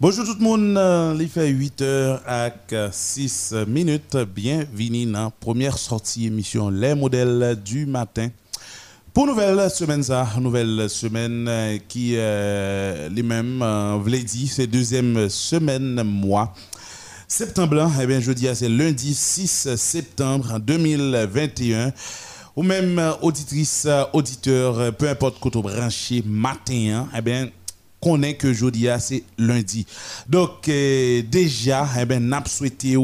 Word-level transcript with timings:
Bonjour 0.00 0.24
tout 0.24 0.34
le 0.40 0.44
monde, 0.44 1.20
il 1.20 1.28
fait 1.28 1.48
8 1.48 1.80
h 1.82 2.18
avec 2.26 2.74
6 2.90 3.54
minutes. 3.68 4.16
Bienvenue 4.34 5.06
dans 5.06 5.24
la 5.24 5.30
première 5.30 5.78
sortie 5.78 6.26
émission 6.26 6.68
Les 6.68 6.96
modèles 6.96 7.56
du 7.64 7.86
matin. 7.86 8.28
Pour 9.12 9.28
nouvelle 9.28 9.70
semaine, 9.70 10.02
ça, 10.02 10.26
nouvelle 10.40 10.90
semaine 10.90 11.46
euh, 11.48 11.78
qui 11.86 12.14
euh, 12.16 13.08
les 13.08 13.22
mêmes, 13.22 13.62
euh, 13.62 13.96
dire, 14.00 14.48
c'est 14.50 14.66
deuxième 14.66 15.28
semaine 15.28 16.02
mois. 16.02 16.52
Septembre, 17.28 17.88
eh 18.02 18.06
bien, 18.08 18.18
jeudi, 18.18 18.48
c'est 18.52 18.68
lundi 18.68 19.14
6 19.14 19.76
septembre 19.76 20.58
2021. 20.58 21.92
Ou 22.56 22.64
même 22.64 23.00
auditrice, 23.22 23.86
auditeur, 24.12 24.92
peu 24.96 25.08
importe 25.08 25.38
quand 25.38 25.56
branché 25.56 26.24
matin, 26.26 27.06
eh 27.16 27.20
bien, 27.20 27.48
connaît 28.04 28.34
que 28.34 28.52
jeudi, 28.52 28.86
c'est 29.00 29.24
lundi. 29.38 29.86
Donc, 30.28 30.66
déjà, 30.66 31.88
eh 31.98 32.04
bien, 32.04 32.20
n'a 32.20 32.44
souhaité 32.46 32.96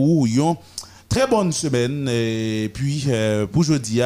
très 1.08 1.26
bonne 1.26 1.50
semaine. 1.50 2.06
Et 2.08 2.70
puis, 2.74 3.06
pour 3.50 3.64
jeudi, 3.64 4.02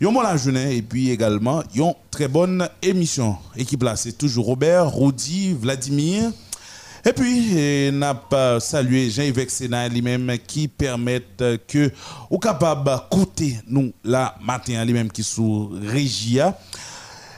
Yon 0.00 0.12
bon 0.12 0.22
la 0.22 0.36
journée 0.36 0.76
et 0.76 0.82
puis 0.82 1.10
également 1.10 1.62
yon 1.74 1.94
très 2.10 2.28
bonne 2.28 2.66
émission. 2.80 3.36
Équipe 3.56 3.82
là, 3.82 3.96
c'est 3.96 4.12
toujours 4.16 4.46
Robert, 4.46 4.90
Rudi, 4.94 5.52
Vladimir. 5.52 6.30
Et 7.04 7.12
puis, 7.12 7.90
n'a 7.92 8.14
pas 8.14 8.60
salué 8.60 9.10
Jean-Yves 9.10 9.48
Sénat 9.48 9.88
lui-même 9.88 10.32
qui 10.46 10.68
permettent 10.68 11.44
que 11.66 11.90
ou 12.30 12.38
capable 12.38 12.90
d'écouter 12.90 13.58
nous 13.66 13.92
la 14.04 14.36
matin 14.42 14.82
lui-même 14.84 15.10
qui 15.10 15.22
sous 15.22 15.70
Régia. 15.82 16.58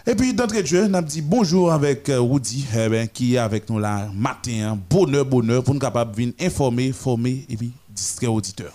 Et 0.05 0.17
puis, 0.17 0.35
d'entrée 0.35 0.63
de 0.63 0.67
jeu, 0.67 0.89
n'a 0.89 1.01
dit 1.01 1.23
bonjour 1.23 1.71
avec 1.71 2.11
Rudi 2.13 2.67
eh 2.75 2.89
ben, 2.89 3.07
qui 3.07 3.37
est 3.37 3.39
avec 3.39 3.71
nous 3.71 3.79
la 3.79 4.11
matin. 4.13 4.77
Bonheur, 4.91 5.25
bonheur 5.25 5.63
pour 5.63 5.75
nous 5.75 5.81
capable 5.81 6.17
de 6.17 6.35
informer, 6.45 6.91
former 6.91 7.47
et 7.49 7.57
puis 7.57 7.71
distraire 7.89 8.33
auditeurs. 8.33 8.73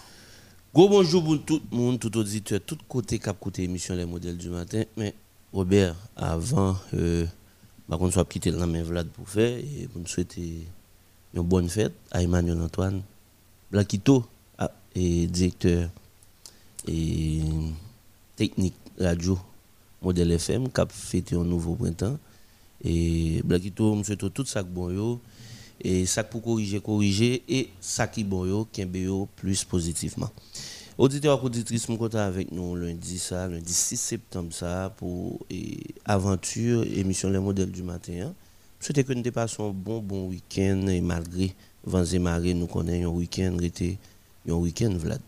Gros 0.73 0.87
bonjour 0.87 1.21
pour 1.21 1.43
tout 1.43 1.61
le 1.69 1.77
monde, 1.77 1.99
tout 1.99 2.15
auditeur, 2.17 2.61
tout 2.65 2.77
côté 2.87 3.19
cap 3.19 3.37
côté 3.37 3.63
émission 3.63 3.93
Les 3.93 4.05
modèles 4.05 4.37
du 4.37 4.47
matin. 4.47 4.83
Mais 4.95 5.13
Robert, 5.51 5.95
avant, 6.15 6.77
euh, 6.93 7.25
bah, 7.89 7.97
qu'on 7.97 8.09
soit 8.09 8.23
quitté 8.23 8.49
la 8.49 8.65
main 8.65 8.83
Vlad 8.83 9.09
pour 9.09 9.27
faire, 9.27 9.57
et 9.57 9.89
pour 9.91 9.99
nous 9.99 10.07
souhaiter 10.07 10.65
une 11.33 11.41
bonne 11.41 11.67
fête 11.67 11.93
à 12.09 12.23
Emmanuel 12.23 12.61
Antoine 12.61 13.01
ah, 13.73 14.71
et 14.95 15.27
directeur 15.27 15.89
et 16.87 17.41
technique 18.37 18.75
radio 18.97 19.37
modèle 20.01 20.31
FM, 20.31 20.69
qui 20.69 20.81
a 20.81 20.87
fêté 20.89 21.35
un 21.35 21.43
nouveau 21.43 21.75
printemps. 21.75 22.17
Et 22.83 23.41
Blaquito, 23.43 23.97
je 23.99 24.03
souhaite 24.03 24.33
tout 24.33 24.45
ça 24.45 24.63
bon 24.63 24.91
yo, 24.91 25.19
et 25.81 26.05
ça 26.05 26.23
pour 26.23 26.43
corriger, 26.43 26.79
corriger, 26.79 27.43
et 27.49 27.69
ça 27.81 28.07
qui 28.07 28.23
bon 28.23 28.45
yo, 28.45 28.67
qui 28.71 28.85
plus 29.35 29.63
positivement. 29.63 30.29
Auditeur 30.97 31.43
auditrice, 31.43 31.85
je 31.87 31.93
suis 31.95 32.17
avec 32.17 32.51
nous 32.51 32.75
lundi, 32.75 33.19
ça, 33.19 33.47
lundi 33.47 33.71
6 33.71 33.97
septembre 33.97 34.51
ça, 34.51 34.91
pour 34.97 35.39
aventure, 36.05 36.83
émission 36.83 37.29
Les 37.29 37.39
modèles 37.39 37.71
du 37.71 37.83
matin. 37.83 38.33
Je 38.79 38.85
souhaite 38.85 39.05
que 39.05 39.13
nous 39.13 39.31
passions 39.31 39.69
un 39.69 39.73
bon, 39.73 39.99
bon 39.99 40.27
week-end 40.27 40.87
et 40.87 41.01
malgré 41.01 41.53
vents 41.83 42.03
et 42.03 42.19
marées, 42.19 42.53
nous 42.55 42.67
connaissons 42.67 43.09
un 43.09 43.13
week-end, 43.13 43.57
un 44.49 44.53
week-end, 44.53 44.93
Vlad. 44.97 45.21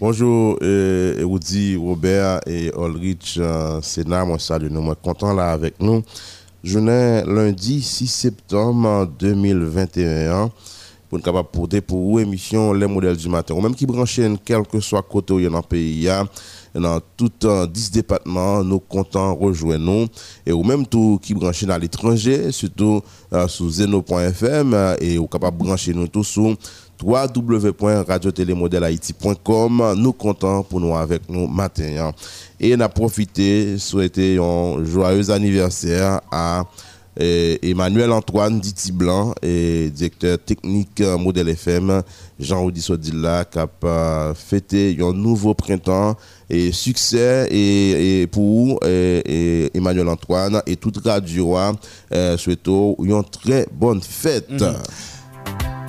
Bonjour, 0.00 0.58
euh, 0.62 1.24
Robert 1.78 2.40
et 2.46 2.72
Ulrich 2.76 3.36
euh, 3.38 3.80
Sénat, 3.82 4.24
moi 4.24 4.38
salut 4.38 4.70
nous, 4.70 4.80
moi 4.80 4.96
content 4.96 5.32
là 5.34 5.52
avec 5.52 5.80
nous. 5.80 6.02
Journée 6.64 7.22
lundi 7.26 7.82
6 7.82 8.06
septembre 8.06 9.06
2021 9.18 10.50
pour 11.12 11.18
nous 11.18 11.24
capable 11.24 11.48
porter 11.50 11.82
pour 11.82 12.00
vous 12.00 12.20
émission 12.20 12.72
les 12.72 12.86
modèles 12.86 13.18
du 13.18 13.28
matin 13.28 13.52
ou 13.54 13.60
même 13.60 13.74
qui 13.74 13.84
branchent 13.84 14.18
quel 14.46 14.62
que 14.66 14.80
soit 14.80 15.02
côté 15.02 15.46
dans 15.46 15.56
le 15.56 15.62
pays 15.62 16.08
dans 16.74 17.00
tout 17.18 17.30
10 17.70 17.90
départements 17.90 18.64
nous 18.64 18.80
comptons 18.80 19.34
rejoindre 19.34 19.84
nous 19.84 20.06
et 20.46 20.52
ou 20.52 20.62
même 20.62 20.86
tout 20.86 21.18
qui 21.22 21.34
branchent 21.34 21.64
dans 21.64 21.76
l'étranger 21.76 22.50
surtout 22.50 23.02
euh, 23.34 23.46
sur 23.46 23.68
zeno.fm 23.68 24.72
euh, 24.72 24.96
et 25.00 25.18
ou 25.18 25.26
capable 25.26 25.58
brancher 25.58 25.92
nous 25.92 26.08
tous 26.08 26.24
sur 26.24 26.56
www.radiotélémodèlehaïti.com 27.02 29.94
nous 29.96 30.12
comptons 30.12 30.62
pour 30.62 30.80
nous 30.80 30.94
avec 30.94 31.22
nous 31.28 31.46
matin 31.46 31.96
hein. 31.98 32.12
et 32.60 32.76
n'a 32.76 32.88
profité 32.88 33.78
souhaiter 33.78 34.38
un 34.38 34.84
joyeux 34.84 35.30
anniversaire 35.30 36.20
à 36.30 36.64
Emmanuel 37.14 38.10
Antoine 38.10 38.58
Diti 38.58 38.90
Blanc, 38.90 39.34
et 39.42 39.90
directeur 39.90 40.38
technique 40.38 40.98
euh, 41.00 41.18
Modèle 41.18 41.50
FM, 41.50 42.02
Jean-Audi 42.40 42.80
Sodilla, 42.80 43.44
qui 43.44 43.58
a 43.58 44.32
fêté 44.34 44.96
un 45.00 45.12
nouveau 45.12 45.52
printemps 45.52 46.16
et 46.48 46.72
succès 46.72 47.48
et, 47.50 48.26
pour 48.28 48.80
Emmanuel 48.82 50.08
Antoine 50.08 50.62
et 50.66 50.76
toute 50.76 51.04
radio. 51.04 51.54
Euh, 52.12 52.38
souhaitons 52.38 52.96
une 53.02 53.22
très 53.24 53.66
bonne 53.72 54.00
fête. 54.00 54.50
Mhm. 54.50 54.58
C'est 54.58 55.81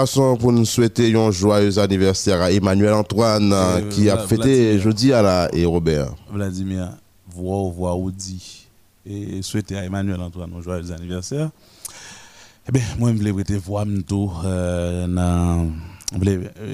façon 0.00 0.36
pour 0.36 0.52
nous 0.52 0.66
souhaiter 0.66 1.16
un 1.16 1.30
joyeux 1.30 1.78
anniversaire 1.78 2.42
à 2.42 2.52
Emmanuel 2.52 2.92
Antoine 2.92 3.50
euh, 3.50 3.80
qui 3.88 4.10
a 4.10 4.18
fêté 4.18 4.78
jeudi 4.78 5.10
à 5.10 5.22
la 5.22 5.48
et 5.54 5.64
Robert. 5.64 6.14
Vladimir, 6.30 6.90
voix 7.26 7.70
voix 7.70 7.94
Audi 7.94 8.66
et 9.06 9.40
souhaiter 9.40 9.78
à 9.78 9.84
Emmanuel 9.84 10.20
Antoine 10.20 10.52
un 10.54 10.60
joyeux 10.60 10.92
anniversaire. 10.92 11.48
Eh 12.68 12.72
bien, 12.72 12.82
moi, 12.98 13.10
je 13.10 13.16
voulais 13.16 13.56
voir 13.56 13.86
tout 14.06 14.30
euh, 14.44 15.06
dans 15.06 15.70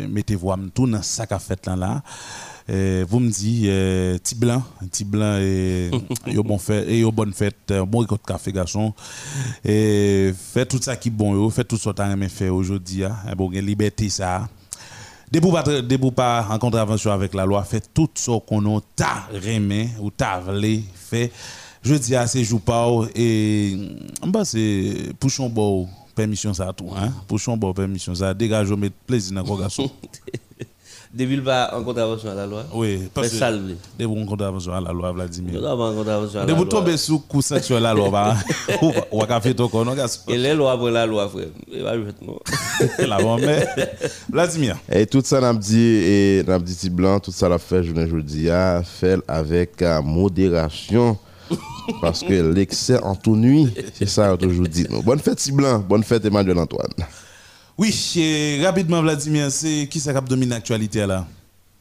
mettre 0.09 0.35
voix 0.35 0.59
tout 0.75 0.89
dans 0.89 1.03
ça 1.03 1.25
qu'a 1.25 1.39
fait 1.39 1.65
là 1.65 1.77
là. 1.77 2.03
Eh, 2.69 3.05
vous 3.09 3.19
me 3.19 3.31
dites, 3.31 3.67
euh, 3.67 4.19
petit 4.19 4.35
blanc, 4.35 4.63
petit 4.81 5.05
blanc 5.05 5.37
et 5.39 5.91
yo 6.27 6.43
bon 6.43 6.59
fait 6.59 6.89
et 6.89 7.01
yo 7.01 7.11
bonne 7.11 7.33
fête, 7.33 7.73
bon 7.89 7.99
récolte 7.99 8.25
café 8.25 8.53
garçon. 8.53 8.95
Et 9.65 10.33
fait 10.37 10.67
tout 10.67 10.81
ça 10.81 10.97
qui 10.97 11.11
bon 11.11 11.35
yo, 11.35 11.51
fait 11.51 11.65
tout 11.65 11.77
ça 11.77 11.93
que 11.93 12.17
vous 12.17 12.29
fait 12.29 12.49
aujourd'hui, 12.49 13.05
hein, 13.05 13.17
bon 13.37 13.51
liberté 13.51 14.09
ça. 14.09 14.49
Debout 15.31 15.51
pas 15.51 15.63
debout 15.63 16.11
pas 16.13 16.47
en 16.51 16.59
contravention 16.59 17.11
avec 17.11 17.35
la 17.35 17.47
loi, 17.47 17.65
fait 17.65 17.83
tout 17.93 18.09
ce 18.15 18.39
qu'on 18.41 18.77
a 18.77 18.81
ta 18.95 19.29
remé 19.33 19.89
ou 19.99 20.11
ta 20.11 20.39
vlé 20.41 20.85
fait. 20.95 21.33
Je 21.83 21.95
dis 21.95 22.15
à 22.15 22.27
ces 22.27 22.45
jours 22.45 22.61
pas 22.61 22.87
et 23.17 23.77
bah 24.25 24.45
c'est 24.45 25.13
pouchon 25.19 25.49
bon 25.49 25.89
permission 26.15 26.55
ça 26.55 26.73
tout 26.73 26.91
hein, 26.95 27.11
pouchon 27.27 27.57
bon 27.57 27.73
permission 27.73 28.15
ça 28.15 28.35
dégage 28.35 28.71
mettre 28.73 28.95
plaisir 29.07 29.43
dans 29.43 29.57
garçon. 29.57 29.91
Depuis 31.15 31.43
pas 31.43 31.71
en 31.75 31.83
contravention 31.85 32.31
à 32.31 32.35
la 32.35 32.47
loi 32.47 32.65
Oui, 32.73 33.11
parce 33.13 33.29
que. 33.29 33.37
Depuis 33.99 34.23
en 34.23 34.25
contravention 34.25 34.73
à 34.73 34.81
la 34.81 34.93
loi, 34.93 35.13
Vladimir. 35.13 35.61
Depuis 35.61 35.67
en 35.67 35.95
contravention 35.95 36.41
à 36.41 36.47
la 36.47 36.53
loi. 36.53 36.59
Depuis 36.59 36.69
tomber 36.71 36.97
sous 36.97 37.19
coup 37.19 37.43
sexuel 37.43 37.85
à 37.85 37.93
la 37.93 37.95
loi, 37.95 38.35
ou 39.13 39.23
à 39.23 39.27
café 39.27 39.55
ton 39.55 39.69
corps, 39.69 39.85
Et 40.29 40.39
les 40.39 40.55
lois 40.55 40.73
après 40.73 40.91
la 40.91 41.05
loi, 41.05 41.29
frère. 41.29 41.49
Et. 41.71 41.83
La 43.07 43.19
bonne, 43.19 43.41
mais. 43.45 43.69
Vladimir. 44.31 44.79
Et 44.91 45.05
tout 45.07 45.21
ça, 45.23 45.41
n'a 45.41 45.53
dit, 45.53 45.79
et 45.79 46.43
n'a 46.47 46.59
dit 46.59 46.89
blanc, 46.89 47.21
tout 47.21 47.33
ça 47.33 47.49
l'a 47.49 47.59
fait, 47.59 47.83
je 47.83 47.93
ne 47.93 48.23
dis 48.23 48.47
pas, 48.47 48.83
fait 48.83 49.19
avec 49.29 49.83
euh, 49.83 50.01
modération. 50.01 51.19
Parce 52.01 52.23
que 52.23 52.53
l'excès 52.55 53.03
en 53.03 53.15
tout 53.15 53.37
nuit, 53.37 53.69
c'est 53.95 54.09
ça 54.09 54.35
je 54.41 54.63
dis. 54.63 54.87
Bonne 55.05 55.19
fête, 55.19 55.47
blanc. 55.53 55.85
Bonne 55.87 56.05
fête, 56.05 56.25
Emmanuel 56.25 56.59
Antoine. 56.59 56.93
Oui, 57.83 58.61
rapidement, 58.63 59.03
Vladimir, 59.03 59.51
c'est 59.51 59.89
qui 59.91 59.99
ça 59.99 60.15
qui 60.15 60.29
domine 60.29 60.51
l'actualité 60.51 61.05
là? 61.05 61.27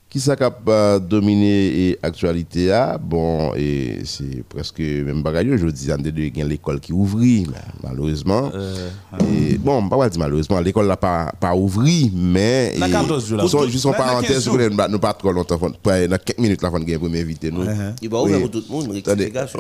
Qui 0.09 0.19
ça 0.19 0.35
qui 0.35 0.43
a 0.43 0.51
euh, 0.67 0.97
dominé 0.97 1.95
l'actualité 2.01 2.71
ah, 2.71 2.97
Bon, 2.99 3.53
et 3.55 3.99
c'est 4.03 4.43
presque 4.49 4.79
même 4.79 5.21
bagaille. 5.21 5.55
Je 5.55 5.67
dis, 5.67 5.89
il 5.91 6.37
y 6.37 6.41
a 6.41 6.45
l'école 6.45 6.79
qui 6.79 6.91
ouvrit, 6.91 7.45
malheureusement. 7.83 8.49
Euh, 8.51 8.89
et, 9.31 9.59
bon, 9.59 9.87
pas 9.87 10.09
dire 10.09 10.19
malheureusement, 10.19 10.59
l'école 10.59 10.87
n'a 10.87 10.97
pas, 10.97 11.31
pas 11.39 11.53
ouvert, 11.55 12.09
mais. 12.15 12.73
La 12.79 12.87
et- 12.87 12.91
14 12.91 13.27
jours, 13.27 13.37
là. 13.37 13.43
Juste 13.43 13.69
juste 13.69 13.85
en 13.85 13.91
La- 13.91 13.99
la 13.99 14.03
parenthèse, 14.05 14.31
15 14.31 14.45
jours. 14.45 14.57
nous 14.57 14.87
nous 14.89 14.99
pas 14.99 15.13
trop 15.13 15.31
longtemps. 15.31 15.59
Dans 15.59 16.17
quelques 16.17 16.39
minutes, 16.39 16.63
là, 16.63 16.71
on 16.73 16.79
va 16.79 16.97
premier 16.97 17.21
invité. 17.21 17.51
Nous. 17.51 17.63
Uh-huh. 17.63 17.93
Il 18.01 18.09
va 18.09 18.21
ouvrir 18.23 18.37
Oui. 18.37 18.41
pour 18.41 18.49
tout 18.49 18.63
le 18.67 18.73
monde, 18.73 18.87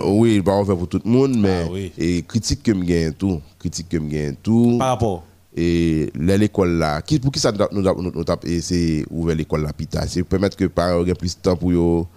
oui, 0.07 0.35
il 0.37 0.41
va 0.41 0.57
ouvert 0.57 0.75
pour 0.75 0.87
tout 0.87 1.01
le 1.05 1.11
monde, 1.11 1.35
mais 1.37 1.65
Ah 1.65 1.69
oui. 1.71 1.91
et 1.99 2.23
critique 2.23 2.63
que 2.63 2.71
me 2.71 2.83
gagne 2.83 3.13
tout, 3.13 3.39
critique 3.59 3.89
que 3.89 3.97
me 3.97 4.09
gagne 4.09 4.35
tout. 4.41 4.77
Par 4.79 4.87
rapport. 4.87 5.23
Et 5.55 6.09
l'école 6.15 6.77
là, 6.77 7.01
qui, 7.01 7.19
pour 7.19 7.29
qui 7.31 7.39
ça 7.39 7.51
nous 7.51 7.81
nous 7.81 8.11
nous- 8.11 8.23
c'est 8.61 9.03
ouvert 9.09 9.35
l'école 9.35 9.63
là 9.63 9.73
pita, 9.73 10.07
c'est 10.07 10.23
permettre 10.23 10.55
que 10.55 10.63
parents 10.65 11.05
aient 11.05 11.13
plus 11.13 11.35
de 11.35 11.41
temps 11.41 11.57
pour 11.57 11.73
yo 11.73 12.07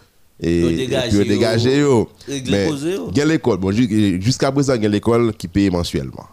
et 0.40 0.86
puis 1.10 1.28
dégager 1.28 1.78
yo. 1.80 2.08
Mais 2.28 2.68
cause 2.68 2.84
yo. 2.84 3.08
il 3.10 3.18
y 3.18 3.20
a 3.20 3.24
l'école, 3.24 3.58
bon 3.58 3.72
ju- 3.72 4.20
jusqu'à 4.22 4.52
présent 4.52 4.74
il 4.74 4.82
y 4.84 4.86
a 4.86 4.88
l'école 4.88 5.32
qui 5.34 5.48
paye 5.48 5.68
mensuellement. 5.68 6.26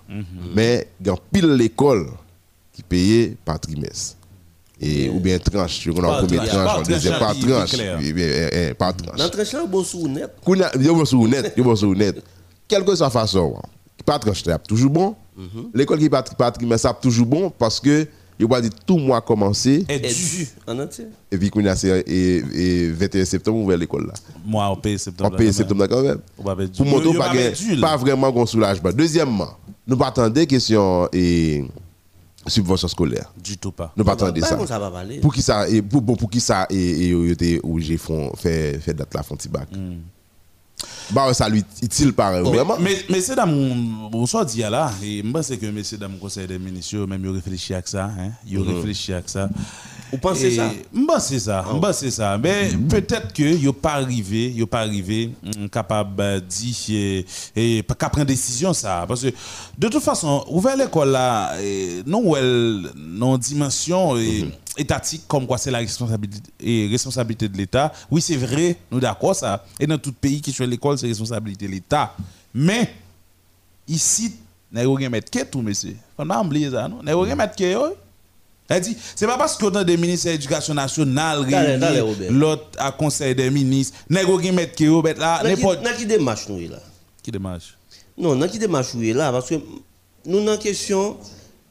Mais 0.55 0.87
il 0.99 1.07
y 1.07 1.09
a 1.09 1.15
pile 1.31 1.51
l'école 1.55 2.05
qui 2.71 2.83
paye 2.83 3.35
par 3.43 3.59
trimestre. 3.59 4.17
Et, 4.79 5.09
ou 5.09 5.19
bien 5.19 5.37
tranche, 5.39 5.87
on 5.95 5.99
a 6.03 6.07
Par 6.07 6.17
première 6.25 6.43
tranche, 6.43 6.53
par 6.53 6.65
tranche, 6.73 6.87
on 6.87 6.91
deuxième 6.91 7.13
tranche, 7.13 7.39
par 7.45 7.65
tranche, 7.67 7.79
eh, 7.79 8.69
eh, 8.69 8.73
par 8.73 8.95
tranche. 8.95 9.17
Dans 9.17 9.23
le 9.25 9.29
tranche 9.29 9.51
là, 9.53 9.65
bon 9.65 9.83
sous 9.83 10.07
net? 10.07 10.31
Yo 10.79 10.95
bon 10.95 11.05
sou 11.05 11.27
net, 11.27 11.53
yo 11.57 11.63
bon 11.63 11.75
net. 11.95 12.21
Quelle 12.67 12.83
que 12.85 12.95
soit 12.95 13.05
la 13.07 13.11
façon, 13.11 13.55
pas 14.05 14.17
tranche 14.19 14.43
toujours 14.67 14.89
bon. 14.91 15.15
L'école 15.73 15.99
qui 15.99 16.09
pas 16.09 16.21
trimestre 16.23 16.87
ça 16.89 16.93
toujours 16.93 17.25
bon 17.25 17.49
parce 17.49 17.79
que 17.79 18.07
yo 18.39 18.47
pas 18.47 18.59
dit 18.61 18.69
tout 18.85 18.97
mois 18.97 19.21
commencer 19.21 19.85
Et 19.87 19.99
dû, 19.99 20.47
en 20.67 20.79
entier. 20.79 21.05
et 21.31 21.37
puis 21.37 21.49
kounya 21.51 21.75
c'est 21.75 21.99
et, 22.07 22.37
et 22.37 22.89
21 22.91 23.25
septembre 23.25 23.59
ouvert 23.59 23.77
l'école 23.77 24.07
là. 24.07 24.13
Moi, 24.43 24.67
on 24.71 24.75
paye 24.77 24.97
septembre. 24.97 25.29
On 25.33 25.37
paye 25.37 25.53
septembre 25.53 25.85
quand 25.87 26.01
même. 26.01 26.19
Va 26.39 26.55
Pour 26.55 26.87
yo 27.03 27.13
pas 27.13 27.31
va 27.33 27.81
pas 27.81 27.97
vraiment 27.97 28.41
un 28.41 28.45
soulagement. 28.47 28.91
Deuxièmement, 28.91 29.49
nous 29.85 29.95
pas 29.97 30.07
attendre 30.07 30.43
question 30.45 31.07
et 31.13 31.63
subvention 32.47 32.87
scolaire. 32.87 33.31
Du 33.43 33.57
tout 33.57 33.71
pas. 33.71 33.93
Nous 33.95 34.03
pas 34.03 34.13
attendre 34.13 34.33
Bah, 34.39 34.47
ça. 34.47 34.79
va. 34.79 35.03
Pour 35.21 35.33
qui 35.33 35.41
ça 35.43 35.69
et 35.69 35.81
pour, 35.83 36.01
bon 36.01 36.15
pour 36.15 36.29
qui 36.29 36.39
ça 36.39 36.65
et 36.71 37.13
obligé 37.63 37.97
font 37.97 38.31
fait 38.35 38.79
fait 38.79 38.93
date 38.95 39.13
là 39.13 39.21
font 39.21 39.35
petit 39.35 39.49
bac. 39.49 39.67
Bah 41.13 41.33
ça 41.33 41.49
lui 41.49 41.63
utile 41.81 42.13
par 42.13 42.41
vraiment? 42.41 42.77
Mais, 42.79 43.03
messieurs, 43.09 43.35
dames, 43.35 44.09
bonsoir 44.11 44.45
dit 44.45 44.59
là, 44.61 44.91
et 45.03 45.21
je 45.23 45.29
pense 45.31 45.49
que 45.49 45.65
messieurs, 45.65 45.97
dames, 45.97 46.17
conseil 46.19 46.47
des 46.47 46.57
ministres, 46.57 47.05
même, 47.05 47.21
ils 47.25 47.31
réfléchissent 47.31 47.71
à 47.75 47.81
ça, 47.85 48.05
hein, 48.05 48.29
ils 48.47 48.59
réfléchissent 48.59 49.15
à 49.15 49.21
ça. 49.25 49.49
Vous 50.11 50.17
pensez 50.17 50.47
Et- 50.47 50.55
ça? 50.57 50.69
Je 50.93 51.05
pense 51.05 51.37
ça, 51.37 51.65
je 51.73 51.79
pense 51.79 52.09
ça. 52.09 52.37
Mais 52.37 52.69
peut-être 52.89 53.31
que 53.33 53.43
yo 53.43 53.71
pas 53.73 53.93
arrivé, 53.93 54.51
yo 54.51 54.67
pas 54.67 54.81
arrivé, 54.81 55.31
mm, 55.41 55.67
capable 55.67 56.15
de 56.17 56.39
dire, 56.39 56.75
et, 56.89 57.25
et 57.77 57.83
pas 57.83 57.95
qu'à 57.95 58.09
prendre 58.09 58.27
décision 58.27 58.73
ça. 58.73 59.05
Parce 59.07 59.21
que, 59.21 59.27
de 59.77 59.87
toute 59.87 60.03
façon, 60.03 60.43
ouvert 60.49 60.75
l'école 60.75 61.11
là, 61.11 61.53
non, 62.05 62.35
elle, 62.35 62.89
non 62.97 63.37
dimension 63.37 64.17
eh, 64.17 64.45
étatique, 64.77 65.23
comme 65.27 65.45
quoi 65.45 65.57
c'est 65.57 65.71
la 65.71 65.79
responsabilité, 65.79 66.49
et 66.59 66.87
responsabilité 66.89 67.47
de 67.49 67.57
l'État. 67.57 67.91
Oui, 68.09 68.21
c'est 68.21 68.37
vrai, 68.37 68.77
nous 68.91 68.99
d'accord 68.99 69.35
ça. 69.35 69.63
Et 69.79 69.87
dans 69.87 69.97
tout 69.97 70.13
pays 70.13 70.41
qui 70.41 70.53
fait 70.53 70.67
l'école, 70.67 70.97
c'est 70.97 71.07
responsabilité 71.07 71.67
de 71.67 71.71
l'État. 71.71 72.15
Mais, 72.53 72.93
ici, 73.87 74.33
nous 74.71 74.79
avons 74.81 75.09
mettre 75.09 75.29
que 75.29 75.43
tout, 75.43 75.61
monsieur? 75.61 75.95
Faut 76.15 76.25
pas 76.25 76.41
oublier 76.41 76.71
ça, 76.71 76.87
non? 76.87 76.99
Nous 77.03 77.09
avons 77.09 77.35
mettre 77.35 77.55
que. 77.55 77.93
Elle 78.73 78.81
dit, 78.81 78.95
c'est 79.15 79.27
pas 79.27 79.37
parce 79.37 79.57
qu'on 79.57 79.75
a 79.75 79.83
des 79.83 79.97
ministres 79.97 80.27
de 80.27 80.31
l'éducation 80.31 80.73
nationale 80.73 81.39
Robert. 81.39 82.31
l'autre 82.31 82.67
à 82.77 82.93
conseil 82.93 83.35
des 83.35 83.49
ministres, 83.49 83.97
nous 84.09 84.17
avons 84.17 84.37
mettre 84.53 84.75
que, 84.77 84.85
yo, 84.85 85.01
bet 85.01 85.15
là, 85.15 85.43
Dans 85.43 85.49
qui- 85.49 85.55
n'importe 85.55 85.83
dans 85.83 85.93
qui 85.97 86.05
démarche 86.05 86.47
nous 86.47 86.69
là? 86.69 86.79
Qui 87.21 87.31
démarche? 87.31 87.77
Non, 88.17 88.33
dans 88.37 88.47
qui 88.47 88.57
démarche 88.57 88.93
nous 88.93 89.13
là? 89.13 89.29
Parce 89.29 89.49
que 89.49 89.55
nous, 90.25 90.45
dans 90.45 90.57
question, 90.57 91.17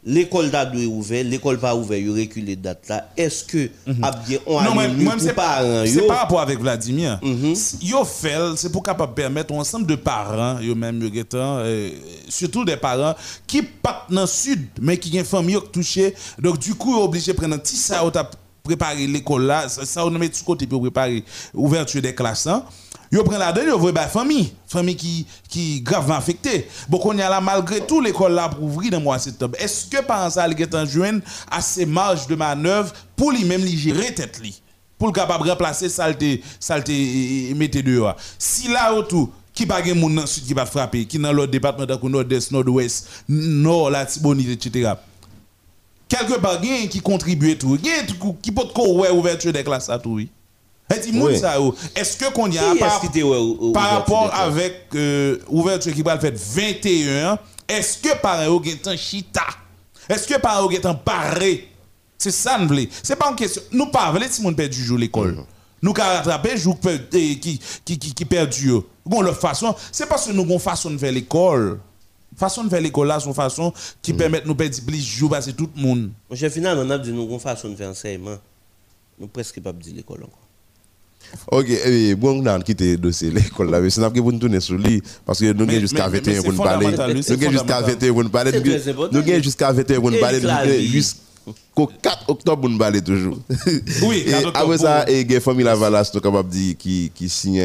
l'école 0.05 0.51
date 0.51 0.73
doit 0.73 0.85
ouvert, 0.85 1.25
l'école 1.25 1.59
pas 1.59 1.75
ouvert, 1.75 1.99
il 1.99 2.11
reculé 2.11 2.57
date 2.57 2.89
là. 2.89 3.09
Est-ce 3.17 3.45
que, 3.45 3.71
a 4.03 4.11
bien, 4.13 4.39
on 4.47 4.61
Non, 4.63 4.79
a 4.79 4.89
pour 4.89 5.13
c'est 5.19 5.33
pas, 5.35 5.87
c'est 5.87 6.07
par 6.07 6.21
rapport 6.21 6.41
avec 6.41 6.59
Vladimir. 6.59 7.19
Mhm. 7.23 7.55
Yo 7.83 8.05
fait, 8.05 8.57
c'est 8.57 8.73
pour 8.73 8.83
capable 8.83 9.15
permettre 9.15 9.53
ensemble 9.53 9.87
de 9.87 9.97
parents, 9.97 10.59
yo 10.61 10.75
même 10.75 11.03
yo 11.03 11.13
getan, 11.13 11.59
euh, 11.59 11.91
surtout 12.29 12.65
des 12.65 12.77
parents 12.77 13.15
qui 13.47 13.63
partent 13.63 14.13
dans 14.13 14.23
le 14.23 14.27
sud, 14.27 14.67
mais 14.81 14.97
qui 14.97 15.19
ont 15.21 15.25
famille 15.25 15.59
qui 15.61 15.71
touché. 15.73 16.15
Donc, 16.39 16.59
du 16.59 16.75
coup, 16.75 16.97
obligé 16.97 17.33
de 17.33 17.37
prendre 17.37 17.55
un 17.55 17.59
petit 17.59 17.77
ça, 17.77 18.03
préparé 18.63 19.07
l'école 19.07 19.45
là, 19.45 19.69
ça, 19.69 20.07
on 20.07 20.11
met 20.11 20.29
tout 20.29 20.45
côté 20.45 20.67
pour 20.67 20.81
préparer 20.81 21.25
l'ouverture 21.55 22.03
des 22.03 22.15
classes. 22.15 22.47
Hein. 22.47 22.65
Yo 23.13 23.25
prend 23.25 23.39
la 23.39 23.53
donne, 23.53 23.67
yo 23.67 23.77
voit 23.77 23.91
la 23.91 24.07
famille, 24.07 24.53
famille 24.69 24.95
qui 24.95 25.27
qui 25.49 25.81
gravement 25.81 26.15
affectée. 26.15 26.69
Bon 26.89 26.99
qu'on 26.99 27.19
y 27.19 27.23
a 27.23 27.29
là 27.29 27.41
malgré 27.41 27.81
tout 27.81 28.01
l'école 28.01 28.35
là 28.35 28.49
pour 28.49 28.63
ouvrir 28.63 28.93
dans 28.93 29.01
mois 29.01 29.17
de 29.17 29.23
septembre. 29.23 29.57
Est-ce 29.59 29.87
que 29.87 30.01
par 30.01 30.31
ça 30.31 30.47
il 30.47 30.61
est 30.61 30.75
en 30.77 30.87
juin 30.87 31.19
assez 31.51 31.87
marge 31.87 32.29
de 32.29 32.37
manœuvre 32.37 32.93
pour 33.17 33.33
lui 33.33 33.45
même 33.45 33.63
lui 33.63 33.77
gérer 33.77 34.15
tête 34.15 34.41
pour 34.97 35.09
le 35.09 35.13
capable 35.13 35.49
remplacer 35.49 35.89
saleté 35.89 36.41
saleté 36.61 37.53
mettez 37.57 37.83
dehors. 37.83 38.15
Si 38.39 38.69
là 38.69 38.95
autour 38.95 39.31
qui 39.53 39.67
pas 39.67 39.83
gen 39.83 39.99
moun 39.99 40.15
dans 40.15 40.27
sud 40.27 40.45
qui 40.45 40.55
va 40.55 40.65
frapper, 40.65 41.05
qui 41.05 41.19
dans 41.19 41.33
l'autre 41.33 41.51
département 41.51 41.87
dans 41.87 42.09
nord-est, 42.09 42.53
nord-ouest, 42.53 43.09
nord 43.29 43.91
la 43.91 44.07
Tibonite 44.07 44.51
etc. 44.51 44.93
Quelque 46.09 46.39
part 46.39 46.63
gen 46.63 46.89
qui 46.89 47.01
contribue 47.01 47.59
tout, 47.59 47.77
qui 48.41 48.53
peut 48.53 48.63
ouais 48.87 49.11
ouverture 49.11 49.53
des 49.53 49.65
classes 49.65 49.89
à 49.89 49.99
tout. 49.99 50.21
Est-ce 50.91 52.17
que 52.17 52.33
qu'on 52.33 52.51
y 52.51 52.59
a 52.59 52.75
par, 53.73 53.91
rapport 53.91 54.35
avec 54.35 54.89
euh, 54.95 55.39
ouverture 55.49 55.95
qui 55.95 56.03
va 56.03 56.15
le 56.15 56.21
faire 56.21 56.33
21 56.35 57.39
est-ce 57.69 57.99
que 57.99 58.17
par 58.21 58.43
gen 58.65 58.79
tan 58.79 58.97
chita 58.97 59.47
est-ce 60.09 60.27
que 60.27 60.39
par 60.41 60.71
gen 60.71 60.81
tan 60.81 60.95
paré 60.95 61.69
c'est 62.19 62.31
ça 62.31 62.59
nous 62.59 62.69
voulons 62.69 62.87
c'est 63.03 63.17
pas 63.17 63.31
une 63.31 63.37
question 63.37 63.63
nous 63.73 63.87
pas 63.87 64.11
voulons 64.11 64.27
si 64.29 64.43
moun 64.43 64.55
perd 64.55 64.71
du 64.71 64.83
jour 64.85 64.99
l'école 64.99 65.45
nous 65.83 65.93
rattraper 65.93 66.57
jour 66.57 66.79
eh, 66.85 67.39
qui 67.39 67.59
qui 67.85 67.99
qui 67.99 68.15
qui 68.15 68.25
perdu 68.25 68.69
yo 68.69 68.87
gon 69.07 69.23
leur 69.23 69.39
façon 69.39 69.75
c'est 69.93 70.07
parce 70.09 70.27
que 70.27 70.33
nous 70.33 70.45
gon 70.45 70.59
façon 70.59 70.91
de 70.91 70.99
faire 70.99 71.13
l'école 71.13 71.79
façon 72.37 72.65
de 72.65 72.69
faire 72.69 72.81
l'école 72.81 73.09
là 73.09 73.21
son 73.21 73.35
façon 73.35 73.73
qui 74.03 74.13
permet 74.13 74.43
nous 74.45 74.55
perdre 74.55 74.77
plus 74.87 75.03
jour 75.05 75.31
parce 75.31 75.47
que 75.47 75.51
tout 75.53 75.69
le 75.77 75.83
monde 75.83 76.11
Mon 76.29 76.37
chef, 76.37 76.53
finalement, 76.53 76.83
on 76.83 76.91
a 76.91 76.99
dit 76.99 77.13
nous 77.13 77.23
avons 77.23 77.39
façon 77.39 77.69
de 77.69 77.77
faire 77.77 77.91
enseignement. 77.91 78.37
Nous 79.19 79.29
presque 79.29 79.61
pas 79.61 79.73
dire 79.73 79.95
l'école 79.95 80.25
encore. 80.25 80.40
OK, 81.53 81.67
eh, 81.69 82.15
bon 82.15 82.43
on 82.43 82.47
a 82.47 82.59
quitté 82.61 82.93
le 82.93 82.97
dossier 82.99 83.31
l'école 83.31 83.71
là, 83.71 83.81
mais 83.81 83.91
c'est 83.91 84.01
pour 84.01 84.33
nous 84.33 84.39
tourner 84.39 84.61
sur 84.61 84.77
lui 84.77 85.03
parce 85.25 85.39
que 85.39 85.53
nous 85.53 85.63
avons 85.63 85.81
jusqu'à 85.81 86.09
mais- 86.09 86.21
mais 86.27 86.33
21 86.35 86.43
pour 86.43 86.53
nous 86.53 86.59
parler. 86.63 86.87
Nous 86.87 87.01
avons 87.01 87.15
jusqu'à 87.17 87.39
fondamental. 87.39 87.85
21 87.85 88.13
pour 88.13 88.25
nous 88.25 88.31
parler. 88.31 88.53
Nous 89.13 89.19
avons 89.19 89.43
jusqu'à 89.43 89.73
21 89.73 90.01
pour 90.01 90.11
nous 90.11 90.17
Et 90.17 90.21
parler 90.21 90.83
jusqu'au 90.87 91.87
4 92.03 92.25
octobre 92.29 92.61
pour 92.61 92.71
nous 92.71 92.79
parler 92.79 93.01
toujours. 93.03 93.39
Oui, 94.03 94.25
Et 94.27 94.31
4 94.31 94.47
octobre 94.49 94.53
après 94.65 94.79
ça, 94.79 95.05
et 95.09 95.21
il 95.21 95.31
y 95.33 95.37
a 95.37 95.41
famille 95.41 95.65
Lavalas 95.65 96.11
nous 96.15 96.21
capable 96.21 96.49
de 96.49 96.55
dire 96.55 96.75
qui 96.79 97.11
qui 97.15 97.29
signe 97.29 97.61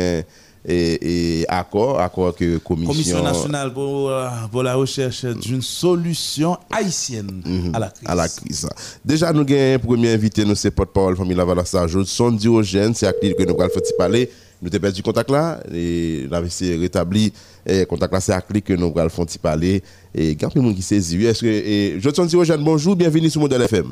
et, 0.67 1.41
et 1.41 1.45
accord 1.47 1.99
accord 1.99 2.35
que 2.35 2.57
commission 2.57 2.91
Commission 2.93 3.23
nationale 3.23 3.71
pour, 3.73 4.09
euh, 4.09 4.27
pour 4.51 4.63
la 4.63 4.75
recherche 4.75 5.25
d'une 5.25 5.61
solution 5.61 6.57
haïtienne 6.71 7.41
à 7.73 7.79
la 7.79 7.89
crise. 7.89 8.01
Mhm. 8.03 8.11
à 8.11 8.15
la 8.15 8.27
crise. 8.27 8.67
Déjà, 9.03 9.31
nous 9.31 9.41
avons 9.41 9.75
un 9.75 9.79
premier 9.79 10.13
invité, 10.13 10.43
nous 10.45 10.55
c'est 10.55 10.71
porte-parole 10.71 11.15
famille 11.15 11.35
Lavalas 11.35 11.75
Son 12.05 12.31
Diogène, 12.31 12.93
c'est 12.93 13.07
à 13.07 13.13
qui 13.13 13.33
que 13.35 13.43
nous 13.43 13.59
allons 13.59 13.69
faire 13.69 13.81
parler. 13.97 14.29
Nous 14.61 14.69
avons 14.69 14.79
perdu 14.81 15.03
contact 15.03 15.29
là, 15.29 15.59
et 15.71 16.25
nous 16.27 16.33
avons 16.35 16.47
de 16.47 16.79
rétablir 16.81 17.31
le 17.67 17.83
contact 17.85 18.13
là, 18.13 18.19
c'est 18.19 18.33
à 18.33 18.41
qui 18.41 18.61
que 18.61 18.73
nous 18.73 18.91
allons 18.97 19.09
faire 19.09 19.25
parler. 19.41 19.83
Et 20.13 20.31
il 20.31 20.41
y 20.41 20.45
a 20.45 20.49
plein 20.49 20.61
de 20.61 20.65
monde 20.67 20.75
qui 20.75 20.81
saisit. 20.81 21.25
Est-ce 21.25 21.41
que, 21.41 21.47
et, 21.47 21.99
Johnson 21.99 22.25
Diogène, 22.25 22.63
bonjour, 22.63 22.95
bienvenue 22.95 23.29
sur 23.29 23.41
Modèle 23.41 23.61
FM. 23.63 23.91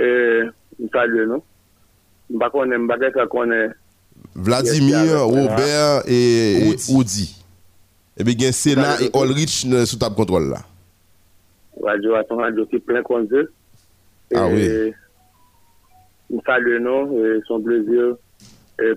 E, 0.00 0.48
m 0.80 0.88
salye 0.94 1.26
nou. 1.28 1.42
M 2.30 2.38
pa 2.40 2.48
konen, 2.48 2.86
Vladimir, 4.34 5.24
Robert 5.24 6.02
et 6.06 6.76
Oudi. 6.90 7.36
Eh 8.16 8.20
et 8.20 8.24
puis 8.24 8.34
il 8.34 8.42
y 8.42 8.46
a 8.46 8.52
Sénat 8.52 9.00
et 9.02 9.10
Olrich 9.14 9.66
sous 9.86 9.96
table 9.96 10.14
contrôle 10.14 10.50
là. 10.50 10.58
Radio 11.82 12.14
à 12.14 12.24
ton 12.24 12.36
radio 12.36 12.66
qui 12.66 12.78
plein 12.78 13.02
qu'on 13.02 13.24
veut. 13.24 13.52
Ah 14.34 14.46
oui. 14.46 14.92
Nous 16.28 16.40
saluons 16.46 17.06
nous, 17.06 17.42
son 17.46 17.60
plaisir 17.60 18.16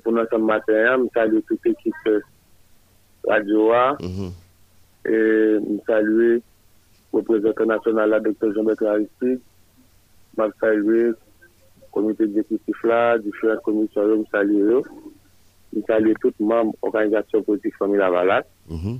pour 0.04 0.13
nous 0.13 0.24
ce 0.32 0.38
matin. 0.38 0.98
Nous 0.98 1.10
saluons 1.13 1.42
toute 1.48 1.60
l'équipe 1.66 1.94
euh, 2.08 2.20
Radio 3.28 3.72
A. 3.72 3.98
Mm-hmm. 4.00 4.32
Et 5.10 5.58
nous 5.62 5.82
saluons 5.88 6.42
le 6.42 6.42
représentant 7.13 7.66
national, 7.66 8.10
la 8.10 8.20
docteur 8.20 8.54
Jean-Bertrand 8.54 8.88
Aristide. 8.88 9.40
Nous 10.38 10.52
saluons 10.60 10.84
le 10.86 11.18
comité 11.92 12.24
exécutif 12.24 12.84
là, 12.84 13.18
différents 13.18 13.62
commissaires, 13.63 14.06
nous 14.06 14.25
saluons. 14.32 14.84
Yo, 15.74 15.80
m 15.80 15.84
salye 15.88 16.13
tout 16.22 16.34
mam 16.39 16.72
organizasyon 16.82 17.44
politik 17.44 17.74
Fami 17.80 17.98
Lavalas, 17.98 18.46
Mhm. 18.70 19.00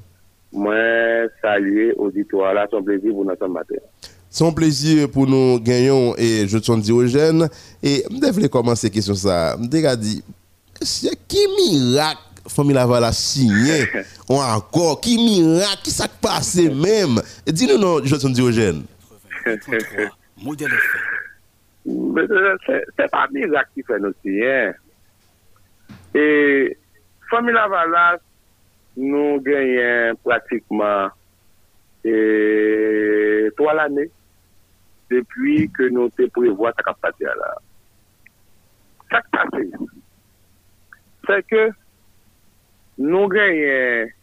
Mwen 0.54 1.30
salye 1.42 1.94
auditoire 1.98 2.54
là, 2.54 2.68
son 2.70 2.84
plaisir 2.84 3.12
pour 3.12 3.26
notre 3.26 3.48
matin. 3.48 3.76
C'est 4.30 4.46
un 4.46 4.52
plaisir 4.52 5.10
pour 5.10 5.28
nous 5.28 5.60
gagnons 5.60 6.16
et 6.18 6.48
je 6.48 6.58
te 6.58 6.80
Diogène. 6.80 7.48
Et 7.84 8.04
je 8.10 8.32
voulais 8.32 8.50
commencer 8.50 8.90
question 8.90 9.14
ça. 9.14 9.56
Je 9.62 9.96
dit, 9.96 10.24
qui 11.28 11.48
miracle 11.58 12.20
famille 12.48 12.74
Laval 12.74 13.04
a 13.04 13.12
signé 13.12 13.86
ou 14.30 14.36
encore 14.36 15.00
qui 15.02 15.18
miracle? 15.18 15.82
Qui 15.84 15.92
s'est 15.92 16.04
passé 16.22 16.70
même? 16.70 17.22
Dis-nous 17.48 17.78
non 17.78 18.00
je 18.04 18.16
suis 18.16 18.34
Diogène 18.34 18.84
modèle 20.42 20.72
c'est 21.86 23.12
pas 23.12 23.28
miracle 23.32 23.70
qui 23.76 23.84
fait 23.84 24.00
E 26.14 26.24
fami 27.30 27.54
la 27.56 27.66
valas 27.72 28.22
nou 28.96 29.40
genyen 29.46 30.20
pratikman 30.22 31.14
e 32.06 32.18
3 33.58 33.74
l 33.74 33.82
ane 33.86 34.06
depi 35.10 35.64
ke 35.74 35.90
nou 35.94 36.12
te 36.14 36.28
prevoa 36.36 36.74
ta 36.78 36.86
kapati 36.86 37.26
ala. 37.30 37.50
Sak 39.10 39.26
pase, 39.34 39.64
se 41.26 41.40
ke 41.50 41.64
nou 43.02 43.26
genyen 43.34 44.14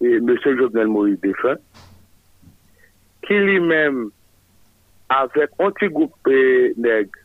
e, 0.00 0.16
M. 0.16 0.32
Jovenel 0.56 0.88
Moïse 0.88 1.20
Defen 1.20 1.60
ki 3.26 3.36
li 3.44 3.58
men 3.62 4.06
avèk 5.12 5.52
anti-goupe 5.62 6.38
neg 6.80 7.18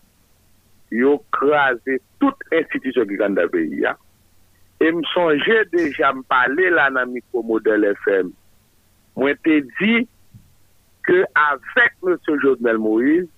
yo 0.93 1.17
krasi 1.33 1.99
tout 2.21 2.37
institisyon 2.51 3.09
ki 3.09 3.19
kan 3.21 3.37
da 3.37 3.47
peyi 3.51 3.81
ya. 3.83 3.95
E 4.79 4.91
msonje 4.91 5.63
deja 5.71 6.13
mpale 6.13 6.69
la 6.69 6.89
nan 6.89 7.13
mikromodel 7.13 7.87
FM. 7.95 8.33
Mwen 9.15 9.37
te 9.43 9.61
di 9.79 10.03
ke 11.07 11.21
avek 11.39 11.93
M. 12.03 12.17
Jodmel 12.43 12.81
Moïse, 12.81 13.29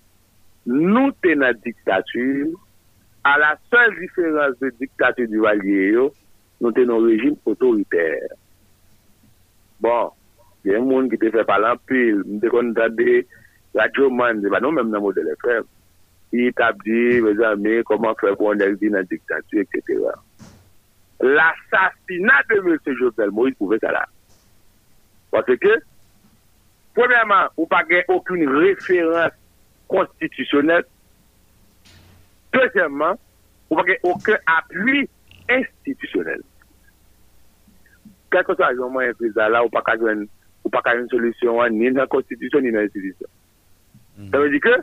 nou 0.68 1.12
te 1.22 1.36
nan 1.38 1.58
diktatur, 1.64 2.56
a 3.28 3.36
la 3.40 3.54
sol 3.70 3.94
diferans 4.00 4.58
de 4.62 4.72
diktatur 4.80 5.28
di 5.30 5.40
valye 5.44 5.92
yo, 5.94 6.10
nou 6.64 6.74
te 6.76 6.86
nan 6.88 7.04
rejim 7.06 7.36
otoriter. 7.46 8.32
Bon, 9.84 10.14
gen 10.66 10.88
moun 10.90 11.12
ki 11.12 11.20
te 11.22 11.32
fe 11.36 11.46
palan 11.48 11.80
pil, 11.90 12.24
mte 12.26 12.52
kon 12.52 12.74
dade 12.78 13.22
radyoman, 13.78 14.42
di 14.42 14.52
ba 14.52 14.64
nou 14.64 14.74
menm 14.74 14.90
nan 14.94 15.04
model 15.04 15.30
FM. 15.38 15.68
i 16.36 16.50
tap 16.58 16.80
di, 16.84 17.22
me 17.24 17.34
zanme, 17.40 17.80
koman 17.88 18.18
fè 18.20 18.34
pou 18.36 18.52
an 18.52 18.64
ek 18.66 18.80
di 18.82 18.92
nan 18.92 19.08
diktatu, 19.08 19.62
etc. 19.64 20.10
L'assassinat 21.24 22.50
de 22.52 22.60
M. 22.62 22.76
Jovenel 23.00 23.32
Moïse 23.32 23.56
pouve 23.58 23.78
sa 23.82 23.92
la. 23.92 24.06
Parce 25.32 25.56
que, 25.58 25.74
premièrement, 26.94 27.48
ou 27.58 27.66
pa 27.70 27.84
gen 27.90 28.04
akoun 28.08 28.44
referans 28.58 29.34
konstitusyonel. 29.88 30.84
Deuxièmement, 32.54 33.18
ou 33.70 33.80
pa 33.80 33.88
gen 33.88 34.04
akoun 34.04 34.46
apuy 34.54 35.08
institusyonel. 35.48 36.44
Kèkos 38.34 38.62
a 38.62 38.74
yon 38.76 38.92
mwen 38.92 39.14
enfrisa 39.14 39.48
la, 39.50 39.64
ou 39.64 39.72
pa 39.74 39.84
ka 39.86 39.98
yon 40.04 41.10
solusyon 41.14 41.64
an, 41.64 41.76
ni 41.80 41.92
nan 41.96 42.10
konstitusyon, 42.12 42.68
ni 42.68 42.76
nan 42.76 42.88
institusyon. 42.90 43.32
Sa 44.32 44.42
me 44.42 44.52
di 44.54 44.62
ke, 44.64 44.76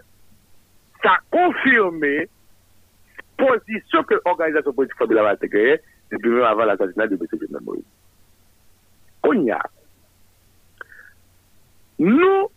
ta 1.04 1.18
konfirme 1.34 2.26
pozisyon 3.40 4.06
ke 4.08 4.18
organizasyon 4.24 4.76
politik 4.76 4.98
Fabiola 5.00 5.28
va 5.28 5.38
te 5.38 5.50
kreye 5.52 5.78
depi 6.12 6.32
mèm 6.32 6.46
avan 6.48 6.70
l'assassinat 6.70 7.12
de 7.12 7.18
M. 7.18 7.26
Jovenel 7.30 7.64
Moïse. 7.66 7.88
Konya, 9.24 9.60
nou 12.00 12.50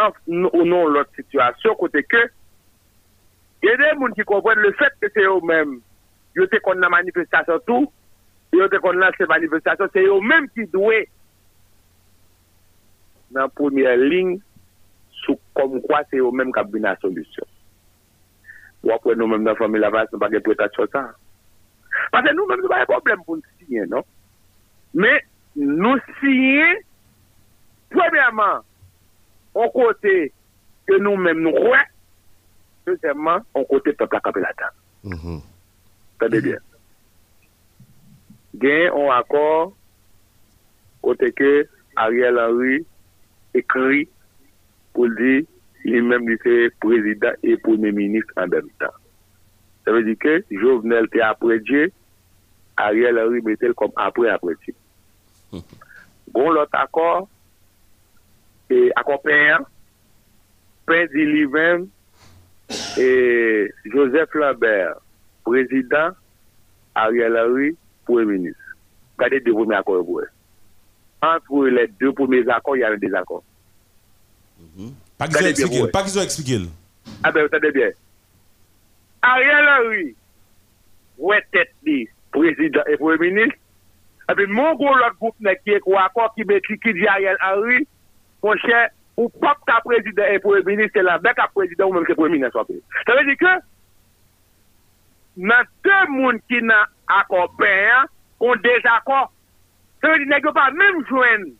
ou 0.00 0.64
nou 0.64 0.90
lòt 0.94 1.10
situasyon 1.18 1.76
kote 1.80 2.02
ke 2.08 2.22
yede 3.66 3.90
moun 4.00 4.14
ki 4.16 4.24
kompwen 4.28 4.60
le 4.64 4.72
fèt 4.78 4.96
ke 5.02 5.10
se 5.12 5.24
yo 5.26 5.38
mèm 5.44 5.76
yo 6.38 6.46
te 6.50 6.60
kon 6.64 6.80
nan 6.80 6.92
manifestasyon 6.94 7.60
tou 7.68 7.90
yo 8.56 8.68
te 8.72 8.80
kon 8.82 8.98
nan 9.00 9.14
se 9.18 9.28
manifestasyon 9.28 9.92
se 9.92 10.06
yo 10.06 10.20
mèm 10.24 10.48
ki 10.54 10.68
dwe 10.72 11.02
nan 13.36 13.52
pounye 13.58 13.92
ling 14.00 14.38
sou 15.24 15.36
kom 15.58 15.76
kwa 15.84 16.00
se 16.08 16.22
yo 16.22 16.32
mèm 16.32 16.54
kabina 16.56 16.96
solusyon. 17.02 17.49
wapwe 18.86 19.16
nou 19.16 19.30
menm 19.30 19.44
nan 19.44 19.58
fami 19.58 19.80
lavaj, 19.80 20.08
nou 20.12 20.22
bagay 20.22 20.42
pou 20.44 20.56
etat 20.56 20.74
chosa. 20.76 21.04
Pase 22.14 22.32
nou 22.34 22.48
menm 22.48 22.62
nou 22.62 22.72
bagay 22.72 22.88
problem 22.90 23.24
pou 23.26 23.38
nou 23.38 23.58
siye, 23.60 23.86
non? 23.90 24.06
Men, 24.96 25.20
nou 25.56 26.00
siye, 26.20 26.68
premiyaman, 27.92 28.64
an 29.60 29.72
kote 29.74 30.16
ke 30.88 31.00
nou 31.02 31.20
menm 31.20 31.42
nou 31.44 31.54
kwe, 31.54 31.82
deuxièmement, 32.88 33.44
an 33.54 33.66
kote 33.70 33.94
pepla 33.98 34.22
kapi 34.24 34.42
la 34.42 34.54
tan. 34.58 34.78
Mm-hmm. 35.10 35.42
Tade 36.22 36.40
bien. 36.44 36.62
Mm-hmm. 36.62 36.66
Gen, 38.62 38.86
an 38.96 39.12
akor, 39.18 39.70
kote 41.04 41.30
ke 41.36 41.52
Ariel 42.00 42.40
Henry 42.40 42.80
ekri 43.56 44.04
pou 44.94 45.08
li 45.10 45.40
li 45.84 46.00
menm 46.04 46.28
li 46.28 46.36
se 46.44 46.68
prezident 46.82 47.38
e 47.46 47.56
premier 47.64 47.94
ministre 47.96 48.36
an 48.42 48.52
dem 48.52 48.68
tan. 48.80 48.94
Se 49.84 49.94
ve 49.94 50.02
di 50.04 50.16
ke, 50.20 50.40
Jovenel 50.52 51.08
te 51.12 51.22
apredje, 51.24 51.88
Ariel 52.80 53.20
Henry 53.20 53.40
Betel 53.44 53.74
kom 53.74 53.92
apre 53.96 54.30
apredje. 54.32 54.74
Mm 55.52 55.60
-hmm. 55.60 55.78
Gon 56.32 56.54
lot 56.54 56.72
akor, 56.72 57.28
e 58.68 58.90
akor 58.94 59.20
pen, 59.24 59.64
pen 60.84 61.08
di 61.12 61.24
li 61.26 61.46
menm, 61.46 61.90
e 62.96 63.08
Joseph 63.92 64.34
Lambert, 64.34 65.00
prezident, 65.44 66.14
Ariel 66.94 67.36
Henry, 67.36 67.76
premier 68.04 68.26
ministre. 68.26 68.74
Gade 69.18 69.40
de 69.44 69.52
premier 69.52 69.78
akor 69.78 69.96
yo 69.96 70.04
pou 70.04 70.20
e. 70.20 70.26
Antre 71.20 71.70
le 71.70 71.86
de 72.00 72.10
premier 72.12 72.48
akor, 72.48 72.76
yane 72.76 72.98
de 72.98 73.16
akor. 73.16 73.42
Mm 74.60 74.68
-hmm. 74.76 74.92
Pas 75.20 75.28
qu'ils 75.28 75.44
ont 75.44 75.50
expliqué. 75.50 75.90
Pas 75.92 76.02
qu'ils 76.02 76.18
ont 76.18 76.22
expliqué. 76.22 76.58
Ah 77.22 77.30
ben, 77.30 77.42
vous 77.42 77.50
savez 77.50 77.70
bien. 77.72 77.90
Ariel 79.20 79.68
Henry, 79.68 80.16
ouais 81.18 81.44
tête 81.52 81.74
président 82.32 82.80
et 82.88 82.96
premier 82.96 83.30
ministre, 83.30 83.58
et 84.30 84.34
puis 84.34 84.46
mon 84.46 84.74
gros 84.76 84.94
l'autre 84.94 85.16
groupe 85.16 85.36
qui 85.38 85.70
est 85.72 85.82
accord 85.98 86.32
qui 86.34 86.44
met 86.44 86.62
qui 86.62 86.94
dit 86.94 87.06
Ariel 87.06 87.36
Henry, 87.44 87.86
mon 88.42 88.56
cher, 88.56 88.88
ou 89.18 89.28
pas 89.28 89.58
ta 89.66 89.82
président 89.84 90.24
et 90.24 90.38
premier 90.38 90.62
ministre, 90.62 90.92
c'est 90.94 91.02
la 91.02 91.18
bec 91.18 91.38
à 91.38 91.48
président 91.48 91.88
ou 91.88 91.92
même 91.92 92.04
que 92.04 92.14
premier 92.14 92.38
ministre. 92.38 92.66
Ça 93.06 93.14
veut 93.14 93.24
dire 93.26 93.36
que, 93.36 93.60
dans 95.36 95.64
deux 95.84 96.12
mondes 96.12 96.40
qui 96.48 96.62
n'ont 96.62 96.74
accord 97.08 97.54
payant, 97.58 98.06
ont 98.40 98.56
désaccord. 98.56 99.30
Ça 100.00 100.08
veut 100.12 100.24
dire 100.24 100.40
que 100.40 100.50
pas 100.50 100.70
même 100.70 101.04
joindre 101.06 101.50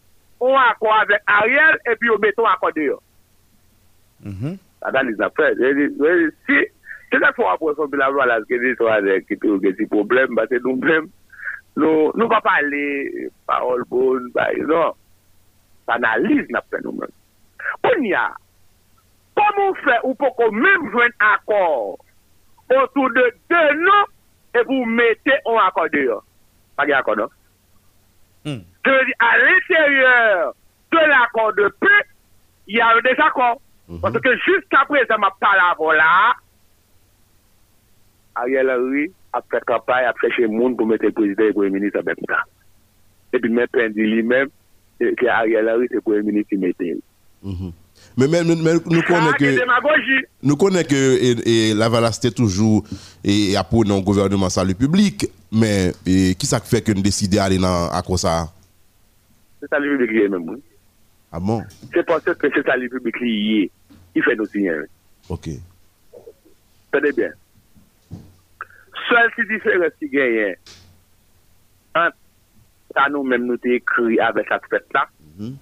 un 0.41 0.71
accord 0.71 1.01
avec 1.03 1.21
Ariel 1.27 1.79
et 1.91 1.97
puis 1.97 2.09
on 2.09 2.19
met 2.19 2.33
un 2.39 2.45
accord 2.45 2.73
dehors. 2.75 3.03
Mhm. 4.25 4.59
Analize 4.83 5.25
apre. 5.25 5.55
Si, 6.47 6.59
se 7.11 7.19
la 7.19 7.33
fwa 7.37 7.55
apre 7.55 7.75
son 7.77 7.91
bilan 7.93 8.17
wala 8.17 8.41
ke 8.49 8.59
di 8.61 8.75
swa 8.79 9.01
de 9.05 9.21
ki 9.27 9.39
tou 9.41 9.61
gen 9.63 9.77
si 9.79 9.87
problem, 9.91 10.37
ba 10.39 10.47
se 10.51 10.61
nou 10.61 10.79
problem, 10.81 11.09
nou 11.81 12.29
pa 12.31 12.41
pale 12.45 12.85
parol 13.49 13.85
bon, 13.91 14.31
ba 14.37 14.51
yon. 14.59 14.97
Analize 15.91 16.49
napre 16.55 16.81
nou 16.85 16.95
men. 16.97 17.13
Koun 17.85 18.07
ya, 18.09 18.29
komon 19.39 19.77
fe 19.83 19.99
ou 20.05 20.17
poko 20.21 20.51
mèm 20.55 20.89
jwen 20.93 21.13
akor 21.33 21.99
otou 22.71 23.11
de 23.17 23.27
denon 23.51 24.11
e 24.55 24.63
pou 24.63 24.87
mette 24.87 25.41
an 25.45 25.61
akor 25.67 25.91
deyon. 25.93 26.25
Page 26.79 26.95
akor 26.97 27.19
non? 27.19 27.33
Mm. 28.45 28.63
Te 28.85 28.95
ve 28.95 29.03
di, 29.09 29.17
an 29.21 29.43
l'interieur 29.45 30.55
de 30.91 31.03
l'akor 31.11 31.53
de 31.59 31.69
pe, 31.81 31.97
y 32.67 32.81
a 32.81 32.95
un 32.97 33.03
desakor. 33.03 33.59
-hmm. 33.91 34.01
Parce 34.01 34.21
que 34.21 34.37
jusqu'à 34.37 34.85
présent, 34.89 35.19
ma 35.19 35.31
parole 35.41 35.97
là, 35.97 36.35
Ariel 38.37 38.71
Henry 38.71 39.13
a 39.33 39.43
fait 39.51 39.65
campagne, 39.67 40.05
a 40.07 40.15
le 40.39 40.49
monde 40.49 40.77
pour 40.77 40.87
mettre 40.87 41.05
le 41.05 41.13
président 41.13 41.45
et 41.45 41.49
le 41.49 41.53
premier 41.53 41.71
ministre 41.71 41.99
avec 41.99 42.19
ça. 42.29 42.45
Et 43.33 43.39
puis, 43.39 43.51
même 43.51 43.67
Pendi 43.69 44.03
lui-même, 44.03 44.49
que 44.99 45.27
Ariel 45.27 45.69
Henry, 45.69 45.87
c'est 45.89 45.97
le 45.97 46.01
premier 46.01 46.23
ministre 46.23 46.49
qui 46.51 46.57
mettait. 46.57 46.97
-hmm. 47.45 47.73
Mais, 48.17 48.29
mais, 48.29 48.43
mais, 48.45 48.75
nous 48.87 49.03
connaissons 49.03 49.33
que, 49.39 49.51
nous 50.43 50.57
connaissons 50.57 50.89
que 50.89 50.95
et, 50.95 51.71
et 51.71 51.75
la 51.75 51.89
Valaste 51.89 52.35
toujours 52.35 52.85
et, 53.23 53.53
et 53.53 53.57
pour 53.71 53.85
un 53.91 54.01
gouvernement 54.01 54.49
salut 54.49 54.75
public, 54.75 55.27
mais 55.53 55.93
qui 56.05 56.47
ça 56.47 56.61
fait 56.61 56.83
que 56.83 56.93
nous 56.93 57.03
décidons 57.03 57.37
d'aller 57.37 57.59
à 57.63 58.03
quoi 58.03 58.19
ça? 58.19 58.49
C'est 59.61 59.69
salut 59.69 59.99
public 59.99 60.31
même. 60.31 60.49
Oui. 60.49 60.63
Ah 61.33 61.41
bon? 61.41 61.63
C'est 61.93 62.05
parce 62.05 62.25
que 62.25 62.49
c'est 62.55 62.67
salut 62.67 62.89
public 62.89 63.15
qui 63.19 63.71
qui 64.13 64.23
fait 64.23 64.37
nos 64.37 64.47
signes. 64.47 64.87
Ok. 65.29 65.49
Tenez 66.93 67.13
bien. 67.13 67.33
Seul 69.09 69.31
si 69.37 69.47
différence 69.47 69.93
qui 69.99 70.09
gagne 70.09 70.57
entre 71.95 72.17
nous-mêmes 73.11 73.47
nous 73.47 73.59
écrit 73.65 74.19
avec 74.21 74.47
cette 74.49 74.67
fête-là, 74.71 75.09
mm 75.21 75.45
-hmm. 75.47 75.55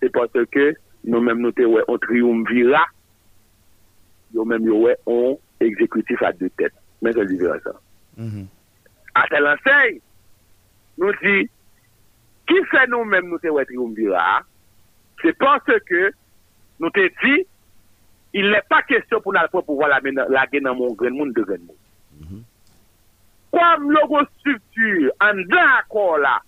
c'est 0.00 0.10
parce 0.12 0.32
que 0.50 0.74
nous-mêmes, 1.04 1.38
nous 1.38 1.52
te 1.52 1.62
ouais, 1.62 1.82
on 1.88 1.98
triumvirat, 1.98 2.86
même 4.34 4.64
yo 4.64 4.82
ouais, 4.82 4.96
on 5.06 5.38
exécutif 5.60 6.22
à 6.22 6.32
deux 6.32 6.50
têtes. 6.50 6.74
Mais 7.00 7.12
c'est 7.12 7.26
différent 7.26 7.58
ça. 7.64 7.72
Mhm. 8.16 8.46
À 9.14 9.26
tel 9.28 9.46
enseigne, 9.46 10.00
nous 10.98 11.12
dit, 11.22 11.48
qui 12.46 12.64
fait 12.70 12.86
nous-mêmes 12.88 13.28
nous 13.28 13.38
te 13.38 13.48
ouais 13.48 13.64
triumvirat, 13.64 14.42
c'est 15.20 15.36
parce 15.38 15.64
que 15.86 16.12
nous 16.80 16.90
te 16.90 17.06
dit, 17.24 17.46
il 18.34 18.50
n'est 18.50 18.62
pas 18.68 18.82
question 18.82 19.20
pour 19.20 19.32
nous 19.32 19.62
pouvoir 19.62 19.88
la 19.88 20.00
guerre 20.00 20.62
dans 20.62 20.74
mon 20.74 20.92
grand 20.94 21.10
monde 21.10 21.32
de 21.34 21.42
grand 21.42 21.58
monde. 21.58 22.42
Comme 23.52 23.90
logo 23.90 24.20
structure 24.38 25.12
en 25.20 25.34
d'accord 25.48 26.18
là, 26.18 26.40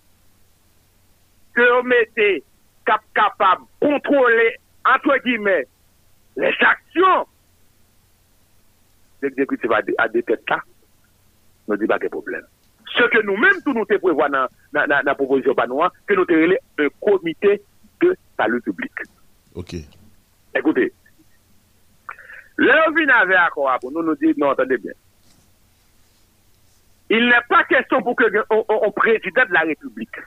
que 1.53 1.81
vous 1.81 1.87
mettez 1.87 2.43
cap 2.85 3.01
capable 3.13 3.63
de 3.81 3.87
contrôler, 3.87 4.55
entre 4.83 5.17
guillemets, 5.23 5.67
les 6.35 6.53
actions 6.59 7.27
l'exécutif 9.21 9.69
à 9.97 10.07
des 10.07 10.23
têtes 10.23 10.49
là, 10.49 10.59
nous 11.67 11.77
dit 11.77 11.87
pas 11.87 11.97
de 11.97 12.07
problème. 12.07 12.43
Ce 12.95 13.03
que 13.03 13.21
nous-mêmes, 13.25 13.61
tout 13.63 13.73
nous 13.73 13.85
te 13.85 13.97
prévoit 13.97 14.29
dans 14.29 14.47
la 14.73 15.15
proposition 15.15 15.55
panois, 15.55 15.91
que 16.05 16.13
nous 16.13 16.25
te 16.25 16.33
un 16.79 16.87
comité 17.01 17.61
de 18.01 18.15
salut 18.37 18.61
public. 18.61 18.91
Ok. 19.55 19.75
Écoutez, 20.53 20.93
là, 22.57 22.85
on 22.87 22.91
vient 22.91 23.09
avec 23.09 23.37
accord 23.37 23.77
pour 23.79 23.91
nous, 23.91 24.03
nous 24.03 24.15
dit, 24.15 24.33
non, 24.37 24.51
attendez 24.51 24.77
bien. 24.77 24.93
Il 27.09 27.27
n'est 27.27 27.41
pas 27.47 27.63
question 27.65 28.01
pour 28.01 28.15
que 28.15 28.23
un 28.25 28.91
président 28.91 29.45
de 29.45 29.53
la 29.53 29.61
République, 29.61 30.17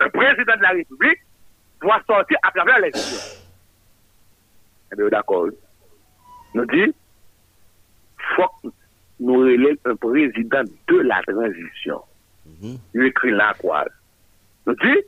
un 0.00 0.08
président 0.10 0.56
de 0.56 0.62
la 0.62 0.70
République, 0.70 1.20
doit 1.80 2.02
sortir 2.06 2.38
à 2.42 2.50
travers 2.50 2.80
les. 2.80 2.90
Eh 4.92 4.96
bien, 4.96 5.08
d'accord. 5.08 5.48
Nous 6.54 6.66
dit, 6.66 6.92
faut 8.36 8.48
que 8.62 8.68
nous 9.20 9.40
relève 9.40 9.76
un 9.84 9.96
président 9.96 10.62
de 10.88 10.96
la 11.00 11.22
transition. 11.22 12.02
Il 12.94 13.02
écrit 13.04 13.30
là 13.30 13.54
quoi. 13.58 13.84
Nous 14.66 14.74
dit, 14.74 15.00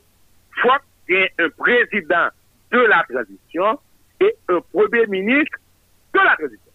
faut 0.61 0.69
qu'il 1.05 1.15
y 1.15 1.19
ait 1.19 1.33
un 1.39 1.49
président 1.49 2.27
de 2.71 2.79
la 2.79 3.03
transition 3.09 3.79
et 4.21 4.35
un 4.49 4.61
premier 4.71 5.07
ministre 5.07 5.57
de 6.13 6.19
la 6.19 6.35
transition. 6.37 6.71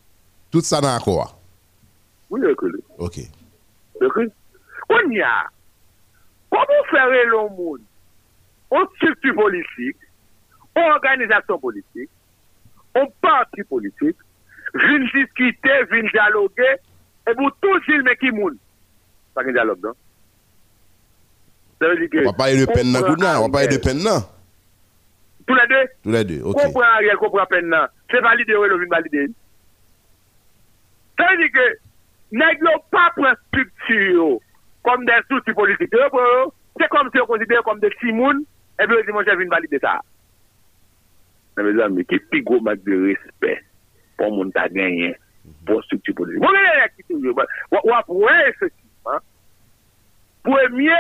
Tout 0.51 0.61
ça 0.61 0.81
dans 0.81 0.99
Oui, 2.31 2.41
reculez. 2.45 2.83
Ok. 2.99 3.21
Reculez. 4.01 4.33
On 4.89 5.11
y 5.11 5.21
a. 5.21 5.47
Comment 6.51 6.85
faire 6.91 7.09
le 7.09 7.57
monde? 7.57 7.81
Aux 8.71 8.87
structure 8.97 9.35
politique, 9.35 9.97
aux 10.77 10.81
organisations 10.81 11.59
politiques, 11.59 12.11
aux 12.97 13.13
partis 13.21 13.63
politiques, 13.63 14.17
viennent 14.75 15.09
discuter, 15.15 15.85
viennent 15.91 16.09
dialoguer, 16.13 16.77
et 17.29 17.35
pour 17.35 17.51
tout 17.61 17.81
film 17.83 18.05
qui 18.19 18.31
moun? 18.33 18.57
Pas 19.35 19.45
de 19.45 19.53
dialogue, 19.53 19.79
non? 19.83 19.93
Ça 21.81 21.89
veut 21.89 21.99
dire 21.99 22.11
que. 22.11 22.27
On 22.27 22.31
va 22.31 22.37
parler 22.37 22.59
de 22.59 22.67
peine 22.67 22.93
dans 22.93 23.43
on 23.43 23.47
va 23.47 23.49
parler 23.49 23.69
de 23.69 23.77
peine 23.77 24.03
non? 24.03 24.25
Tous 25.47 25.55
les 25.55 25.67
deux 25.69 25.89
Tous 26.03 26.11
les 26.11 26.25
deux, 26.25 26.43
ok. 26.43 26.57
Comprends 26.57 26.83
Ariel, 26.83 27.17
comprends 27.17 27.47
peine 27.47 27.69
là. 27.69 27.91
C'est 28.11 28.21
validé 28.21 28.55
ou 28.55 28.63
vin 28.63 28.87
validé. 28.91 29.29
Ça 31.19 31.29
veut 31.31 31.39
dire 31.39 31.53
que, 31.53 31.79
n'ayons 32.33 32.83
pas 32.91 33.11
pour 33.15 33.27
structure 33.49 34.39
comme 34.83 35.05
des 35.05 35.35
outils 35.35 35.53
politiques. 35.53 35.95
C'est 36.79 36.89
comme 36.89 37.11
si 37.13 37.21
on 37.21 37.27
considère 37.27 37.63
comme 37.63 37.81
des 37.81 37.91
simounes, 38.01 38.45
et 38.81 38.87
puis 38.87 38.97
on 39.01 39.05
dit, 39.05 39.13
mon 39.13 39.25
chef, 39.25 39.39
valider 39.49 39.79
ça. 39.79 40.01
Mes 41.57 41.83
amis, 41.83 42.05
qui 42.05 42.17
est 42.17 42.31
plus 42.31 42.43
gros 42.43 42.61
manque 42.61 42.85
de 42.85 43.15
respect 43.15 43.65
pour 44.19 44.31
mon 44.31 44.51
t'a 44.51 44.69
gagné, 44.69 45.17
pour 45.65 45.83
structure 45.85 46.15
politique. 46.15 46.43
Vous 46.43 46.49
voyez, 46.49 46.89
qui 46.95 47.01
est 47.01 47.15
toujours. 47.15 47.41
Ou 47.73 47.95
après, 47.95 48.55
c'est 48.59 48.73
Premier, 50.45 50.93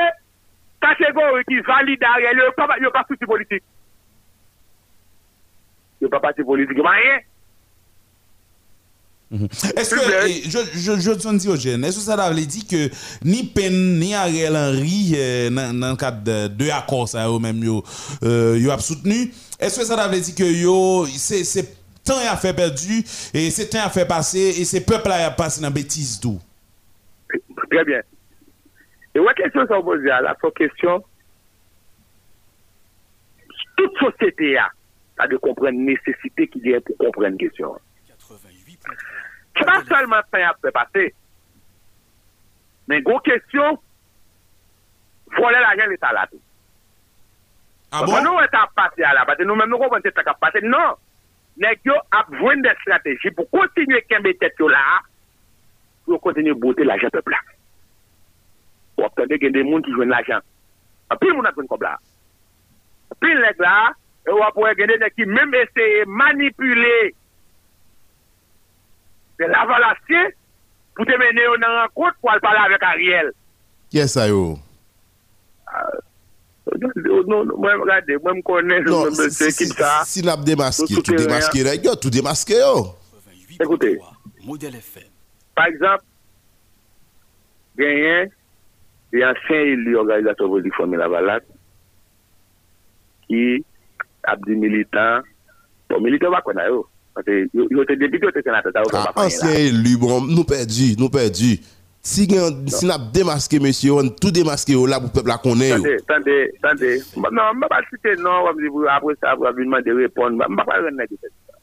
catégorie 0.80 1.44
qui 1.44 1.60
valide 1.60 2.02
Ariel, 2.02 2.32
il 2.32 2.80
n'y 2.80 2.86
a 2.86 2.90
pas 2.90 3.00
de 3.00 3.04
structure 3.04 3.28
politique. 3.28 3.62
yo 6.02 6.10
pa 6.12 6.20
pati 6.22 6.44
politik, 6.46 6.78
yo 6.78 6.86
pa 6.86 6.96
yè. 7.00 7.16
Eske, 9.26 9.98
Jodson 11.02 11.40
Diogen, 11.42 11.82
eske 11.88 12.02
sa 12.04 12.14
da 12.18 12.28
vle 12.30 12.44
di 12.46 12.62
ke 12.68 12.84
ni 13.26 13.40
Pen, 13.50 13.74
ni 13.98 14.12
Ariel 14.14 14.54
Henry 14.54 15.16
eh, 15.18 15.48
nan, 15.50 15.74
nan 15.82 15.98
kat 15.98 16.20
de, 16.26 16.36
de 16.54 16.70
akor 16.70 17.09
sa 17.11 17.24
yo 17.26 17.40
menm 17.42 17.64
yo, 17.66 17.80
euh, 18.20 18.54
yo 18.62 18.70
ap 18.70 18.85
soutenu, 18.87 19.26
eske 19.59 19.87
sa 19.88 19.98
da 19.98 20.06
vle 20.12 20.22
di 20.22 20.37
ke 20.37 20.46
yo, 20.61 20.76
se, 21.11 21.42
se 21.48 21.66
tan 22.06 22.22
ya 22.22 22.37
fe 22.38 22.54
perdu, 22.54 23.00
e 23.35 23.48
se 23.50 23.66
tan 23.66 23.82
ya 23.82 23.90
fe 23.90 24.06
pase, 24.06 24.44
e 24.62 24.68
se 24.68 24.85
pepl 24.87 25.16
ya 25.18 25.35
pase 25.35 25.64
nan 25.64 25.74
betis 25.74 26.14
do? 26.22 26.37
Trè 27.66 27.82
bien. 27.88 28.06
E 29.16 29.22
wè 29.24 29.35
kèsyon 29.42 29.66
sa 29.66 29.80
wò 29.80 29.88
boze 29.90 30.12
a 30.14 30.22
la, 30.22 30.37
fò 30.38 30.52
kèsyon, 30.54 31.02
tout 33.76 33.98
fòsete 34.04 34.54
ya, 34.54 34.70
a 35.18 35.26
de 35.26 35.37
comprendre 35.37 35.79
nécessité 35.79 36.48
qu'il 36.48 36.66
y 36.66 36.74
a 36.74 36.81
pour 36.81 36.96
comprendre 36.98 37.29
une 37.29 37.38
question. 37.38 37.79
Pas 39.55 39.83
seulement 39.88 40.20
ça 40.31 40.50
a 40.50 40.55
fait 40.61 40.70
passer, 40.70 41.14
mais 42.88 43.00
gros 43.02 43.20
question, 43.20 43.79
voler 45.37 45.61
l'argent 45.61 45.88
l'État 45.88 46.12
là. 46.12 46.29
Ah 47.92 48.02
bon? 48.05 48.22
nous, 48.22 48.31
on 48.31 48.40
est 48.40 48.50
passé 48.74 49.02
à 49.02 49.14
la, 49.14 49.24
parce 49.24 49.38
que 49.38 49.44
nous-mêmes, 49.44 49.70
nous 49.70 49.79
comprenons 49.79 50.02
ce 50.05 50.11
qui 50.11 50.29
a 50.29 50.35
passé. 50.35 50.61
Non, 50.62 50.96
nèg 51.57 51.81
yo 51.85 51.94
a 52.11 52.24
besoin 52.29 52.59
de 52.59 52.68
stratégies 52.81 53.31
pour 53.31 53.48
continuer 53.50 54.05
à 54.05 54.14
camber 54.14 54.37
tête 54.37 54.61
là, 54.61 55.00
pour 56.05 56.20
continuer 56.20 56.50
à 56.50 56.55
botter 56.55 56.85
l'argent 56.85 57.09
peuple 57.11 57.33
là. 57.33 57.38
Y 58.98 59.02
a 59.22 59.50
des 59.50 59.62
gens 59.64 59.81
qui 59.81 59.92
jouent 59.92 60.02
l'argent. 60.02 60.40
En 61.11 61.16
plus, 61.16 61.33
moun 61.33 61.46
a 61.46 61.50
besoin 61.50 61.66
comme 61.66 61.83
là. 61.83 61.98
En 63.11 63.14
plus, 63.14 63.35
nèg 63.35 63.57
E 64.26 64.34
wap 64.34 64.58
wè 64.58 64.74
genè 64.78 64.98
nè 64.98 65.10
ki 65.14 65.26
mèm 65.30 65.54
eseye 65.60 66.04
manipule 66.10 66.94
de 69.38 69.48
lavalasye 69.52 70.22
pou 70.96 71.06
te 71.06 71.18
menè 71.20 71.44
yo 71.46 71.56
nan 71.62 71.76
renkont 71.82 72.18
pou 72.18 72.32
al 72.32 72.42
pala 72.42 72.66
avèk 72.66 72.86
Ariel. 72.88 73.30
Kè 73.94 74.06
sa 74.10 74.26
yo? 74.30 74.56
Mwen 76.66 77.84
gade, 77.86 78.18
mwen 78.24 78.42
konè 78.46 78.80
non, 78.82 79.12
mwen 79.12 79.20
mèche 79.20 79.52
ki 79.54 79.68
sa. 79.70 79.92
Si 80.08 80.24
lap 80.26 80.42
demaske, 80.46 80.88
tout 80.98 81.14
demaske 81.14 81.62
rè 81.68 81.76
yo, 81.84 81.94
tout 81.94 82.10
demaske 82.10 82.58
yo. 82.58 82.72
Ekoute, 83.56 83.94
par 85.56 85.70
exemple, 85.70 86.04
genyen, 87.78 88.34
yon 89.16 89.38
sen 89.46 89.70
ili 89.76 89.94
organizatò 89.96 90.48
vòzik 90.50 90.74
fòmè 90.76 90.98
lavalat 91.00 91.46
ki 93.30 93.62
ap 94.28 94.42
di 94.46 94.58
militant, 94.58 95.26
pou 95.86 95.98
bon, 95.98 96.06
militant 96.08 96.34
wakon 96.34 96.60
a 96.62 96.68
yo. 96.68 96.84
Yo 97.54 97.86
te 97.88 97.96
debite, 97.96 98.28
yo 98.28 98.34
te 98.34 98.44
senate, 98.44 98.74
ta 98.74 98.84
yo 98.84 98.92
ah, 98.92 98.92
kon 98.92 99.08
wakon 99.08 99.24
a 99.24 99.30
yo. 99.30 99.30
Ansyen 99.30 99.56
elu, 99.70 99.96
bon, 100.02 100.28
nou 100.30 100.46
perdi, 100.48 100.92
nou 101.00 101.12
perdi. 101.12 101.56
Si 102.06 102.22
nap 102.86 103.08
demaske 103.10 103.58
mesye 103.58 103.88
yon, 103.90 104.12
tout 104.14 104.30
demaske 104.30 104.70
yon 104.70 104.86
la 104.92 105.00
pou 105.02 105.10
pepla 105.10 105.40
konen 105.42 105.72
yo. 105.72 105.94
Tande, 106.06 106.36
tande, 106.62 106.90
nan, 107.18 107.56
mba 107.58 107.70
pa 107.72 107.80
sute 107.88 108.12
nan, 108.20 108.44
wap 108.46 108.60
di 108.60 108.70
pou 108.70 108.86
apre 108.92 109.16
sa, 109.18 109.34
wap 109.40 109.56
vinman 109.58 109.82
de 109.82 109.96
repon, 110.04 110.38
mba 110.38 110.66
pa 110.68 110.76
ren 110.84 110.94
negi 110.94 111.18
se 111.18 111.26
di 111.26 111.34
sa. 111.34 111.58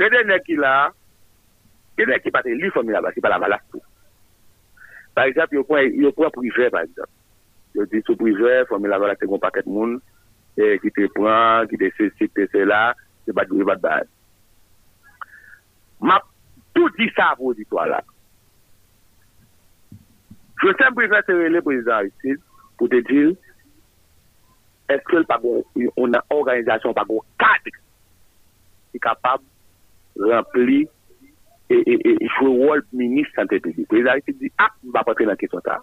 Kede 0.00 0.22
neki 0.30 0.56
la, 0.56 0.88
kede 1.98 2.14
neki 2.14 2.32
pati 2.32 2.56
li 2.56 2.72
fomi 2.72 2.96
la 2.96 3.04
basi, 3.04 3.20
pa 3.20 3.34
la 3.34 3.42
valak 3.42 3.66
pou. 3.68 3.84
Par 5.14 5.28
exemple, 5.28 5.60
yo 5.60 5.66
pwen 6.16 6.32
prive, 6.32 6.70
par 6.72 6.88
exemple. 6.88 7.12
Yo 7.76 7.84
di 7.92 8.00
sou 8.06 8.16
prive, 8.16 8.62
fomi 8.72 8.88
la 8.88 9.02
valak 9.02 9.20
se 9.20 9.28
kon 9.28 9.44
paket 9.44 9.68
moun, 9.68 9.98
eh, 10.60 10.76
ki 10.82 10.92
te 10.94 11.08
pran, 11.14 11.68
ki 11.70 11.80
te 11.80 11.90
se, 11.96 12.10
se, 12.18 12.28
se, 12.30 12.48
se 12.52 12.64
la, 12.68 12.92
se 13.24 13.34
bat, 13.36 13.50
se 13.50 13.66
bat 13.68 13.80
ban. 13.82 14.10
Ma 16.04 16.18
tout 16.76 16.92
di 16.98 17.08
sa 17.14 17.32
pou 17.38 17.54
di 17.56 17.66
to 17.70 17.80
la. 17.88 18.02
Je 20.64 20.72
sem 20.78 20.94
prefer 20.96 21.24
se 21.26 21.36
rele 21.36 21.62
prezident 21.64 22.06
ici, 22.08 22.36
pou 22.78 22.88
te 22.88 23.00
dir, 23.08 23.34
eske 24.92 25.20
l 25.20 25.26
pa 25.28 25.38
bon, 25.40 25.64
on 26.00 26.16
an 26.16 26.34
organizasyon 26.34 26.96
pa 26.96 27.04
bon 27.08 27.24
kadre, 27.40 27.74
ki 28.94 29.00
kapab 29.02 29.42
rempli 30.20 30.84
e, 30.84 31.76
e, 31.76 31.96
e, 31.98 32.14
e 32.14 32.30
jwe 32.36 32.52
wol 32.60 32.84
minis 32.96 33.28
sante 33.36 33.60
publik. 33.64 33.90
Prezident 33.90 34.22
ici 34.22 34.36
di, 34.40 34.52
ah, 34.62 34.72
mba 34.86 35.04
patre 35.06 35.28
nan 35.28 35.40
kesyon 35.40 35.64
ta. 35.66 35.80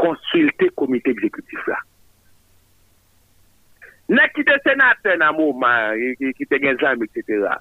Konsulte 0.00 0.72
komite 0.76 1.14
ekzekutif 1.14 1.68
la. 1.70 1.78
Nè 4.12 4.26
ki 4.34 4.44
te 4.44 4.56
senate 4.66 5.14
nan 5.20 5.36
mouman, 5.38 5.94
e, 5.96 6.12
e, 6.20 6.32
ki 6.36 6.44
te 6.50 6.58
gen 6.60 6.76
zanm, 6.82 7.04
etc. 7.06 7.54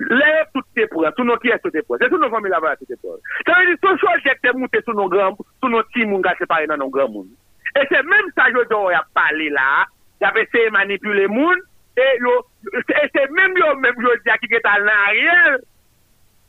Lè 0.00 0.30
tout 0.54 0.64
te 0.74 0.86
pou, 0.90 1.04
tout 1.14 1.26
nou 1.28 1.38
ki 1.42 1.52
es 1.54 1.60
tout 1.62 1.74
te 1.74 1.82
pou. 1.84 1.98
Se 2.00 2.08
tout 2.08 2.18
nou 2.18 2.32
fami 2.32 2.50
la 2.50 2.58
vwa 2.62 2.72
tout 2.80 2.88
te 2.88 2.96
pou. 2.98 3.20
Se 3.44 3.52
mè 3.52 3.66
di 3.68 3.76
sou 3.82 3.98
chou 4.00 4.22
jek 4.24 4.40
te 4.42 4.54
moute 4.56 4.80
sou 4.86 4.96
nou 4.96 5.12
gran, 5.12 5.36
sou 5.60 5.70
nou 5.70 5.84
ti 5.92 6.06
moun 6.08 6.24
ga 6.24 6.32
separe 6.38 6.66
nan 6.70 6.80
nou 6.82 6.90
gran 6.94 7.12
moun. 7.12 7.28
E 7.76 7.84
se 7.90 8.00
mèm 8.08 8.32
sa 8.34 8.48
yo 8.54 8.64
do 8.70 8.86
ya 8.90 9.02
pale 9.14 9.50
la, 9.52 9.84
jave 10.24 10.46
se 10.50 10.64
manipule 10.74 11.28
moun, 11.30 11.60
e 11.94 12.08
yo, 12.24 12.34
e 12.72 13.04
se 13.12 13.28
mèm 13.36 13.54
yo 13.60 13.70
mèm 13.84 14.02
yo 14.02 14.16
di 14.24 14.32
akike 14.34 14.62
tal 14.64 14.88
nan 14.88 15.04
a 15.04 15.12
riel, 15.12 15.60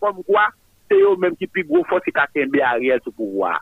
kom 0.01 0.23
kwa, 0.25 0.47
se 0.87 1.03
yo 1.03 1.13
mèm 1.19 1.37
ki 1.37 1.51
pi 1.51 1.67
gro 1.67 1.83
fosi 1.91 2.15
kakenbe 2.15 2.63
a 2.63 2.73
riel 2.79 3.03
sou 3.03 3.13
pou 3.19 3.43
wwa. 3.43 3.57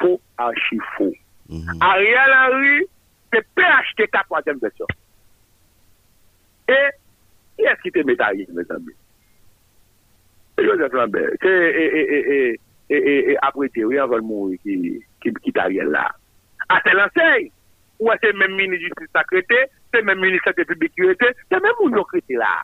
Po 0.00 0.16
an 0.42 0.56
chifou. 0.66 1.12
Mhm. 1.52 1.78
A 1.84 1.94
riel 2.00 2.36
an 2.40 2.58
riel, 2.58 2.90
se 3.32 3.40
PHTK 3.54 4.24
troisième 4.24 4.58
version. 4.58 4.86
Et 6.68 6.88
qui 7.56 7.64
est-ce 7.64 7.80
qui 7.82 7.92
te 7.92 7.98
met 8.00 8.20
à 8.20 8.32
mes 8.32 8.46
amis? 8.70 8.94
Joseph 10.58 10.92
Lambert, 10.92 11.30
c'est 11.42 12.58
après 13.42 13.68
Thierry, 13.70 13.98
avant 13.98 14.16
le 14.16 14.22
mourir, 14.22 14.58
qui 14.62 15.52
t'a 15.52 15.64
rien 15.64 15.84
là. 15.84 16.10
Ah, 16.68 16.76
à 16.76 16.80
tel 16.80 16.98
enseigne, 16.98 17.50
ou 18.00 18.10
à 18.10 18.16
ces 18.22 18.32
mêmes 18.32 18.56
ministres 18.56 19.00
de 19.00 19.08
sacrété, 19.12 19.56
ces 19.92 20.02
mêmes 20.02 20.20
ministres 20.20 20.52
de 20.56 20.64
publicité, 20.64 21.26
ces 21.50 21.60
mêmes 21.60 21.72
monocrétés 21.80 22.34
là. 22.34 22.62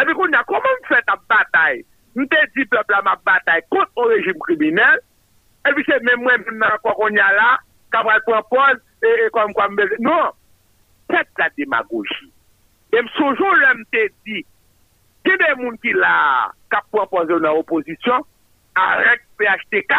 Et 0.00 0.04
puis, 0.04 0.14
on 0.16 0.32
a 0.32 0.44
comment 0.44 0.62
fait 0.88 1.02
ta 1.06 1.16
bataille? 1.28 1.84
Nous 2.14 2.26
t'ai 2.26 2.36
dit, 2.56 2.64
peuple, 2.66 2.94
ma 3.04 3.16
bataille 3.24 3.62
contre 3.70 3.90
le 3.96 4.16
régime 4.16 4.38
criminel, 4.40 5.00
et 5.68 5.72
puis 5.72 5.84
c'est 5.86 6.02
même 6.02 6.20
moi, 6.20 6.36
même 6.38 6.64
quand 6.82 6.94
on 6.98 7.08
y 7.08 7.18
a 7.18 7.32
là, 7.32 7.58
quand 7.90 8.04
on 8.04 8.20
propose, 8.42 8.80
et, 9.06 9.30
comme 9.30 9.52
quoi, 9.52 9.68
non, 10.00 10.30
c'est 11.08 11.26
la 11.38 11.48
démagogie. 11.56 12.32
Et 12.92 12.98
toujours, 13.16 13.54
l'homme 13.54 13.84
te 13.92 14.06
dit, 14.26 14.44
il 15.24 15.30
y 15.30 15.32
a 15.32 15.36
des 15.36 15.62
gens 15.62 15.76
qui 15.82 15.92
là, 15.92 16.52
qui 16.70 16.78
proposé 16.90 17.28
dans 17.28 17.54
l'opposition, 17.54 18.24
avec 18.74 19.22
PHTK, 19.38 19.94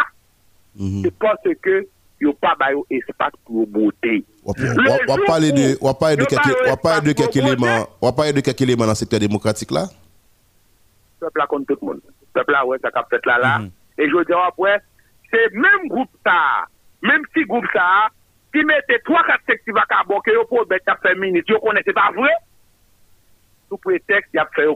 c'est 1.03 1.17
parce 1.17 1.41
que 1.61 1.87
il 2.19 2.27
n'y 2.27 2.33
a 2.33 2.35
pas 2.35 2.55
d'espace 2.89 3.33
pour 3.45 3.67
beauté. 3.67 4.25
On 4.43 4.51
va 4.51 5.17
parler 5.25 5.51
de, 5.51 5.77
on 5.81 5.93
parler 5.93 6.15
de 6.15 6.25
quelques, 6.25 6.57
on 6.67 6.75
parler 6.75 7.13
de 7.13 7.13
quelques 7.13 7.35
éléments, 7.35 7.87
on 8.01 8.11
parler 8.11 8.33
de 8.33 8.41
quelques 8.41 8.61
éléments 8.61 8.85
dans 8.85 8.91
le 8.91 8.95
secteur 8.95 9.19
démocratique 9.19 9.69
là? 9.71 9.85
Peuple 11.19 11.39
là 11.39 11.45
contre 11.47 11.67
tout 11.67 11.77
le 11.81 11.87
monde. 11.87 12.01
Peuple 12.33 12.51
là, 12.51 12.65
ouais, 12.65 12.77
ça 12.81 12.89
a 12.93 13.03
fait 13.05 13.23
là 13.25 13.37
là. 13.37 13.59
Et 13.99 14.09
je 14.09 14.25
dis 14.25 14.33
après, 14.33 14.81
c'est 15.31 15.53
même 15.53 15.87
groupe 15.87 16.09
ça, 16.25 16.65
même 17.03 17.21
si 17.35 17.43
groupe 17.43 17.65
ça, 17.73 18.07
si 18.57 18.65
mette 18.65 18.97
3-4 19.05 19.45
sektiv 19.45 19.77
ak 19.77 19.93
a 19.93 20.03
boke 20.09 20.33
yo 20.33 20.43
pou 20.49 20.65
bet 20.65 20.89
ap 20.89 21.01
feminist, 21.05 21.49
yo 21.49 21.61
konen 21.61 21.85
se 21.85 21.93
pa 21.93 22.09
vre, 22.15 22.31
sou 23.69 23.77
pretext 23.83 24.33
yap 24.33 24.49
fe 24.57 24.65
yo, 24.65 24.73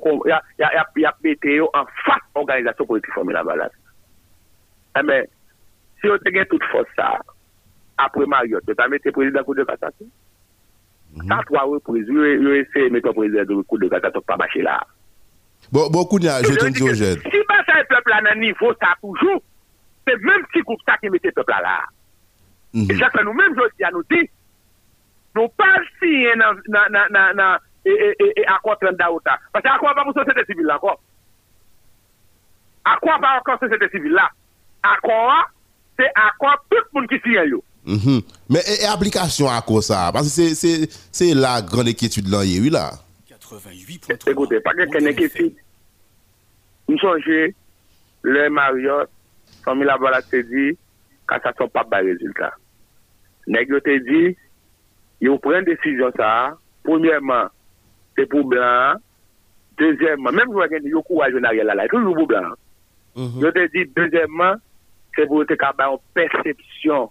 yap 0.62 1.22
bete 1.26 1.58
yo 1.58 1.70
an 1.78 1.90
fat 2.06 2.22
organizasyon 2.38 2.90
politik 2.90 3.14
formi 3.16 3.34
la 3.34 3.42
eh 3.42 3.50
balade. 3.50 3.78
Eme, 5.02 5.18
si 5.98 6.12
yo 6.12 6.18
te 6.22 6.34
gen 6.36 6.46
tout 6.52 6.64
fos 6.70 6.90
sa, 6.98 7.16
apre 7.98 8.28
Mariot, 8.30 8.68
yo 8.70 8.78
ta 8.78 8.90
mette 8.92 9.14
prezident 9.16 9.48
kou 9.48 9.58
de 9.58 9.66
katasyon. 9.66 10.12
Sa 11.26 11.42
3 11.50 11.66
repriz, 11.74 12.12
yo 12.12 12.58
ese 12.62 12.90
mette 12.94 13.16
prezident 13.18 13.66
kou 13.66 13.82
de 13.82 13.90
katasyon 13.90 14.28
pa 14.30 14.38
bache 14.38 14.62
la. 14.62 14.78
Bon, 15.72 15.90
bon 15.94 16.06
kounya, 16.06 16.42
je 16.46 16.54
ten 16.58 16.74
di 16.74 16.86
yo 16.86 16.94
jen. 16.94 17.18
Si 17.34 17.42
ba 17.50 17.58
sa 17.66 17.80
e 17.82 17.88
pepla 17.90 18.22
nan 18.28 18.38
nivou 18.44 18.78
sa 18.78 18.94
toujou, 19.02 19.42
se 20.06 20.16
menm 20.22 20.46
si 20.54 20.62
kouk 20.68 20.86
sa 20.86 21.00
ki 21.02 21.10
mette 21.14 21.34
pepla 21.34 21.62
la. 21.66 21.76
Mm 22.74 22.86
-hmm. 22.86 22.92
E 22.92 22.98
chakwa 22.98 23.24
nou 23.24 23.34
menm 23.34 23.56
jodi 23.56 23.84
a 23.84 23.92
nou 23.92 24.04
di, 24.08 24.22
nou 25.36 25.48
pal 25.60 25.84
si 26.00 26.12
nan, 26.40 26.62
nan, 26.72 26.92
nan, 27.12 27.36
nan 27.36 27.60
e, 27.84 27.92
e, 27.92 28.28
e, 28.42 28.44
akwa 28.48 28.76
tren 28.80 28.96
da 28.96 29.10
ou 29.12 29.20
ta. 29.20 29.36
Pase 29.52 29.68
akwa 29.68 29.96
pa 29.96 30.06
pou 30.08 30.16
sosete 30.16 30.46
sivil 30.48 30.66
la 30.70 30.78
akwa. 30.80 30.96
Akwa 32.94 33.18
pa 33.20 33.36
akwa 33.40 33.58
sosete 33.60 33.90
sivil 33.92 34.16
la. 34.16 34.30
Akwa, 34.82 35.44
se 36.00 36.08
akwa 36.16 36.56
tout 36.70 36.88
moun 36.94 37.08
ki 37.12 37.20
siyen 37.24 37.50
yo. 37.50 37.60
Mm 37.84 37.98
-hmm. 37.98 38.24
Men 38.50 38.62
e 38.62 38.88
aplikasyon 38.88 39.52
akwa 39.52 39.82
sa, 39.82 40.12
pase 40.12 40.30
se, 40.30 40.56
se, 40.56 40.88
se 41.12 41.34
la 41.36 41.62
grande 41.62 41.94
kietude 41.94 42.30
lan 42.32 42.48
yewi 42.48 42.70
la. 42.70 42.92
E 44.28 44.34
gote, 44.34 44.60
pa 44.64 44.72
gen 44.78 44.92
kene 44.92 45.14
kietude, 45.14 45.60
msonje, 46.88 47.54
le 48.24 48.50
Marriott, 48.50 49.10
fami 49.64 49.84
la 49.86 49.98
balat 49.98 50.24
se 50.30 50.44
di, 50.44 50.78
kasa 51.26 51.54
son 51.58 51.70
pa 51.70 51.84
ba 51.84 52.00
rezultat. 52.00 52.61
Nèk 53.48 53.72
yo 53.74 53.80
te 53.84 53.98
di, 54.06 54.24
yo 55.24 55.38
pren 55.42 55.66
desisyon 55.66 56.14
sa, 56.18 56.58
premièman, 56.86 57.50
se 58.18 58.26
pou 58.30 58.46
blan, 58.48 59.02
dezèman, 59.82 60.36
mèm 60.38 60.54
jwa 60.54 60.68
gen 60.72 60.90
yo 60.92 61.02
kou 61.08 61.24
a 61.26 61.30
jounarye 61.32 61.66
la 61.66 61.78
la, 61.78 61.88
toujou 61.90 62.14
pou 62.18 62.30
blan. 62.30 62.52
Mm 63.16 63.28
-hmm. 63.28 63.42
Yo 63.44 63.52
te 63.52 63.68
di, 63.74 63.86
dezèman, 63.96 64.62
se 65.16 65.26
pou 65.28 65.46
te 65.46 65.58
kaba 65.60 65.90
an 65.92 66.02
persepsyon 66.16 67.10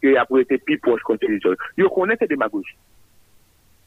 ki 0.00 0.16
apou 0.20 0.40
ete 0.40 0.58
pi 0.64 0.78
poch 0.84 1.02
kontelizyon. 1.08 1.56
Yo 1.80 1.90
konen 1.92 2.18
se 2.20 2.28
demagoji. 2.30 2.74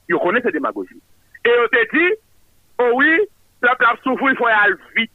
Yo 0.09 0.19
konen 0.19 0.43
se 0.43 0.51
demagoji. 0.53 0.99
E 1.43 1.49
yo 1.49 1.67
te 1.73 1.83
di, 1.93 2.05
owi, 2.85 3.15
oh 3.19 3.27
plap 3.63 3.81
plap 3.81 3.99
soufou, 4.03 4.29
yon 4.29 4.39
fwa 4.39 4.51
yal 4.53 4.77
vit. 4.95 5.11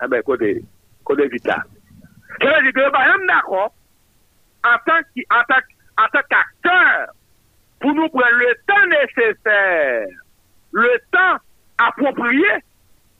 A 0.00 0.04
ah 0.04 0.08
ben, 0.08 0.22
kote, 0.22 0.54
kote 1.04 1.28
vita. 1.32 1.58
Se 2.38 2.48
yo 2.48 2.60
di, 2.64 2.74
yo 2.78 2.92
pa 2.94 3.06
yon 3.08 3.24
mnakon, 3.24 3.72
en 4.64 4.78
tant 4.84 6.22
qu'acteur, 6.28 7.14
pour 7.80 7.94
nous 7.94 8.08
prendre 8.08 8.36
le 8.36 8.54
temps 8.66 8.86
nécessaire, 8.86 10.06
le 10.72 10.98
temps 11.10 11.38
approprié 11.78 12.46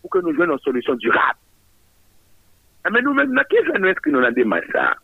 pour 0.01 0.11
que 0.11 0.19
nous 0.19 0.35
jouions 0.35 0.53
une 0.53 0.59
solution 0.59 0.95
durable. 0.95 1.39
Mais 2.91 3.03
nous-mêmes, 3.03 3.39
qui 3.49 3.57
nous 3.79 3.89
inscrire 3.89 4.15
dans 4.15 4.21
la 4.21 4.31
démarche 4.31 4.67
ça? 4.73 4.95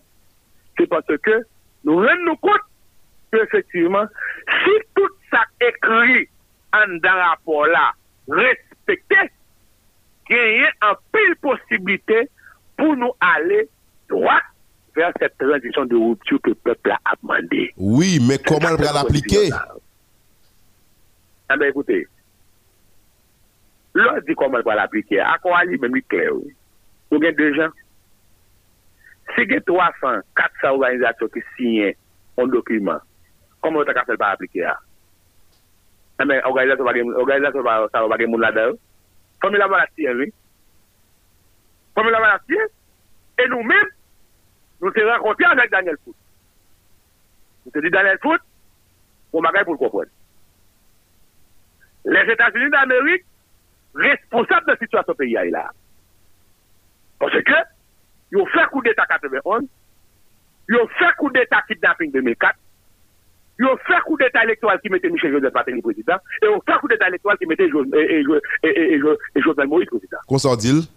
C'est 0.79 0.87
parce 0.87 1.07
que 1.07 1.47
nous 1.85 1.97
rendons 1.97 2.37
compte 2.37 2.61
qu'effectivement, 3.33 4.07
si 4.65 4.71
tout 4.95 5.09
ça 5.31 5.43
écrit 5.61 6.29
en 6.73 6.97
dans 7.03 7.15
rapport 7.15 7.67
là, 7.67 7.93
respecté, 8.29 9.31
il 10.29 10.37
y 10.37 10.65
a 10.65 10.69
une 10.83 10.97
pile 11.13 11.37
possibilité 11.37 12.29
pour 12.77 12.97
nous 12.97 13.13
aller 13.21 13.69
droit 14.09 14.41
vers 14.97 15.13
cette 15.21 15.37
transition 15.39 15.85
de 15.85 15.95
rupture 15.95 16.41
que 16.43 16.51
le 16.51 16.55
peuple 16.57 16.91
a 16.91 17.13
demandé. 17.23 17.73
Oui, 17.77 18.19
mais 18.27 18.39
comment 18.39 18.71
on 18.73 18.83
va 18.83 18.93
l'appliquer? 18.93 19.51
Eh 21.53 21.57
bien, 21.57 21.69
écoutez, 21.69 22.09
l'on 23.95 24.19
dit 24.27 24.35
comment 24.35 24.59
on 24.59 24.63
va 24.63 24.75
l'appliquer. 24.75 25.21
À 25.21 25.39
quoi 25.41 25.65
il 25.65 25.79
même 25.79 26.03
clair 26.03 26.31
Vous 27.11 27.17
avez 27.17 27.33
deux 27.33 27.55
gens. 27.55 27.69
Si 29.35 29.43
il 29.43 29.53
y 29.53 29.57
a 29.57 29.61
300, 29.61 30.23
400 30.35 30.69
organisations 30.69 31.29
qui 31.29 31.41
signent 31.57 31.95
un 32.39 32.47
document, 32.47 32.99
comment 33.61 33.81
on 33.81 33.85
va 33.85 33.93
faire 33.93 34.05
pour 34.05 34.27
appliquer 34.27 34.69
Eh 36.21 36.25
bien, 36.25 36.41
l'organisation 36.41 37.63
va 37.63 37.87
va 37.93 38.27
monde 38.27 38.41
là-dedans. 38.41 38.79
Comme 39.41 39.55
il 39.55 39.61
a 39.61 39.69
la 39.69 40.15
oui. 40.15 40.33
Comme 41.95 42.09
il 42.09 42.15
a 42.15 42.21
la 42.21 42.41
et 43.39 43.49
nous-mêmes, 43.49 43.91
nous 44.81 44.93
sommes 44.93 45.09
rencontrés 45.09 45.45
avec 45.45 45.71
Daniel 45.71 45.97
Foot. 46.05 46.17
Nous 47.65 47.73
te 47.73 47.79
dit 47.79 47.91
Daniel 47.91 48.19
Foot, 48.23 48.41
on 49.33 49.41
m'a 49.41 49.53
pour 49.65 49.75
le 49.75 49.79
comprendre. 49.79 50.11
Les 52.05 52.33
États-Unis 52.33 52.71
d'Amérique, 52.71 53.25
responsables 53.95 54.67
de 54.67 54.73
la 54.73 54.79
situation 54.79 55.13
du 55.13 55.17
pays 55.17 55.51
là. 55.51 55.71
Parce 57.19 57.33
que, 57.33 57.53
ils 58.33 58.39
ont 58.39 58.47
fait 58.47 58.67
coup 58.71 58.83
d'État 58.83 59.07
91, 59.07 59.65
ils 60.69 60.77
ont 60.77 60.89
fait 60.89 61.17
coup 61.19 61.31
d'État 61.31 61.63
kidnapping 61.67 62.13
2004, 62.13 62.57
ils 63.59 63.67
ont 63.67 63.77
fait 63.79 64.01
coup 64.05 64.17
d'État 64.17 64.45
électoral 64.45 64.81
qui 64.81 64.91
mettait 64.91 65.09
Michel 65.09 65.33
Joseph 65.33 65.53
Patel 65.53 65.81
président, 65.81 66.17
et 66.43 66.47
ils 66.47 66.49
ont 66.49 66.61
fait 66.61 66.79
coup 66.79 66.89
d'État 66.89 67.09
électoral 67.09 67.39
qui 67.39 67.47
mettait 67.47 67.69
Jovenel 67.69 69.67
Moïse 69.67 69.89
président. 69.89 70.19
Qu'on 70.29 70.39
s'en 70.39 70.57
dit? 70.57 70.91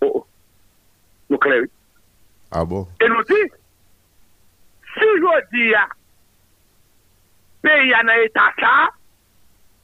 Oh, 0.00 0.12
oh. 0.14 0.26
Nous 1.28 1.38
clair. 1.38 1.64
Ah? 2.54 2.62
Et 3.00 3.08
nous 3.08 3.22
dit, 3.24 3.50
si 4.94 5.00
je 5.00 5.40
dis, 5.52 5.74
pays 7.62 7.94
en 7.96 8.08
état 8.22 8.52
ça, 8.60 8.90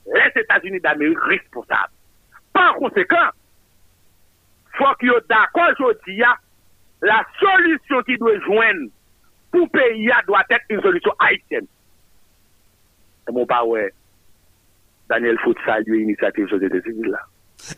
les 0.06 0.40
États-Unis 0.40 0.80
d'Amérique 0.80 1.18
responsables. 1.18 1.92
Par 2.52 2.74
conséquent, 2.76 3.30
faut 4.74 4.94
qu'il 5.00 5.08
y 5.08 5.12
ait 5.12 5.20
d'accord 5.28 5.70
aujourd'hui, 5.72 6.22
la 7.02 7.26
solution 7.40 8.02
qui 8.02 8.16
doit 8.18 8.38
joindre 8.40 8.88
pour 9.50 9.62
le 9.62 9.68
pays 9.68 10.10
doit 10.28 10.44
être 10.48 10.64
une 10.68 10.80
solution 10.80 11.12
haïtienne. 11.18 11.66
Et 13.28 13.32
mon 13.32 13.46
père, 13.46 13.64
Daniel 15.08 15.38
Fout 15.40 15.56
salue 15.66 15.92
l'initiative 15.92 16.48
société 16.48 16.80
civile 16.82 17.10
là. 17.10 17.20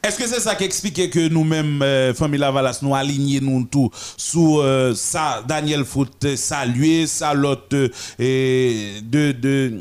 Est-ce 0.03 0.19
que 0.19 0.27
c'est 0.27 0.41
ça 0.41 0.55
qui 0.55 0.65
explique 0.65 1.11
que 1.11 1.29
nous-mêmes, 1.29 1.83
euh, 1.83 2.15
famille 2.15 2.41
Lavalas, 2.41 2.81
nous 2.83 2.95
alignons 2.95 3.41
nous 3.43 3.65
tout 3.65 3.91
sous 3.93 4.61
euh, 4.61 4.95
ça, 4.95 5.43
Daniel 5.47 5.85
Foot 5.85 6.35
saluer, 6.37 7.07
ça 7.07 7.35
l'autre 7.35 7.77
euh, 7.77 9.01
de, 9.03 9.33
de 9.33 9.73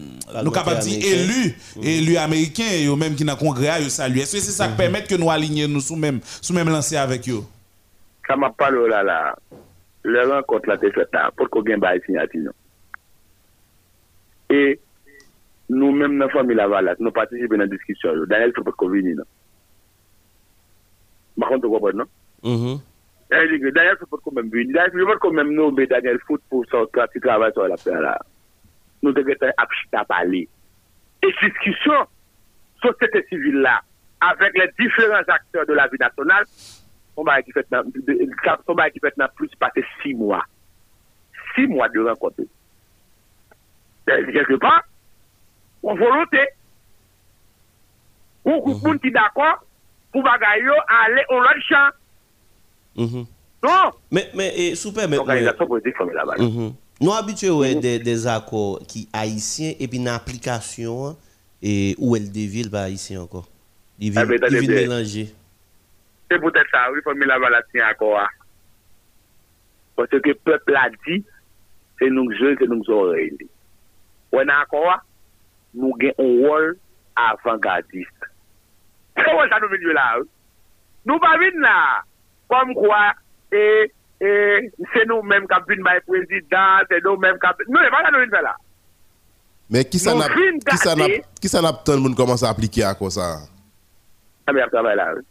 nous 0.44 0.52
capables 0.52 0.80
dire 0.80 1.00
élu, 1.04 1.56
élu 1.82 2.18
américain, 2.18 2.64
et 2.70 2.88
même 2.96 3.16
qui 3.16 3.24
le 3.24 3.36
congrès, 3.36 3.82
saluer. 3.90 4.22
Est-ce 4.22 4.34
que 4.34 4.42
c'est 4.42 4.52
ça 4.52 4.68
qui 4.68 4.76
permet 4.76 5.04
que 5.04 5.16
nous 5.16 5.30
alignions 5.30 5.68
nous 5.68 5.82
sous 5.82 5.96
même, 5.96 6.20
sous 6.42 6.54
même 6.54 6.70
lancer 6.70 6.98
avec 6.98 7.28
eux? 7.30 7.44
Ça 8.28 8.36
m'a 8.36 8.50
pas 8.50 8.70
là 8.70 9.04
là. 9.04 9.36
le 10.04 10.30
rencontre 10.30 10.68
la 10.70 10.78
te 10.78 10.90
fait 10.92 11.10
là, 11.14 11.32
pour 11.36 11.50
qu'on 11.50 11.62
gagne 11.62 11.80
pas 11.80 11.94
signature. 12.06 12.52
Et 14.50 14.80
nous-mêmes, 15.70 16.20
dans 16.20 16.26
la 16.26 16.32
famille 16.32 16.56
Lavalas, 16.56 16.96
nous 17.00 17.12
participons 17.12 17.56
dans 17.56 17.62
la 17.62 17.68
discussion. 17.68 18.10
Daniel, 18.28 18.52
faut 18.56 18.64
pas 18.64 18.72
qu'on 18.72 18.90
vienne, 18.90 19.24
non? 21.94 22.06
Mhm. 22.44 22.80
Eh, 23.34 23.72
Daniel, 23.72 23.96
faut 23.98 24.06
pas 24.08 24.18
qu'on 24.18 24.32
même 24.34 24.50
vienne. 24.52 24.72
Daniel, 24.74 24.92
faut 25.02 25.08
pas 25.08 25.18
qu'on 25.18 25.32
même 25.32 25.54
nommer 25.54 25.88
Daniel 25.88 26.20
Foot 26.28 26.42
pour 26.50 26.66
son 26.70 26.86
travail 26.88 27.52
sur 27.54 27.68
la 27.68 27.78
paix 27.78 27.92
là. 27.92 28.20
Nous 29.02 29.14
devons 29.14 29.30
être 29.30 29.54
à 29.94 30.06
parler. 30.06 30.48
Et 31.24 31.32
discussion, 31.42 32.08
société 32.82 33.26
civile 33.30 33.62
là, 33.62 33.82
avec 34.20 34.54
les 34.58 34.70
différents 34.78 35.24
acteurs 35.28 35.66
de 35.66 35.74
la 35.74 35.88
vie 35.88 35.98
nationale, 36.00 36.44
son 37.16 37.24
bail 37.24 37.44
qui 37.44 37.52
fait 37.52 37.66
son 38.68 38.74
bail 38.76 38.92
qui 38.92 39.00
fait 39.00 39.14
plus 39.36 39.50
passé 39.60 39.86
six 40.02 40.14
mois. 40.14 40.44
Six 41.56 41.68
mois 41.68 41.90
de 41.90 42.00
rencontre. 42.02 42.42
Eh, 44.08 44.32
Quelque 44.32 44.56
part, 44.56 44.84
on 45.84 45.96
volonté. 45.96 46.40
Ou 48.44 48.62
ou 48.66 48.78
moun 48.84 49.00
qui 49.00 49.12
d'accord 49.12 49.64
pour 50.12 50.24
bagaille 50.24 50.64
yo 50.64 50.74
aller 50.88 51.24
au 51.30 51.40
l'autre 51.40 51.62
champ. 51.68 51.90
Mhm. 52.98 53.26
Non. 53.64 53.92
Mais, 54.12 54.30
mais, 54.34 54.54
et, 54.58 54.76
politique 55.68 55.96
là-bas. 56.14 56.36
Mhm. 56.38 56.74
Nous 57.00 57.12
habitués 57.14 57.50
ouais, 57.50 57.76
des, 57.76 58.00
des 58.00 58.28
accords 58.28 58.80
qui 58.88 59.08
haïtiens 59.14 59.74
et 59.80 59.88
puis 59.88 59.98
une 59.98 60.08
application 60.08 61.16
et 61.62 61.96
où 61.98 62.16
elle 62.16 62.32
dévile 62.32 62.70
pas 62.70 62.84
haïtien 62.84 63.22
encore. 63.22 63.48
Il 64.00 64.08
Eh 64.08 64.12
vient 64.12 64.26
ben, 64.26 64.38
vient 64.48 64.62
bien. 64.62 64.82
mélanger. 64.82 65.34
C'est 66.30 66.40
peut-être 66.40 66.70
ça, 66.72 66.92
oui, 66.92 67.00
famille 67.04 67.28
la 67.28 67.62
tient 67.72 67.90
encore. 67.90 68.28
Parce 69.96 70.10
que 70.10 70.18
le 70.24 70.34
peuple 70.36 70.76
a 70.76 70.90
dit, 71.08 71.24
c'est 72.00 72.10
nous 72.10 72.32
jeunes, 72.32 72.56
c'est 72.60 72.68
nous 72.68 72.90
oreilles. 72.90 73.38
On 74.32 74.48
a 74.48 74.64
encore, 74.64 75.00
nous 75.74 75.94
avons 76.02 76.44
un 76.44 76.48
rôle 76.48 76.78
avant-gardiste. 77.16 78.10
C'est 79.26 79.32
quoi 79.34 79.50
ça 79.50 79.60
nous 79.62 79.70
vient 79.70 79.94
là? 79.94 80.14
hein? 80.18 80.22
Nous 81.06 81.20
pas 81.20 81.38
venir 81.38 81.62
là. 81.62 82.04
Comme 82.50 82.74
quoi, 82.74 83.14
et, 83.52 83.92
et 84.22 84.72
c'est 84.94 85.06
nous-mêmes 85.08 85.48
qui 85.48 85.54
avons 85.54 85.66
le 85.68 86.02
président, 86.06 86.86
c'est 86.90 87.04
nous-mêmes 87.04 87.38
qui 87.40 87.46
avons... 87.48 87.58
C'est 87.84 87.90
pas 87.92 88.04
ça 88.04 88.12
nous 88.12 88.20
venir 88.20 88.42
là. 88.42 88.56
Mais 89.70 89.86
qui 89.86 90.00
ça 90.00 90.14
Nous 90.14 90.20
n'a 90.20 90.28
qui 90.28 90.78
ça 90.78 90.96
n'a 90.96 91.06
qui 91.40 91.48
ça 91.48 91.62
n'a 91.62 91.72
tant 91.74 91.98
monde 91.98 92.16
commence 92.16 92.44
à 92.44 92.50
appliquer 92.50 92.84
à 92.84 92.94
quoi 92.94 93.10
ça? 93.10 93.38
Ah, 94.46 94.52
mais 94.54 94.62
a 94.62 94.68
travail 94.68 94.98
là. 94.98 95.12
hein. 95.16 95.22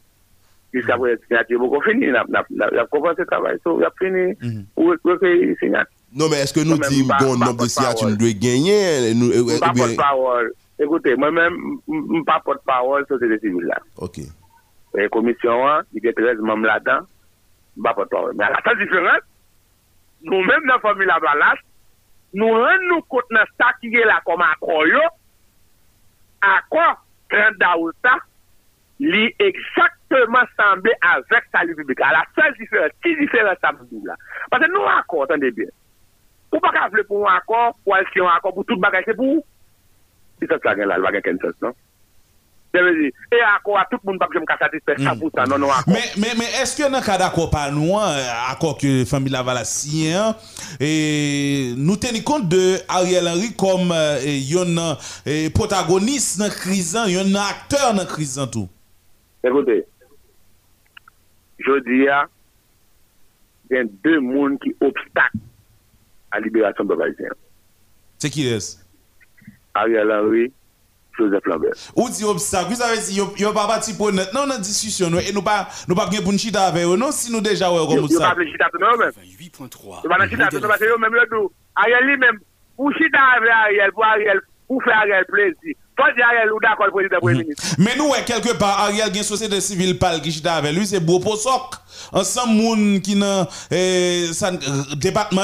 Jusqu'à 0.73 0.97
présent, 0.97 1.21
signature, 1.29 1.59
beaucoup 1.59 1.83
fini. 1.83 2.07
Y 2.07 2.17
a 2.17 2.87
commencé 2.91 3.17
le 3.21 3.27
travail. 3.27 3.59
Il 3.67 3.81
y 3.81 3.85
a 3.85 3.91
fini. 3.99 4.65
Ou 4.77 4.95
recueillir 5.05 5.57
signature. 5.59 5.91
Non 6.15 6.29
mais 6.31 6.39
est-ce 6.41 6.55
que 6.55 6.61
nous 6.61 6.79
disons 6.79 7.09
pas- 7.09 7.19
bon 7.21 7.39
pas 7.39 7.47
nombre 7.47 7.65
de 7.65 7.69
signatures 7.69 8.09
nous 8.09 8.17
devons 8.17 8.33
gagner 8.39 9.13
nous 9.15 9.31
euh, 9.31 9.59
Je 9.59 10.51
Ekote, 10.81 11.15
mwen 11.21 11.37
men, 11.37 11.57
mwen 11.91 12.25
pa 12.29 12.39
pot 12.45 12.61
parol 12.69 13.05
sosye 13.09 13.29
de 13.29 13.41
sivil 13.43 13.67
la. 13.69 13.81
Ok. 14.01 14.23
E 14.97 15.09
komisyon 15.13 15.67
an, 15.69 15.89
i 15.93 16.03
de 16.03 16.15
13 16.17 16.41
mwen 16.41 16.63
mla 16.63 16.79
dan, 16.87 17.05
mwen 17.77 17.89
pa 17.89 17.97
pot 17.99 18.13
parol. 18.13 18.33
Men 18.39 18.55
la 18.55 18.63
sa 18.65 18.75
diferent, 18.81 19.27
nou 20.25 20.41
men 20.47 20.65
nan 20.69 20.81
formula 20.85 21.19
balas, 21.23 21.61
nou 22.37 22.63
ren 22.65 22.89
nou 22.89 23.05
kote 23.13 23.37
nan 23.37 23.49
sta 23.53 23.75
ki 23.81 23.93
ye 23.93 24.07
la 24.09 24.21
koma 24.25 24.49
akroyo, 24.55 25.05
akwa, 26.49 26.95
kren 27.31 27.61
da 27.61 27.75
ou 27.77 27.93
sta, 27.99 28.17
li 29.01 29.27
eksaktman 29.41 30.49
sanbe 30.57 30.93
avèk 31.13 31.47
sali 31.53 31.77
publika. 31.77 32.09
La 32.13 32.25
sèl 32.37 32.57
diferent, 32.59 32.97
ti 33.05 33.15
diferent 33.21 33.61
sa 33.61 33.73
mdou 33.77 34.05
la. 34.09 34.17
Pase 34.53 34.69
nou 34.73 34.89
akor, 34.93 35.27
tande 35.31 35.53
bien. 35.57 35.73
Ou 36.51 36.61
pa 36.63 36.73
ka 36.75 36.89
vle 36.93 37.05
pou 37.09 37.29
an 37.29 37.39
akor, 37.41 37.73
pou 37.85 37.97
al 37.97 38.09
si 38.13 38.21
an 38.25 38.33
akor, 38.35 38.57
pou 38.57 38.69
tout 38.69 38.81
bagay 38.83 39.05
se 39.09 39.17
pou 39.17 39.39
ou. 39.39 39.47
Ça 40.49 40.75
gagne 40.75 40.87
là, 40.87 40.97
il 40.99 41.03
va 41.03 41.13
gagner 41.13 41.39
sens, 41.41 41.55
non? 41.63 41.73
Accord, 42.73 43.79
à 43.79 43.87
tout 43.91 43.99
le 44.05 44.11
monde, 44.11 44.21
pas 44.21 44.29
que 44.29 44.35
je 44.35 44.39
me 44.39 44.45
satisfait 44.47 44.95
100%, 44.95 45.49
non, 45.49 45.59
non. 45.59 45.69
Mais, 45.89 45.95
mais, 46.17 46.29
mais 46.39 46.45
le 46.45 47.05
cas 47.05 47.19
d'accord 47.19 47.51
par 47.51 47.73
nous, 47.73 47.97
hein, 47.99 48.15
accord 48.49 48.79
que 48.79 49.01
la 49.01 49.05
famille 49.05 49.33
Laval 49.33 49.57
a 49.57 49.65
signé, 49.65 50.15
hein, 50.15 50.37
et 50.79 51.73
nous 51.77 51.97
tenons 51.97 52.23
compte 52.23 52.49
de 52.49 52.77
Ariel 52.89 53.27
Henry 53.27 53.55
comme 53.57 53.91
euh, 53.91 54.19
un 54.19 54.97
euh, 55.27 55.51
protagoniste 55.51 56.39
dans 56.39 56.45
la 56.45 56.51
crise, 56.51 56.95
hein, 56.95 57.07
un 57.09 57.35
acteur 57.35 57.93
dans 57.93 58.03
la 58.03 58.07
crise 58.07 58.39
en 58.39 58.47
tout. 58.47 58.69
Écoutez, 59.43 59.85
je 61.59 61.81
dis, 61.81 62.09
ah, 62.09 62.29
il 63.69 63.77
y 63.77 63.81
a 63.81 63.85
deux 63.85 64.21
mondes 64.21 64.61
qui 64.61 64.75
obstaclent 64.81 65.39
à 66.31 66.39
la 66.39 66.45
libération 66.45 66.85
de 66.85 66.95
Ariel 69.75 70.11
Henry, 70.11 70.53
Joseph 71.19 71.45
Lambert. 71.47 71.75
Ou 71.97 72.09
dit 72.09 72.25
obstacle, 72.25 72.73
vous 72.73 72.83
avez 72.83 72.99
dit, 72.99 73.17
yo 73.17 73.33
yo 73.37 73.53
pas 73.53 73.67
parti 73.67 73.97
pour 73.97 74.13
non, 74.13 74.23
non, 74.47 74.59
discussion, 74.59 75.11
nous, 75.11 75.19
et 75.19 75.33
nous 75.33 75.43
pas, 75.43 75.69
nous 75.89 75.95
pas 75.95 76.07
pour 76.07 76.33
nous 76.33 76.39
chita 76.39 76.67
avec 76.67 76.85
eux, 76.85 76.97
non, 76.97 77.11
si 77.13 77.33
nous 77.33 77.41
déjà, 77.41 77.71
ouais, 77.71 77.87
comme 77.87 78.09
ça. 78.09 78.31
pas 78.31 78.35
de 78.35 78.45
chita 78.45 78.69
tout 78.73 78.79
le 78.79 78.87
monde, 78.87 78.99
même. 78.99 79.11
8.3. 79.11 80.05
Yo 80.05 80.09
pas 80.09 80.19
de 80.19 80.31
chita 80.31 80.49
tout 80.49 80.57
le 80.57 80.61
monde, 80.63 80.69
parce 80.69 80.81
que 80.81 80.89
yo 80.89 80.99
même 80.99 81.15
le 81.15 81.27
dou. 81.31 81.53
Ariel 81.77 82.05
lui-même, 82.05 82.39
pour 82.77 82.93
chita 82.95 83.19
avec 83.37 83.51
Ariel, 83.51 83.93
pour 83.93 84.05
Ariel, 84.05 84.41
pour 84.67 84.83
faire 84.83 84.99
Ariel 84.99 85.25
plaisir. 85.27 85.75
Toi, 86.01 86.13
dis 86.17 86.23
Ariel, 86.23 86.51
ou 86.51 86.59
d'accord, 86.61 86.87
le 86.87 86.93
président, 86.93 87.19
premier 87.19 87.43
ministre. 87.43 87.63
Mais 87.79 87.95
nous, 87.95 88.11
quelque 88.25 88.57
part, 88.57 88.81
Ariel 88.81 89.13
gen 89.13 89.23
société 89.23 89.61
civile 89.61 89.99
pal 89.99 90.23
qui 90.23 90.33
chita 90.33 90.55
avec 90.55 90.73
lui, 90.73 90.87
c'est 90.87 90.99
beau 91.01 91.21
pour 91.21 91.37
soc. 91.37 91.75
Ensemble, 92.11 92.55
moun 92.55 93.01
qui 93.03 93.15
nan 93.15 93.45
eh, 93.71 94.31
san, 94.33 94.57
euh, 94.57 94.95
département 94.97 95.43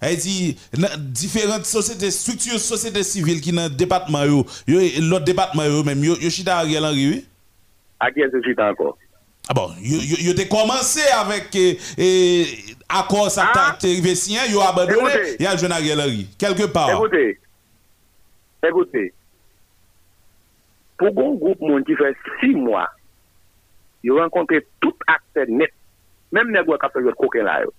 elle 0.00 0.16
dit, 0.16 0.56
différentes 0.98 1.66
sociétés, 1.66 2.10
structures 2.10 2.58
société 2.58 3.02
civile 3.02 3.42
qui 3.42 3.52
nan 3.52 3.68
département 3.68 4.24
yo, 4.24 4.46
yo 4.66 4.80
l'autre 5.02 5.26
département 5.26 5.84
même, 5.84 6.02
yo, 6.02 6.16
yo 6.18 6.30
chita 6.30 6.56
Ariel 6.56 6.84
Henry, 6.86 7.06
oui? 7.10 7.26
Chita 8.42 8.70
encore? 8.70 8.96
Ah 9.50 9.52
bon, 9.52 9.68
yo, 9.82 10.32
te 10.32 10.48
commencé 10.48 11.02
avec 11.12 11.54
eh, 11.54 11.78
eh, 11.98 12.46
accord 12.88 13.30
ça 13.30 13.52
Ah. 13.54 13.76
arrivé 13.82 14.14
signé, 14.14 14.38
yo 14.50 14.62
abandonné, 14.62 15.36
y 15.38 15.44
a 15.44 15.54
jeune 15.58 15.72
Ariel 15.72 16.00
Henry, 16.00 16.26
quelque 16.38 16.64
part. 16.64 16.88
Écoutez, 16.90 17.38
écoutez, 18.66 19.12
pou 21.00 21.12
goun 21.16 21.38
goup 21.40 21.60
moun 21.64 21.84
ki 21.88 21.96
fè 21.98 22.12
6 22.44 22.56
mwa, 22.60 22.84
yo 24.06 24.20
renkontre 24.20 24.60
tout 24.84 25.06
akte 25.10 25.46
net, 25.48 25.72
mèm 26.36 26.52
negwe 26.52 26.78
kapè 26.80 27.02
yo 27.04 27.16
koken 27.18 27.48
la 27.48 27.60
yo, 27.64 27.72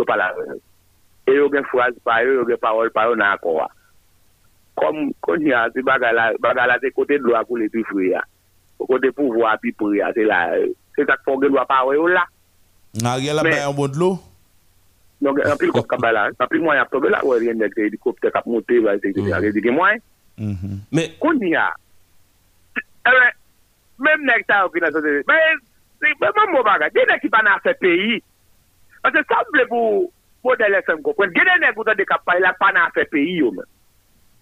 yo 0.00 0.08
pala 0.08 0.32
yo. 0.38 0.56
E 1.24 1.38
yo 1.38 1.48
gen 1.52 1.64
fwaz 1.70 1.96
pa 2.04 2.20
yo, 2.24 2.40
yo 2.40 2.44
gen 2.48 2.60
parol 2.60 2.90
pa 2.92 3.06
yo 3.08 3.16
nan 3.16 3.36
akon 3.36 3.60
wa. 3.62 3.68
Kom 4.76 5.08
kon 5.24 5.44
ya, 5.46 5.64
si 5.72 5.84
bagala, 5.86 6.32
bagala 6.42 6.76
se 6.82 6.90
kote 6.92 7.20
dwa 7.22 7.44
pou 7.48 7.60
le 7.60 7.70
pi 7.72 7.84
fwe 7.88 8.10
ya. 8.12 8.24
O 8.80 8.88
kote 8.90 9.12
pou 9.14 9.32
vwa 9.32 9.54
pi 9.62 9.72
pou 9.72 9.94
ya, 9.96 10.10
se 10.16 10.26
la 10.28 10.42
yo. 10.58 10.72
Se 10.96 11.06
tak 11.08 11.22
pou 11.24 11.40
gen 11.40 11.54
dwa 11.54 11.64
pa 11.68 11.80
yo 11.94 12.08
la. 12.12 12.26
Nan 13.00 13.22
gen 13.22 13.38
la 13.38 13.46
bayan 13.46 13.76
bon 13.76 13.92
dlo? 13.92 14.10
Nan 15.24 15.38
gen, 15.38 15.48
nan 15.48 15.60
pil 15.60 15.72
kop 15.72 15.88
kaba 15.88 16.12
la. 16.12 16.26
Nan 16.36 16.50
pil 16.50 16.64
mwen 16.66 16.82
ap 16.82 16.92
tobe 16.92 17.08
la, 17.12 17.22
wè 17.24 17.40
gen 17.46 17.62
dek 17.62 17.76
se 17.78 17.88
edikopte 17.88 18.32
kap 18.34 18.44
mote, 18.50 18.82
wè 18.84 18.98
se 19.00 19.08
edikopte 19.14 19.32
kap 19.32 19.46
mote, 19.48 19.64
gen 19.64 19.78
mwen. 19.78 21.16
Kon 21.22 21.40
ya, 21.48 21.70
de 25.00 25.24
Mhm. 25.26 25.60
Eh 26.06 26.12
ben, 26.20 26.30
même 26.36 26.52
mon 26.52 26.62
bagage. 26.62 26.92
Des 26.92 27.06
nèg 27.06 27.20
qui 27.20 27.28
pas 27.28 27.42
dans 27.42 27.58
ce 27.64 27.72
pays. 27.78 28.22
Parce 29.02 29.14
que 29.14 29.20
ça 29.28 29.42
me 29.52 29.66
pour 29.66 30.12
modèle 30.44 30.74
FM 30.74 31.02
comprendre. 31.02 31.32
Des 31.32 31.40
nèg 31.40 31.74
qui 31.74 31.96
de 31.96 32.04
cap 32.04 32.22
là 32.38 32.54
pas 32.58 32.72
dans 32.72 32.88
ce 32.94 33.04
pays 33.04 33.36
yo. 33.38 33.52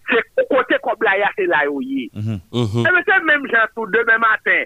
C'est 0.09 0.47
côté 0.49 0.75
comme 0.83 1.01
là 1.01 1.17
ya 1.17 1.29
c'est 1.37 1.45
là 1.45 1.63
yo. 1.65 1.79
Mhm. 2.13 2.39
mhm. 2.51 2.85
Eh 2.85 4.03
ben 4.05 4.17
matin. 4.19 4.63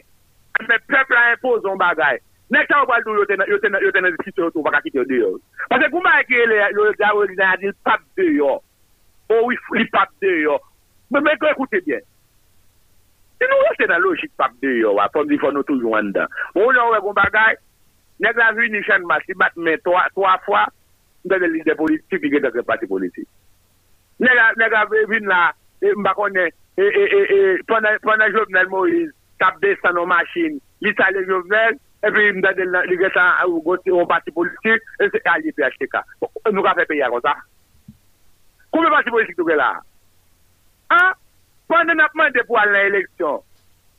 Mais 0.68 0.80
peuple 0.88 1.14
a 1.14 1.34
imposé 1.34 1.70
un 1.70 1.76
bagage. 1.76 2.20
Nèg 2.50 2.66
ça 2.68 2.86
va 2.88 3.00
yo 3.06 3.26
te 3.26 3.34
yo 3.34 3.60
te 3.60 3.68
yo 3.68 3.92
le 3.94 4.00
le. 4.02 4.52
Oh 4.56 4.70
la 4.72 4.82
de 4.82 5.16
yo, 5.16 5.28
a 5.70 5.76
un 5.76 6.02
bagage, 6.02 6.30
nèg 6.30 6.98
la 7.00 7.14
vu 7.14 7.28
ni 7.30 7.36
chan 7.86 7.98
mas, 9.30 9.76
il 9.76 9.90
bat 9.92 10.10
mais 11.10 11.20
trois, 11.20 11.20
trois 11.20 11.20
fois, 11.20 11.20
dans 11.20 11.22
les 11.22 11.32
leaders 11.32 11.56
politiques, 11.56 11.86
qui 11.86 11.92
est 11.92 12.00
dans 12.00 12.00
le 12.00 12.17
Se 13.38 13.46
nou 13.46 13.66
reste 13.68 13.86
nan 13.90 14.02
logik 14.02 14.32
pap 14.40 14.54
de 14.64 14.72
yo, 14.80 14.96
apom 15.02 15.28
di 15.30 15.38
fò 15.42 15.52
nou 15.54 15.66
toujou 15.68 15.94
an 15.98 16.10
dan. 16.16 16.32
Bon, 16.56 16.64
Moun 16.66 16.78
jan 16.78 16.90
wè 16.94 17.02
kon 17.06 17.18
bagay, 17.18 17.58
nek 18.26 18.40
la 18.40 18.52
vi 18.58 18.70
ni 18.74 18.82
chan 18.88 19.06
masi 19.10 19.36
bat 19.38 19.54
men 19.62 19.78
3 19.86 20.08
fwa, 20.46 20.64
mwen 21.28 21.44
de 21.44 21.50
lide 21.54 21.76
politik, 21.78 22.24
ki 22.24 22.32
gen 22.34 22.48
de 22.48 22.64
pati 22.66 22.90
politik. 22.90 23.28
Nek 24.24 24.72
la 24.74 24.86
vin 24.90 25.30
la, 25.30 25.52
e, 25.84 25.92
mba 26.02 26.16
konen, 26.18 26.50
e, 26.78 26.88
e, 26.88 27.42
pwanda 27.70 28.32
Jovenel 28.34 28.72
Moïse, 28.74 29.14
tap 29.38 29.60
de 29.62 29.76
san 29.84 29.94
nou 29.94 30.10
machin, 30.10 30.58
li 30.82 30.96
sa 30.98 31.12
le 31.14 31.22
Jovenel, 31.28 31.78
epi 32.08 32.26
mwen 32.40 32.58
de 32.58 32.66
lide 32.90 33.12
san 33.14 33.46
ou 33.46 34.08
pati 34.10 34.34
politik, 34.34 34.82
e 34.98 35.12
se 35.14 35.22
ka 35.22 35.38
li 35.44 35.54
PHTK. 35.54 36.02
Nou 36.50 36.66
ka 36.66 36.74
fe 36.80 36.90
peya 36.90 37.14
kon 37.14 37.22
sa. 37.22 37.38
Kou 38.74 38.82
mwen 38.82 38.98
pati 38.98 39.14
politik 39.14 39.38
tou 39.38 39.46
ke 39.46 39.62
la? 39.62 39.76
An? 40.98 41.14
Pande 41.68 41.96
nan 41.98 42.08
pman 42.14 42.32
de 42.36 42.44
pou 42.48 42.60
al 42.60 42.72
nan 42.72 42.88
eleksyon, 42.88 43.42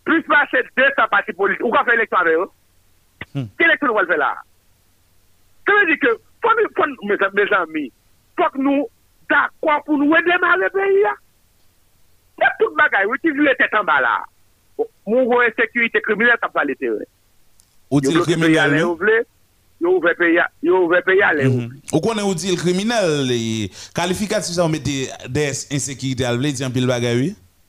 plus 0.08 0.24
pa 0.28 0.44
se 0.48 0.62
200 0.72 1.08
pati 1.12 1.34
politik, 1.36 1.66
ou 1.66 1.74
ka 1.74 1.84
fe 1.84 1.96
eleksyon 1.98 2.22
ave 2.22 2.34
yo? 2.36 2.46
Ke 3.34 3.66
eleksyon 3.66 3.90
nou 3.90 3.98
wèl 3.98 4.08
fè 4.08 4.16
la? 4.20 4.30
Ke 5.68 5.76
mè 5.76 5.86
di 5.90 5.98
ke, 6.00 6.14
fon 6.44 6.62
mè 7.10 7.46
jan 7.50 7.68
mi, 7.74 7.84
fok 8.40 8.56
nou 8.62 8.86
da 9.28 9.46
kwa 9.60 9.82
pou 9.84 10.00
nou 10.00 10.14
wè 10.14 10.22
deman 10.24 10.62
le 10.62 10.70
peyi 10.72 11.02
ya? 11.04 11.14
Nè 12.40 12.52
tout 12.60 12.76
bagay, 12.78 13.08
wè 13.10 13.18
ti 13.20 13.34
vile 13.36 13.52
tèt 13.58 13.76
an 13.76 13.84
ba 13.88 13.98
la. 14.04 14.18
Moun 15.08 15.28
wè 15.34 15.50
sekurite 15.58 16.00
kriminelle 16.06 16.40
tap 16.40 16.56
wale 16.56 16.76
te 16.78 16.94
wè. 16.94 17.08
Ou 17.92 18.00
di 18.00 18.14
l 18.14 18.24
kriminelle? 18.24 18.80
Yo 19.78 19.92
ouve 19.94 20.10
peyi 20.18 20.40
a, 20.42 20.48
yo 20.64 20.80
ouve 20.82 20.98
peyi 21.06 21.20
a 21.22 21.34
le 21.36 21.44
ouve. 21.46 21.68
Ou 21.92 22.00
konen 22.02 22.24
ou 22.24 22.34
di 22.34 22.50
l 22.50 22.56
kriminelle, 22.58 23.36
kalifikatif 23.94 24.56
sa 24.56 24.64
ou 24.64 24.72
mè 24.72 24.80
de 24.80 25.44
insekirite 25.76 26.24
al 26.26 26.40
vle, 26.40 26.54
di 26.56 26.64
an 26.64 26.72
pil 26.74 26.88
bagay 26.88 27.20
wè? 27.20 27.28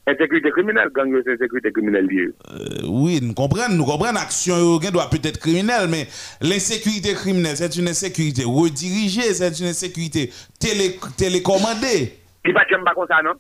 Insécurité 0.10 0.50
criminelle, 0.50 0.90
gang 0.96 1.08
yo, 1.08 1.22
c'est 1.24 1.34
insécurité 1.34 1.72
criminelle 1.72 2.08
liée. 2.08 2.30
Euh, 2.52 2.88
oui, 2.88 3.20
nous 3.22 3.36
comprenons, 3.36 3.76
nous 3.76 3.86
comprenons 3.86 4.18
action 4.18 4.58
yo 4.58 4.82
gen 4.82 4.92
doit 4.92 5.08
peut-être 5.10 5.38
criminelle 5.38 5.88
mais 5.88 6.08
l'insécurité 6.42 7.14
criminelle 7.14 7.56
c'est 7.56 7.76
une 7.76 7.88
insécurité 7.88 8.44
redirigée, 8.44 9.34
c'est 9.36 9.60
une 9.60 9.68
insécurité 9.68 10.32
télé 10.60 10.98
télécommandée. 11.16 12.18
Qui 12.44 12.52
va 12.52 12.62
pas 12.62 12.94
comme 12.96 13.06
ça, 13.08 13.22
non? 13.24 13.34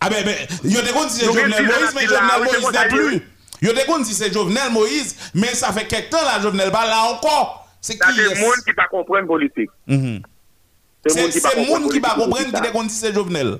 Ah 0.00 0.08
ben, 0.08 0.24
ben, 0.24 0.34
yo 0.64 0.80
te 0.80 0.92
kon 0.94 1.04
di 1.04 1.10
c'est 1.10 1.26
Jovenel 1.26 1.66
Moïse, 1.66 1.94
mais? 1.94 2.06
Jovenel 2.06 2.44
Moïse 2.44 2.72
n'est 2.72 2.88
plus. 2.88 3.22
Yo 3.60 3.72
te 3.74 3.86
kon 3.86 3.98
di 3.98 4.14
c'est 4.14 4.32
Jovenel 4.32 4.72
Moïse, 4.72 5.16
mais 5.34 5.48
ça 5.48 5.70
fait 5.72 5.86
quelque 5.86 6.10
temps 6.10 6.24
là, 6.24 6.40
Jovenel 6.40 6.70
pas 6.70 6.86
là 6.86 7.12
encore. 7.12 7.68
C'est 7.82 7.98
qui 7.98 8.14
c'est 8.14 8.22
est 8.22 8.34
le 8.34 8.40
monde 8.40 8.64
qui 8.64 8.72
va 8.72 8.84
comprendre 8.86 9.26
politique. 9.26 9.70
Mhm. 9.86 10.22
C'est 11.08 11.30
c'est 11.30 11.66
monde 11.66 11.92
qui 11.92 12.00
va 12.00 12.10
comprendre 12.10 12.44
qui 12.44 12.52
te 12.52 12.72
kon 12.72 12.88
c'est 12.88 13.12
Jovenel. 13.12 13.58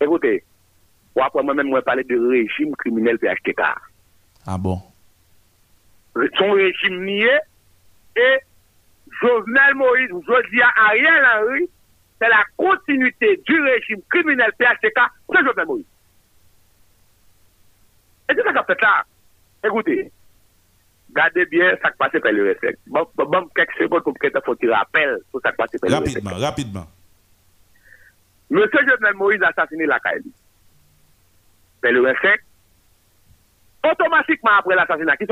Écoutez, 0.00 0.42
ou 1.14 1.22
après 1.22 1.42
moi-même, 1.42 1.68
moi, 1.68 1.82
parler 1.82 2.04
de 2.04 2.18
régime 2.18 2.74
criminel 2.76 3.18
PHTK. 3.18 3.60
Ah 4.46 4.58
bon? 4.58 4.80
Son 6.36 6.52
régime 6.52 7.04
nié 7.04 7.30
et 8.16 8.38
Jovenel 9.20 9.74
Moïse, 9.74 10.10
ou 10.12 10.22
Josia 10.24 10.68
Ariel 10.76 11.24
Henry, 11.36 11.68
c'est 12.20 12.28
la 12.28 12.44
continuité 12.56 13.40
du 13.46 13.60
régime 13.60 14.00
criminel 14.10 14.52
PHTK, 14.58 15.00
c'est 15.32 15.44
Jovenel 15.44 15.66
Moïse. 15.66 15.86
Et 18.28 18.34
c'est 18.34 18.42
ça 18.42 18.52
qu'a 18.52 18.64
fait 18.64 18.80
là. 18.80 19.04
Écoutez, 19.64 20.10
gardez 21.14 21.46
bien 21.46 21.76
ça 21.82 21.90
qui 21.90 21.98
passe 21.98 22.20
par 22.20 22.32
le 22.32 22.44
respect. 22.44 22.76
Bon, 22.86 23.06
bon, 23.16 23.48
quelques 23.54 23.76
secondes 23.78 24.02
pour 24.02 24.18
que 24.18 24.28
tout 24.28 24.32
ça 24.34 25.50
qui 25.52 25.58
passe 25.58 25.80
par 25.80 25.90
le 25.90 25.96
respect. 25.96 26.20
Rapidement, 26.20 26.36
rapidement. 26.36 26.86
Monsieur 28.50 28.86
Jovenel 28.86 29.14
Moïse 29.14 29.42
a 29.42 29.48
assassiné 29.48 29.86
la 29.86 29.98
Kaili. 30.00 30.32
C'est 31.84 31.92
le 31.92 32.00
respect. 32.00 32.40
Automatiquement 33.84 34.52
après 34.58 34.74
l'assassinat, 34.74 35.18
qui 35.18 35.26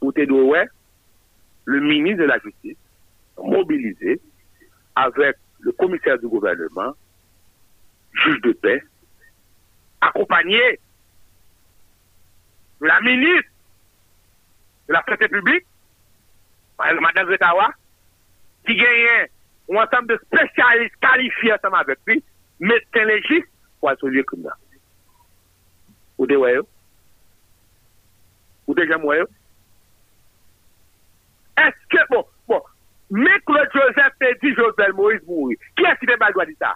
Ou 0.00 0.12
t'es 0.12 0.24
de 0.24 0.32
où 0.32 0.54
Le 1.66 1.80
ministre 1.80 2.22
de 2.22 2.24
la 2.24 2.38
Justice, 2.38 2.78
mobilisé 3.36 4.18
avec 4.96 5.36
le 5.60 5.72
commissaire 5.72 6.18
du 6.18 6.26
gouvernement, 6.26 6.94
juge 8.14 8.40
de 8.40 8.52
paix, 8.52 8.82
accompagné 10.00 10.80
la 12.80 12.98
ministre 13.02 13.50
de 14.88 14.94
la 14.94 15.04
Santé 15.06 15.28
publique, 15.28 15.66
Madame 16.78 17.26
Gretawa, 17.26 17.74
qui 18.66 18.74
gagnait 18.74 19.30
un 19.70 19.74
ensemble 19.74 20.06
de 20.06 20.20
spécialistes 20.24 20.96
qualifiés 20.98 21.52
ensemble 21.52 21.76
avec 21.76 21.98
lui, 22.06 22.24
médecins 22.58 23.04
légistes, 23.04 23.50
pour 23.80 23.90
assouvir 23.90 24.20
le 24.20 24.24
crime 24.24 24.44
là. 24.44 24.56
Ou 26.18 26.26
de 26.26 26.38
wè 26.38 26.52
yo? 26.56 26.66
Ou 28.68 28.76
de 28.76 28.86
jam 28.90 29.06
wè 29.06 29.20
yo? 29.22 29.28
Eske, 31.62 32.04
bon, 32.10 32.26
bon, 32.50 32.68
mè 33.14 33.38
Claude 33.46 33.72
Joseph 33.74 34.18
te 34.22 34.34
di 34.42 34.52
Joseph 34.58 34.94
Moïse 34.98 35.24
mouri. 35.26 35.58
Ki 35.78 35.88
eski 35.90 36.10
te 36.10 36.18
bagwa 36.20 36.46
di 36.48 36.58
sa? 36.58 36.74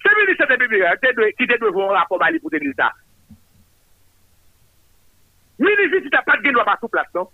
Se 0.00 0.14
mi 0.16 0.26
li 0.26 0.36
se 0.38 0.48
te 0.48 0.56
bibi, 0.56 0.82
ki 1.36 1.46
te 1.46 1.58
dwe 1.60 1.70
voun 1.74 1.94
rapor 1.94 2.22
bali 2.22 2.40
pou 2.40 2.52
te 2.52 2.62
di 2.62 2.72
sa. 2.78 2.88
Mi 5.60 5.72
li 5.76 5.90
vi 5.92 6.00
si 6.00 6.12
ta 6.12 6.22
pat 6.24 6.40
gen 6.40 6.56
wap 6.56 6.70
asou 6.72 6.88
plas, 6.88 7.08
non? 7.12 7.26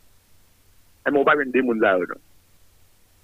Eh, 1.04 1.10
e 1.10 1.14
mou 1.14 1.22
ba 1.24 1.36
ven 1.38 1.52
de 1.54 1.62
moun 1.62 1.78
zare, 1.78 2.08
non? 2.10 2.22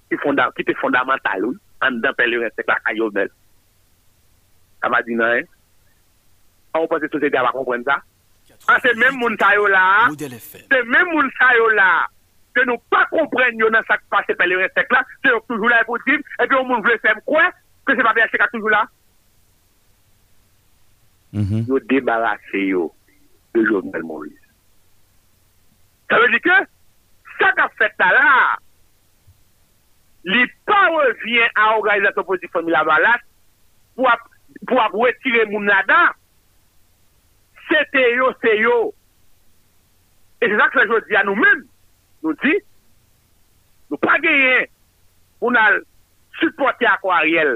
Ki, 0.07 0.19
fonda, 0.23 0.47
ki 0.55 0.63
te 0.69 0.75
fondamental 0.79 1.49
ou, 1.49 1.57
an 1.83 1.97
dan 2.05 2.15
pe 2.15 2.29
le 2.29 2.39
restek 2.45 2.71
la 2.71 2.77
kayo 2.85 3.09
bel. 3.11 3.31
Kama 4.85 5.01
di 5.03 5.17
nan, 5.19 5.41
eh? 5.41 5.52
an 6.73 6.81
ou 6.81 6.89
pase 6.91 7.09
sosete 7.11 7.37
a 7.39 7.45
bakon 7.47 7.67
kwen 7.67 7.85
sa. 7.87 7.99
An 8.71 8.79
se 8.83 8.93
men 8.99 9.15
moun 9.19 9.35
sayo 9.39 9.67
la, 9.71 9.85
se 10.13 10.81
men 10.89 11.09
moun 11.11 11.29
sayo 11.37 11.69
la, 11.77 12.05
se 12.55 12.63
nou 12.69 12.79
pa 12.93 13.03
kompren 13.11 13.59
yo 13.59 13.69
nan 13.73 13.85
sak 13.89 14.03
pase 14.13 14.35
pe 14.39 14.47
le 14.47 14.61
restek 14.61 14.91
la, 14.93 15.03
se 15.21 15.33
yo 15.33 15.41
toujou 15.49 15.71
la 15.71 15.81
epotim, 15.83 16.21
epi 16.39 16.55
yo 16.55 16.63
moun 16.67 16.83
vle 16.85 16.95
fem 17.03 17.19
kwen, 17.27 17.49
ke 17.87 17.97
se 17.97 18.05
pa 18.05 18.13
pe 18.15 18.23
a 18.23 18.29
chek 18.31 18.45
a 18.45 18.49
toujou 18.53 18.71
la. 18.73 18.83
Yo 21.33 21.79
debarase 21.89 22.61
yo 22.69 22.87
de 23.55 23.65
Jovenel 23.65 24.05
Moïse. 24.05 24.39
Sa 26.09 26.19
ve 26.21 26.29
di 26.29 26.39
ke, 26.45 26.57
sak 27.39 27.61
a 27.63 27.67
feta 27.79 28.09
la, 28.13 28.31
li 30.29 30.43
pa 30.69 30.81
revyen 30.93 31.57
a 31.59 31.71
organizasyon 31.79 32.27
pozitif 32.27 32.53
fomila 32.53 32.85
balas, 32.87 33.23
pou 33.97 34.07
ap 34.07 34.95
wetire 34.95 35.47
moun 35.51 35.67
la 35.67 35.81
dan, 35.89 36.13
Sete 37.69 38.03
yo, 38.17 38.31
se 38.41 38.55
yo. 38.59 38.77
E 40.43 40.49
se 40.49 40.57
sa 40.59 40.69
ki 40.71 40.81
se 40.81 40.87
yo 40.91 40.99
di 41.07 41.17
a 41.17 41.23
nou 41.27 41.39
men, 41.39 41.63
nou 42.25 42.35
di, 42.43 42.53
nou 43.91 43.99
pa 44.03 44.17
genyen 44.23 44.67
pou 45.39 45.53
nan 45.55 45.79
supporte 46.41 46.87
akwa 46.89 47.21
Ariel. 47.21 47.55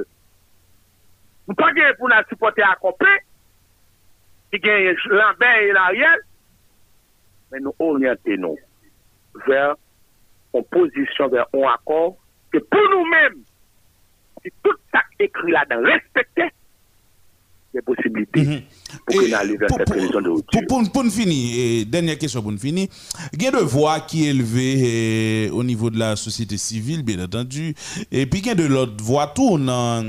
Nou 1.49 1.57
pa 1.59 1.71
genyen 1.75 1.97
pou 1.99 2.11
nan 2.11 2.27
supporte 2.31 2.63
akwa 2.63 2.93
P, 2.99 3.17
ki 4.53 4.61
genyen 4.63 5.01
Lambert 5.11 5.67
et 5.67 5.81
Ariel, 5.83 6.23
men 7.51 7.67
nou 7.67 7.75
oryante 7.83 8.39
nou 8.39 8.55
ver 9.47 9.75
an 10.55 10.67
posisyon, 10.71 11.33
ver 11.35 11.45
an 11.51 11.67
akor, 11.73 12.15
ke 12.55 12.63
pou 12.71 12.91
nou 12.93 13.07
men, 13.11 13.41
si 14.43 14.53
tout 14.63 14.79
sa 14.95 15.03
ekri 15.23 15.51
la 15.51 15.67
dan, 15.67 15.83
respekte, 15.87 16.47
des 17.77 17.81
possibilités 17.83 18.41
Mhm. 18.41 18.61
pour 19.05 19.21
Et 19.21 19.29
qu'on 19.29 19.35
arrive 19.35 19.57
pour- 19.59 19.77
cette 19.77 19.85
pour- 19.85 19.95
prévision 19.95 20.21
de 20.21 20.27
pour, 20.27 20.35
rupture. 20.37 20.61
pour, 20.67 20.91
pour 20.91 21.03
nous 21.03 21.11
finir, 21.11 21.53
et 21.57 21.85
dernière 21.85 22.17
question 22.17 22.41
pour 22.41 22.51
nous 22.51 22.57
finir. 22.57 22.87
Il 23.33 23.43
y 23.43 23.47
a 23.47 23.51
de 23.51 23.57
voix 23.57 23.99
qui 24.01 24.25
est 24.25 24.29
élevée 24.29 25.45
eh, 25.47 25.49
au 25.51 25.63
niveau 25.63 25.89
de 25.89 25.99
la 25.99 26.15
société 26.15 26.57
civile, 26.57 27.03
bien 27.03 27.23
entendu. 27.23 27.75
Et 28.11 28.25
puis 28.25 28.39
il 28.39 28.47
y 28.47 28.49
a 28.49 28.55
de 28.55 28.65
l'autre 28.65 29.03
voix 29.03 29.27
tout 29.35 29.57
dans 29.57 30.03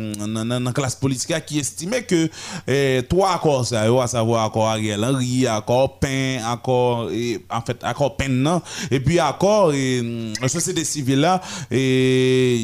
la 0.64 0.72
classe 0.72 0.96
politique 0.96 1.34
qui 1.46 1.58
estimait 1.58 2.02
que 2.04 2.28
eh, 2.66 3.02
trois 3.08 3.34
accords, 3.34 3.66
ça, 3.66 3.82
à 3.82 4.06
savoir 4.06 4.44
accord 4.46 4.68
Ariel 4.68 5.02
Henry, 5.04 5.46
accord 5.46 5.98
Pain, 5.98 6.38
accord, 6.46 7.10
et, 7.12 7.40
en 7.50 7.60
fait, 7.60 7.76
accord 7.82 8.16
Pain, 8.16 8.28
non, 8.28 8.62
et 8.90 9.00
puis 9.00 9.18
accord 9.18 9.72
et, 9.74 10.00
la 10.40 10.48
société 10.48 10.84
civile 10.84 11.20
là, 11.20 11.40
et 11.70 12.56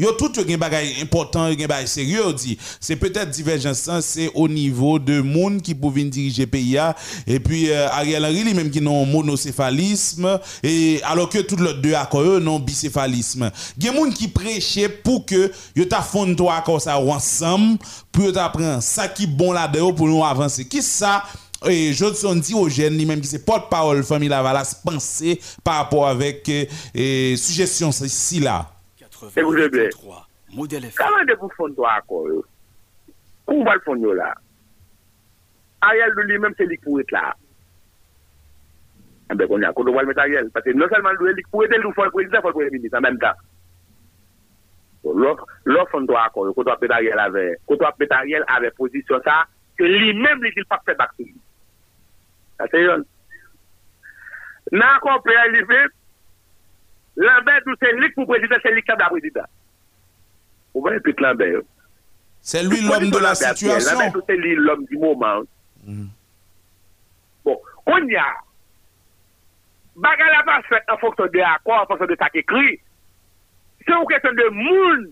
yo 0.00 0.12
tout 0.12 0.32
yo 0.36 0.44
gen 0.46 0.58
bagay 0.58 0.94
important, 1.02 1.48
yo 1.48 1.56
gen 1.58 1.68
bagay 1.68 1.86
sérieux, 1.86 2.20
yo 2.24 2.32
dit. 2.32 2.58
C'est 2.80 2.96
peut-être 2.96 3.30
divergence, 3.30 3.78
ça, 3.78 4.00
c'est 4.02 4.30
au 4.34 4.48
niveau 4.50 4.98
de 4.98 5.20
monde 5.20 5.62
qui 5.62 5.74
pouvait 5.74 6.04
diriger 6.04 6.46
pays 6.46 6.72
là. 6.72 6.94
et 7.26 7.40
puis 7.40 7.70
euh, 7.70 7.88
Ariel 7.88 8.24
Henry 8.24 8.44
lui 8.44 8.54
même 8.54 8.70
qui 8.70 8.80
non 8.80 9.06
monocéphalisme 9.06 10.40
et 10.62 11.00
alors 11.04 11.28
que 11.28 11.38
tout 11.38 11.56
l'autre 11.56 11.80
deux 11.80 11.94
accords 11.94 12.40
non 12.40 12.58
bicéphalisme. 12.58 13.50
Gen 13.78 13.94
monde 13.94 14.14
qui 14.14 14.28
prêchait 14.28 14.88
pour 14.88 15.24
que 15.26 15.50
yo 15.74 15.84
ta 15.84 16.02
fond 16.02 16.34
trois 16.34 16.56
accords 16.56 16.86
ensemble 16.86 17.78
pour 18.12 18.24
yo 18.24 18.32
ta 18.32 18.48
prendre 18.48 18.82
ça 18.82 19.08
qui 19.08 19.26
bon 19.26 19.52
là-dedans 19.52 19.92
pour 19.92 20.08
nous 20.08 20.24
avancer. 20.24 20.66
Qui 20.66 20.82
ça? 20.82 21.24
Et 21.68 21.92
Jodson 21.92 22.36
Diogène, 22.36 22.96
lui-même 22.96 23.20
qui 23.20 23.26
c'est 23.26 23.44
porte-parole 23.44 24.02
famille 24.02 24.30
Lavalas, 24.30 24.80
penser 24.82 25.38
par 25.62 25.76
rapport 25.76 26.08
avec 26.08 26.48
euh, 26.48 26.64
euh, 26.96 27.36
suggestion 27.36 27.90
ici 27.90 28.40
là. 28.40 28.70
Écoutez 29.36 29.68
bien. 29.68 29.88
88.3. 29.88 30.30
Modèle. 30.54 30.90
Comment 30.96 31.24
de 31.24 31.36
vous 31.38 31.74
encore 31.84 32.26
Kou 33.50 33.64
mbal 33.64 33.80
fon 33.82 33.98
yo 33.98 34.12
la? 34.14 34.30
Ariel 35.82 36.12
do 36.14 36.22
li 36.22 36.36
menm 36.38 36.54
se 36.54 36.68
lik 36.70 36.84
pou 36.84 37.00
et 37.02 37.10
la. 37.10 37.32
Anbe 39.34 39.46
kon 39.50 39.64
ya, 39.64 39.72
kon 39.74 39.88
do 39.88 39.94
wal 39.96 40.06
met 40.06 40.20
Ariel. 40.22 40.52
Pase 40.54 40.70
non 40.76 40.90
salman 40.92 41.18
do 41.18 41.26
e 41.26 41.34
lik 41.34 41.48
pou 41.50 41.66
et 41.66 41.74
el 41.74 41.82
do 41.82 41.90
fol 41.96 42.12
prezident, 42.14 42.44
fol 42.44 42.54
prezident 42.54 42.78
minis 42.78 42.94
an 42.94 43.02
menm 43.08 43.18
ta. 43.18 43.32
Lò 45.02 45.86
fon 45.90 46.06
do 46.06 46.14
akon, 46.20 46.52
kon 46.54 46.68
do 46.68 46.74
apet 46.76 46.94
Ariel 46.94 47.24
ave, 47.24 47.42
kon 47.66 47.80
do 47.80 47.88
apet 47.88 48.14
Ariel 48.14 48.46
ave 48.54 48.70
pozisyon 48.78 49.24
sa, 49.26 49.40
ke 49.80 49.88
li 49.88 50.12
menm 50.14 50.46
li 50.46 50.54
dil 50.54 50.68
pa 50.70 50.78
fè 50.86 50.94
bak 51.00 51.16
sou. 51.16 51.34
Ase 52.62 52.84
yon. 52.84 53.02
Nan 54.76 54.86
akon 54.92 55.26
pre 55.26 55.40
al 55.42 55.56
li 55.56 55.64
ve, 55.72 55.82
lanbe 57.26 57.58
do 57.66 57.74
se 57.82 57.96
lik 57.98 58.14
pou 58.14 58.30
prezident, 58.30 58.62
se 58.62 58.76
lik 58.78 58.86
kab 58.86 59.02
da 59.02 59.10
prezident. 59.10 59.50
Ou 60.76 60.86
ven 60.86 61.02
epit 61.02 61.18
lanbe 61.26 61.50
yo. 61.50 61.66
C'est 62.42 62.62
lui 62.62 62.80
l'homme 62.80 63.10
de 63.10 63.18
la 63.18 63.34
situation. 63.34 63.98
C'est 64.26 64.36
lui 64.36 64.54
l'homme 64.56 64.84
du 64.86 64.98
moment. 64.98 65.42
Bon, 67.44 67.60
on 67.86 68.08
y 68.08 68.16
a. 68.16 68.34
Bagal 70.00 70.32
apas 70.38 70.64
fèt 70.70 70.88
an 70.88 70.98
fonksyon 71.00 71.28
de 71.34 71.42
akor, 71.44 71.82
an 71.82 71.88
fonksyon 71.90 72.08
de 72.08 72.16
tak 72.20 72.36
ekri. 72.40 72.76
Se 73.84 73.92
ou 73.96 74.08
kèsyon 74.08 74.36
de 74.38 74.46
moun, 74.54 75.02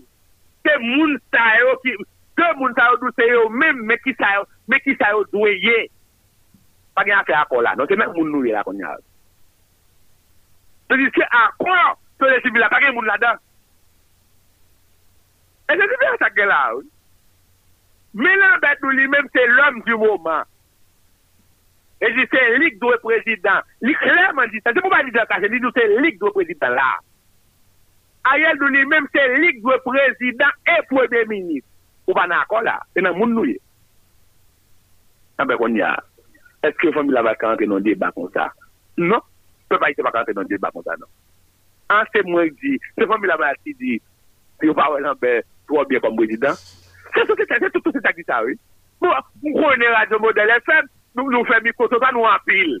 se 0.65 0.75
moun 0.81 1.17
sa 1.33 1.43
yo 1.59 1.75
ki, 1.83 1.93
se 2.39 2.47
moun 2.57 2.73
sa 2.77 2.87
yo 2.89 2.99
dou 3.03 3.13
se 3.19 3.27
yo, 3.27 3.43
mèm 3.53 3.83
mè 3.89 3.99
ki 4.01 4.15
sa 4.17 4.31
yo, 4.37 4.47
mè 4.71 4.79
ki 4.85 4.95
sa 4.97 5.11
yo 5.13 5.25
dweye. 5.33 5.83
Pa 6.97 7.05
gen 7.05 7.19
an 7.19 7.27
fè 7.27 7.35
akor 7.37 7.61
la, 7.65 7.75
non 7.77 7.89
se 7.89 7.97
mèm 7.99 8.15
moun 8.15 8.31
nou 8.33 8.47
ye 8.47 8.55
la 8.55 8.63
kon 8.65 8.81
ya. 8.81 8.95
Se 10.89 10.97
di 10.97 11.11
se 11.17 11.27
akor, 11.43 11.99
se 12.17 12.31
le 12.31 12.39
sivila, 12.45 12.71
pa 12.73 12.81
gen 12.81 12.95
moun 12.97 13.09
la 13.09 13.19
dan. 13.21 13.43
E 15.69 15.75
se 15.75 15.85
di 15.85 15.99
fè 16.01 16.13
an 16.15 16.21
sak 16.23 16.39
gen 16.39 16.49
la 16.49 16.63
ou. 16.79 16.87
Milan 18.13 18.57
Badou 18.63 18.93
li 18.95 19.05
menm 19.11 19.27
se 19.33 19.43
l'om 19.51 19.81
du 19.85 19.97
mouman. 19.99 20.47
E 21.99 22.09
di 22.15 22.25
se 22.31 22.41
lik 22.57 22.79
dwe 22.81 22.97
prezident. 23.03 23.65
Li 23.85 23.93
kreman 23.99 24.49
di 24.49 24.61
sa. 24.63 24.73
Se 24.73 24.81
pou 24.81 24.91
pa 24.91 25.03
di 25.05 25.13
sa 25.15 25.27
kache, 25.29 25.49
li 25.51 25.59
nou 25.61 25.73
se 25.75 25.85
lik 25.99 26.19
dwe 26.21 26.31
prezident 26.37 26.73
la. 26.77 26.89
Ayel 28.33 28.59
dou 28.61 28.71
li 28.71 28.85
menm 28.87 29.07
se 29.13 29.25
lik 29.43 29.59
dwe 29.63 29.77
prezident 29.85 30.71
e 30.73 30.79
pwede 30.91 31.25
minis. 31.29 31.65
Ou 32.07 32.15
pa 32.17 32.25
nan 32.29 32.39
akon 32.41 32.65
la. 32.65 32.79
E 32.95 33.03
nan 33.03 33.17
moun 33.19 33.35
nou 33.35 33.47
ye. 33.47 33.59
Anbe 35.39 35.55
kon 35.59 35.75
ya, 35.77 35.93
eske 36.67 36.91
fami 36.95 37.13
la 37.15 37.23
vakante 37.23 37.67
non 37.69 37.83
deba 37.83 38.09
kon 38.15 38.31
sa? 38.33 38.49
Non. 38.99 39.21
Pe 39.69 39.77
pa 39.79 39.91
ite 39.91 40.03
vakante 40.03 40.33
non 40.35 40.49
deba 40.49 40.71
kon 40.73 40.83
sa 40.87 40.97
non. 40.99 41.07
An 41.93 42.09
se 42.13 42.23
mwen 42.27 42.51
di, 42.59 42.73
se 42.95 43.07
fami 43.07 43.29
la 43.29 43.37
vakante 43.39 43.75
di, 43.79 43.95
yo 44.65 44.75
pa 44.75 44.89
wè 44.91 44.99
nan 45.03 45.19
be, 45.21 45.37
tro 45.69 45.85
bien 45.87 46.03
kon 46.03 46.17
prezident. 46.19 46.59
Se 47.15 47.25
tout 47.25 47.39
se 47.39 47.59
se 47.59 47.69
tout 47.73 47.91
se 47.91 48.01
tak 48.03 48.15
di 48.15 48.23
sa 48.27 48.41
we. 48.45 48.55
Mwen 48.99 49.55
konen 49.55 49.93
radyo 49.95 50.19
model 50.19 50.51
FM, 50.59 50.87
nou 51.19 51.47
fè 51.47 51.59
mi 51.63 51.73
koto 51.77 51.99
pa 52.01 52.11
nou 52.15 52.27
anpil. 52.29 52.77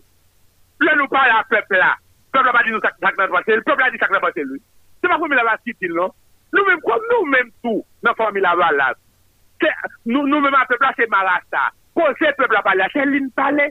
Le 0.79 0.95
nou 0.95 1.11
pa 1.11 1.25
la 1.27 1.43
pepl 1.49 1.75
non? 1.75 1.83
la. 1.83 1.91
Pepl 2.31 2.47
la 2.47 2.55
pa 2.55 2.63
di 2.63 2.73
nou 2.73 2.83
tak 2.83 2.99
nan 3.01 3.31
vante, 3.31 3.59
pepl 3.65 3.83
la 3.83 3.91
di 3.91 4.01
tak 4.01 4.11
nan 4.13 4.23
vante 4.23 4.45
lui. 4.47 4.61
Se 4.99 5.07
pa 5.07 5.19
fòmila 5.19 5.47
va 5.47 5.57
sitil 5.63 5.95
non. 5.95 6.13
Nou 6.55 6.65
mèm 6.67 6.81
kom 6.85 7.05
nou 7.11 7.27
mèm 7.29 7.51
tou 7.63 7.83
nan 8.05 8.17
fòmila 8.19 8.55
va 8.59 8.71
la. 8.75 8.89
Nou 10.05 10.41
mèm 10.43 10.55
a 10.55 10.65
pepl 10.69 10.87
la 10.87 10.95
se 10.97 11.07
marasa. 11.11 11.67
Kon 11.97 12.15
se 12.19 12.31
pepl 12.37 12.55
la 12.55 12.63
pale 12.65 12.83
la, 12.83 12.91
se 12.93 13.05
lin 13.07 13.29
pale. 13.35 13.69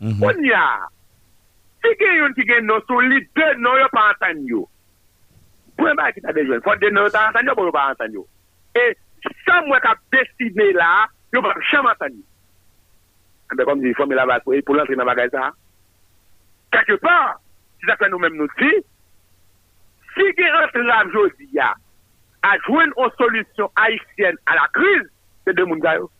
On 0.00 0.44
ya. 0.46 0.64
Si 1.82 1.94
gen 2.00 2.18
yon 2.18 2.34
ki 2.36 2.44
gen 2.48 2.66
nou 2.68 2.82
sou 2.86 3.00
li, 3.04 3.22
de 3.38 3.52
nou 3.62 3.80
yo 3.80 3.88
pa 3.94 4.08
antan 4.12 4.42
yo. 4.50 4.64
Pwen 5.78 5.96
ba 5.98 6.10
ki 6.12 6.24
ta 6.24 6.34
de 6.34 6.42
jwen, 6.44 6.62
fòm 6.64 6.80
de 6.82 6.90
nou 6.92 7.06
yo 7.06 7.14
ta 7.14 7.28
antan 7.30 7.46
yo, 7.46 7.54
pou 7.54 7.68
yo 7.68 7.74
pa 7.74 7.88
antan 7.92 8.16
yo. 8.16 8.24
E, 8.76 8.90
sa 9.44 9.60
mwen 9.66 9.82
kap 9.84 10.00
desine 10.14 10.72
la, 10.76 11.06
yo 11.34 11.42
pa 11.44 11.54
chanman 11.70 11.98
tani. 12.00 12.22
Mwen 13.52 13.66
kom 13.68 13.82
di, 13.82 13.94
fòm 13.96 14.10
mi 14.10 14.18
la 14.18 14.28
vato, 14.28 14.52
e 14.52 14.62
pou 14.62 14.76
lantri 14.76 14.96
nan 14.98 15.08
bagay 15.08 15.30
sa. 15.32 15.50
Kèkè 16.74 16.98
pa, 17.02 17.16
si 17.80 17.88
sa 17.88 17.96
fè 18.00 18.08
nou 18.10 18.20
mèm 18.22 18.36
nou 18.36 18.50
ti, 18.60 18.70
si 20.14 20.26
gen 20.36 20.58
an 20.58 20.68
se 20.72 20.82
rav 20.84 21.12
jodi 21.14 21.48
ya, 21.56 21.70
a 22.44 22.54
jwen 22.66 22.92
an 23.00 23.14
solusyon 23.16 23.72
haïsyen 23.80 24.36
a 24.46 24.58
la 24.58 24.66
kriz, 24.76 25.08
se 25.44 25.54
de 25.56 25.64
moun 25.64 25.80
gayo. 25.84 26.10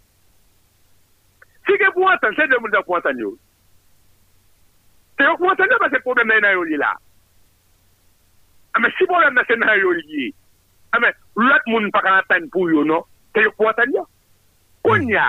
Si 1.69 1.77
gen 1.77 1.93
pou 1.97 2.09
an 2.09 2.21
tan, 2.23 2.37
se 2.39 2.49
de 2.49 2.61
moun 2.61 2.73
gayo 2.73 2.87
pou 2.89 2.97
an 2.97 3.05
tan 3.05 3.21
yo. 3.21 3.35
Se 5.19 5.27
yo 5.27 5.37
pou 5.37 5.51
an 5.51 5.61
tan 5.61 5.69
yo, 5.69 5.81
pa 5.83 5.91
se 5.93 6.01
problem 6.07 6.33
nan 6.33 6.57
yon 6.57 6.73
li 6.73 6.81
la. 6.81 6.95
Ame 8.79 8.93
si 8.97 9.09
problem 9.11 9.37
nan 9.37 9.49
se 9.49 9.57
nan 9.61 9.77
yon 9.83 10.01
li, 10.09 10.31
ame 10.97 11.13
lot 11.39 11.71
moun 11.71 11.91
pa 11.95 12.03
kan 12.05 12.19
atan 12.23 12.49
pou 12.55 12.71
yo 12.71 12.85
non, 12.87 13.07
te 13.35 13.45
yo 13.47 13.53
pou 13.57 13.71
atan 13.71 13.95
yo. 13.95 14.05
Konya, 14.87 15.27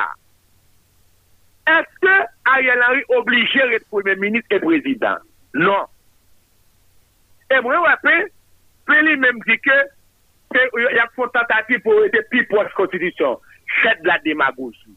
eske 1.70 2.16
Ariel 2.49 2.84
Henry 2.86 3.05
oblige 3.18 3.70
ret 3.72 3.86
premier 3.89 4.16
ministre 4.16 4.57
et 4.57 4.64
président? 4.64 5.22
Non. 5.53 5.86
E 7.49 7.62
mwen 7.66 7.82
wapè, 7.86 8.16
pe 8.89 8.99
li 9.05 9.16
menm 9.22 9.41
di 9.45 9.57
ke, 9.62 9.78
y 10.57 10.99
ap 11.01 11.14
fon 11.18 11.30
tentative 11.34 11.82
pou 11.86 12.05
ete 12.07 12.24
pi 12.34 12.43
pos 12.49 12.70
konstitisyon. 12.78 13.38
Chet 13.80 14.01
la 14.10 14.18
demagogie. 14.26 14.95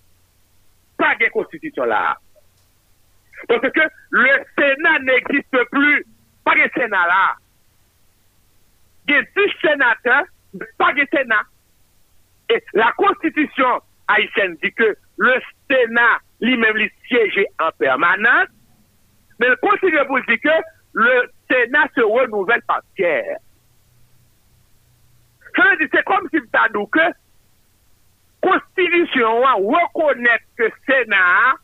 Pa 1.00 1.12
gen 1.20 1.32
konstitisyon 1.34 1.90
la. 1.92 2.16
Parce 3.48 3.72
que 3.74 3.84
le 4.10 4.34
Sénat 4.56 5.00
n'existe 5.00 5.64
plus. 5.70 6.06
Pa 6.44 6.56
gen 6.56 6.70
Sénat 6.76 7.08
la. 7.10 7.24
Gen 9.08 9.26
10 9.36 9.56
sénateurs 9.60 10.28
pas 10.78 10.92
de 10.92 11.06
Sénat. 11.12 11.42
Et 12.50 12.62
la 12.74 12.92
Constitution 12.92 13.80
haïtienne 14.08 14.56
dit 14.62 14.72
que 14.72 14.96
le 15.16 15.40
Sénat 15.70 16.18
lui-même 16.40 16.76
lui 16.76 16.90
siégeait 17.08 17.48
en 17.60 17.70
permanence, 17.78 18.48
mais 19.38 19.48
le 19.48 19.56
Constitution 19.56 20.04
vous 20.08 20.20
dit 20.20 20.38
que 20.38 20.48
le 20.94 21.30
Sénat 21.50 21.88
se 21.94 22.02
renouvelle 22.02 22.62
par 22.62 22.80
tiers. 22.96 23.38
C'est 25.54 26.04
comme 26.04 26.28
si 26.32 26.40
tu 26.40 26.48
as 26.54 26.68
dit 26.68 26.90
que 26.90 27.00
Constitution 28.40 29.40
reconnaît 29.40 30.40
que 30.56 30.68
Sénat 30.86 31.54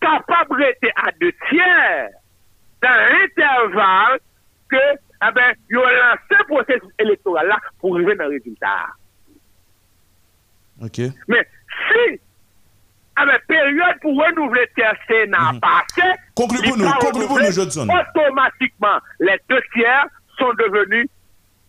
capable 0.00 0.58
d'être 0.58 0.92
à 0.96 1.10
deux 1.20 1.32
tiers 1.48 2.10
dans 2.82 3.12
l'intervalle 3.12 4.20
que 4.68 4.76
eh 5.22 5.32
ben, 5.34 5.54
il 5.68 5.76
a 5.76 6.12
lancé 6.12 6.22
le 6.30 6.44
processus 6.46 6.90
électoral 6.98 7.46
là 7.46 7.58
pour 7.78 7.94
arriver 7.94 8.14
dans 8.16 8.24
le 8.24 8.30
résultat. 8.30 8.86
OK. 10.82 10.98
Mais 11.28 11.46
si, 11.88 12.20
à 13.16 13.26
la 13.26 13.38
période 13.40 14.00
pour 14.00 14.18
renouveler 14.18 14.66
le 14.76 14.82
Sénat 15.06 15.52
passé, 15.60 16.08
Conclue 16.34 16.58
pour 16.58 16.76
il 16.76 16.82
nous, 16.82 16.88
va 16.88 16.96
conclue 16.96 17.26
pour 17.26 17.36
renouveler, 17.36 17.48
nous, 17.48 17.52
Judson. 17.52 17.86
Automatiquement, 17.86 18.98
les 19.20 19.38
deux 19.48 19.60
tiers 19.74 20.06
sont 20.38 20.52
devenus 20.54 21.06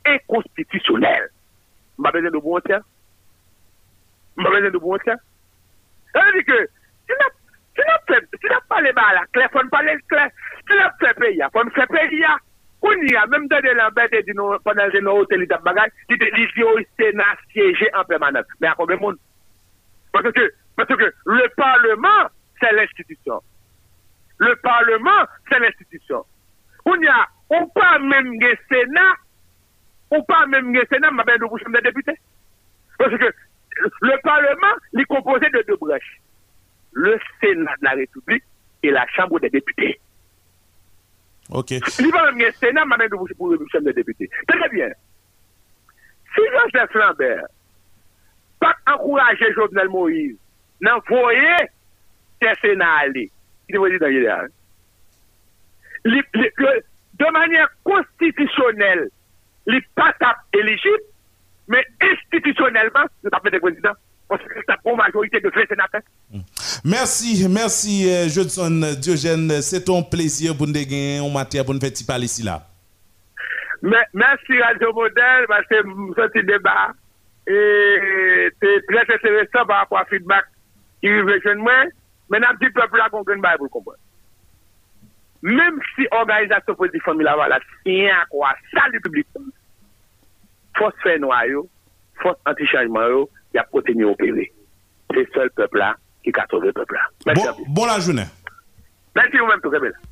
inconstitutionnels. 0.05 1.29
Je 1.99 2.11
besoin 2.11 2.31
de 2.31 2.37
bon 2.37 2.59
tiers. 2.61 2.81
Je 4.37 4.43
besoin 4.43 4.69
de 4.71 4.77
bon 4.77 4.97
tiers. 4.99 5.17
Ça 6.13 6.21
veut 6.25 6.31
dire 6.41 6.45
que 6.45 6.69
si 7.05 7.13
nous 7.77 8.15
si 8.15 8.47
pas 8.67 8.81
là, 8.81 9.23
clair, 9.33 9.49
faut 9.51 9.63
nous 9.63 9.69
parler 9.69 9.97
clair. 10.07 10.29
Si 10.67 10.73
nous 10.73 11.05
fait 11.05 11.13
pays, 11.19 11.35
il 11.35 11.47
faut 11.51 11.63
nous 11.63 11.71
faire 11.71 11.87
pays. 11.87 12.23
On 12.81 12.93
y 12.93 13.15
a 13.15 13.27
même 13.27 13.47
dans 13.47 13.59
des 13.61 13.73
lambettes 13.73 14.13
et 14.13 14.23
dit 14.23 14.31
nous, 14.33 14.57
pendant 14.63 14.89
que 14.89 14.97
nous 14.99 15.11
hôtel 15.11 15.41
de 15.41 15.63
bagage, 15.63 15.91
il 16.09 16.17
dit 16.17 16.29
il 16.35 16.47
dit 16.55 16.63
au 16.63 16.79
Sénat 16.99 17.37
siégé 17.51 17.89
en. 17.93 18.03
Mais 18.59 18.67
à 18.67 18.73
combien 18.75 18.95
de 18.95 19.01
monde? 19.01 19.17
Parce 20.11 20.31
que, 20.31 20.53
parce 20.75 20.89
que 20.89 21.13
le 21.25 21.55
Parlement, 21.55 22.29
c'est 22.59 22.71
l'institution. 22.73 23.41
Le 24.39 24.55
Parlement, 24.57 25.25
c'est 25.49 25.59
l'institution. 25.59 26.25
On 26.85 26.99
y 26.99 27.07
a, 27.07 27.27
on 27.49 27.67
pas 27.67 27.99
même 27.99 28.33
le 28.39 28.57
Sénat, 28.67 29.13
on 30.09 30.23
pas 30.23 30.47
même 30.47 30.73
le 30.73 30.83
Sénat, 30.91 31.11
mais 31.11 31.23
ben 31.23 31.37
de 31.37 31.45
bouche 31.45 31.61
des 31.63 31.81
députés. 31.81 32.19
Parce 32.97 33.15
que 33.15 33.31
le 34.01 34.21
Parlement, 34.23 34.75
est 34.97 35.05
composé 35.05 35.49
de 35.49 35.63
deux 35.67 35.77
brèches. 35.77 36.19
Le 36.93 37.19
Sénat 37.39 37.75
de 37.79 37.85
la 37.85 37.91
République 37.91 38.43
et 38.83 38.89
la 38.89 39.05
Chambre 39.07 39.39
des 39.39 39.49
députés. 39.49 39.99
OK. 41.51 41.71
Va 42.11 42.31
même 42.31 42.39
le 42.39 42.51
Sénat, 42.53 42.85
de 42.85 43.15
bouche 43.15 43.31
pour 43.37 43.51
la 43.51 43.57
Chambre 43.71 43.85
des 43.85 43.93
députés. 43.93 44.29
Très 44.47 44.69
bien. 44.69 44.89
Si 46.33 46.41
Joseph 46.51 46.93
Lambert 46.93 47.45
pas 48.59 48.75
encourager 48.87 49.51
Jovenel 49.53 49.89
Moïse, 49.89 50.37
n'envoyer 50.81 51.55
le 52.41 52.47
Sénat 52.61 52.93
aller, 53.01 53.31
il 53.67 53.75
est 53.75 53.79
président 53.79 54.07
idéal. 54.07 54.49
Li- 56.05 56.21
li- 56.33 56.51
que 56.57 56.83
de 57.19 57.31
manière 57.31 57.69
constitutionnelle, 57.83 59.09
il 59.67 59.73
n'est 59.73 59.81
pas 59.95 60.13
tap 60.19 60.37
éligible, 60.53 61.03
mais 61.67 61.85
institutionnellement, 62.01 63.03
il 63.03 63.25
n'est 63.25 63.29
pas 63.29 63.39
fait 63.43 63.59
président. 63.59 63.91
Parce 64.27 64.41
que 64.43 64.53
c'est 64.55 64.89
une 64.89 64.95
majorité 64.97 65.39
de 65.41 65.49
fait 65.49 65.67
sénateurs. 65.67 66.01
Merci, 66.83 67.47
merci, 67.47 68.09
euh, 68.09 68.27
Judson 68.27 68.81
Diogène. 68.99 69.61
C'est 69.61 69.85
ton 69.85 70.01
plaisir 70.01 70.57
pour 70.57 70.65
nous 70.65 70.73
gagner 70.73 71.19
en 71.19 71.29
matière 71.29 71.63
pour 71.63 71.75
nous 71.75 71.79
faire 71.79 71.91
parler 72.07 72.25
ici 72.25 72.41
là. 72.41 72.63
Merci 73.83 74.59
Radio 74.59 74.91
Modèle, 74.91 75.45
parce 75.47 75.65
que 75.67 75.75
ce 75.75 76.39
débat, 76.39 76.93
et 77.45 78.49
c'est 78.59 78.81
très 78.87 79.13
intéressant 79.13 79.65
par 79.67 79.79
rapport 79.79 79.99
à 79.99 80.05
feedback 80.05 80.45
qui 81.01 81.09
arrive 81.09 81.41
chez 81.43 81.55
moi. 81.55 81.85
Mais 82.31 82.39
petit 82.59 82.71
peuple 82.71 82.97
là, 82.97 83.09
qu'on 83.09 83.23
gagne 83.23 83.41
pour 83.57 83.69
comprendre. 83.69 83.99
Même 85.43 85.79
si 85.95 86.07
l'organisation 86.11 86.73
politique 86.73 87.03
famille 87.03 87.25
là, 87.25 87.59
tient 87.85 88.15
à 88.21 88.25
quoi, 88.25 88.55
ça 88.73 88.87
le 88.91 88.99
public, 88.99 89.27
force 90.77 90.95
fait 91.03 91.19
noyau, 91.19 91.69
force 92.21 92.39
anti-changement, 92.47 93.27
il 93.53 93.57
y 93.57 93.59
a 93.59 93.63
continué 93.63 94.07
à 94.07 94.11
opérer. 94.11 94.51
C'est 95.11 95.19
le 95.19 95.27
seul 95.33 95.49
peuple 95.51 95.77
là 95.77 95.95
qui 96.23 96.31
a 96.39 96.45
sauvé 96.49 96.67
le 96.67 96.73
peuple 96.73 96.97
Bon, 97.25 97.33
vous. 97.33 97.65
bon 97.67 97.85
la 97.85 97.99
journée. 97.99 98.25
Merci 99.15 99.37
vous-même, 99.37 99.59
tout 99.61 99.69
belle. 99.69 99.93
Yo 99.93 100.10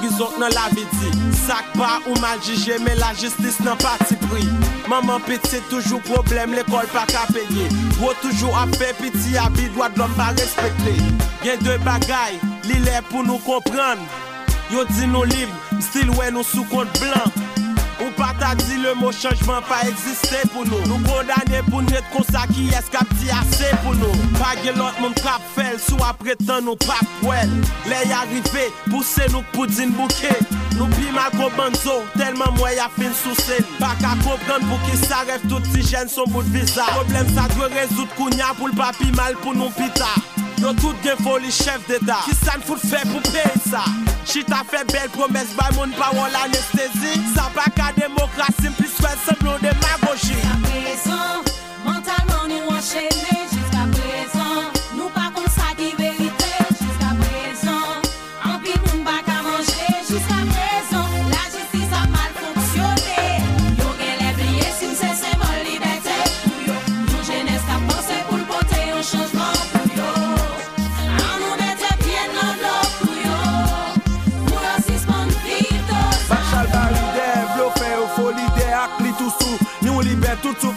prison 0.00 0.36
nan 0.40 0.52
la 0.54 0.68
vi 0.74 0.84
di 0.98 1.10
Sak 1.44 1.72
pa 1.76 1.96
ou 2.04 2.16
mal 2.22 2.40
jije 2.44 2.78
men 2.84 2.98
la 3.00 3.12
justice 3.18 3.64
nan 3.66 3.78
pati 3.82 4.18
pri 4.26 4.44
Maman 4.90 5.24
piti 5.26 5.60
toujou 5.70 6.00
problem 6.06 6.54
l'ekol 6.56 6.86
pa 6.94 7.06
ka 7.10 7.26
peye 7.32 7.66
Wo 8.00 8.12
toujou 8.22 8.54
a 8.54 8.66
fe 8.76 8.92
piti 9.00 9.36
abi 9.42 9.68
doa 9.74 9.90
d'lom 9.94 10.12
pa 10.18 10.32
respekte 10.36 10.96
Gen 11.44 11.62
de 11.66 11.76
bagay 11.86 12.38
li 12.68 12.80
lè 12.86 13.02
pou 13.10 13.26
nou 13.26 13.42
kompran 13.46 14.02
Yo 14.72 14.82
di 14.90 15.06
nou 15.06 15.22
lib, 15.30 15.50
stil 15.78 16.10
wè 16.18 16.32
nou 16.34 16.46
sou 16.46 16.66
kont 16.72 16.90
blan 16.98 17.65
Ou 17.98 18.10
pa 18.12 18.34
ta 18.38 18.54
di 18.54 18.76
le 18.82 18.92
mot 19.00 19.12
changement 19.12 19.64
pa 19.64 19.78
eksiste 19.88 20.42
pou 20.52 20.66
nou 20.68 20.84
Nou 20.90 21.00
kondane 21.06 21.62
pou 21.70 21.80
net 21.86 22.04
konsa 22.12 22.44
ki 22.50 22.66
es 22.76 22.90
kap 22.92 23.08
di 23.16 23.30
ase 23.32 23.70
pou 23.84 23.96
nou 23.96 24.28
Pa 24.36 24.52
gen 24.60 24.76
lot 24.80 25.00
moun 25.00 25.16
kap 25.22 25.44
fel 25.54 25.78
sou 25.80 26.04
apre 26.04 26.36
tan 26.42 26.66
nou 26.68 26.76
pap 26.84 27.24
wel 27.24 27.56
Le 27.88 28.02
y 28.04 28.12
arrive 28.12 28.66
pousse 28.90 29.30
nou 29.32 29.40
poudine 29.56 29.96
bouke 29.96 30.34
Nou 30.76 30.90
pi 30.92 31.08
mal 31.16 31.32
ko 31.38 31.48
banzo 31.56 32.02
telman 32.18 32.52
mwen 32.60 32.76
ya 32.76 32.90
fin 32.98 33.16
sou 33.16 33.32
sel 33.46 33.64
Pa 33.80 33.94
ka 34.02 34.12
kopran 34.26 34.68
pou 34.68 34.80
ki 34.84 35.00
sa 35.06 35.24
rev 35.30 35.48
tout 35.48 35.72
si 35.72 35.86
jen 35.88 36.12
son 36.12 36.28
bout 36.34 36.52
visa 36.52 36.84
Problem 36.98 37.32
sa 37.32 37.48
dwe 37.56 37.72
rezout 37.78 38.12
kounya 38.20 38.52
pou 38.60 38.68
l 38.68 38.76
papi 38.76 39.08
mal 39.16 39.40
pou 39.40 39.56
nou 39.56 39.72
pita 39.78 40.12
Yo 40.58 40.72
tout 40.80 40.96
gen 41.04 41.16
foli 41.22 41.50
chef 41.52 41.86
d'Etat. 41.88 42.24
Ki 42.26 42.36
san 42.38 42.62
fout 42.64 42.80
fe 42.80 43.02
pou 43.10 43.20
peyi 43.32 43.64
sa? 43.68 43.84
Chita 44.26 44.62
fe 44.66 44.82
bel 44.90 45.08
promes 45.14 45.52
bay 45.56 45.70
moun 45.76 45.92
pa 45.94 46.08
won 46.16 46.32
l'anestesi 46.34 47.12
Sa 47.34 47.46
pa 47.54 47.68
ka 47.76 47.92
demokrasi 47.94 48.72
m 48.72 48.74
plis 48.74 48.96
fe 48.98 49.12
semblon 49.22 49.60
demagogi 49.62 50.34
Jiska 50.34 50.56
prezon, 50.64 51.46
mentalman 51.84 52.50
nou 52.50 52.74
encheni 52.74 53.44
Jiska 53.52 53.86
prezon 53.94 54.66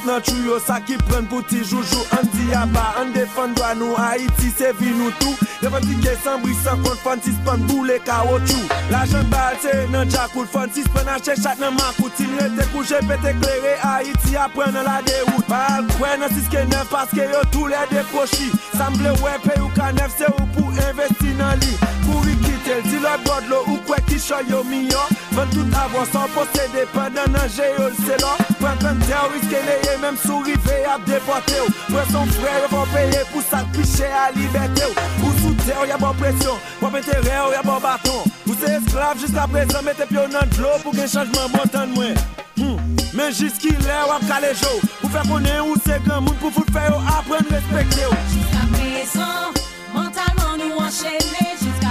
nan 0.10 0.22
chou 0.26 0.42
yo 0.46 0.58
sa 0.64 0.80
ki 0.82 0.98
pren 1.08 1.28
pou 1.30 1.46
ti 1.46 1.62
joujou 1.62 2.06
An 2.18 2.26
di 2.34 2.50
yaba, 2.50 2.86
an 3.02 3.14
defan 3.14 3.54
doa 3.58 3.76
nou 3.78 3.98
Haiti 4.00 4.50
se 4.56 4.72
vi 4.80 4.94
nou 4.98 5.14
tou 5.22 5.36
Revendike 5.62 6.16
san 6.16 6.16
ke 6.16 6.24
san 6.24 6.44
brisan 6.44 6.84
kon 6.86 7.00
fan 7.04 7.22
si 7.26 7.34
span 7.36 7.66
boule 7.70 8.00
ka 8.08 8.22
wotou 8.28 8.80
La 8.94 9.04
jen 9.10 9.28
bal 9.34 9.58
se 9.62 9.74
nan 9.94 10.10
jakoul 10.10 10.48
fan 10.50 10.74
si 10.74 10.86
span 10.88 11.12
ache 11.14 11.36
chak 11.42 11.62
nan 11.62 11.78
makout 11.78 12.16
Ti 12.18 12.28
mre 12.32 12.48
te 12.58 12.68
kouje 12.74 13.02
pe 13.10 13.20
te 13.26 13.36
klere 13.42 13.76
Haiti 13.84 14.38
apren 14.40 14.74
nan 14.78 14.88
la 14.88 15.00
derout 15.06 15.46
Bal 15.52 15.86
kwen 15.98 16.24
nan 16.24 16.34
6-9 16.34 16.90
paske 16.94 17.30
yo 17.30 17.46
tou 17.54 17.70
le 17.70 17.86
deprochi 17.94 18.50
Samble 18.72 19.14
we 19.22 19.36
pe 19.46 19.60
ou 19.62 19.70
ka 19.78 19.92
nef 20.00 20.16
se 20.18 20.30
ou 20.34 20.50
pou 20.56 20.74
investi 20.90 21.36
nan 21.40 21.60
li 21.62 21.76
Kou 22.08 22.24
rikitel, 22.26 22.82
ti 22.88 23.04
lot 23.04 23.22
bod 23.28 23.52
lo 23.52 23.62
ou 23.68 23.82
kwek 23.86 24.09
show 24.20 24.42
yo 24.48 24.64
million 24.64 25.08
Vend 25.32 25.50
tout 25.52 25.76
avon 25.76 26.06
san 26.12 26.28
posede 26.36 26.86
Pendan 26.94 27.32
nan 27.32 27.48
jeyol 27.50 27.94
selon 28.04 28.36
Pren 28.60 28.80
kante 28.82 29.16
ou 29.24 29.38
iske 29.40 29.62
leye 29.68 29.96
Mem 30.02 30.18
sou 30.20 30.44
rive 30.44 30.78
ap 30.92 31.06
depote 31.08 31.56
ou. 31.64 31.74
Pren 31.88 32.12
son 32.12 32.34
fre 32.36 32.56
yo 32.60 32.72
pou 32.72 32.90
peye 32.94 33.24
Pou 33.32 33.44
sak 33.50 33.70
piche 33.76 34.10
a 34.10 34.30
libete 34.36 34.88
ou. 34.90 35.08
Ou 35.24 35.36
sou 35.42 35.56
te 35.64 35.78
ou 35.78 35.88
ya 35.90 36.00
bon 36.02 36.18
presyon 36.20 36.60
Pou 36.82 36.92
mette 36.94 37.16
re 37.26 37.38
ou 37.46 37.56
ya 37.56 37.64
bon 37.66 37.80
baton. 37.84 38.28
Ou 38.48 38.58
se 38.60 38.76
esklav 38.80 39.20
jist 39.22 39.40
apresan 39.40 39.88
Mette 39.88 40.10
pyo 40.12 40.28
nan 40.34 40.52
dlo 40.58 40.76
pou 40.84 40.96
gen 40.98 41.10
chanjman 41.10 41.56
bon 41.56 41.74
tan 41.74 41.96
mwen 41.96 42.18
hmm, 42.60 42.78
Men 43.18 43.34
jist 43.34 43.64
ki 43.64 43.74
le 43.86 44.04
wap 44.12 44.28
kale 44.30 44.52
jo 44.60 44.76
Ou 45.04 45.14
fe 45.14 45.26
konen 45.32 45.64
ou 45.66 45.80
se 45.86 46.02
gran 46.08 46.26
moun 46.28 46.38
Pou 46.44 46.54
foute 46.60 46.76
fe 46.76 46.90
yo 46.92 47.00
apren 47.16 47.48
respekte 47.56 48.06
ou. 48.12 48.24
Jist 48.36 48.62
apresan 48.66 49.60
Mentalman 49.94 50.58
nou 50.58 50.80
enchaîner 50.80 51.56
jusqu'à 51.62 51.89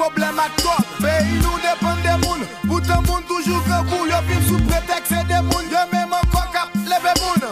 problem 0.00 0.40
ak 0.40 0.56
to. 0.56 0.74
Peyi 1.04 1.36
nou 1.44 1.60
depen 1.60 1.98
de 2.04 2.14
moun 2.24 2.40
Poutan 2.64 3.04
moun 3.04 3.22
toujou 3.28 3.60
vrekou 3.66 4.08
Yo 4.08 4.20
pil 4.28 4.40
sou 4.48 4.60
pretek 4.68 5.04
se 5.04 5.20
de 5.28 5.40
moun. 5.50 5.66
Yo 5.68 5.82
men 5.92 6.08
man 6.08 6.24
kok 6.32 6.56
ap 6.56 6.72
leve 6.88 7.12
moun. 7.20 7.44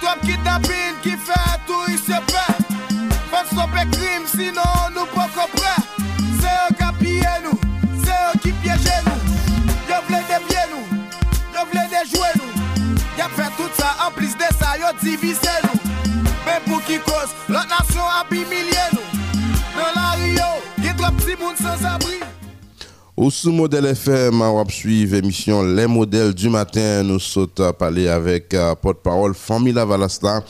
Trop 0.00 0.24
ki 0.24 0.38
tapil 0.46 0.96
ki 1.04 1.16
fe 1.20 1.40
Tou 1.68 1.84
yi 1.90 1.98
se 2.00 2.20
pe. 2.30 2.46
Fon 3.28 3.50
sope 3.52 3.84
krim 3.92 4.24
sinon 4.32 4.96
nou 4.96 5.04
pou 5.12 5.28
kopre 5.36 5.76
Se 6.40 6.56
yo 6.56 6.68
ka 6.80 6.92
pye 7.00 7.36
nou 7.44 7.58
Se 8.06 8.16
yo 8.16 8.32
ki 8.44 8.54
pyeje 8.64 8.96
nou. 9.04 9.36
Yo 9.90 10.00
vle 10.08 10.22
depye 10.30 10.66
nou 10.72 11.02
Yo 11.52 11.66
vle 11.72 11.84
dejwe 11.92 12.32
nou. 12.40 12.64
Yap 13.20 13.36
fe 13.36 13.50
tout 13.58 13.80
sa 13.80 13.92
an 14.06 14.16
plis 14.16 14.38
de 14.40 14.48
sa 14.56 14.78
Yo 14.80 14.94
divise 15.04 15.58
nou. 15.66 15.92
Men 16.46 16.64
pou 16.64 16.80
ki 16.88 17.02
koz 17.04 17.36
Lot 17.52 17.68
nasyon 17.68 18.16
api 18.22 18.46
mili 18.48 18.73
petits 21.64 21.72
moun 21.72 21.78
sans 21.78 21.84
abri 21.86 22.20
Au 23.16 23.30
sous 23.30 23.52
modèle 23.52 23.86
FM, 23.86 24.42
on 24.42 24.62
va 24.62 24.70
suivre 24.70 25.16
l'émission 25.16 25.62
Les 25.62 25.86
modèles 25.86 26.34
du 26.34 26.48
matin. 26.48 27.02
Nous 27.02 27.18
sautons 27.18 27.64
à 27.64 27.72
parler 27.72 28.08
avec 28.08 28.52
euh, 28.54 28.74
porte-parole 28.74 29.34
Famila 29.34 29.84
Valasla. 29.84 30.42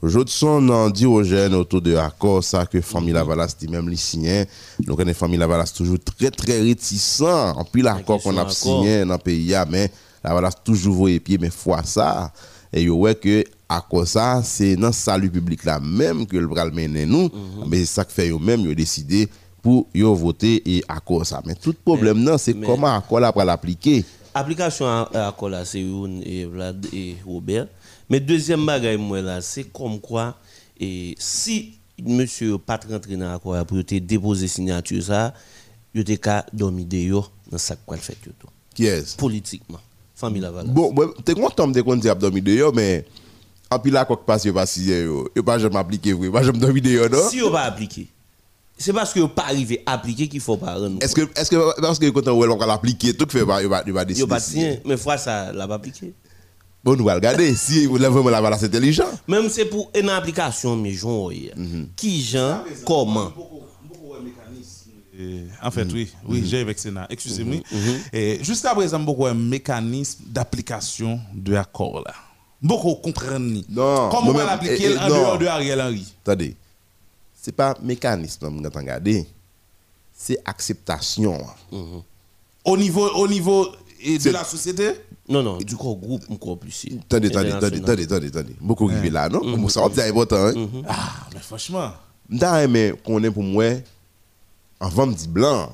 Jodson 0.00 0.68
en 0.68 0.90
Diogène 0.90 1.54
autour 1.54 1.82
de 1.82 1.92
l'accord, 1.92 2.44
ça 2.44 2.66
que 2.66 2.80
Famila 2.80 3.24
Valas 3.24 3.56
dit 3.58 3.66
même 3.66 3.88
les 3.88 3.96
signés. 3.96 4.44
Nous 4.86 4.94
connaissons 4.94 5.18
Famila 5.18 5.44
Valas 5.48 5.72
toujours 5.76 5.98
très 5.98 6.30
très 6.30 6.60
réticent. 6.60 7.22
En 7.22 7.64
plus 7.64 7.82
l'accord 7.82 8.22
qu'on 8.22 8.36
a 8.36 8.48
signé 8.48 9.04
dans 9.04 9.14
le 9.14 9.18
pays, 9.18 9.54
mais 9.68 9.90
la 10.22 10.34
Valas 10.34 10.52
toujours 10.64 10.94
voyé 10.94 11.18
pied, 11.18 11.36
mais 11.38 11.50
fois 11.50 11.82
ça. 11.82 12.32
Et 12.72 12.82
yo 12.82 12.94
ouais 12.96 13.16
que 13.16 13.42
à 13.68 13.80
cause 13.80 14.10
ça, 14.10 14.40
c'est 14.44 14.76
dans 14.76 14.88
le 14.88 14.92
salut 14.92 15.30
public 15.30 15.64
là 15.64 15.80
même 15.80 16.26
que 16.26 16.36
le 16.36 16.46
bral 16.46 16.70
mener 16.72 17.04
nous, 17.04 17.28
mais 17.66 17.80
c'est 17.80 17.86
ça 17.86 18.04
que 18.04 18.12
fait 18.12 18.28
yo 18.28 18.38
même 18.38 18.60
yo 18.60 18.74
décidé 18.74 19.28
pour 19.92 20.14
voter 20.14 20.62
et 20.64 20.84
à 20.88 21.00
cause 21.00 21.28
ça. 21.28 21.42
Mais 21.44 21.54
tout 21.54 21.74
problème 21.84 22.18
non, 22.18 22.38
c'est 22.38 22.54
comment 22.54 22.96
accord 22.96 23.20
là 23.20 23.32
pour 23.32 23.44
l'appliquer. 23.44 24.04
Application 24.34 24.86
accord 24.86 25.50
là, 25.50 25.64
c'est 25.64 25.80
Youn 25.80 26.22
et 26.24 26.44
Vlad 26.44 26.86
et 26.92 27.16
Robert. 27.26 27.66
Mais 28.08 28.20
deuxième 28.20 28.64
bagage, 28.64 28.98
moi 28.98 29.20
là, 29.20 29.40
c'est 29.40 29.64
comme 29.64 30.00
quoi, 30.00 30.36
et 30.80 31.14
si 31.18 31.74
monsieur 32.02 32.56
pas 32.56 32.78
rentré 32.90 33.16
dans 33.16 33.28
l'accord 33.28 33.66
pour 33.66 33.84
te 33.84 33.96
déposer 33.96 34.48
signature 34.48 35.02
ça, 35.02 35.34
il 35.92 36.00
était 36.00 36.16
qu'à 36.16 36.46
dormir 36.52 36.86
dehors 36.86 37.32
dans 37.50 37.58
ça 37.58 37.76
quoi 37.76 37.96
fait 37.96 38.16
tout. 38.22 38.30
Qui 38.74 38.86
est 38.86 39.16
Politiquement. 39.16 39.80
Famille 40.14 40.40
Laval. 40.40 40.66
Bon, 40.68 40.94
t'es 41.24 41.34
content 41.34 41.68
de 41.68 41.80
qu'on 41.80 41.96
dit 41.96 42.08
abdomen 42.08 42.42
dehors 42.42 42.72
mais 42.74 43.04
en 43.70 43.78
plus 43.78 43.90
là 43.90 44.04
quoi 44.04 44.16
que 44.16 44.24
passe 44.24 44.44
yo 44.44 44.52
pas 44.52 44.66
si 44.66 44.84
yo 44.84 45.28
pas 45.44 45.58
jamais 45.58 45.76
appliquer 45.76 46.12
vrai, 46.12 46.30
pas 46.30 46.42
jamais 46.42 46.58
dormir 46.58 46.82
dehors 46.82 47.10
non? 47.10 47.28
Si 47.28 47.42
on 47.42 47.50
pas 47.50 47.62
appliquer, 47.62 48.08
c'est 48.78 48.92
parce 48.92 49.12
que 49.12 49.26
pas 49.26 49.44
arrivé 49.44 49.82
à 49.84 49.94
appliquer 49.94 50.28
qu'il 50.28 50.40
faut 50.40 50.56
pas 50.56 50.74
rendre. 50.74 50.98
Est-ce 51.00 51.14
que 51.14 51.22
est-ce 51.38 51.50
que 51.50 51.80
parce 51.80 51.98
que 51.98 52.08
quand 52.10 52.26
on 52.28 52.56
va 52.56 52.66
l'appliquer 52.66 53.12
tout 53.14 53.26
fait 53.28 53.44
pas 53.44 53.60
il 53.62 53.68
va 53.68 53.82
il 53.86 53.92
va 53.92 54.00
Yo 54.02 54.06
décider. 54.06 54.26
pas 54.28 54.40
signé, 54.40 54.80
mais 54.84 54.96
fois 54.96 55.18
ça 55.18 55.52
l'a 55.52 55.66
pas 55.66 55.74
appliqué. 55.74 56.14
Bon 56.84 56.94
nous 56.96 57.04
va 57.04 57.14
regarder 57.14 57.54
si 57.56 57.86
vous 57.86 57.98
là 57.98 58.08
vraiment 58.08 58.30
la 58.30 58.40
balance 58.40 58.62
intelligent. 58.62 59.08
Même 59.26 59.48
c'est 59.50 59.64
pour 59.64 59.90
une 59.94 60.08
application 60.08 60.76
mais 60.76 60.92
j'en 60.92 61.28
Qui 61.96 62.22
gens 62.22 62.62
comment? 62.86 63.32
Euh, 65.20 65.46
en 65.62 65.72
fait, 65.72 65.88
oui, 65.92 66.08
oui, 66.28 66.44
j'ai 66.46 66.60
avec 66.60 66.78
Sénat. 66.78 67.08
Excusez-moi. 67.10 67.56
Et 68.12 68.38
Jusqu'à 68.44 68.72
présent, 68.72 69.00
beaucoup 69.00 69.26
un 69.26 69.34
mécanisme 69.34 70.22
d'application 70.28 71.18
de 71.34 71.54
l'accord 71.54 72.04
là. 72.06 72.14
Beaucoup 72.62 72.94
comprennent. 72.94 73.62
Non, 73.68 74.10
Comment 74.10 74.30
on 74.30 74.34
va 74.34 74.44
l'appliquer 74.44 74.90
eh, 74.90 74.94
eh, 74.94 74.98
en 74.98 75.08
dehors 75.08 75.38
de 75.38 75.46
Ariel 75.46 75.80
Henry? 75.80 76.06
Attendez. 76.24 76.54
C'est 77.40 77.52
pas 77.52 77.76
mécanisme 77.82 78.40
que 78.40 78.46
vous 78.46 78.60
regardez. 78.74 79.26
C'est 80.12 80.38
acceptation. 80.44 81.38
Au 82.64 82.76
niveau, 82.76 83.08
au 83.14 83.28
niveau 83.28 83.68
et 84.00 84.18
de 84.18 84.30
la 84.30 84.44
société? 84.44 84.90
Non 85.28 85.42
non, 85.42 85.58
du 85.58 85.76
coup 85.76 85.94
groupe 85.94 86.24
encore 86.30 86.58
plus. 86.58 86.86
Attendez, 87.04 87.28
attendez, 87.28 87.50
attendez, 87.52 87.78
attendez, 87.78 88.02
attendez, 88.04 88.26
attendez. 88.28 88.56
Beaucoup 88.60 88.88
arrivé 88.88 89.10
là, 89.10 89.28
non? 89.28 89.40
Bon, 89.56 89.68
Ça, 89.68 89.82
c'est 89.94 90.08
important, 90.08 90.36
hein? 90.36 90.52
Ah, 90.88 91.26
mais 91.34 91.40
franchement. 91.40 91.92
Aimé 92.62 92.92
qu'on 93.04 93.22
est 93.22 93.30
pour 93.30 93.42
moi, 93.42 93.64
avant 94.80 95.06
me 95.06 95.14
dire 95.14 95.28
blanc. 95.28 95.70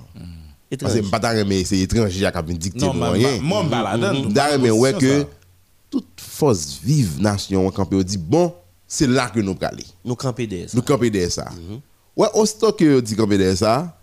Parce 0.80 0.94
que 0.94 0.98
je 1.00 1.04
ne 1.04 1.10
pas 1.10 1.20
mais 1.44 1.64
c'est 1.64 1.78
étranger 1.78 2.24
qui 2.70 2.84
a 2.84 2.92
ma- 2.92 3.10
rien. 3.10 3.40
moi, 3.40 3.62
je 3.64 3.68
balade. 3.68 4.32
D'ailleurs, 4.32 4.58
mais 4.60 4.70
ouais 4.70 4.92
que 4.94 5.26
toute 5.90 6.06
force 6.18 6.80
vive 6.82 7.20
nation 7.20 7.70
campé 7.70 7.96
dit 8.02 8.18
bon, 8.18 8.52
c'est 8.87 9.07
là 9.07 9.28
que 9.28 9.41
nous 9.41 9.53
allons 9.53 9.62
aller. 9.62 9.87
Nous 10.05 10.14
camper 10.14 10.47
derrière 10.47 10.70
ça. 10.70 10.76
Nous 10.76 10.82
camper 10.82 11.11
derrière 11.11 11.32
ça. 11.32 11.51
Ouais, 12.16 12.28
aussitôt 12.35 12.72
que 12.72 13.01
dit 13.01 13.16
camper 13.16 13.39
derrière 13.39 13.57
ça, 13.57 13.99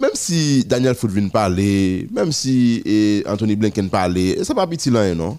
même 0.00 0.10
si 0.14 0.64
Daniel 0.64 0.94
Foot 0.94 1.10
vient 1.10 1.28
parler, 1.28 2.08
même 2.12 2.30
si 2.30 2.82
eh, 2.84 3.24
Anthony 3.26 3.56
Blinken 3.56 3.90
parler, 3.90 4.42
ça 4.44 4.54
pas 4.54 4.66
petit 4.66 4.90
là 4.90 5.12
non? 5.14 5.38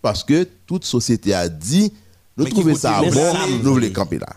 Parce 0.00 0.24
que 0.24 0.46
toute 0.66 0.84
société 0.84 1.32
a 1.34 1.48
dit 1.48 1.92
nous 2.36 2.46
trouvons 2.46 2.74
ça 2.74 3.00
bon, 3.02 3.34
nous 3.62 3.74
voulons 3.74 3.92
camper 3.92 4.18
là. 4.18 4.28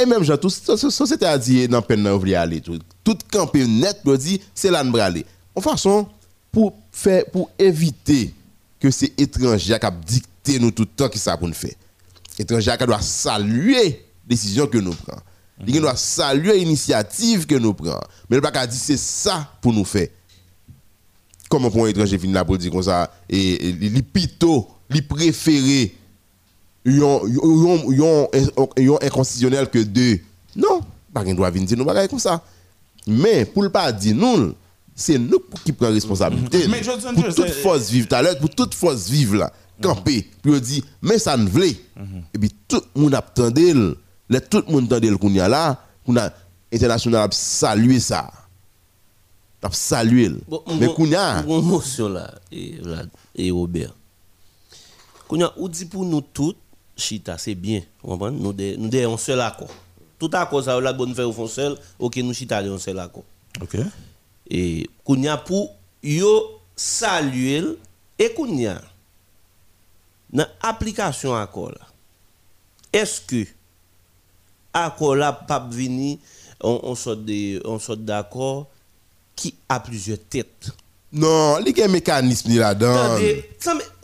Et 0.00 0.06
même 0.06 0.24
toute 0.36 0.52
société 0.52 1.24
a 1.26 1.36
dit 1.38 1.66
dans 1.66 1.82
peine 1.82 2.02
nous 2.02 2.18
voulons 2.18 2.38
aller 2.38 2.60
tout. 2.60 2.78
Tout 3.02 3.18
camper 3.30 3.66
net 3.66 3.98
nous 4.04 4.16
dit 4.16 4.40
c'est 4.54 4.70
là 4.70 4.84
nous 4.84 4.92
voulons 4.92 5.02
aller. 5.02 5.26
En 5.54 5.60
façon 5.60 6.06
pour 6.52 6.74
faire 6.92 7.24
pour 7.26 7.50
éviter 7.58 8.32
que 8.78 8.90
c'est 8.90 9.18
étranger 9.18 9.78
qui 9.78 9.86
a 9.86 9.90
dicté 9.90 10.58
nous 10.60 10.70
tout 10.70 10.82
le 10.82 10.88
temps 10.88 11.08
qui 11.08 11.18
ça 11.18 11.36
pour 11.36 11.48
nous 11.48 11.54
faire. 11.54 11.74
Étranger 12.38 12.74
qui 12.78 12.86
doit 12.86 13.00
saluer 13.00 14.04
décision 14.26 14.66
que 14.66 14.78
nous 14.78 14.94
prenons. 14.94 15.20
Il 15.66 15.80
doit 15.80 15.96
saluer 15.96 16.58
l'initiative 16.58 17.46
que 17.46 17.56
nous 17.56 17.74
prenons. 17.74 17.98
Mais 18.30 18.36
le 18.36 18.42
pas 18.42 18.66
dire 18.66 18.80
c'est 18.80 18.96
ça 18.96 19.50
pour 19.60 19.72
nous 19.72 19.84
faire. 19.84 20.08
Comment 21.48 21.70
pour 21.70 21.86
un 21.86 21.88
étranger 21.88 22.18
finir 22.18 22.34
là 22.34 22.44
pour 22.44 22.58
dire 22.58 22.70
comme 22.70 22.82
ça 22.82 23.10
et 23.28 23.68
et 23.68 23.72
les 23.72 24.02
pito, 24.02 24.68
les 24.90 25.02
préférés 25.02 25.94
yon 26.84 28.28
inconstitutionnel 29.02 29.68
que 29.68 29.82
deux. 29.82 30.20
Non, 30.54 30.80
pas 31.12 31.24
qu'on 31.24 31.34
doit 31.34 31.50
venir 31.50 31.66
dire 31.66 31.76
nous 31.78 31.84
bagaille 31.84 32.08
comme 32.08 32.18
ça. 32.18 32.42
Mais 33.06 33.44
pour 33.44 33.62
le 33.62 33.70
pas 33.70 33.90
dire 33.92 34.14
nous, 34.14 34.54
c'est 34.94 35.18
nous 35.18 35.40
qui 35.64 35.72
prenons 35.72 35.94
responsabilité. 35.94 36.68
Mais 36.68 36.82
pour 36.82 37.34
toute 37.34 37.50
force 37.50 37.90
vive 37.90 38.06
tout 38.06 38.14
à 38.14 38.22
l'heure, 38.22 38.38
pour 38.38 38.50
toute 38.50 38.74
force 38.74 39.08
vive 39.08 39.34
là, 39.36 39.52
camper, 39.80 40.28
puis 40.42 40.52
on 40.52 40.58
dit 40.58 40.84
mais 41.02 41.18
ça 41.18 41.36
ne 41.36 41.48
voulait. 41.48 41.76
Et 42.34 42.38
puis 42.38 42.52
tout 42.66 42.82
le 42.94 43.02
monde 43.02 43.14
attendait, 43.14 43.72
tout 43.72 44.64
le 44.66 44.72
monde 44.72 44.92
attendait 44.92 45.10
qu'on 45.16 45.30
y 45.30 45.40
a 45.40 45.48
là, 45.48 45.82
qu'on 46.04 46.16
a 46.16 46.30
international 46.72 47.28
a 47.28 47.28
salué 47.32 48.00
ça. 48.00 48.30
A 49.62 49.72
salué. 49.72 50.30
Mais 50.78 50.86
qu'on 50.94 51.12
a 51.12 51.42
Bon 51.42 51.62
motion 51.62 52.08
là, 52.08 52.32
et, 52.52 53.50
Robert. 53.50 53.94
Kounya, 55.26 55.52
ou 55.56 55.68
dit 55.68 55.84
pour 55.84 56.04
nous 56.04 56.20
tous, 56.20 56.54
Chita, 56.96 57.36
c'est 57.38 57.54
bien. 57.54 57.82
Nous 58.02 58.12
avons 58.12 59.14
un 59.14 59.18
seul 59.18 59.40
accord. 59.40 59.68
Tout 60.18 60.30
accord, 60.32 60.64
ça, 60.64 60.80
la 60.80 60.92
bonne 60.92 61.14
faire 61.14 61.28
au 61.28 61.32
fond 61.32 61.46
seul, 61.46 61.76
ok, 61.98 62.16
nous 62.18 62.32
Chita, 62.32 62.58
un 62.58 62.78
seul 62.78 62.98
accord. 62.98 63.24
OK. 63.60 63.76
Et 64.50 64.88
Kounya, 65.04 65.36
pour 65.36 65.74
yo 66.02 66.60
saluer, 66.74 67.62
et 68.18 68.34
dans 68.36 68.80
l'application 70.32 71.34
accord 71.34 71.74
est-ce 72.92 73.20
que 73.20 73.46
accord 74.72 75.16
là 75.16 75.32
pas 75.32 75.60
venir 75.60 76.18
on 76.60 76.94
sort 76.94 77.96
d'accord 77.96 78.66
qui 79.36 79.54
a 79.68 79.78
plusieurs 79.78 80.18
têtes? 80.18 80.70
Non, 81.10 81.56
il 81.64 81.76
y 81.76 81.80
a 81.80 81.86
un 81.86 81.88
mécanisme 81.88 82.54
là-dedans. 82.58 83.16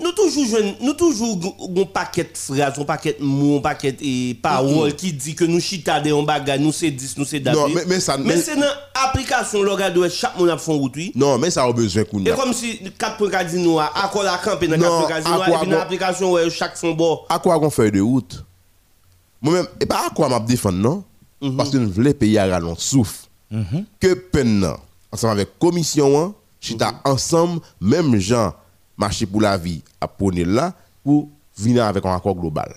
Nous 0.01 0.13
toujours 0.13 0.47
jouons- 0.47 0.75
nous 0.81 0.95
toujours 0.95 1.39
un 1.77 1.85
paquet 1.85 2.25
de 2.25 2.31
phrases, 2.35 2.79
un 2.79 2.85
paquet 2.85 3.17
de 3.21 3.25
mots, 3.25 3.59
un 3.59 3.61
paquet 3.61 3.93
de 3.93 4.33
paroles 4.41 4.95
qui 4.95 5.13
dit 5.13 5.35
que 5.35 5.45
nous 5.45 5.61
chita 5.61 6.01
de 6.01 6.11
on 6.13 6.23
bagage, 6.23 6.61
nous 6.61 6.73
c'est 6.73 6.91
10, 6.91 7.19
nous 7.19 7.27
c'est 7.27 7.41
date. 7.41 7.55
Non, 7.55 7.69
mais- 7.69 7.85
mais 7.87 8.01
ça- 8.01 8.17
mais 8.17 8.39
c'est 8.39 8.57
dans 8.57 8.63
l'application 8.95 9.63
l'organe 9.63 9.93
chaque 10.09 10.39
monde 10.39 10.49
a 10.49 10.57
fait 10.57 10.73
route 10.73 10.93
oui. 10.97 11.13
Non, 11.15 11.37
mais 11.37 11.51
ça 11.51 11.65
a 11.65 11.73
besoin 11.73 12.05
qu'on 12.05 12.25
Et 12.25 12.31
comme 12.31 12.55
si 12.55 12.81
4 12.99 13.57
nous 13.59 13.79
a 13.79 13.93
accord 14.03 14.23
la 14.23 14.39
camper 14.39 14.67
dans 14.69 14.79
Non, 14.79 15.03
4 15.03 15.09
casino 15.09 15.41
à 15.43 15.47
et 15.47 15.51
quoi 15.51 15.59
puis 15.61 15.69
dans 15.69 15.73
bon- 15.75 15.79
l'application 15.81 16.33
ouais, 16.33 16.49
chaque 16.51 16.77
fond 16.77 16.93
bord. 16.95 17.27
à 17.29 17.39
quoi 17.39 17.59
on 17.61 17.69
fait 17.71 17.91
de 17.91 18.01
route? 18.01 18.43
Moi-même, 19.43 19.67
et 19.79 19.85
pas 19.85 20.07
à 20.07 20.11
quoi 20.11 20.31
m'a 20.31 20.41
défendre, 20.41 20.79
non? 20.79 21.05
Parce 21.55 21.69
que 21.69 21.77
nous 21.77 21.91
voulons 21.91 22.13
payer 22.13 22.39
à 22.39 22.59
souffle. 22.79 23.27
Que 24.01 24.15
peine, 24.15 24.67
ensemble 25.13 25.33
avec 25.35 25.59
commission, 25.59 26.19
hein, 26.19 26.35
chita 26.65 27.01
ensemble, 27.05 27.61
même 27.81 28.17
gens, 28.17 28.55
marché 28.97 29.27
pour 29.27 29.41
la 29.43 29.57
vie, 29.59 29.83
à 30.01 30.09
prôner 30.09 30.45
là, 30.45 30.73
pour 31.03 31.29
venir 31.57 31.85
avec 31.85 32.05
un 32.07 32.15
accord 32.15 32.35
global. 32.35 32.75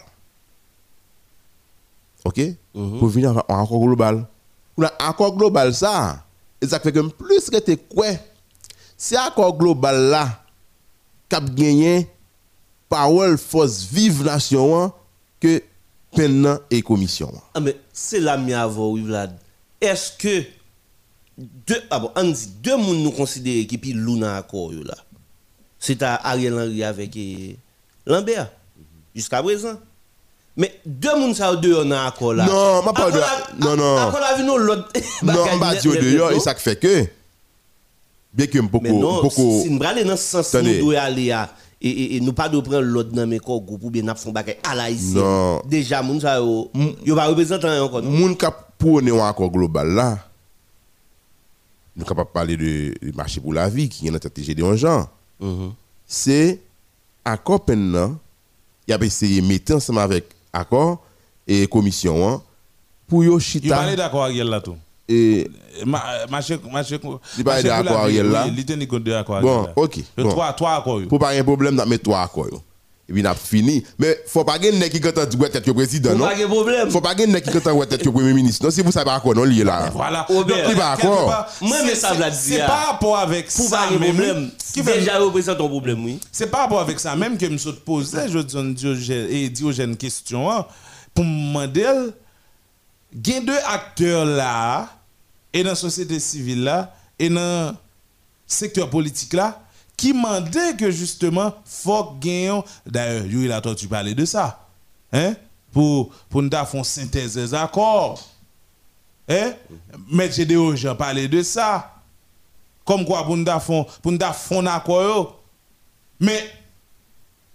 Ok? 2.25 2.41
Pour 2.73 3.07
venir 3.07 3.29
avec 3.31 3.43
un 3.47 3.63
accord 3.63 3.79
global. 3.81 4.27
Pour 4.75 4.85
un 4.85 4.91
accord 4.99 5.35
global, 5.35 5.73
ça, 5.73 6.23
et 6.61 6.67
ça 6.67 6.79
fait 6.79 6.91
que 6.91 6.99
plus 7.07 7.49
que 7.49 7.57
tu 7.59 7.77
quoi, 7.77 8.07
c'est 8.97 9.15
accord 9.15 9.57
global 9.57 9.95
là, 10.09 10.43
cap 11.29 11.49
gagné, 11.53 12.09
parole 12.89 13.38
force 13.38 13.83
vive 13.83 14.23
nation 14.23 14.81
hein, 14.81 14.93
que 15.39 15.61
peine 16.13 16.59
et 16.69 16.81
commission. 16.81 17.31
hein. 17.35 17.41
Ah, 17.53 17.59
mais 17.59 17.77
c'est 17.93 18.19
la 18.19 18.38
mienne 18.38 18.53
avant, 18.59 18.93
Vlad. 18.95 19.38
Est-ce 19.79 20.11
que 20.17 20.43
deux, 21.38 21.81
ah 21.89 21.99
bon, 21.99 22.11
on 22.15 22.23
dit, 22.23 22.49
deux 22.63 22.77
monde 22.77 22.97
nous 22.97 23.11
considèrent 23.11 23.67
qui 23.67 23.77
puis 23.77 23.93
Luna 23.93 24.38
accord 24.38 24.71
là. 24.71 24.95
C'est 25.79 26.01
à 26.01 26.15
Ariel 26.27 26.53
Henry 26.53 26.83
avec 26.83 27.17
Lambert 28.05 28.49
jusqu'à 29.15 29.43
présent. 29.43 29.77
Mais 30.55 30.79
deux 30.85 31.15
monde 31.19 31.35
ça 31.35 31.55
deux 31.55 31.75
on 31.75 31.91
a 31.91 32.07
accord 32.07 32.33
là. 32.33 32.45
Non, 32.47 32.81
ma 32.83 32.91
pas 32.93 33.11
de- 33.11 33.19
non, 33.63 33.75
non. 33.77 33.97
Accord 33.97 34.19
la 34.19 34.35
vie 34.35 34.43
nous 34.43 34.57
l'autre. 34.57 34.89
Non, 35.23 35.33
dire 35.33 35.91
net, 35.91 36.13
dehors, 36.13 36.31
et 36.31 36.39
ça 36.39 36.55
fait 36.55 36.75
que, 36.75 37.05
bien 38.33 38.47
que 38.47 38.59
beaucoup, 38.59 38.88
beaucoup, 38.88 39.61
si 39.63 39.69
nous 39.69 39.83
allons 39.83 40.05
dans 40.07 40.17
ce 40.17 40.41
sens, 40.41 40.53
nous 40.55 40.63
devons 40.63 40.97
aller 40.97 41.31
à. 41.31 41.49
Et, 41.79 42.19
nous 42.21 42.33
pas 42.33 42.49
de 42.49 42.59
prendre 42.59 42.81
l'autre 42.81 43.11
dans 43.11 43.27
mes 43.27 43.38
corps 43.38 43.61
groupe 43.61 43.83
ou 43.83 43.91
bien 43.91 44.01
nous 44.01 44.15
faisons 44.15 44.31
bagay 44.31 44.57
à 44.67 44.73
la 44.73 44.89
ici. 44.89 45.13
Non. 45.13 45.61
Déjà, 45.63 46.01
moun 46.01 46.19
ça 46.19 46.38
yo, 46.38 46.71
yo 47.05 47.13
va 47.13 47.27
représenter 47.27 47.67
encore. 47.67 48.01
moun 48.01 48.35
qui 48.35 48.47
pour 48.79 48.99
un 48.99 49.29
accord 49.29 49.51
global 49.51 49.89
là, 49.89 50.17
nous 51.98 52.06
sommes 52.06 52.16
capables 52.16 52.30
de 52.30 52.34
parler 52.34 52.58
de, 52.58 52.93
de 53.12 53.16
marché 53.16 53.41
pour 53.41 53.54
la 53.54 53.68
vie 53.70 53.89
qui 53.89 54.06
est 54.06 54.10
dans 54.10 54.14
la 54.14 54.20
tête 54.20 54.39
de 54.56 54.76
gens. 54.76 55.10
Mhm. 55.39 55.74
C'est 56.06 56.60
accord 57.26 57.64
maintenant, 57.68 58.18
il 58.88 58.93
a 58.93 58.98
essayé 59.04 59.41
de 59.41 59.48
mettre 59.48 59.74
ensemble 59.76 60.00
avec 60.00 60.26
accord 60.54 61.04
et 61.48 61.68
commission 61.68 62.30
hein, 62.30 62.41
pour 63.08 63.24
yo 63.24 63.38
Il 63.38 63.41
chita 63.43 63.76
parlait 63.76 63.95
d'accord 63.95 64.26
avec 64.26 64.38
elle 64.38 64.48
là 64.48 64.62
tout. 64.62 64.78
et 65.10 65.50
Ma- 65.86 66.26
Marché 66.30 66.60
marché 66.72 67.00
Il 67.38 67.43
parlait 67.43 67.64
d'accord 67.64 68.00
avec 68.02 68.16
elle, 68.16 68.30
là. 68.30 68.48
Il 68.48 68.66
tenait 68.66 68.88
compte 68.88 69.04
de 69.04 69.12
d'accord 69.12 69.41
Bon, 69.41 69.68
ok. 69.76 70.00
Trois 70.30 70.54
trois 70.54 70.76
accords. 70.76 71.02
pour 71.10 71.20
pas 71.20 71.32
un 71.32 71.43
problème 71.43 71.76
mettre 71.88 72.04
trois 72.04 72.22
accords. 72.22 72.62
Et 73.10 73.14
puis, 73.14 73.22
on 73.26 73.30
a 73.30 73.36
fini. 73.36 73.86
Mais 73.97 74.20
faut 74.28 74.43
pas 74.43 74.60
que 74.60 74.68
nèg 74.70 74.91
qui 74.91 74.99
quand 74.99 75.14
dit 75.30 75.38
ouais 75.38 75.49
tête 75.49 75.64
que 75.64 75.72
président 75.72 76.14
non? 76.14 76.26
pas 76.26 76.36
de 76.36 76.45
problème. 76.45 76.91
Faut 76.91 76.99
pas 76.99 77.16
que 77.16 77.24
nèg 77.24 77.41
qui 77.41 77.51
quand 77.58 77.72
ouais 77.72 77.86
tête 77.88 78.03
que 78.03 78.10
premier 78.10 78.34
ministre. 78.34 78.66
Non, 78.66 78.70
si 78.72 78.82
vous 78.82 78.91
savez 78.91 79.05
pas 79.05 79.16
accord 79.16 79.34
non 79.34 79.45
lié 79.45 79.64
là. 79.64 79.89
Voilà. 79.93 80.24
Robert, 80.28 80.58
Donc, 80.58 80.66
il 80.72 80.76
quelque 80.76 80.82
accord. 80.82 81.45
Moi, 81.62 81.78
mais 81.84 81.89
c'est- 81.91 81.95
ça, 81.95 82.14
Vlad 82.14 82.34
C'est 82.34 82.51
dit, 82.55 82.58
par 82.68 82.88
rapport 82.88 83.18
avec 83.18 83.45
Pour 83.53 83.66
ça 83.66 83.78
pas 83.88 83.93
de 83.93 83.97
même 83.97 84.14
problème. 84.14 84.51
qui 84.74 84.84
fait- 84.84 84.99
Déjà 84.99 85.20
représente 85.20 85.62
un 85.62 85.68
problème, 85.70 86.03
oui. 86.03 86.20
C'est 86.34 86.47
par 86.47 86.62
rapport 86.62 86.82
avec 86.82 86.99
ça 86.99 87.16
même 87.16 87.38
que 87.38 87.45
je 87.45 87.51
me 87.51 87.58
suis 87.58 87.72
posé, 87.72 88.18
je 88.30 88.39
donne 88.39 88.74
Diogène 88.74 89.28
et 89.30 89.47
Diogène 89.49 89.95
question 89.95 90.51
hein, 90.51 90.66
pour 91.14 91.24
me 91.24 91.66
demander 91.66 92.12
il 93.26 93.34
y 93.34 93.38
a 93.38 93.39
deux 93.39 93.58
acteurs 93.70 94.26
là 94.26 94.89
et 95.53 95.64
dans 95.64 95.70
la 95.70 95.76
société 95.76 96.20
civile 96.20 96.66
là 96.66 96.93
et 97.18 97.30
dans 97.30 97.70
le 97.72 97.76
secteur 98.45 98.89
politique 98.89 99.32
là 99.34 99.62
qui 99.98 100.14
demandaient 100.14 100.76
que 100.78 100.91
justement 100.91 101.54
faut 101.66 102.14
gagner 102.22 102.62
d'ailleurs 102.86 103.26
il 103.26 103.52
a 103.52 103.60
tu 103.76 103.88
parler 103.88 104.14
de 104.16 104.24
ça 104.26 104.66
hein 105.12 105.34
pour 105.74 106.10
pour 106.30 106.41
nous 106.43 106.50
faire 106.52 106.68
une 106.76 106.84
synthèse 106.84 107.34
des 107.34 107.54
accords 107.54 108.24
hein 109.28 109.54
mais 110.12 110.32
j'ai 110.32 110.45
des 110.45 110.78
gens 110.78 110.95
parler 110.95 111.28
de 111.28 111.41
ça 111.41 111.93
comme 112.86 113.04
quoi 113.04 113.26
pour 114.02 114.14
nous 114.14 114.18
faire 114.20 114.60
un 114.60 114.66
accord. 114.68 115.39
Mais 116.22 116.50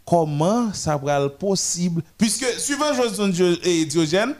comment 0.04 0.70
ça 0.74 0.94
va 0.98 1.24
être 1.24 1.38
possible? 1.38 2.02
Puisque, 2.18 2.44
suivant 2.58 2.92
Dio- 3.28 3.56
et 3.62 3.86
Diogène. 3.86 4.34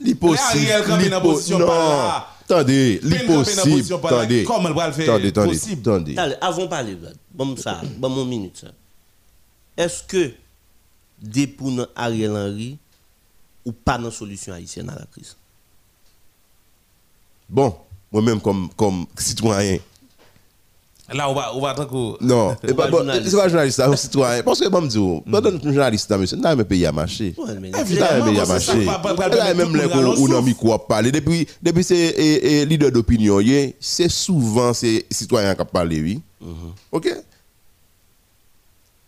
Mais 0.00 0.14
Ariel 0.48 0.88
dans 0.88 0.96
l'impo- 1.18 1.32
position 1.32 1.58
Non. 1.58 1.66
par 1.66 1.76
là. 1.88 2.26
Attendez, 2.44 3.00
dans 3.02 3.08
l'impossible. 3.08 3.94
Attendez. 3.94 4.44
comment 4.44 4.68
elle 4.68 4.74
va 4.74 4.86
le 4.88 4.92
faire 4.92 5.14
Attendez, 5.14 5.28
attendez, 5.28 6.16
avant 6.40 6.62
de 6.62 6.66
parler, 6.68 6.96
bon 7.32 7.56
ça, 7.56 7.80
bon 7.98 8.10
mon 8.10 8.24
minute 8.24 8.58
ça. 8.58 8.68
Est-ce 9.76 10.02
que 10.04 10.32
pour 11.46 11.70
nous 11.70 11.86
Ariel 11.96 12.30
Henry 12.36 12.78
ou 13.64 13.72
pas 13.72 13.98
dans 13.98 14.10
solution 14.10 14.52
haïtienne 14.52 14.90
à 14.90 14.94
la 14.94 15.06
crise? 15.06 15.36
Bon, 17.48 17.76
moi-même 18.12 18.40
comme, 18.40 18.68
comme 18.76 19.06
citoyen, 19.18 19.78
Là, 21.14 21.30
on 21.30 21.34
va, 21.34 21.54
on 21.54 21.60
va 21.60 21.70
attendre 21.70 21.88
que- 22.18 22.24
Non, 22.24 22.56
C'est 22.64 22.74
pas- 22.74 22.88
pas 22.88 22.90
journaliste. 23.48 23.76
c'est 23.80 23.96
citoyen. 23.96 24.42
Parce 24.42 24.60
que, 24.60 24.68
bon, 24.68 24.80
me 24.82 24.88
dire, 24.88 25.22
pendant 25.30 25.58
que 25.58 25.64
journaliste, 25.72 26.10
monsieur, 26.10 26.36
dans 26.36 26.54
le 26.56 26.64
pays 26.64 26.84
à 26.86 26.92
marcher. 26.92 27.34
Le 27.38 27.78
Évidemment, 27.80 28.24
pays 28.26 28.40
à 28.40 28.46
marcher. 28.46 28.84
Là, 28.84 29.54
même 29.54 29.76
les 29.76 29.88
qu'on 29.88 30.26
l'on 30.26 30.38
a 30.38 30.42
micro 30.42 30.72
à 30.72 30.86
parler, 30.86 31.12
depuis, 31.12 31.46
depuis 31.62 31.84
c'est 31.84 32.64
leader 32.66 32.90
d'opinion, 32.90 33.40
c'est 33.80 34.10
souvent 34.10 34.72
ces 34.74 35.06
citoyens 35.10 35.54
qui 35.54 35.64
parlent, 35.72 35.88
oui. 35.90 36.20
Ok? 36.90 37.08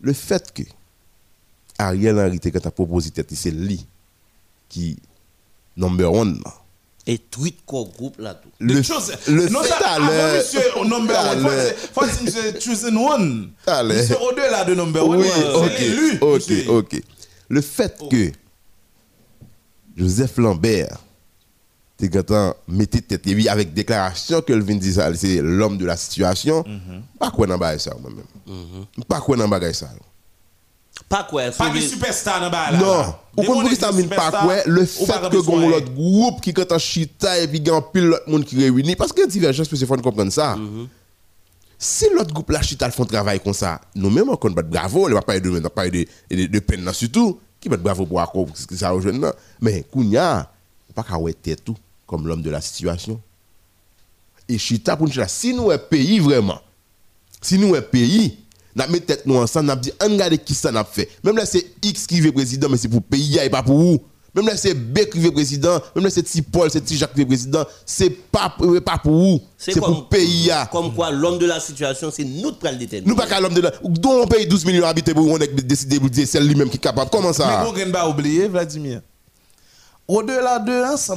Le 0.01 0.13
fait 0.13 0.53
que 0.53 0.63
Ariel 1.79 2.19
Henry, 2.19 2.39
quand 2.39 2.61
tu 2.61 2.69
as 2.69 2.71
proposé, 2.71 3.11
tête, 3.11 3.29
c'est 3.35 3.51
lui 3.51 3.85
qui 4.69 4.97
number 5.77 6.11
one. 6.13 6.41
là. 6.45 6.53
Et 7.09 7.19
tweet 7.19 7.65
quoi 7.65 7.85
groupe 7.85 8.19
là 8.19 8.35
tout. 8.35 8.49
Le, 8.59 8.83
chose- 8.83 9.13
le 9.29 9.49
non, 9.49 9.63
fait 9.63 9.69
ça, 9.69 9.77
à 9.85 9.95
avant 9.95 10.07
l'heure- 10.09 10.37
monsieur 10.39 10.77
au 10.77 10.85
number 10.85 11.17
one, 11.31 11.49
faut 11.95 12.23
monsieur 12.25 12.59
choosing 12.61 12.97
one. 12.97 13.51
Allez. 13.67 13.95
Monsieur 14.03 14.17
au-delà 14.23 14.65
de 14.65 14.75
number 14.75 15.07
one, 15.09 15.21
Oui, 15.21 15.27
ok, 15.55 15.71
monsieur. 16.25 16.69
ok, 16.69 16.69
ok. 16.95 17.03
Le 17.49 17.61
fait 17.61 17.97
que 18.11 18.33
Joseph 19.97 20.37
Lambert, 20.37 20.99
t'es 21.97 22.09
content, 22.09 22.55
mettait 22.69 23.01
tête 23.01 23.27
et 23.27 23.35
puis 23.35 23.49
avec 23.49 23.73
déclaration 23.73 24.43
que 24.43 24.53
le 24.53 24.63
vin 24.65 24.75
dit 24.75 24.93
ça, 24.93 25.15
c'est 25.15 25.41
l'homme 25.41 25.79
de 25.79 25.87
la 25.87 25.97
situation, 25.97 26.65
pas 27.19 27.31
quoi 27.31 27.47
dans 27.47 27.57
bagay 27.57 27.79
ça 27.79 27.95
moi-même. 28.01 28.25
Pas 29.09 29.21
quoi 29.21 29.37
dans 29.37 29.49
bagay 29.49 29.73
ça. 29.73 29.89
Pas 31.09 31.25
quoi, 31.25 31.51
Pas 31.51 31.71
de 31.71 31.81
superstar 31.81 32.41
dans 32.41 32.51
bas 32.51 32.71
là. 32.73 32.79
Non, 32.79 33.15
ou 33.37 33.69
dit 33.69 33.77
ça 33.77 33.93
mine 33.93 34.09
pas 34.09 34.31
quoi, 34.31 34.57
le 34.67 34.85
fait 34.85 35.07
pas 35.07 35.29
que 35.29 35.37
gon 35.37 35.69
l'autre 35.69 35.93
groupe 35.93 36.41
qui 36.41 36.53
quand 36.53 36.71
en 36.73 36.79
chita 36.79 37.39
et 37.39 37.47
puis 37.47 37.61
gan 37.61 37.83
pile 37.83 38.07
l'autre 38.07 38.29
monde 38.29 38.45
qui 38.45 38.57
réunit 38.57 38.97
parce 38.97 39.13
que 39.13 39.27
divergence 39.29 39.69
peut 39.69 39.77
se 39.77 39.85
faire 39.85 40.01
comprendre 40.03 40.33
ça. 40.33 40.57
Si 41.79 42.07
l'autre 42.15 42.33
groupe 42.33 42.51
là 42.51 42.63
chita 42.63 42.87
le 42.87 42.93
font 42.93 43.05
travail 43.05 43.41
comme 43.41 43.53
ça, 43.53 43.81
nous 43.95 44.11
même 44.11 44.29
on 44.31 44.37
compte 44.37 44.55
bravo, 44.55 45.07
on 45.07 45.13
va 45.13 45.23
pas 45.23 45.39
de 45.39 45.51
on 45.51 45.61
va 45.61 45.71
pas 45.71 45.89
de 45.89 46.07
de, 46.31 46.47
de 46.47 46.59
peine 46.61 46.91
surtout 46.93 47.39
qui 47.61 47.69
va 47.69 47.77
bravo 47.77 48.07
pour 48.07 48.21
accord 48.21 48.47
parce 48.47 48.65
que 48.67 48.75
ça 48.75 48.99
jeunes 48.99 49.21
là. 49.21 49.35
Mais 49.61 49.83
kounya, 49.83 50.51
pas 50.95 51.03
qu'à 51.03 51.19
ouais 51.19 51.35
tête 51.35 51.63
tout 51.65 51.77
comme 52.07 52.27
l'homme 52.27 52.43
de 52.43 52.51
la 52.51 52.61
situation. 52.61 53.21
Et 54.49 54.59
chita 54.59 54.97
pour 54.97 55.09
nous 55.09 55.15
là, 55.15 55.29
si 55.29 55.53
nous 55.53 55.71
est 55.71 55.79
pays 55.79 56.19
vraiment 56.21 56.61
si 57.47 57.59
nous 57.59 57.75
un 57.75 57.83
pays, 57.83 58.39
n'a 58.77 58.87
mis 58.87 59.01
tête 59.01 59.25
nous 59.27 59.37
ensemble, 59.37 59.67
n'a 59.67 59.77
dit 59.77 59.91
on 60.03 60.13
regarde 60.13 60.37
qui 60.37 60.55
ça 60.55 60.71
n'a 60.71 60.85
fait. 60.85 61.09
Même 61.25 61.37
là 61.37 61.47
c'est 61.47 61.65
X 61.83 62.07
qui 62.07 62.21
veut 62.21 62.33
président 62.33 62.69
mais 62.69 62.77
c'est 62.77 62.89
pour 62.89 63.03
pays 63.03 63.39
et 63.39 63.51
pas 63.51 63.63
pour 63.63 63.79
vous. 63.79 63.99
Même 64.35 64.47
là 64.47 64.57
c'est 64.57 64.75
B 64.75 64.99
qui 65.11 65.19
veut 65.19 65.33
président, 65.33 65.81
même 65.95 66.05
là 66.05 66.11
c'est 66.11 66.23
petit 66.23 66.43
Paul, 66.43 66.71
c'est 66.71 66.83
petit 66.83 66.97
Jacques 66.99 67.15
qui 67.15 67.21
veut 67.21 67.27
président, 67.27 67.65
c'est 67.87 68.11
pas 68.11 68.55
euh, 68.61 68.83
pas 68.83 68.99
pour 68.99 69.15
vous, 69.15 69.41
c'est 69.57 69.81
pour 69.81 70.09
pays. 70.11 70.51
Comme 70.71 70.95
quoi, 70.95 71.11
l'homme 71.11 71.39
de 71.39 71.47
la 71.47 71.59
situation, 71.59 72.11
c'est 72.13 72.25
nous 72.25 72.53
qui 72.53 72.59
prenons 72.59 72.73
le 72.75 72.79
déterminer. 72.79 73.09
Nous 73.11 73.17
pas 73.17 73.27
qu'à 73.27 73.41
l'homme 73.41 73.55
de 73.55 73.63
là, 73.63 73.73
dont 73.83 74.23
on 74.23 74.27
paye 74.27 74.47
12 74.47 74.67
millions 74.67 74.83
d'habitants 74.83 75.15
pour 75.15 75.27
on 75.27 75.39
décidé 75.39 75.99
de 75.99 76.09
dire 76.09 76.29
c'est 76.29 76.41
lui-même 76.41 76.69
qui 76.69 76.77
est 76.77 76.81
capable. 76.81 77.11
Comment 77.11 77.29
Mais 77.29 77.35
ça? 77.35 77.65
Vous 77.65 77.73
ne 77.79 77.91
pas 77.91 78.07
oublier, 78.09 78.47
Vladimir. 78.47 79.01
Au-delà 80.07 80.59
de 80.61 80.97
ça 80.97 81.17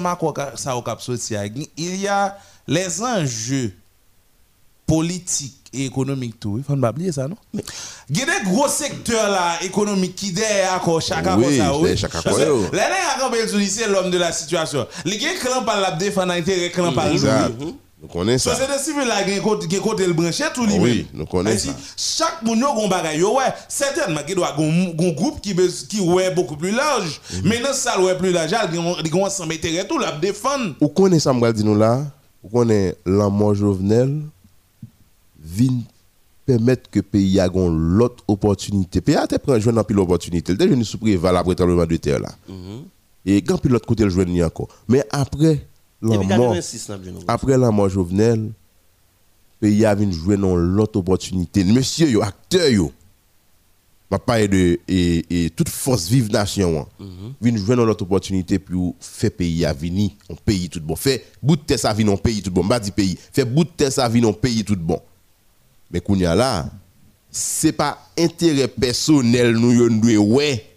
social, 0.99 1.51
il 1.78 1.95
y 1.97 2.07
a 2.07 2.38
les 2.68 3.01
enjeux 3.03 3.74
politiques 4.89 5.55
et 5.71 5.85
économiques 5.85 6.39
tout. 6.39 6.57
Il 6.57 6.63
faut 6.63 6.75
pas 6.75 6.89
oublier 6.89 7.11
ça, 7.11 7.27
non? 7.27 7.35
Il 7.53 8.17
y 8.17 8.21
a 8.23 8.25
des 8.25 8.49
gros 8.49 8.67
secteurs 8.67 9.29
là, 9.29 9.57
économiques 9.61 10.15
qui 10.15 10.31
derrière 10.31 10.73
encore 10.73 10.99
chacun 11.01 11.37
Oui, 11.37 11.57
ça. 11.57 11.65
derrière 11.71 11.97
chacun 11.97 12.21
Parce 12.23 12.37
comme 12.37 12.61
que 12.61 12.65
ça. 12.65 12.75
L'année 12.75 12.95
à 13.15 13.19
Campbell 13.19 13.47
c'est 13.69 13.87
l'homme 13.87 14.09
de 14.09 14.17
la 14.17 14.31
situation. 14.31 14.87
Les 15.05 15.17
qui 15.17 15.27
ont 15.55 15.63
pas 15.63 15.79
la 15.79 15.91
défendre 15.91 16.33
intérêt, 16.33 16.69
pas 16.95 17.11
Exact. 17.11 17.51
le 17.59 17.65
Nous 18.01 18.07
connaissons 18.07 18.49
ça. 18.49 18.55
Société 18.55 18.79
civile 18.79 19.07
là, 19.07 19.21
qui 19.23 19.39
côté 19.41 19.77
côté 19.77 20.07
le 20.07 20.13
branché 20.13 20.45
tout 20.55 20.65
lui 20.65 20.79
Oui, 20.79 21.07
nous 21.13 21.25
connaissons 21.27 21.69
ça. 21.69 22.25
Chaque 22.25 22.41
moun 22.41 22.57
yo 22.59 22.73
gon 22.73 22.87
bagay 22.87 23.19
yo 23.19 23.35
ouais, 23.37 23.53
certainement 23.67 24.21
qui 24.25 24.33
doit 24.33 24.55
gon 24.57 25.11
groupe 25.11 25.39
qui 25.41 25.53
qui 25.87 25.99
ouais 26.01 26.31
beaucoup 26.31 26.55
plus 26.55 26.71
large. 26.71 27.21
Mhm. 27.33 27.41
Mais 27.43 27.59
dans 27.59 27.73
ça 27.73 27.99
ouais 28.01 28.17
plus 28.17 28.31
large, 28.31 28.55
il 28.71 28.75
gon 28.75 28.95
il 29.03 29.09
gon 29.11 29.25
ensemble 29.25 29.53
intérêt 29.53 29.85
tout 29.85 29.99
la 29.99 30.13
défendre. 30.13 30.73
Ou 30.81 30.87
connaît 30.87 31.19
ça 31.19 31.31
m'gal 31.33 31.53
dit 31.53 31.63
nous 31.63 31.77
là, 31.77 32.01
ou 32.41 32.49
connaît 32.49 32.95
l'amour 33.05 33.53
Jovenel? 33.53 34.21
Vin 35.43 35.81
permettre 36.45 36.89
que 36.89 36.99
pays 36.99 37.39
a 37.39 37.47
l'autre 37.47 38.23
opportunité. 38.27 39.01
Pays 39.01 39.15
a 39.15 39.27
te 39.27 39.35
prend 39.37 39.59
joindre 39.59 39.85
pile 39.85 39.99
opportunité. 39.99 40.55
Déjà 40.55 40.75
nous 40.75 40.83
sous 40.83 40.97
préval 40.97 41.37
après 41.37 41.55
tremblement 41.55 41.85
de 41.85 41.95
terre 41.97 42.19
là. 42.19 42.29
Et 43.25 43.41
quand 43.41 43.57
puis 43.57 43.69
l'autre 43.69 43.85
côté 43.85 44.03
le 44.03 44.09
joindre 44.09 44.45
encore. 44.45 44.67
Mais 44.87 45.05
après 45.11 45.67
Depuis 46.01 46.27
l'amour 46.27 46.53
86, 46.55 46.89
n'a 46.89 46.97
pas 46.97 47.03
joué. 47.03 47.13
après 47.27 47.57
la 47.57 47.71
mort 47.71 47.89
Jovenel, 47.89 48.51
pays 49.59 49.85
a 49.85 49.93
vinn 49.93 50.11
jouer 50.11 50.37
dans 50.37 50.55
l'autre 50.55 50.99
opportunité. 50.99 51.63
Monsieur 51.63 52.09
yo 52.09 52.21
acteur 52.21 52.69
yo. 52.69 52.91
Ma 54.11 54.17
parle 54.17 54.47
de 54.47 54.79
et, 54.87 55.45
et 55.45 55.49
toute 55.51 55.69
force 55.69 56.07
vive 56.09 56.31
nation 56.31 56.87
vinn 57.39 57.57
jouer 57.57 57.75
dans 57.75 57.85
l'autre 57.85 58.03
opportunité 58.03 58.57
pour 58.57 58.95
faire 58.99 59.29
pays 59.31 59.65
à 59.65 59.73
venir, 59.73 60.09
on 60.29 60.35
pays 60.35 60.67
tout 60.67 60.81
bon. 60.81 60.95
Fait 60.95 61.25
bout 61.43 61.57
de 61.57 61.61
terre 61.61 61.77
ça 61.77 61.93
vinn 61.93 62.09
on 62.09 62.17
pays 62.17 62.41
tout 62.41 62.49
bon. 62.49 62.67
Pas 62.67 62.79
dit 62.79 62.89
pays. 62.91 63.19
Fait 63.31 63.45
bout 63.45 63.65
de 63.65 63.69
terre 63.69 63.91
ça 63.91 64.09
vinn 64.09 64.25
on 64.25 64.33
pays 64.33 64.63
tout 64.63 64.75
bon. 64.75 64.99
Mais 65.91 66.01
kounya 66.01 66.35
là, 66.35 66.69
c'est 67.31 67.71
pas 67.71 67.97
intérêt 68.17 68.67
personnel 68.67 69.51
nous 69.53 69.71
yo 69.71 69.89
nous 69.89 70.35
ouais. 70.35 70.68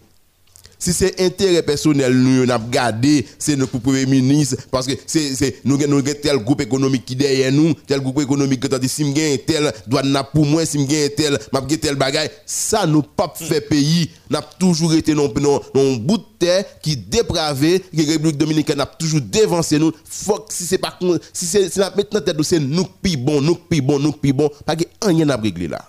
Si 0.83 0.91
c'est 0.91 1.21
intérêt 1.21 1.63
personnel 1.63 2.11
nous 2.13 2.43
on 2.43 2.49
a 2.49 2.59
gardé, 2.59 3.25
c'est 3.39 3.55
notre 3.55 3.77
premier 3.77 4.05
ministre 4.05 4.57
parce 4.69 4.85
que 4.85 4.91
c'est 5.07 5.63
nous 5.63 5.77
nous 5.77 5.83
avons 5.99 6.03
tel 6.21 6.35
groupe 6.39 6.59
économique 6.59 7.05
qui 7.05 7.15
derrière 7.15 7.53
nous, 7.53 7.73
tel 7.87 8.01
groupe 8.01 8.19
économique 8.19 8.67
qui 8.67 8.79
dit 8.79 8.89
si 8.89 9.05
m'gagne 9.05 9.37
tel 9.47 9.71
doit 9.87 10.03
n'a 10.03 10.25
pour 10.25 10.45
moi 10.45 10.65
si 10.65 10.77
m'gagne 10.79 11.07
tel 11.15 11.39
gagne 11.53 11.77
tel 11.77 11.95
bagage, 11.95 12.31
ça 12.45 12.85
nous 12.85 13.01
pas 13.01 13.31
fait 13.33 13.61
pays, 13.61 14.09
n'a 14.29 14.41
toujours 14.41 14.93
été 14.93 15.13
non 15.13 15.31
non 15.39 15.61
non 15.73 15.95
bout 15.95 16.17
de 16.17 16.23
terre 16.37 16.65
qui 16.81 16.97
dépravé, 16.97 17.79
que 17.79 18.01
République 18.05 18.37
dominicaine 18.37 18.81
a 18.81 18.85
toujours 18.85 19.21
dévancé 19.21 19.79
nous. 19.79 19.93
Faut 20.03 20.39
que 20.39 20.53
si 20.53 20.65
c'est 20.65 20.77
pas 20.79 20.99
si 21.31 21.45
c'est 21.45 21.71
si 21.71 21.79
la 21.79 21.93
maintenant 21.95 22.19
tête 22.19 22.35
nous, 22.37 22.43
c'est 22.43 22.59
nous 22.59 22.87
pi 23.01 23.15
bon, 23.15 23.39
nous 23.39 23.55
pi 23.55 23.79
bon, 23.79 23.99
nous 23.99 24.11
pi 24.11 24.33
bon, 24.33 24.49
pas 24.65 24.75
que 24.75 24.83
rien 25.01 25.29
à 25.29 25.37
régler 25.37 25.69
là 25.69 25.79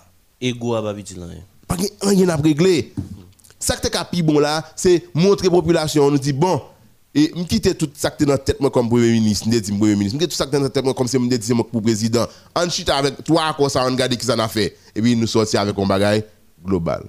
Ego 0.41 0.75
à 0.75 0.89
hein. 0.89 0.95
pas 1.67 1.77
gen 1.79 1.89
rien 2.01 2.29
à 2.29 2.37
régler. 2.37 2.93
Ça 3.65 3.77
que 3.77 3.89
t'es 3.89 4.23
bon 4.23 4.41
là, 4.41 4.63
c'est 4.77 5.05
montrer 5.15 5.49
population, 5.49 6.05
on 6.05 6.11
nous 6.11 6.19
dit 6.19 6.35
bon, 6.35 6.61
et 7.15 7.33
me 7.35 7.45
quitter 7.45 7.75
tout 7.75 7.89
ça 7.95 8.11
que 8.11 8.19
t'es 8.19 8.27
dans 8.27 8.33
la 8.33 8.39
tête 8.39 8.59
comme 8.59 8.91
premier 8.91 9.13
ministre, 9.13 9.49
me 9.49 9.59
dit 9.59 9.73
premier 9.73 9.97
ministre, 9.97 10.19
quitter 10.19 10.29
tout 10.29 10.37
ça 10.37 10.45
que 10.45 10.51
t'es 10.51 10.59
dans 10.59 10.65
la 10.65 10.69
tête 10.69 10.85
comme 10.95 11.09
si 11.09 11.19
dit 11.19 11.53
moi 11.55 11.67
pour 11.67 11.81
président. 11.81 12.27
En 12.55 12.69
chita 12.69 12.95
avec 12.95 13.25
toi 13.25 13.55
comme 13.57 13.71
ça 13.71 13.87
on 13.87 13.91
regarde 13.91 14.15
qui 14.17 14.27
ça 14.27 14.35
a 14.35 14.49
fait 14.49 14.77
et 14.95 15.01
puis 15.01 15.17
nous 15.17 15.27
sortir 15.27 15.63
avec 15.63 15.79
un 15.79 15.87
bagage 15.87 16.25
global. 16.63 17.05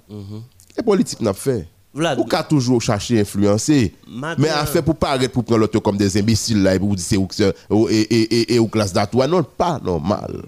Et 0.78 0.82
politique 0.82 1.20
n'a 1.20 1.34
fait. 1.34 1.68
Ou 1.94 2.24
qu'a 2.24 2.44
toujours 2.44 2.82
chercher 2.82 3.20
influencer. 3.20 3.94
Mais 4.38 4.48
à 4.48 4.66
faire 4.66 4.84
pour 4.84 4.96
paraître 4.96 5.34
pour 5.34 5.44
prendre 5.44 5.60
l'autre 5.60 5.80
comme 5.80 5.98
des 5.98 6.18
imbéciles 6.18 6.64
là 6.64 6.76
et 6.76 6.80
pour 6.80 6.96
dire 6.96 7.06
c'est 7.30 7.54
et 7.90 8.14
et 8.14 8.54
et 8.56 8.60
ou 8.60 8.68
classe 8.68 8.94
d'atoua 8.94 9.28
non 9.28 9.44
pas 9.44 9.82
normal. 9.84 10.42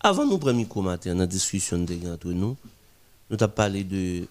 Avant 0.00 0.24
nous 0.24 0.38
premier 0.38 0.66
cours 0.66 0.84
matin, 0.84 1.14
dans 1.14 1.20
la 1.20 1.26
discussion 1.26 1.78
de 1.78 1.94
entre 2.12 2.28
nous, 2.28 2.56
nous 3.28 3.36
avons 3.40 3.52
parlé 3.52 3.82
de 3.82 4.24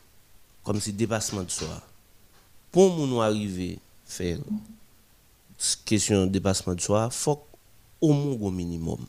comme 0.63 0.79
si 0.79 0.93
dépassement 0.93 1.43
de 1.43 1.51
soi. 1.51 1.81
Pour 2.71 2.95
nous 3.05 3.21
arriver 3.21 3.79
à 4.07 4.11
faire 4.11 4.39
question 5.85 6.25
de 6.25 6.31
dépassement 6.31 6.75
de 6.75 6.81
soi, 6.81 7.09
il 7.11 7.15
faut 7.15 7.43
au 7.99 8.13
moins 8.13 8.47
au 8.47 8.51
minimum. 8.51 8.99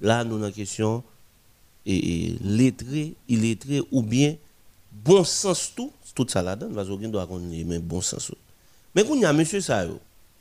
Là, 0.00 0.24
nous 0.24 0.36
avons 0.36 0.44
la 0.44 0.52
question 0.52 1.02
et, 1.84 2.26
et 2.26 2.38
lettré, 2.42 3.14
illettré 3.28 3.82
ou 3.90 4.02
bien 4.02 4.36
bon 4.92 5.24
sens 5.24 5.72
tout, 5.74 5.92
tout 6.14 6.26
ça 6.28 6.42
là-dedans, 6.42 6.74
parce 6.74 6.88
qu'on 6.88 6.96
doit 7.08 7.26
connaître 7.26 7.66
mais 7.66 7.78
bon 7.78 8.00
sens. 8.00 8.32
Mais 8.94 9.04
quand 9.04 9.14
il 9.14 9.22
y 9.22 9.24
a 9.24 9.32
monsieur 9.32 9.60
ça, 9.60 9.84
yo, 9.84 10.00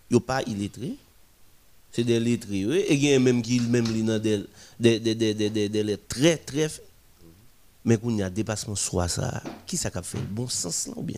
yo 0.10 0.20
pas 0.20 0.42
illettré, 0.44 0.94
c'est 1.92 2.04
des 2.04 2.20
lettrés 2.20 2.62
et 2.62 2.94
il 2.94 3.04
y 3.04 3.14
a 3.14 3.20
même 3.20 3.42
qui 3.42 3.60
même 3.60 3.86
des 4.20 4.46
des 4.80 5.84
lettres 5.84 6.08
très 6.08 6.38
très. 6.38 6.70
Mais 7.86 7.98
quand 7.98 8.10
il 8.10 8.18
y 8.18 8.24
a 8.24 8.30
dépassement 8.30 8.76
soit 8.76 9.08
ça 9.08 9.42
qui 9.66 9.78
ça 9.78 9.90
qu'a 9.90 10.02
fait? 10.02 10.18
Bon 10.30 10.48
sens 10.48 10.88
là 10.88 10.94
ou 10.96 11.04
bien? 11.04 11.18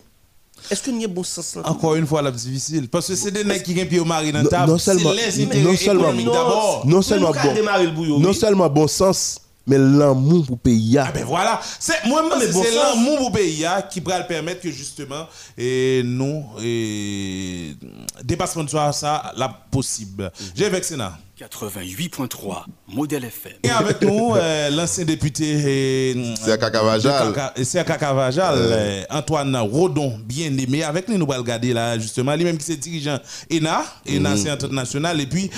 Est-ce 0.69 0.83
qu'il 0.83 0.99
y 1.01 1.05
a 1.05 1.07
bon 1.07 1.23
sens 1.23 1.55
là? 1.55 1.61
Encore 1.69 1.95
une 1.95 2.05
fois, 2.05 2.21
la 2.21 2.31
difficile. 2.31 2.89
Parce 2.89 3.07
que 3.07 3.15
c'est 3.15 3.31
des 3.31 3.43
nègres 3.43 3.63
qui 3.63 3.79
ont 3.81 3.85
pied 3.85 3.99
au 3.99 4.05
mari 4.05 4.31
dans 4.31 4.43
table. 4.45 4.71
non 4.71 4.77
seulement- 4.77 5.11
c'est 5.15 5.37
les 5.37 5.45
non 5.45 5.51
intérêts 5.71 5.77
seulement- 5.77 6.13
d'abord. 6.13 6.83
non 6.85 7.01
seulement 7.01 7.31
bon, 7.31 8.19
non 8.19 8.33
seulement 8.33 8.69
bon 8.69 8.87
sens, 8.87 9.39
mais 9.65 9.77
l'amour 9.77 10.45
pour 10.47 10.59
pays. 10.59 10.97
Ah 10.97 11.11
ben 11.13 11.23
voilà, 11.23 11.61
c'est 11.79 12.03
moi 12.05 12.23
c'est 12.39 12.51
bon 12.51 12.63
l'amour 12.75 13.27
au 13.27 13.29
pays 13.31 13.65
qui 13.91 13.99
va 14.01 14.19
le 14.19 14.27
permettre 14.27 14.61
que 14.61 14.71
justement 14.71 15.27
et 15.57 16.01
nous 16.03 16.43
et 16.61 17.75
dépassement 18.23 18.63
de 18.63 18.69
soi 18.69 18.91
ça 18.93 19.31
la 19.37 19.47
possible. 19.49 20.31
J'ai 20.55 20.69
vexé 20.69 20.97
là. 20.97 21.17
88.3 21.39 22.65
Modèle 22.89 23.23
FM. 23.23 23.53
Et 23.63 23.69
avec 23.69 24.01
nous, 24.01 24.35
euh, 24.35 24.69
l'ancien 24.71 25.05
député 25.05 26.13
euh, 26.13 26.35
C'est 26.35 26.59
Cacavajal. 26.59 27.55
c'est 27.63 27.85
euh, 27.87 29.03
Antoine 29.09 29.55
Rodon, 29.55 30.19
bien 30.25 30.47
aimé. 30.47 30.83
Avec 30.83 31.07
nous, 31.07 31.17
nous 31.17 31.31
allons 31.31 31.41
regarder 31.43 31.71
là, 31.71 31.97
justement, 31.97 32.35
lui-même 32.35 32.57
qui 32.57 32.69
est 32.71 32.75
dirigeant 32.77 33.19
ENA, 33.51 33.83
ENA 34.09 34.35
c'est 34.35 34.51
Entente 34.51 34.73
Nationale, 34.73 35.21
et 35.21 35.27
puis 35.27 35.49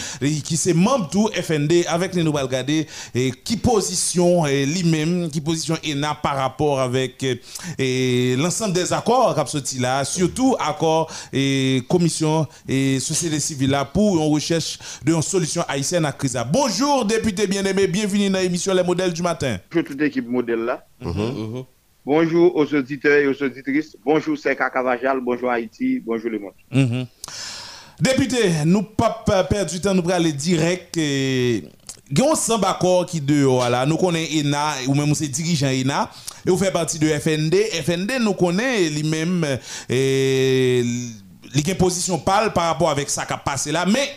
qui 0.43 0.55
c'est 0.55 0.73
membre 0.73 1.09
tout 1.09 1.29
FND. 1.33 1.85
Avec 1.87 2.13
nous, 2.13 2.23
nous 2.23 2.37
allons 2.37 2.47
regarder 2.47 2.85
et 3.15 3.31
qui 3.31 3.57
position 3.57 4.45
lui-même, 4.45 5.31
qui 5.31 5.41
position 5.41 5.77
ENA 5.83 6.15
par 6.21 6.35
rapport 6.35 6.79
avec 6.79 7.25
l'ensemble 7.79 8.73
des 8.73 8.93
accords 8.93 9.35
qui 9.65 9.79
là, 9.79 10.05
surtout 10.05 10.55
accord 10.59 11.09
et 11.33 11.81
commission 11.89 12.45
et 12.67 12.99
société 12.99 13.39
civile 13.39 13.71
là 13.71 13.85
pour 13.85 14.17
une 14.17 14.31
recherche 14.33 14.77
d'une 15.03 15.21
solution 15.21 15.63
haïtienne 15.71 16.05
à. 16.05 16.43
Bonjour, 16.43 17.05
député 17.05 17.47
bien-aimé, 17.47 17.87
bienvenue 17.87 18.29
dans 18.29 18.39
l'émission 18.39 18.73
Les 18.73 18.83
modèles 18.83 19.13
du 19.13 19.21
matin. 19.21 19.57
Bonjour 19.69 19.83
toute 19.83 19.99
l'équipe 19.99 20.27
modèle 20.27 20.59
là. 20.59 20.85
Bonjour 22.05 22.55
aux 22.55 22.73
auditeurs 22.73 23.17
et 23.19 23.27
aux 23.27 23.43
auditrices. 23.43 23.95
Bonjour 24.05 24.37
Seka 24.37 24.69
Cavajal. 24.69 25.19
Bonjour 25.21 25.49
Haïti. 25.49 26.01
Bonjour 26.05 26.29
le 26.29 26.39
monde. 26.39 26.53
Mhm. 26.71 27.05
Député, 27.99 28.37
nous 28.65 28.81
pas 28.83 29.23
pa- 29.25 29.43
perdre 29.43 29.71
du 29.71 29.79
temps, 29.79 29.93
nous 29.93 30.09
aller 30.09 30.33
direct. 30.33 30.97
Et... 30.97 31.63
Gon 32.11 32.31
ensemble 32.31 32.65
accord 32.65 33.05
qui 33.05 33.21
dehors 33.21 33.69
là, 33.69 33.85
nous 33.85 33.95
connaissons 33.95 34.39
ENA 34.47 34.73
ou 34.87 34.95
même 34.95 35.13
c'est 35.15 35.29
dirigeant 35.29 35.67
ENA 35.67 36.09
et 36.45 36.49
vous 36.49 36.57
fait 36.57 36.71
partie 36.71 36.99
de 36.99 37.07
FND. 37.07 37.55
FND 37.83 38.19
nous 38.19 38.33
connaît 38.33 38.89
lui-même 38.89 39.45
et 39.87 40.83
a 41.55 41.69
une 41.69 41.75
position 41.77 42.17
pâle 42.17 42.51
par 42.51 42.65
rapport 42.65 42.89
avec 42.89 43.09
ça 43.09 43.25
qui 43.25 43.31
a 43.33 43.37
passé 43.37 43.71
là, 43.71 43.85
mais 43.85 44.09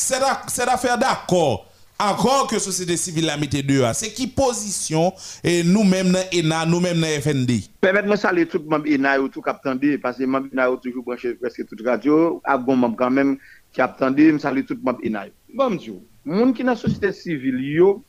c'est 0.00 0.20
c'est 0.48 0.66
l'affaire 0.66 0.98
d'accord. 0.98 1.66
Encore 1.98 2.46
que 2.46 2.58
société 2.58 2.96
civile 2.96 3.26
la 3.26 3.36
mette 3.36 3.66
dehors, 3.66 3.94
c'est 3.94 4.10
qui 4.14 4.26
position 4.26 5.12
et 5.44 5.62
nous-mêmes 5.62 6.12
dans 6.12 6.24
ENA, 6.32 6.64
nous-mêmes 6.64 6.98
dans 6.98 7.20
FND. 7.20 7.60
Permettez-moi 7.78 8.16
saluer 8.16 8.46
tout 8.46 8.58
le 8.58 8.64
monde 8.64 8.88
ENA 8.88 9.18
et 9.18 9.28
tout 9.28 9.42
attendait 9.44 9.98
parce 9.98 10.16
que 10.16 10.24
membre 10.24 10.48
ENA 10.54 10.70
toujours 10.82 11.04
branché 11.04 11.34
presque 11.34 11.66
toute 11.66 11.84
radio. 11.84 12.40
À 12.42 12.56
bon 12.56 12.74
membre 12.76 12.96
quand 12.96 13.10
même 13.10 13.36
qui 13.70 13.82
attendait, 13.82 14.32
je 14.32 14.38
salue 14.38 14.64
tout 14.64 14.74
le 14.74 14.80
monde 14.82 14.96
ENA. 15.04 15.26
Bon, 15.52 15.68
monsieur, 15.68 15.96
les 16.24 16.38
gens 16.38 16.52
qui 16.54 16.64
dans 16.64 16.70
la 16.70 16.76
société 16.76 17.12
civile, 17.12 17.60
yo, 17.60 18.02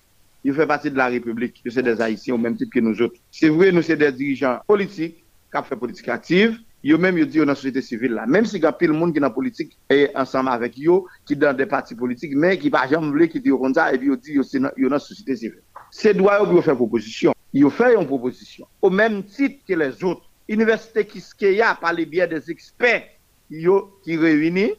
ils 0.45 0.53
font 0.53 0.65
partie 0.65 0.89
de 0.89 0.95
la 0.95 1.07
République. 1.07 1.61
Sont 1.69 1.81
des 1.81 1.99
Haïtiens 1.99 2.35
au 2.35 2.37
même 2.37 2.55
titre 2.55 2.71
que 2.73 2.79
nous 2.79 3.01
autres. 3.01 3.19
C'est 3.29 3.49
vrai, 3.49 3.73
nous 3.73 3.81
sommes 3.81 3.97
des 3.97 4.11
dirigeants 4.13 4.59
politiques 4.65 5.17
qui 5.51 5.57
ont 5.57 5.63
fait 5.63 5.75
politique 5.75 6.07
active. 6.07 6.57
Yo 6.84 6.97
même 6.97 7.17
yo 7.17 7.25
dit 7.25 7.38
yo 7.38 7.45
dans 7.45 7.51
la 7.51 7.55
société 7.55 7.82
civile 7.82 8.13
là. 8.13 8.25
Même 8.25 8.45
si 8.45 8.57
il 8.57 8.63
y 8.63 8.65
a 8.65 8.71
pile 8.71 8.91
monde 8.91 9.13
qui 9.13 9.19
dans 9.19 9.29
politique 9.29 9.77
et 9.89 10.09
ensemble 10.15 10.49
avec 10.49 10.77
yo, 10.77 11.07
qui 11.25 11.36
dans 11.36 11.55
des 11.55 11.67
partis 11.67 11.95
politiques, 11.95 12.34
mais 12.36 12.57
qui 12.57 12.69
pas 12.69 12.88
jamais 12.88 13.07
voulu 13.07 13.29
quitter 13.29 13.49
comme 13.49 13.73
ça 13.73 13.93
et 13.93 13.97
puis 13.97 14.07
yo 14.07 14.15
dit 14.15 14.34
yo 14.34 14.43
c'est 14.43 14.59
dans 14.59 14.71
yo 14.75 14.89
la 14.89 14.99
société 14.99 15.36
civile. 15.36 15.61
C'est 15.91 16.13
droit 16.13 16.39
yo 16.39 16.47
pour 16.47 16.63
faire 16.63 16.75
proposition. 16.75 17.34
Yo 17.53 17.69
fait 17.69 17.95
une 17.95 18.07
proposition. 18.07 18.67
Au 18.82 18.89
même 18.89 19.23
titre 19.23 19.63
que 19.67 19.73
les 19.73 20.03
autres. 20.03 20.27
Université 20.49 21.05
Kiskeya 21.05 21.75
par 21.75 21.93
les 21.93 22.05
biais 22.05 22.27
des 22.27 22.49
experts 22.49 23.07
yo 23.49 23.99
qui 24.03 24.17
réunissent, 24.17 24.73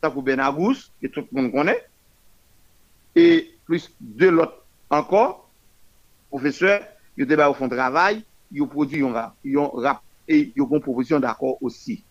tant 0.00 0.10
que 0.10 0.20
Benagous, 0.20 0.92
que 1.00 1.06
tout 1.08 1.24
le 1.32 1.42
monde 1.42 1.52
connaît, 1.52 1.84
et 3.16 3.50
plus 3.64 3.90
deux 4.00 4.30
l'autre 4.30 4.62
encore, 4.90 5.50
professeurs, 6.28 6.82
ils 7.16 7.26
débat 7.26 7.50
au 7.50 7.54
fond 7.54 7.66
de 7.66 7.74
travail, 7.74 8.24
ils 8.52 8.66
produit 8.66 9.02
un 9.02 9.12
rap, 9.12 9.34
ils 9.42 9.58
ont 9.58 9.70
rap 9.70 10.02
et 10.28 10.52
ils 10.54 10.62
ont 10.62 10.80
proposition 10.80 11.18
d'accord 11.18 11.60
aussi. 11.62 12.04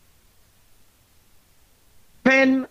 Peine 2.23 2.67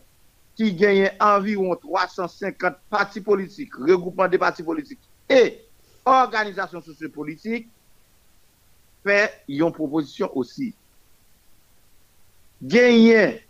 qui 0.55 0.75
gagne 0.75 1.11
environ 1.21 1.77
350 1.77 2.75
partis 2.91 3.21
politiques, 3.21 3.75
regroupement 3.75 4.29
des 4.29 4.39
partis 4.39 4.63
politiques 4.63 5.01
et 5.29 5.61
organisations 6.05 6.81
sociopolitiques, 6.81 7.69
fait 9.05 9.33
une 9.49 9.73
proposition 9.73 10.31
aussi. 10.37 10.75
Gagné 12.63 13.43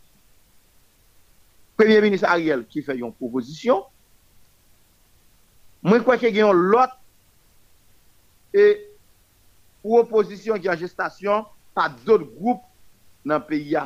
Premier 1.77 2.01
ministre 2.01 2.29
Ariel 2.29 2.67
qui 2.67 2.83
fait 2.83 2.97
une 2.97 3.13
proposition, 3.13 3.85
moi, 5.83 5.99
je 5.99 6.03
crois 6.03 6.19
qu'il 6.19 6.35
y 6.35 6.41
a 6.41 6.53
l'autre 6.53 6.99
et 8.53 8.91
opposition 9.85 10.59
qui 10.59 10.67
est 10.67 10.71
en 10.71 10.77
gestation 10.77 11.47
par 11.77 11.95
d'autres 12.07 12.25
groupes 12.25 12.63
dans 13.25 13.37
le 13.39 13.45
pays. 13.45 13.77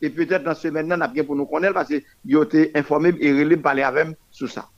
Et 0.00 0.08
peut-être 0.08 0.42
dans 0.42 0.54
ce 0.54 0.62
semaine, 0.62 0.90
on 0.90 1.00
a 1.00 1.06
bien 1.06 1.22
pour 1.22 1.36
nous 1.36 1.44
connaître 1.44 1.74
parce 1.74 1.88
qu'ils 1.88 2.36
ont 2.36 2.44
été 2.44 2.72
informés 2.74 3.14
et 3.20 3.30
relais 3.30 3.58
parler 3.58 3.82
avec 3.82 4.16
sur 4.30 4.50
ça. 4.50 4.68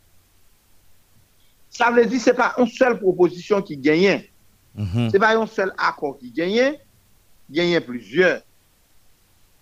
Ça 1.69 1.93
veut 1.93 2.05
dire 2.05 2.19
que 2.19 2.25
ce 2.25 2.31
n'est 2.31 2.37
pas 2.37 2.55
une 2.59 2.67
seule 2.67 2.99
proposition 2.99 3.63
qui 3.63 3.77
gagne. 3.77 4.25
Mhm. 4.75 5.09
Ce 5.09 5.13
n'est 5.13 5.19
pas 5.21 5.37
un 5.37 5.47
seul 5.47 5.73
accord 5.79 6.19
qui 6.19 6.33
gagne. 6.33 6.77
Il 7.49 7.55
gagne 7.55 7.81
plusieurs. 7.81 8.43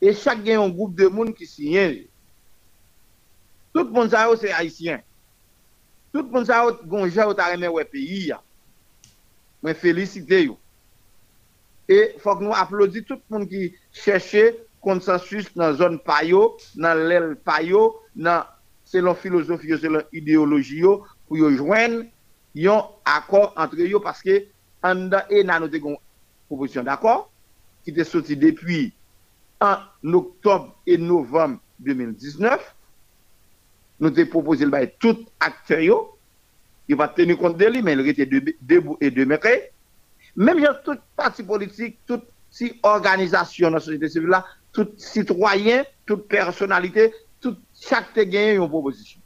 Et 0.01 0.15
chaque 0.15 0.43
gagne 0.43 0.57
un 0.59 0.71
groupe 0.71 0.95
de 0.95 1.07
monde 1.07 1.35
qui 1.35 1.47
signe. 1.47 2.07
Tout 3.75 3.85
le 3.85 3.91
monde 3.91 4.11
c'est 4.41 4.53
haïtien. 4.53 5.03
Tout 6.13 6.23
le 6.23 6.31
monde 6.31 6.49
remè 6.49 7.69
ouais 7.69 7.85
pays. 7.85 8.33
Moi, 9.63 9.75
félicite. 9.75 10.33
Et 11.89 12.15
faut 12.19 12.37
que 12.37 12.45
nous 12.45 12.53
applaudissions 12.55 13.17
tout 13.17 13.23
le 13.31 13.39
monde 13.39 13.49
qui 13.49 13.75
cherchait 13.93 14.59
consensus 14.81 15.53
dans 15.55 15.69
la 15.69 15.75
zone 15.75 15.99
payo, 15.99 16.57
dans 16.77 16.95
l'aile 16.95 17.37
payo, 17.45 17.97
dans 18.15 18.45
selon 18.85 19.15
philosophie, 19.15 19.69
selon 19.81 20.03
idéologie, 20.13 20.83
pour 20.83 21.51
joindre 21.51 22.05
un 22.57 22.83
accord 23.05 23.53
entre 23.57 23.77
eux 23.77 24.01
parce 24.01 24.23
que 24.23 24.31
et 24.31 24.47
nous 24.85 25.13
avons 25.15 25.71
une 25.73 25.97
proposition 26.47 26.83
d'accord 26.83 27.31
qui 27.85 27.91
était 27.91 28.05
sortie 28.05 28.37
depuis 28.37 28.93
en 29.61 29.79
octobre 30.13 30.77
et 30.87 30.97
novembre 30.97 31.59
2019. 31.81 32.75
Nous 34.01 34.09
avons 34.09 34.27
proposé 34.27 34.65
tout 35.01 35.27
acteur, 35.41 36.07
il 36.89 36.97
va 36.97 37.09
tenir 37.09 37.37
compte 37.39 37.59
de 37.59 37.67
lui, 37.67 37.83
mais 37.83 37.93
il 37.95 38.09
était 38.09 38.25
de- 38.27 38.55
debout 38.63 38.97
et 39.01 39.11
demeuré. 39.11 39.73
Même 40.39 40.65
genre, 40.65 40.81
tout 40.85 40.97
parti 41.17 41.43
politique, 41.43 41.99
toute 42.07 42.25
si 42.49 42.79
organisation 42.85 43.69
dans 43.69 43.75
la 43.75 43.81
société 43.81 44.09
civile 44.09 44.29
là, 44.29 44.45
tout 44.73 44.89
citoyen, 44.97 45.85
toute 46.07 46.29
personnalité, 46.29 47.13
tout, 47.41 47.57
chaque 47.75 48.15
te 48.15 48.21
gagne 48.21 48.63
une 48.63 48.69
proposition. 48.69 49.21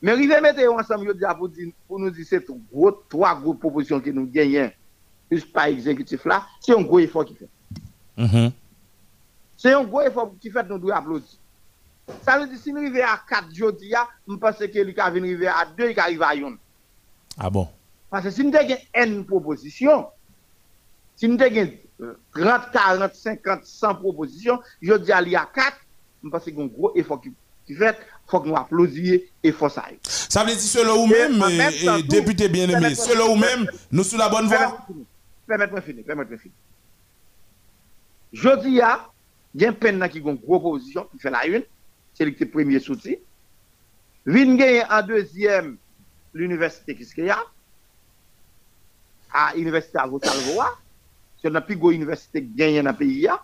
Mais 0.00 0.12
arriver 0.12 0.40
mettre 0.40 0.72
ensemble, 0.72 1.18
pour, 1.36 1.50
pour 1.88 1.98
nous 1.98 2.10
dire 2.10 2.24
c'est 2.28 2.46
gros, 2.72 2.92
trois 3.08 3.40
grosses 3.40 3.58
propositions 3.58 4.00
que 4.00 4.10
nous 4.10 4.26
gagnons, 4.26 4.70
plus 5.28 5.44
par 5.44 5.64
exécutif 5.64 6.24
là, 6.24 6.46
c'est 6.60 6.78
un 6.78 6.82
gros 6.82 7.00
effort 7.00 7.24
qui 7.24 7.34
fait. 7.34 7.48
Mhm. 8.16 8.52
C'est 9.56 9.72
un 9.72 9.82
gros 9.82 10.02
effort 10.02 10.32
qui 10.40 10.48
fait 10.48 10.62
nous 10.68 10.78
devons 10.78 10.94
applaudir. 10.94 11.38
Ça 12.22 12.38
veut 12.38 12.46
dire 12.46 12.56
si 12.56 12.72
nous 12.72 12.78
arrivons 12.78 13.02
à 13.02 13.20
4 13.28 13.52
jours, 13.52 13.72
je 13.80 14.34
pense 14.36 14.56
que 14.58 14.64
qui 14.64 15.00
arriver 15.00 15.48
à 15.48 15.66
2, 15.76 15.90
il 15.90 15.98
arrive 15.98 16.22
à 16.22 16.36
1. 16.36 16.56
Ah 17.36 17.50
bon? 17.50 17.66
Parce 18.08 18.24
que 18.24 18.30
si 18.30 18.44
nous 18.44 18.54
avons 18.54 18.76
une 18.94 19.26
proposition, 19.26 20.06
si 21.20 21.28
nous 21.28 21.38
avons 21.42 21.70
euh, 22.00 22.14
30, 22.34 22.72
40, 22.72 23.14
50, 23.14 23.64
100 23.64 23.94
propositions, 23.96 24.58
je 24.80 24.94
dis 24.94 25.12
à 25.12 25.20
lui 25.20 25.36
à 25.36 25.46
4, 25.54 25.76
je 26.24 26.28
pense 26.30 26.44
qu'il 26.44 26.56
y 26.56 26.58
a 26.58 26.64
un 26.64 26.66
gros 26.66 26.92
effort 26.96 27.20
qui, 27.20 27.30
qui 27.66 27.74
fait, 27.74 27.94
il 27.98 28.30
faut 28.30 28.40
que 28.40 28.48
nous 28.48 28.56
applaudions 28.56 29.18
et 29.42 29.52
faut 29.52 29.68
ça. 29.68 29.84
Ça 30.04 30.40
veut 30.44 30.52
dire 30.52 30.58
selon 30.60 31.06
vous-même, 31.06 32.02
député 32.08 32.48
bien-aimé, 32.48 32.94
selon 32.94 33.34
vous-même, 33.34 33.66
nous 33.92 34.02
sur 34.02 34.16
la 34.16 34.30
bonne 34.30 34.46
voie 34.46 34.78
Permettez-moi 35.46 35.82
finir, 35.82 36.04
permettez-moi 36.06 36.38
finir. 36.38 36.54
Je 38.32 38.62
dis 38.62 38.80
à, 38.80 39.10
il 39.54 39.60
y 39.60 39.66
a 39.66 39.68
un 39.68 39.72
peine 39.74 40.08
qui 40.08 40.18
a 40.18 40.20
une 40.22 40.36
grosse 40.36 40.60
proposition 40.60 41.06
qui 41.12 41.18
fait 41.18 41.30
la 41.30 41.46
une, 41.46 41.64
c'est 42.14 42.24
le 42.24 42.32
premier 42.48 42.80
soutien. 42.80 43.16
Vin 44.24 44.54
gagne 44.54 44.86
en 44.88 45.02
deuxième 45.02 45.76
l'université 46.32 46.94
Kiskeya, 46.94 47.38
à 49.34 49.52
l'université 49.54 49.98
à 49.98 50.04
Rosalvoa, 50.04 50.78
c'est 51.40 51.50
la 51.50 51.60
plus 51.60 51.76
grosse 51.76 51.94
université 51.94 52.42
qui 52.42 52.54
gagne 52.54 52.82
dans 52.82 52.90
le 52.90 52.96
pays. 52.96 53.20
ya. 53.20 53.40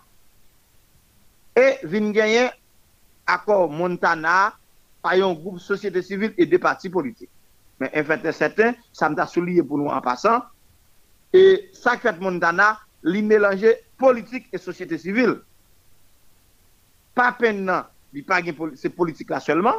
Et 1.55 1.77
vin 1.83 2.11
gagne 2.11 2.51
accord 3.25 3.69
Montana 3.69 4.53
par 5.01 5.13
un 5.13 5.33
groupe 5.33 5.59
société 5.59 6.01
civile 6.01 6.33
et 6.37 6.45
des 6.45 6.59
partis 6.59 6.89
politiques. 6.89 7.29
Mais 7.79 7.91
en 7.95 8.03
fait, 8.03 8.31
certain, 8.31 8.73
ça 8.91 9.09
m'a 9.09 9.27
souligné 9.27 9.61
pour 9.63 9.77
nous 9.77 9.87
en 9.87 10.01
passant, 10.01 10.41
et 11.33 11.69
ça 11.73 11.97
fait 11.97 12.19
Montana, 12.19 12.79
li 13.03 13.21
mélanger 13.21 13.75
politique 13.97 14.47
et 14.51 14.57
société 14.57 14.97
civile. 14.97 15.41
Pas 17.13 17.31
peine, 17.33 17.71
c'est 18.75 18.89
politique 18.89 19.29
là 19.29 19.39
seulement. 19.39 19.75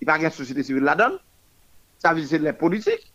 Il 0.00 0.06
pas 0.06 0.18
gen 0.18 0.30
société 0.30 0.62
civile 0.62 0.82
là-dedans. 0.82 1.16
Ça 1.98 2.12
veut 2.12 2.20
dire 2.20 2.28
c'est 2.28 2.38
les 2.38 2.52
politiques. 2.52 3.11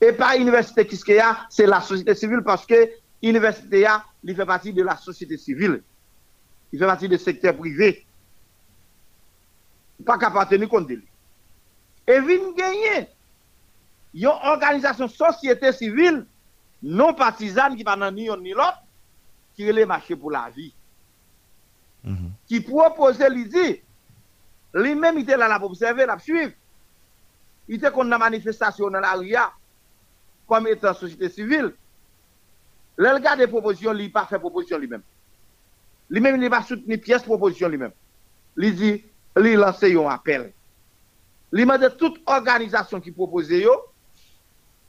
Et 0.00 0.12
pas 0.12 0.36
université 0.36 0.86
Kiskeya, 0.86 1.46
c'est 1.50 1.66
la 1.66 1.80
société 1.80 2.14
civile 2.14 2.42
parce 2.44 2.64
que 2.64 2.90
université 3.22 3.80
ya, 3.80 4.04
il 4.24 4.34
fait 4.34 4.46
partie 4.46 4.72
de 4.72 4.82
la 4.82 4.96
société 4.96 5.36
civile. 5.36 5.82
Il 6.72 6.78
fait 6.78 6.86
partie 6.86 7.08
du 7.08 7.18
secteur 7.18 7.56
privé. 7.56 8.06
Pas 10.06 10.16
qu'à 10.16 10.46
tenir 10.46 10.68
compte 10.68 10.88
de 10.88 10.94
lui. 10.94 11.08
Et 12.06 12.18
vin 12.18 12.52
gagner 12.56 13.08
une 14.14 14.26
organisation 14.26 15.06
société 15.08 15.72
civile 15.72 16.26
non 16.82 17.12
partisane 17.12 17.76
qui 17.76 17.84
pas 17.84 17.96
dans 17.96 18.10
ni 18.10 18.28
ni 18.40 18.52
l'autre 18.52 18.82
qui 19.54 19.68
est 19.68 19.86
marché 19.86 20.16
pour 20.16 20.30
la 20.30 20.48
vie. 20.50 20.72
Qui 22.46 22.60
propose 22.60 23.20
lui 23.20 23.46
dit 23.46 23.80
lui-même 24.72 25.18
il 25.18 25.22
était 25.22 25.36
là 25.36 25.58
pour 25.58 25.70
observer, 25.70 26.06
la 26.06 26.18
suivre. 26.18 26.52
Il 27.68 27.76
était 27.76 27.90
contre 27.90 28.08
la 28.08 28.18
manifestation 28.18 28.88
dans 28.88 29.00
la 29.00 29.12
rue 29.12 29.34
comme 30.50 30.66
étant 30.66 30.92
société 30.92 31.28
civile. 31.28 31.72
Le 32.96 33.36
des 33.36 33.46
propositions, 33.46 33.94
il 33.94 34.10
pas 34.10 34.26
fait 34.26 34.38
proposition 34.40 34.78
lui-même. 34.78 35.02
Lui-même, 36.10 36.34
il 36.34 36.42
n'a 36.42 36.50
pas 36.50 36.64
soutenu 36.64 36.98
pièce 36.98 37.22
proposition 37.22 37.68
lui-même. 37.68 37.92
Il 38.58 38.74
dit, 38.74 39.04
il 39.36 39.54
lance 39.54 39.82
un 39.84 40.08
appel. 40.08 40.52
Il 41.52 41.64
m'a 41.64 41.78
dit 41.78 41.86
toute 41.96 42.20
organisation 42.26 43.00
qui 43.00 43.12
propose 43.12 43.48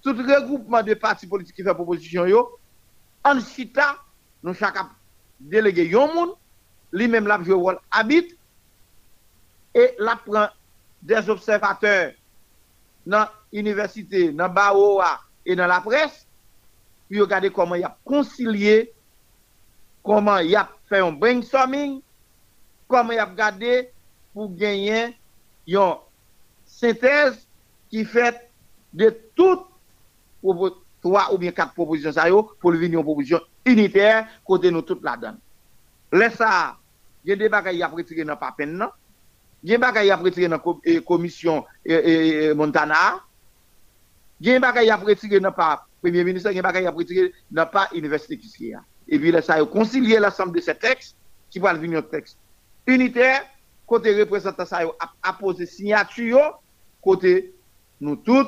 tout 0.01 0.13
regroupement 0.13 0.81
de 0.81 0.95
partis 0.95 1.27
politiques 1.27 1.55
qui 1.55 1.63
fait 1.63 1.75
proposition 1.75 2.25
en 3.23 3.39
chita, 3.39 3.97
nous 4.41 4.55
chacun 4.55 4.89
délégué 5.39 5.87
yon 5.87 6.11
moun, 6.11 6.31
lui-même 6.91 7.27
l'a 7.27 7.41
joué 7.43 7.53
rôle 7.53 7.79
habite, 7.91 8.35
et 9.75 9.93
la 9.99 10.15
prend 10.15 10.47
des 11.03 11.29
observateurs 11.29 12.13
dans 13.05 13.27
l'université, 13.53 14.31
dans 14.31 14.49
Baoa 14.49 15.19
et 15.45 15.55
dans 15.55 15.67
la 15.67 15.81
presse, 15.81 16.27
puis 17.09 17.19
regarder 17.19 17.49
comment 17.49 17.75
il 17.75 17.83
a 17.83 17.97
concilié, 18.05 18.93
comment 20.03 20.37
il 20.37 20.55
a 20.55 20.69
fait 20.87 20.99
un 20.99 21.11
brainstorming, 21.11 22.01
comment 22.87 23.11
il 23.11 23.19
a 23.19 23.25
regardé 23.25 23.91
pour 24.33 24.55
gagner 24.55 25.17
une 25.67 25.93
synthèse 26.65 27.47
qui 27.89 28.05
fait 28.05 28.49
de 28.93 29.15
toutes 29.35 29.65
trois 31.01 31.33
ou 31.33 31.37
bien 31.37 31.51
quatre 31.51 31.73
propositions 31.73 32.11
ça 32.11 32.25
pour 32.59 32.71
venir 32.71 32.99
une 32.99 33.03
proposition 33.03 33.41
unitaire 33.65 34.27
côté 34.45 34.71
nous 34.71 34.81
toutes 34.81 35.03
là-dedans. 35.03 35.35
Laisse 36.11 36.35
ça, 36.35 36.77
il 37.23 37.29
y 37.29 37.33
a 37.33 37.35
des 37.35 37.49
bagages 37.49 37.75
qui 37.75 37.83
a 37.83 37.87
retiré 37.87 38.23
dans 38.23 38.37
peine 38.57 38.77
non? 38.77 38.89
Il 39.63 39.69
y 39.69 39.73
a 39.73 39.77
des 39.77 39.81
bagages 39.81 40.05
qui 40.05 40.11
a 40.11 40.15
retiré 40.15 40.47
dans 40.47 40.61
la 40.85 41.01
commission 41.01 41.65
Montana. 42.55 43.21
Il 44.41 44.47
y 44.47 44.49
a 44.49 44.53
des 44.55 44.59
bagages 44.59 44.85
qui 44.85 44.89
a 44.89 44.95
retiré 44.95 45.39
dans 45.39 45.51
pas 45.51 45.85
premier 46.01 46.23
ministre, 46.23 46.49
il 46.49 46.55
y 46.55 46.59
a 46.59 46.61
des 46.63 46.67
bagages 46.67 46.81
qui 46.81 46.87
a 46.87 46.91
retiré 46.91 47.33
dans 47.51 47.67
pas 47.67 47.87
université 47.93 48.37
qui 48.39 48.71
est. 48.71 48.75
Et 49.07 49.19
puis 49.19 49.31
là 49.31 49.39
ça 49.39 49.53
a 49.53 49.65
concilié 49.65 50.17
l'ensemble 50.17 50.55
de 50.55 50.61
ces 50.61 50.73
textes 50.73 51.15
qui 51.51 51.59
va 51.59 51.73
venir 51.75 51.99
un 51.99 52.01
texte 52.01 52.39
unitaire 52.87 53.45
côté 53.85 54.19
représentant 54.19 54.65
ça 54.65 54.81
yo 54.81 54.95
a, 54.99 55.11
a 55.21 55.33
posé 55.33 55.67
signature 55.67 56.25
yo, 56.25 56.39
côté 57.03 57.53
nous 57.99 58.15
tous 58.15 58.47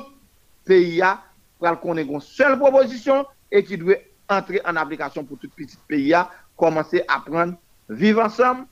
pays 0.64 1.00
a 1.00 1.22
pral 1.60 1.78
connaître 1.78 2.10
une 2.10 2.20
seule 2.20 2.58
proposition 2.58 3.24
et 3.52 3.62
qui 3.62 3.78
doit 3.78 3.94
entrer 4.28 4.60
en 4.66 4.74
application 4.74 5.22
pour 5.22 5.38
tout 5.38 5.50
petit 5.54 5.78
pays 5.86 6.12
a 6.12 6.28
commencer 6.56 7.04
à 7.06 7.18
apprendre 7.18 7.54
vivre 7.88 8.20
ensemble, 8.22 8.66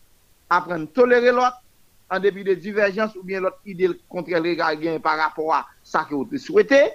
apprendre 0.51 0.91
tolérer 0.93 1.31
l'autre 1.31 1.62
en 2.11 2.18
dépit 2.18 2.43
de 2.43 2.55
divergences 2.55 3.14
ou 3.14 3.23
bien 3.23 3.41
l'autre 3.41 3.61
idée 3.64 3.91
contraire 4.09 4.43
gagne 4.43 4.99
par 4.99 5.18
rapport 5.18 5.55
à 5.55 5.66
ça 5.85 6.05
que 6.09 6.16
vous 6.16 6.29
souhaitez 6.37 6.91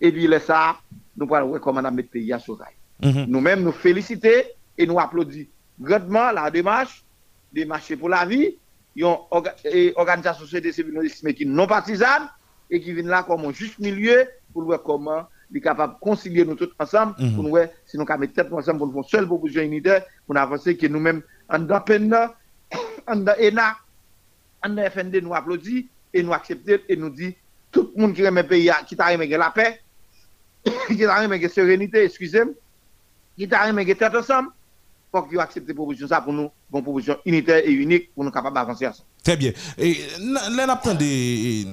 et 0.00 0.12
puis 0.12 0.26
là 0.26 0.40
ça 0.40 0.76
nous 1.16 1.32
allons 1.34 1.52
recommander 1.52 1.88
à 1.88 1.90
mettre 1.90 2.10
pays 2.10 2.32
à 2.32 2.38
rail. 2.38 2.74
Mhm. 3.02 3.26
Nous-mêmes 3.28 3.62
nous 3.62 3.72
féliciter 3.72 4.44
et 4.76 4.86
nous 4.86 4.98
applaudissons 5.00 5.48
grandement 5.80 6.30
la 6.32 6.50
démarche, 6.50 7.04
démarche 7.52 7.94
pour 7.96 8.08
la 8.08 8.24
vie, 8.24 8.56
une 8.96 9.04
orga- 9.30 9.54
organisation 9.96 10.44
société 10.44 10.72
civile 10.72 11.34
qui 11.34 11.46
non 11.46 11.66
partisane 11.66 12.28
et 12.70 12.80
qui 12.80 12.92
vient 12.92 13.04
là 13.04 13.22
comme 13.24 13.44
un 13.44 13.52
juste 13.52 13.78
milieu 13.78 14.26
pour 14.52 14.62
voir 14.64 14.82
comment 14.82 15.26
est 15.54 15.60
capable 15.60 15.94
de 15.94 15.98
concilier 16.00 16.44
nous 16.44 16.54
tous 16.54 16.70
ensemble 16.78 17.14
Mhm. 17.18 17.34
pour 17.34 17.44
nous 17.44 17.50
voir 17.50 17.66
si 17.86 17.96
nous 17.98 18.04
pouvons 18.04 18.26
tête 18.26 18.52
ensemble 18.52 18.78
pour 18.78 18.86
nous 18.88 18.92
faire 18.94 19.02
une 19.02 19.08
seule 19.08 19.26
proposition 19.26 19.62
unitaire 19.62 20.04
pour 20.26 20.34
nous 20.34 20.40
avancer 20.40 20.76
que 20.76 20.86
nous-mêmes 20.86 21.22
en 21.48 21.58
dans 21.60 21.80
peine, 21.80 22.14
en 23.06 23.16
dans 23.16 23.34
ENA, 23.40 23.76
en 24.64 24.68
dans 24.70 24.90
FND 24.90 25.20
nous 25.22 25.34
applaudit 25.34 25.88
et 26.14 26.22
nous 26.22 26.32
accepter 26.32 26.84
et 26.88 26.96
nous 26.96 27.10
dit 27.10 27.34
tout 27.72 27.90
le 27.96 28.02
monde 28.02 28.14
qui 28.14 28.22
aime 28.22 28.36
le 28.36 28.42
pays, 28.46 28.70
qui 28.86 28.96
t'a 28.96 29.12
aimé 29.12 29.26
la 29.28 29.50
paix, 29.50 29.80
qui 30.86 30.98
t'a 30.98 31.24
aimé 31.24 31.38
la 31.38 31.48
sérénité, 31.48 32.04
excusez-moi, 32.04 32.54
qui 33.36 33.48
t'a 33.48 33.68
aimé 33.68 33.84
tête 33.94 34.14
ensemble, 34.14 34.50
faut 35.10 35.22
qu'il 35.22 35.38
accepte 35.40 35.68
la 35.68 35.74
proposition 35.74 36.08
ça 36.08 36.20
pour 36.20 36.32
nous, 36.32 36.50
une 36.72 36.82
proposition 36.82 37.16
unitaire 37.24 37.62
et 37.64 37.72
unique 37.72 38.14
pour 38.14 38.24
nous 38.24 38.30
capables 38.30 38.54
d'avancer. 38.54 38.86
Très 39.24 39.36
bien. 39.36 39.52
Et 39.76 39.96
là, 40.20 40.64
on 40.66 40.68
apprend 40.68 40.94
des 40.94 41.66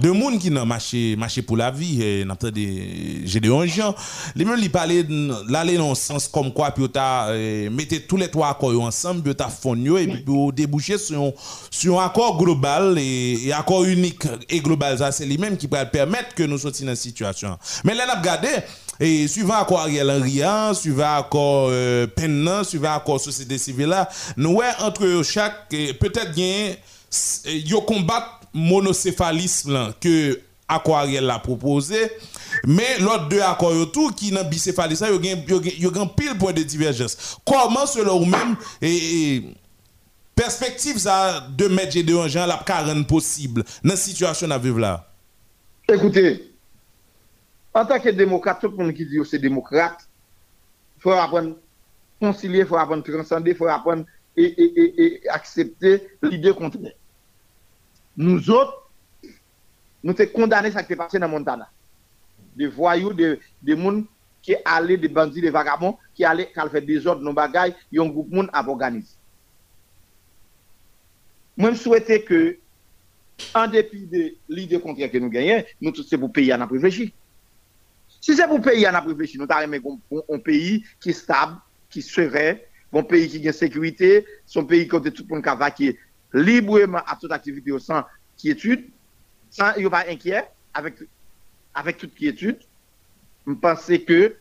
de 0.00 0.10
monde 0.10 0.38
qui 0.38 0.50
n'a 0.50 0.64
marché 0.64 1.16
marché 1.16 1.42
pour 1.42 1.56
la 1.56 1.70
vie, 1.70 2.02
et 2.02 2.24
on 2.26 2.30
apprend 2.30 2.50
des 2.50 3.22
Gédéon 3.24 3.66
Jean. 3.66 3.94
Les 4.34 4.44
mêmes 4.44 4.58
lui 4.58 4.68
parlaient 4.68 5.06
l'aller 5.48 5.76
dans 5.76 5.90
le 5.90 5.94
sens 5.94 6.28
comme 6.28 6.52
quoi 6.52 6.70
puis 6.70 6.88
ta 6.88 7.28
mettez 7.70 8.00
tous 8.02 8.16
les 8.16 8.28
trois 8.28 8.50
accords 8.50 8.82
ensemble, 8.82 9.22
puis 9.22 9.34
ta 9.34 9.48
fond 9.48 9.76
et 9.76 10.06
puis 10.06 10.24
vous 10.26 10.50
déboucher 10.52 10.98
sur 10.98 11.32
sur 11.70 12.00
un 12.00 12.06
accord 12.06 12.38
global 12.38 12.98
et, 12.98 13.46
et 13.46 13.52
accord 13.52 13.84
unique 13.84 14.26
et 14.48 14.60
global 14.60 14.98
ça 14.98 15.12
c'est 15.12 15.26
lui-même 15.26 15.56
qui 15.56 15.68
peut 15.68 15.76
permettre 15.92 16.34
que 16.34 16.42
nous 16.42 16.58
sortions 16.58 16.86
dans 16.86 16.94
cette 16.94 17.02
situation. 17.02 17.58
Mais 17.84 17.94
là 17.94 18.04
on 18.08 18.16
a 18.16 18.18
regardé 18.18 18.48
et 19.00 19.26
suivant 19.28 19.54
accord 19.54 19.80
Ariel 19.80 20.10
Henry, 20.10 20.42
hein, 20.42 20.74
suivant 20.74 21.16
accord 21.18 21.68
euh, 21.70 22.06
Pennan, 22.06 22.64
suivant 22.64 22.94
accord 22.94 23.20
société 23.20 23.58
civile 23.58 23.94
nous 24.36 24.52
ouais 24.52 24.70
entre 24.80 25.22
chaque 25.22 25.68
peut-être 25.70 26.32
bien 26.32 26.74
yo 27.46 27.80
combat 27.82 28.40
monocéphalisme 28.52 29.94
que 30.00 30.40
accord 30.68 30.98
Ariel 30.98 31.24
l'a 31.24 31.38
proposé 31.38 32.10
mais 32.64 32.98
l'autre 33.00 33.28
deux 33.28 33.40
accords 33.40 33.74
yo 33.74 33.86
tout 33.86 34.10
qui 34.10 34.30
dans 34.30 34.44
bicéphalisme 34.44 35.06
yo 35.06 35.22
gen 35.22 35.42
yo 35.78 35.92
gen 35.92 36.08
pile 36.16 36.36
point 36.38 36.52
de 36.52 36.62
divergence. 36.62 37.38
Comment 37.44 37.86
selon 37.86 38.20
vous 38.20 38.26
même 38.26 38.56
et, 38.80 39.36
et 39.36 39.54
perspective 40.34 40.98
ça 40.98 41.46
de 41.56 41.68
mettre 41.68 41.92
Gédéon 41.92 42.28
Jean 42.28 42.46
la 42.46 42.56
rendre 42.56 43.06
possible 43.06 43.64
dans 43.84 43.90
cette 43.96 44.10
situation 44.10 44.50
à 44.50 44.58
vivre 44.58 44.78
là? 44.78 45.08
Écoutez, 45.88 46.51
en 47.74 47.86
tant 47.86 47.98
que 47.98 48.10
démocrate, 48.10 48.60
tout 48.60 48.68
le 48.68 48.76
monde 48.76 48.94
qui 48.94 49.06
dit 49.06 49.16
que 49.16 49.24
c'est 49.24 49.38
démocrate, 49.38 50.08
il 50.96 51.02
faut 51.02 51.12
apprendre 51.12 51.52
à 51.52 52.26
concilier, 52.26 52.60
il 52.60 52.66
faut 52.66 52.76
apprendre 52.76 53.02
à 53.06 53.12
transcender, 53.12 53.52
il 53.52 53.56
faut 53.56 53.66
apprendre 53.66 54.04
et, 54.36 55.20
accepter 55.28 56.06
l'idée 56.22 56.52
contraire. 56.52 56.92
Nous 58.16 58.50
autres, 58.50 58.90
nous 60.02 60.14
sommes 60.14 60.26
condamnés 60.28 60.74
à 60.74 60.82
ce 60.82 60.86
qui 60.86 60.92
est 60.92 60.96
passé 60.96 61.18
dans 61.18 61.28
Montana. 61.28 61.68
Des 62.54 62.66
voyous, 62.66 63.14
des, 63.14 63.38
gens 63.66 64.02
qui 64.42 64.54
allaient, 64.64 64.98
des 64.98 65.08
bandits, 65.08 65.40
des 65.40 65.50
vagabonds, 65.50 65.96
qui 66.14 66.24
allaient, 66.24 66.50
faire 66.54 66.82
des 66.82 67.06
ordres, 67.06 67.22
nos 67.22 67.32
bagailles, 67.32 67.74
et 67.90 67.98
un 67.98 68.06
groupe 68.06 68.30
de 68.30 68.48
à 68.52 68.68
organiser. 68.68 69.16
Moi, 71.56 71.72
je 71.72 71.78
souhaitais 71.78 72.22
que 72.22 72.58
en 73.54 73.66
dépit 73.66 74.06
de 74.06 74.34
l'idée 74.48 74.80
contraire 74.80 75.10
que 75.10 75.18
nous 75.18 75.30
gagnons, 75.30 75.64
nous 75.80 75.90
tous 75.90 76.02
c'est 76.02 76.18
pour 76.18 76.32
payer 76.32 76.52
à 76.52 76.58
n'a 76.58 76.66
réfléchi. 76.66 77.12
Si 78.22 78.36
c'est 78.36 78.46
pour 78.46 78.60
payer 78.60 78.86
à 78.86 78.92
n'a 78.92 79.00
réfléchi, 79.00 79.36
nous 79.36 79.46
avons 79.50 80.00
un, 80.32 80.38
pays 80.38 80.84
qui 81.00 81.10
est 81.10 81.12
stable, 81.12 81.56
qui 81.90 82.00
serein, 82.00 82.54
un 82.92 83.02
pays 83.02 83.28
qui 83.28 83.48
a 83.48 83.52
sécurité, 83.52 84.24
son 84.46 84.64
pays 84.64 84.86
côté 84.86 85.10
tout 85.10 85.24
le 85.28 85.34
monde 85.34 85.44
qui 85.44 85.56
vaquer 85.58 85.98
librement 86.32 87.02
à 87.04 87.16
toute 87.16 87.32
activité 87.32 87.76
sans 87.80 88.04
quiétude, 88.38 88.88
sans 89.50 89.74
il 89.76 89.90
pas 89.90 90.04
inquiet 90.08 90.48
avec 90.72 90.94
avec 91.74 91.98
toute 91.98 92.14
quiétude. 92.14 92.60
Je 93.44 93.54
pense 93.54 93.86
que 93.86 94.36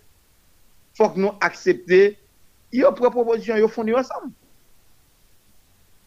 faut 0.96 1.10
que 1.10 1.20
nous 1.20 1.32
accepter 1.42 2.20
il 2.72 2.82
y 2.82 2.84
a 2.84 2.92
proposition 2.92 3.58
yo 3.58 3.68
fondé 3.68 3.96
ensemble. 3.96 4.32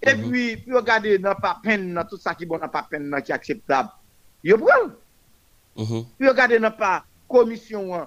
Et 0.01 0.15
puis, 0.15 0.59
puis 0.59 0.73
regarder 0.73 1.19
dans 1.19 1.35
pas 1.35 1.59
peine, 1.61 1.93
dans 1.93 2.05
tout 2.05 2.19
ça 2.19 2.35
qui 2.35 2.45
est 2.45 2.47
bon, 2.47 2.59
dans 2.59 2.69
pas 2.69 2.87
peine, 2.89 3.11
qui 3.25 3.33
est 3.33 3.35
acceptable. 3.35 3.89
Yo 4.45 4.59
prend. 4.59 4.91
Mhm. 5.77 6.05
Puis 6.17 6.29
regarder 6.29 6.61
dans 6.61 6.71
pas 6.71 7.05
commission, 7.29 8.07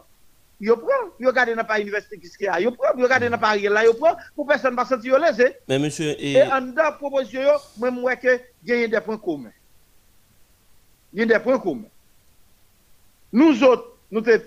yo 0.60 0.76
prend. 0.78 1.12
Puis 1.18 1.28
regarder 1.28 1.56
dans 1.56 1.64
pas 1.64 1.80
université 1.80 2.18
qui 2.18 2.28
est 2.28 2.62
yo 2.62 2.72
prend. 2.72 2.94
Puis 2.94 3.04
regarder 3.04 3.30
dans 3.30 3.38
pas 3.38 3.52
rien 3.52 3.70
là, 3.70 3.84
yo 3.84 3.94
prend. 3.94 4.16
Pour 4.36 4.48
personne 4.48 4.76
pas 4.76 4.86
sentir 4.86 5.20
lésé. 5.20 5.56
Mais 5.68 5.80
monsieur, 5.80 6.16
et, 6.20 6.34
Et 6.34 6.44
en 6.44 6.62
dedans 6.62 6.92
proposition, 6.98 7.42
yo, 7.42 7.52
moi, 7.78 7.92
moi, 7.92 8.16
que 8.16 8.28
a 8.28 8.88
des 8.88 9.02
points 9.02 9.18
communs. 9.18 9.52
Il 11.14 11.20
y 11.20 11.24
a 11.24 11.26
des 11.26 11.44
points 11.44 11.60
communs. 11.60 11.90
Nous 13.32 13.64
autres, 13.64 13.98
nous 14.12 14.22
te 14.22 14.42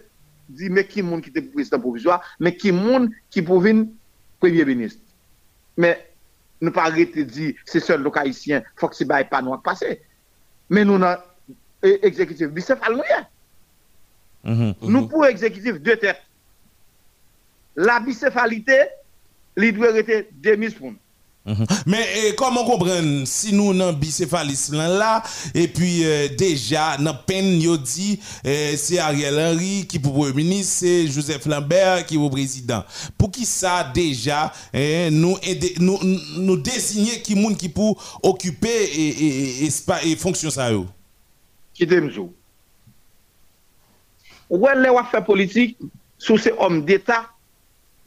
dit, 0.49 0.71
mais 0.71 0.87
qui 0.87 1.03
monde 1.03 1.23
qui 1.23 1.31
était 1.31 1.43
président 1.43 1.79
provisoire, 1.79 2.23
mais 2.41 2.57
qui 2.57 2.73
monde 2.73 3.11
qui 3.31 3.43
premier 3.43 3.87
ministre? 4.65 5.03
Mais 5.77 6.11
nous 6.61 6.73
pas 6.73 6.85
arrêter 6.85 7.25
de 7.25 7.31
dire, 7.31 7.55
c'est 7.65 7.81
seul 7.81 8.03
le 8.03 8.11
haïtien, 8.19 8.63
faut 8.77 8.89
que 8.89 8.97
c'est 8.97 9.07
pas 9.07 9.43
nous 9.43 9.57
passer. 9.59 10.03
Mais 10.69 10.85
nous, 10.85 10.99
dans 10.99 11.19
exécutif 11.83 12.49
bicéphale, 12.49 13.03
Mhm. 14.45 14.75
Nous 14.83 15.09
pour 15.09 15.27
exécutif 15.27 15.75
deux 15.81 15.97
têtes. 15.97 16.23
La 17.77 18.01
bicéphalité, 18.01 18.79
il 19.57 19.73
doit 19.73 19.97
être. 19.97 20.33
Mhm. 21.47 21.67
Mais 21.87 22.07
eh, 22.17 22.35
comment 22.35 22.65
comprendre 22.65 23.25
si 23.27 23.55
nous 23.55 23.73
dans 23.73 23.95
bicéphalisme 23.95 24.77
là, 24.77 25.23
et 25.55 25.69
puis 25.69 26.05
euh, 26.05 26.29
déjà 26.37 26.99
dans 26.99 27.15
peine 27.15 27.59
yo 27.63 27.79
dit 27.79 28.21
eh, 28.45 28.77
c'est 28.77 28.99
Ariel 28.99 29.39
Henry 29.39 29.87
qui 29.87 29.99
pour 29.99 30.13
premier 30.13 30.35
ministre 30.35 30.75
c'est 30.81 31.07
Joseph 31.07 31.47
Lambert 31.47 32.05
qui 32.05 32.19
pour 32.19 32.31
président 32.31 32.85
pour 33.17 33.31
qui 33.31 33.47
ça 33.47 33.91
déjà 33.95 34.53
eh, 34.75 35.09
nous 35.11 35.39
nous 35.79 35.99
nous 36.37 36.57
désigner 36.59 37.23
qui 37.23 37.35
monde 37.35 37.57
qui 37.57 37.71
pour 37.71 38.21
occuper 38.23 38.69
et 38.69 39.09
et, 39.09 39.65
et, 39.65 40.11
et 40.13 40.17
fonction 40.17 40.51
ça 40.51 40.71
yo? 40.71 40.87
Mzou. 41.81 42.35
Ouè 44.51 44.75
lè 44.79 44.91
wap 44.93 45.11
fè 45.13 45.21
politik, 45.25 45.77
sou 46.21 46.41
se 46.41 46.53
om 46.59 46.81
d'Etat, 46.87 47.29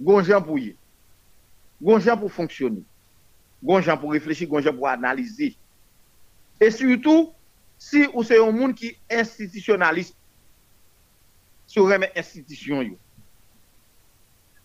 gonjan 0.04 0.44
pou 0.44 0.60
ye. 0.60 0.74
Gonjan 1.84 2.20
pou 2.20 2.32
fonksyoni. 2.32 2.84
Gonjan 3.64 4.00
pou 4.00 4.16
reflechi, 4.16 4.48
gonjan 4.50 4.76
pou 4.76 4.90
analize. 4.92 5.54
E 6.60 6.70
surtout, 6.72 7.32
si 7.80 8.06
ou 8.12 8.24
se 8.28 8.38
yon 8.38 8.56
moun 8.56 8.76
ki 8.76 8.94
institisyonalist, 9.12 10.16
sou 11.68 11.88
reme 11.90 12.12
institisyon 12.20 12.92
yo. 12.92 13.00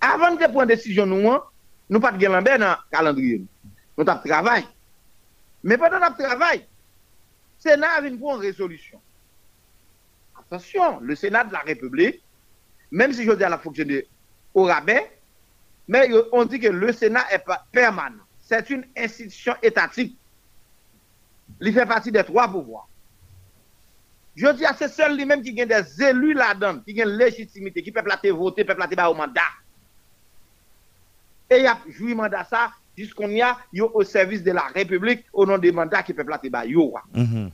Avan 0.00 0.38
de 0.38 0.46
pon 0.52 0.68
desisyon 0.68 1.10
nou 1.10 1.30
an, 1.32 1.46
nou 1.90 2.02
pat 2.02 2.18
gen 2.20 2.34
lanbe 2.34 2.54
nan 2.60 2.82
kalandriye 2.94 3.40
nou. 3.42 3.70
Nou 3.98 4.06
tap 4.06 4.22
travay. 4.22 4.62
Me 5.66 5.78
padan 5.78 6.04
tap 6.04 6.18
travay, 6.20 6.62
Sénat 7.58 7.96
avait 7.96 8.08
une 8.10 8.22
résolution. 8.38 9.00
Attention, 10.50 11.00
le 11.00 11.14
Sénat 11.14 11.44
de 11.44 11.52
la 11.52 11.60
République, 11.60 12.22
même 12.90 13.12
si 13.12 13.24
je 13.24 13.32
dis 13.32 13.44
à 13.44 13.50
la 13.50 13.58
fonctionner 13.58 14.06
au 14.54 14.64
rabais, 14.64 15.10
mais 15.86 16.08
on 16.32 16.44
dit 16.46 16.58
que 16.58 16.68
le 16.68 16.92
Sénat 16.92 17.24
est 17.30 17.44
permanent. 17.70 18.22
C'est 18.40 18.70
une 18.70 18.84
institution 18.96 19.54
étatique. 19.62 20.16
Il 21.60 21.72
fait 21.72 21.86
partie 21.86 22.10
des 22.10 22.24
trois 22.24 22.48
pouvoirs. 22.48 22.88
Je 24.36 24.46
dis 24.52 24.64
à 24.64 24.72
c'est 24.72 24.88
seul 24.88 25.16
lui-même 25.16 25.42
qui 25.42 25.52
gagne 25.52 25.68
des 25.68 26.02
élus 26.02 26.32
là-dedans, 26.32 26.78
qui 26.80 26.94
gagne 26.94 27.08
légitimité, 27.08 27.82
qui 27.82 27.92
peut 27.92 28.02
plater 28.02 28.30
voter, 28.30 28.64
peut 28.64 28.74
plater 28.74 28.96
au 29.02 29.14
mandat. 29.14 29.40
Et 31.50 31.58
il 31.60 31.66
a 31.66 31.78
joué 31.88 32.14
mandat 32.14 32.44
ça, 32.44 32.70
jusqu'on 32.96 33.28
y 33.28 33.42
a, 33.42 33.56
au 33.74 34.02
service 34.04 34.42
de 34.42 34.52
la 34.52 34.62
République, 34.74 35.24
au 35.32 35.44
nom 35.44 35.58
des 35.58 35.72
mandats 35.72 36.02
qui 36.02 36.14
peut 36.14 36.24
plater 36.24 36.48
ba 36.50 36.64
yo. 36.64 36.94
Mhm. 37.14 37.50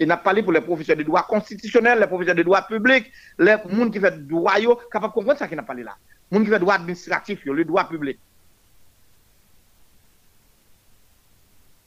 Et 0.00 0.06
n'a 0.06 0.16
parlé 0.16 0.42
pour 0.42 0.52
les 0.52 0.62
professeurs 0.62 0.96
de 0.96 1.02
droit 1.02 1.22
constitutionnel, 1.24 2.00
les 2.00 2.06
professeurs 2.06 2.34
de 2.34 2.42
droit 2.42 2.62
public, 2.62 3.12
les 3.38 3.56
gens 3.68 3.90
qui 3.90 4.00
fait 4.00 4.26
droit, 4.26 4.54
capable 4.90 5.12
de 5.12 5.14
comprendre 5.14 5.38
ça 5.38 5.46
qu'il 5.46 5.58
n'a 5.58 5.62
parlé 5.62 5.82
là. 5.82 5.94
Les 6.30 6.38
gens 6.38 6.44
qui 6.44 6.50
fait 6.50 6.58
droit 6.58 6.74
administratif, 6.74 7.44
le 7.44 7.64
droit 7.66 7.86
public. 7.86 8.18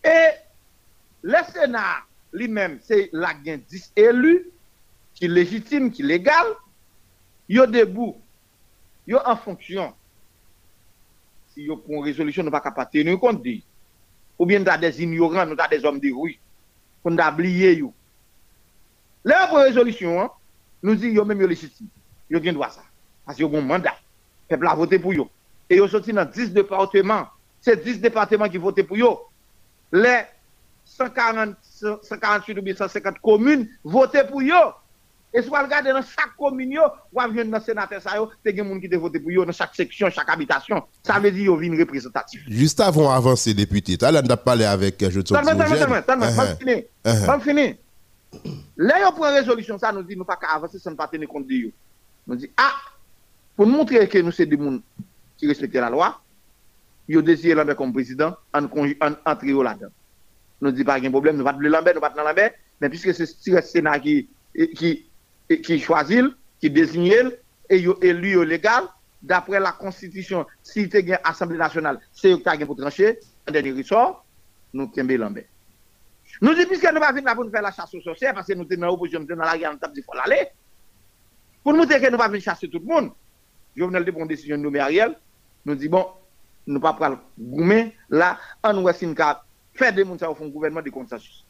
Et 0.03 0.30
le 1.24 1.38
Sénat 1.51 2.03
lui-même, 2.32 2.78
c'est 2.84 3.09
la 3.14 3.34
gain 3.34 3.59
10 3.68 3.93
élus, 3.95 4.45
qui 5.16 5.28
légitime, 5.28 5.91
qui 5.91 6.03
légal, 6.03 6.45
yo 7.49 7.66
debout, 7.66 8.22
yo 9.07 9.20
en 9.26 9.38
fonction. 9.38 9.91
Si 11.47 11.64
yo 11.64 11.78
prend 11.78 12.01
résolution, 12.01 12.43
nous 12.43 12.51
pas 12.51 12.61
capable 12.61 12.91
tenir 12.91 13.20
compte. 13.20 13.43
Ou 14.38 14.45
bien 14.45 14.59
nous 14.59 14.78
des 14.80 15.01
ignorants, 15.01 15.45
nous 15.45 15.55
avons 15.57 15.70
des 15.70 15.86
hommes 15.86 15.99
de 15.99 16.11
rue. 16.11 16.39
Qu'on 17.03 17.18
a 17.18 17.32
oublié 17.32 17.78
yo. 17.78 17.93
Là, 19.26 19.48
pour 19.48 19.60
résolution, 19.60 20.22
hein, 20.22 20.30
nous 20.82 20.96
dit 20.96 21.10
yo 21.10 21.24
même 21.24 21.42
légitime. 21.46 21.88
Gen 22.30 22.54
droit 22.54 22.70
ça. 22.70 22.82
Parce 23.26 23.38
que 23.38 23.44
yo 23.44 23.56
un 23.56 23.62
mandat. 23.62 23.96
Peuple 24.50 24.68
a 24.68 24.76
voté 24.76 25.00
pour 25.00 25.14
yo. 25.14 25.30
Et 25.70 25.78
yo 25.78 25.88
sorti 25.88 26.12
dans 26.12 26.26
10 26.26 26.52
départements. 26.52 27.28
C'est 27.62 27.82
10 27.82 28.02
départements 28.02 28.50
qui 28.50 28.58
voté 28.58 28.84
pour 28.84 28.98
yo. 28.98 29.22
Les 29.92 30.24
140, 30.86 31.56
148 32.02 32.58
ou 32.58 32.62
bien 32.62 32.76
150 32.76 33.20
communes 33.20 33.68
voté 33.84 34.24
pour 34.24 34.42
yo. 34.42 34.56
Et 35.36 35.42
si 35.42 35.48
vous 35.48 35.56
regardez 35.56 35.92
dans 35.92 36.02
chaque 36.04 36.36
commune, 36.38 36.78
vous 37.12 37.20
avez 37.20 37.44
dans 37.46 37.62
sénateur 37.62 38.02
yo, 38.16 38.30
te 38.44 38.54
gen 38.54 38.68
moun 38.68 38.82
qui 38.82 38.88
voté 38.88 39.20
pour 39.20 39.32
yo 39.32 39.46
dans 39.46 39.54
chaque 39.54 39.74
section, 39.74 40.10
chaque 40.10 40.30
habitation. 40.30 40.84
Ça 41.02 41.20
veut 41.20 41.32
dire 41.32 41.46
yo 41.46 41.56
vin 41.56 41.78
représentatif. 41.80 42.42
Juste 42.50 42.82
avant 42.82 43.10
avancer 43.10 43.54
député, 43.54 43.98
tu 43.98 44.04
as 44.04 44.38
parlé 44.38 44.66
avec 44.66 45.02
euh, 45.02 45.10
je 45.10 45.22
te 45.22 45.34
Tellement, 45.34 46.02
tellement, 46.02 46.02
tellement, 46.02 47.40
Là, 48.78 49.00
yo 49.00 49.12
prend 49.12 49.34
résolution, 49.34 49.78
ça 49.78 49.92
nous 49.92 50.04
dit, 50.04 50.16
nous 50.16 50.26
pas 50.26 50.40
avancer 50.54 50.80
sans 50.80 50.96
pas 50.96 51.08
tenir 51.08 51.28
compte 51.28 51.48
de 51.48 51.54
yo. 51.54 51.70
Nous 52.26 52.36
dit, 52.36 52.50
ah, 52.58 52.74
pour 53.56 53.68
montrer 53.68 54.08
que 54.08 54.18
nous 54.18 54.32
c'est 54.32 54.46
des 54.46 54.58
gens 54.58 54.80
qui 55.38 55.48
respectent 55.48 55.76
la 55.76 55.90
loi, 55.90 56.20
yo 57.08 57.22
désiré 57.22 57.54
Lambert 57.54 57.76
comme 57.76 57.94
président, 57.94 58.36
en, 58.54 58.66
en, 58.66 59.12
entre 59.26 59.46
yo 59.46 59.62
là-dedans. 59.62 59.92
Nous 60.62 60.72
dit 60.72 60.84
pas 60.84 61.00
de 61.00 61.10
problème, 61.10 61.38
nous 61.38 61.44
pas 61.44 61.54
de 61.54 61.68
Lambert, 61.68 61.94
nous 61.94 62.02
pas 62.02 62.10
de 62.10 62.18
Lambert, 62.18 62.52
mais 62.82 62.90
puisque 62.90 63.14
c'est 63.14 63.48
le 63.48 63.62
Sénat 63.62 64.00
qui, 64.00 64.30
choisit, 65.80 66.26
qui 66.60 66.70
désigne, 66.70 67.32
et 67.70 67.80
yo 67.80 67.98
élu 68.02 68.32
yo 68.32 68.44
légal, 68.44 68.86
d'après 69.22 69.60
la 69.60 69.72
Constitution, 69.72 70.46
si 70.64 70.90
tu 70.90 71.12
as 71.12 71.22
Assemblée 71.24 71.58
nationale, 71.58 72.00
c'est 72.12 72.32
eux 72.32 72.38
qui 72.38 72.64
ont 72.64 72.66
pour 72.66 72.76
trancher, 72.76 73.20
un 73.48 73.52
dernier 73.52 73.72
ressort, 73.72 74.26
nous 74.74 74.88
kembe 74.88 75.12
Lambert. 75.12 75.46
Nous 76.42 76.54
disons, 76.54 76.68
puisque 76.68 76.92
nous 76.92 77.00
pas 77.00 77.12
venir 77.12 77.26
là 77.26 77.36
pour 77.36 77.46
nous 77.46 77.52
faire 77.52 77.62
la 77.62 77.72
chasse 77.72 77.94
aux 77.94 78.02
sorcières, 78.02 78.34
parce 78.34 78.48
que 78.48 78.54
nous 78.54 78.68
sommes 78.68 78.80
dans 78.80 78.88
l'opposition, 78.88 79.20
nous 79.20 79.28
sommes 79.28 79.38
dans 79.38 79.46
la 79.46 79.58
guerre, 79.58 79.72
nous 79.74 79.80
sommes 79.82 79.94
dit, 79.94 80.02
faut. 80.02 80.14
Pour 81.64 81.74
nous 81.74 81.80
montrer 81.80 82.02
que 82.02 82.10
nous 82.12 82.18
pas 82.18 82.28
venir 82.28 82.42
chasser 82.42 82.68
tout 82.68 82.80
le 82.80 82.86
monde, 82.86 83.12
Jovenel 83.76 84.04
de 84.04 84.12
prendre 84.12 84.24
une 84.24 84.28
décision 84.30 84.58
de 84.58 84.62
nommer 84.62 84.80
Ariel, 84.80 85.18
nous 85.66 85.76
dit, 85.76 85.88
bon, 85.88 86.08
nous 86.68 86.80
pas 86.80 86.94
prendre 86.94 87.20
goumer, 87.40 87.96
là, 88.10 88.38
en 88.62 88.74
nous 88.74 88.82
nous 88.82 88.88
faire 89.76 89.94
des 89.94 90.06
gens 90.06 90.16
qui 90.18 90.24
font 90.36 90.48
gouvernement 90.50 90.82
de 90.82 90.90
consensus. 90.90 91.46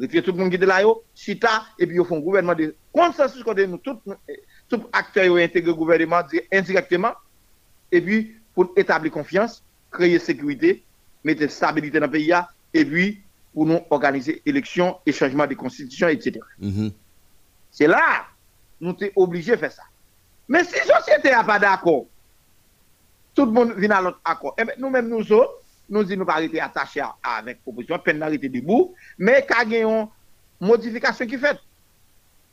Retirer 0.00 0.22
tout 0.22 0.32
le 0.32 0.38
monde 0.38 0.50
qui 0.50 0.56
est 0.56 0.66
là, 0.66 0.82
chita, 1.14 1.66
et 1.78 1.86
puis 1.86 1.96
ils 1.96 2.04
font 2.04 2.18
gouvernement 2.20 2.54
de 2.54 2.74
consensus, 2.92 3.42
quand 3.42 3.56
nous, 3.58 3.78
tout 3.78 4.84
acteurs 4.92 5.32
ont 5.32 5.36
intégré 5.36 5.70
le 5.70 5.74
gouvernement 5.74 6.22
di- 6.22 6.40
indirectement, 6.52 7.12
et 7.90 8.00
puis 8.00 8.36
pour 8.54 8.72
établir 8.76 9.12
confiance, 9.12 9.64
créer 9.90 10.18
sécurité, 10.18 10.84
mettre 11.24 11.48
stabilité 11.50 11.98
dans 11.98 12.06
le 12.06 12.12
pays, 12.12 12.32
et 12.72 12.84
puis 12.84 13.23
pour 13.54 13.64
nous 13.66 13.80
organiser 13.90 14.42
élection 14.44 14.98
et 15.06 15.12
changement 15.12 15.46
de 15.46 15.54
constitution, 15.54 16.08
etc. 16.08 16.40
Mhm. 16.58 16.90
C'est 17.70 17.86
là, 17.86 18.26
nous 18.80 18.96
sommes 18.98 19.08
obligés 19.16 19.52
de 19.52 19.56
faire 19.56 19.72
ça. 19.72 19.84
Mais 20.48 20.64
si 20.64 20.74
la 20.86 21.00
société 21.00 21.30
n'a 21.30 21.44
pas 21.44 21.58
d'accord, 21.58 22.04
tout 23.34 23.46
le 23.46 23.52
monde 23.52 23.72
vient 23.76 23.90
à 23.92 24.02
l'autre 24.02 24.20
accord. 24.24 24.54
Eh 24.58 24.64
bien, 24.64 24.74
nous-mêmes, 24.78 25.08
nous 25.08 25.32
autres, 25.32 25.54
nous 25.88 26.02
disons 26.04 26.20
nous 26.20 26.26
pas 26.26 26.34
arrêter 26.34 26.60
attachés 26.60 27.00
à- 27.00 27.14
avec 27.22 27.60
l'opposition, 27.66 27.98
peine 27.98 28.18
d'arrêter 28.18 28.48
debout, 28.48 28.94
mais 29.18 29.46
qu'il 29.46 29.72
y 29.72 29.76
a 29.76 29.80
une 29.82 30.08
modification 30.60 31.26
qui 31.26 31.38
fait. 31.38 31.58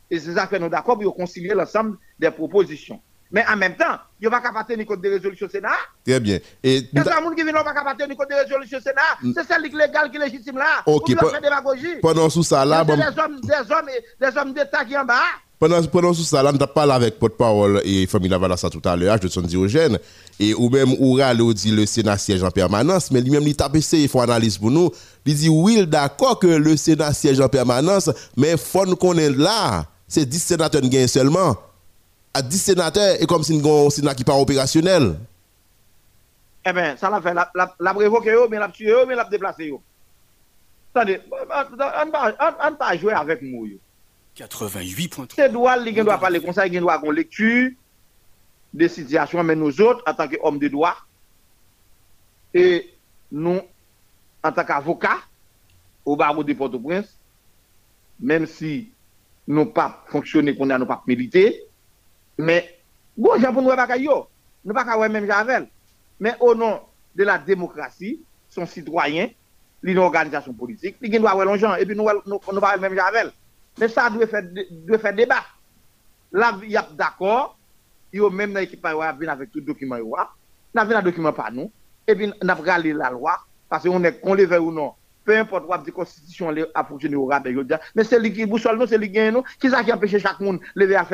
Et 0.10 0.20
c'est 0.20 0.34
ça 0.34 0.48
que 0.48 0.56
nous 0.58 0.70
d'accord 0.70 1.00
pour 1.00 1.16
concilier 1.16 1.54
l'ensemble 1.54 1.98
des 2.20 2.32
propositions. 2.32 3.02
Mais 3.32 3.46
en 3.50 3.56
même 3.56 3.76
temps, 3.76 3.98
il 4.20 4.28
n'y 4.28 4.34
a 4.34 4.42
pas 4.42 4.64
de 4.64 4.84
compte 4.84 5.02
des 5.02 5.10
résolutions 5.10 5.48
Sénat. 5.50 5.70
Très 6.06 6.20
bien. 6.20 6.40
Et 6.64 6.88
le 6.94 7.24
monde 7.24 7.36
qui 7.36 7.44
vient 7.44 7.54
pas 7.54 7.94
de 7.94 8.04
tenir 8.04 8.18
compte 8.18 8.30
des 8.30 8.36
résolutions 8.36 8.80
Sénat 8.82 9.34
C'est 9.34 9.48
celle 9.48 9.64
qui 9.70 9.76
est 9.76 9.88
légale, 9.88 10.12
qui 10.12 10.18
est 10.18 10.20
légitime 10.20 10.58
là. 10.58 10.84
Ok, 10.86 11.10
Ou 11.10 11.30
faire 11.30 11.42
démagogie. 11.42 11.96
pendant 12.02 12.30
sous 12.30 12.44
ça 12.44 12.66
là, 12.66 12.84
bon, 12.84 12.98
des 12.98 13.04
hommes, 13.04 13.40
des 13.42 13.72
hommes, 13.72 13.90
des 14.20 14.38
hommes 14.38 14.54
d'État 14.54 14.84
qui 14.84 14.98
en 14.98 15.06
bas. 15.06 15.22
pendant, 15.58 15.82
pendant 15.84 16.14
sous 16.14 16.24
ça 16.24 16.44
là, 16.44 16.50
avons 16.50 16.58
parlé 16.68 16.92
avec 16.92 17.20
porte-parole 17.20 17.82
et 17.86 18.06
famille 18.06 18.30
Lavalassa 18.30 18.70
tout 18.70 18.82
à 18.84 18.98
l'heure, 18.98 19.18
je 19.22 19.30
son 19.30 19.42
Diogène, 19.42 19.98
et 20.38 20.54
ou 20.54 20.70
même 20.70 20.94
Oura, 21.00 21.34
il 21.34 21.54
dit 21.54 21.72
le 21.72 21.86
Sénat 21.86 22.18
siège 22.18 22.44
en 22.44 22.52
permanence, 22.52 23.12
mais 23.12 23.22
lui-même, 23.22 23.44
il 23.44 23.56
tape 23.56 23.78
il 23.78 24.10
faut 24.10 24.22
analyse 24.22 24.58
pour 24.58 24.72
nous. 24.72 24.90
Il 25.26 25.36
dit, 25.36 25.50
oui, 25.50 25.88
d'accord 25.88 26.38
que 26.38 26.48
le 26.48 26.76
Sénat 26.76 27.14
siège 27.14 27.40
en 27.40 27.48
permanence, 27.48 28.10
mais 28.36 28.58
faut 28.58 28.86
nous 28.86 28.98
connaître 28.98 29.38
là, 29.38 29.86
c'est 30.08 30.26
10 30.26 30.38
sénateurs 30.38 30.82
qui 30.82 30.90
gagnent 30.90 31.08
seulement. 31.08 31.56
À 32.34 32.42
10 32.42 32.58
sénateurs, 32.58 33.22
et 33.22 33.26
comme 33.26 33.44
si 33.44 33.58
nous 33.58 33.68
avons 33.68 33.88
un 33.88 33.90
Sénat 33.90 34.16
qui 34.16 34.22
n'est 34.22 34.26
pas 34.26 34.36
opérationnel. 34.36 35.18
Eh 36.66 36.72
bien, 36.72 36.96
ça 36.96 37.10
l'a 37.10 37.22
fait, 37.22 37.34
la, 37.34 37.52
la, 37.54 37.76
la 37.80 37.92
révoqué, 37.92 38.34
mais 38.50 38.58
la 38.58 38.70
tué, 38.70 38.94
mais 39.08 39.16
la 39.16 39.26
déplacé. 39.26 39.74
Attendez, 40.94 41.20
on 41.30 42.06
ne 42.06 42.76
pas 42.76 42.98
jouer 42.98 43.14
avec 43.14 43.42
nous. 43.42 43.66
Yo. 43.66 43.78
88.3. 44.38 45.34
C'est 45.36 45.50
droit, 45.50 45.76
il 45.78 45.94
doit 45.94 46.18
parler 46.18 46.42
comme 46.42 46.54
ça, 46.54 46.66
il 46.68 46.80
doit 46.80 46.94
avoir 46.94 47.12
une 47.12 47.18
lecture 47.18 47.72
des 48.74 48.88
situations, 48.88 49.44
mais 49.44 49.56
nous 49.56 49.82
autres, 49.82 50.02
en 50.08 50.14
tant 50.14 50.28
qu'hommes 50.28 50.60
de 50.60 50.70
droit, 50.70 50.96
et 52.54 52.94
nous, 53.32 53.60
en 54.44 54.52
tant 54.52 54.64
qu'avocats, 54.64 55.20
au 56.06 56.16
barreau 56.16 56.44
de 56.44 56.54
Port-au-Prince, 56.54 57.18
même 58.20 58.46
si 58.46 58.92
nous 59.48 59.66
pas 59.66 60.04
fonctionné 60.08 60.56
qu'on 60.56 60.70
a 60.70 60.78
nous 60.78 60.86
pas 60.86 61.04
milité, 61.06 61.64
mais 62.42 62.68
bon, 63.16 63.32
j'ai 63.40 63.46
pour 63.48 63.62
nous 63.62 63.70
pas 63.70 63.98
yo, 63.98 64.28
nous 64.66 64.74
pas 64.74 65.10
même 65.10 65.28
Javel. 65.28 65.68
Mais 66.20 66.34
au 66.40 66.56
nom 66.56 66.80
de 67.16 67.24
la 67.24 67.38
démocratie, 67.38 68.20
son 68.50 68.66
citoyen, 68.66 69.30
une 69.84 69.98
organisation 70.00 70.54
politique, 70.54 70.98
il 71.02 71.20
doit 71.20 71.32
avoir 71.32 71.56
gens 71.58 71.76
et 71.76 71.86
puis 71.86 71.96
nous 71.96 72.08
nous 72.26 72.40
nous 72.52 72.60
pas 72.60 72.78
même 72.78 72.96
Javel. 72.96 73.32
Mais 73.80 73.88
ça 73.88 74.10
doit 74.10 74.26
faire 74.26 74.44
doit 74.72 74.98
faire 74.98 75.14
débat. 75.14 75.44
Là, 76.32 76.58
il 76.64 76.72
y 76.72 76.78
a 76.78 76.88
d'accord, 76.94 77.58
il 78.12 78.22
y 78.22 78.26
a 78.26 78.30
même 78.30 78.54
dans 78.54 78.60
l'équipe 78.60 78.82
va 78.82 79.12
venir 79.12 79.32
avec 79.32 79.52
tout 79.52 79.62
document 79.62 79.98
yo. 79.98 80.16
N'a 80.74 80.84
venir 80.84 80.98
un 80.98 81.04
document 81.04 81.34
par 81.34 81.52
nous 81.52 81.72
et 82.08 82.16
puis 82.16 82.34
n'a 82.42 82.56
regardé 82.56 82.92
la 82.92 83.12
loi 83.12 83.38
parce 83.70 83.84
qu'on 83.84 84.04
est 84.04 84.20
qu'on 84.20 84.34
levé 84.34 84.58
ou 84.58 84.72
non. 84.72 84.94
Peu 85.24 85.38
importe, 85.38 85.66
on 85.70 85.78
dit 85.78 85.92
constitution 85.92 86.52
a 86.74 86.84
fonctionné 86.84 87.16
au 87.16 87.28
rabais, 87.28 87.56
mais 87.94 88.04
c'est 88.04 88.20
lui 88.20 88.34
qui 88.34 88.48
boussole, 88.48 88.80
non, 88.80 88.88
c'est 88.88 88.98
lui 88.98 89.12
qui. 89.12 89.20
Qui 89.60 89.70
ça 89.70 89.84
qui 89.84 89.94
empêche 89.94 90.18
chaque 90.18 90.40
monde 90.40 90.60
lever 90.74 90.96
à 90.96 91.06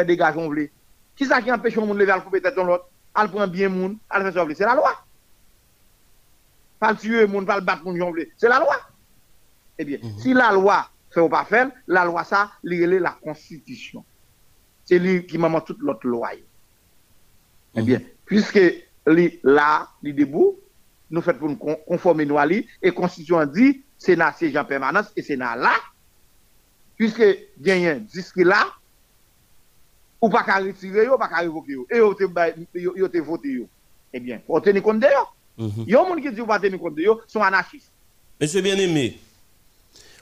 Qui 1.18 1.26
ça 1.26 1.42
qui 1.42 1.52
empêche 1.52 1.76
le 1.76 1.82
monde 1.82 1.98
lever 1.98 2.12
à 2.12 2.20
couper 2.22 2.42
tête 2.42 2.56
dans 2.56 2.64
l'autre, 2.64 2.88
à 3.14 3.24
le 3.24 3.30
prendre 3.30 3.48
bien 3.52 3.68
monde, 3.70 3.98
à 4.10 4.20
le 4.20 4.32
faire 4.32 4.42
sauver. 4.44 4.56
C'est 4.56 4.66
la 4.66 4.76
loi. 4.76 4.94
Pas 6.80 6.92
le 6.92 6.98
tuer 6.98 7.26
monde, 7.28 7.48
pas 7.48 7.56
le 7.56 7.62
battre 7.66 7.84
monde, 7.84 8.00
on 8.02 8.12
veut. 8.12 8.30
C'est 8.38 8.48
la 8.48 8.60
loi. 8.60 8.76
Eh 9.80 9.86
bien, 9.86 9.98
si 10.20 10.34
la 10.34 10.52
loi 10.52 10.88
fait 11.10 11.22
ou 11.22 11.28
pas 11.30 11.44
faire, 11.46 11.72
la 11.88 12.06
loi 12.06 12.24
ça, 12.24 12.52
liée 12.64 13.00
la 13.00 13.18
constitution. 13.22 14.06
C'est 14.86 15.00
lui 15.00 15.26
qui 15.26 15.38
maman 15.38 15.60
toute 15.62 15.80
l'autre 15.80 16.08
loi. 16.08 16.30
Eh 17.76 17.82
bien, 17.82 18.02
puisque 18.26 18.60
li 19.08 19.40
là, 19.44 19.88
li 20.04 20.14
debout, 20.14 20.60
nous 21.10 21.22
faisons 21.22 21.38
pour 21.40 21.50
nous 21.50 21.58
con- 21.58 21.80
conformer 21.88 22.26
nous 22.26 22.38
à 22.38 22.46
lui, 22.46 22.68
et 22.82 22.92
Constitution 22.92 23.44
dit, 23.46 23.84
Sénat 23.98 24.34
siège 24.34 24.56
en 24.56 24.66
permanence, 24.66 25.12
et 25.16 25.22
Sénat 25.22 25.56
là, 25.56 25.74
puisque 26.96 27.24
gagnant 27.60 28.00
disque 28.00 28.38
là, 28.38 28.68
ou 30.22 30.30
pas 30.30 30.44
qu'à 30.44 30.58
retirer, 30.58 31.08
ou 31.10 31.18
pas 31.18 31.28
qu'à 31.28 31.38
révoquer, 31.38 31.74
yo, 31.74 31.88
et 31.90 31.98
yo 31.98 32.14
te, 32.14 32.24
yo, 32.76 32.94
yo 32.96 33.08
te 33.08 33.18
voté, 33.20 33.50
yo. 33.52 33.68
Eh 34.14 34.20
bien, 34.20 34.42
faut 34.48 34.60
tenir 34.62 34.82
compte 34.82 35.00
de 35.02 35.08
yo. 35.08 35.66
Mhm. 35.68 35.84
Yo, 35.88 36.06
moun 36.06 36.22
qui 36.22 36.32
dit 36.32 36.42
ou 36.42 36.46
pas 36.48 36.60
tenir 36.60 36.80
compte 36.80 36.96
de 36.96 37.02
yo, 37.04 37.22
sont 37.28 37.42
anarchistes. 37.42 37.92
Monsieur 38.40 38.62
bien-aimé, 38.62 39.20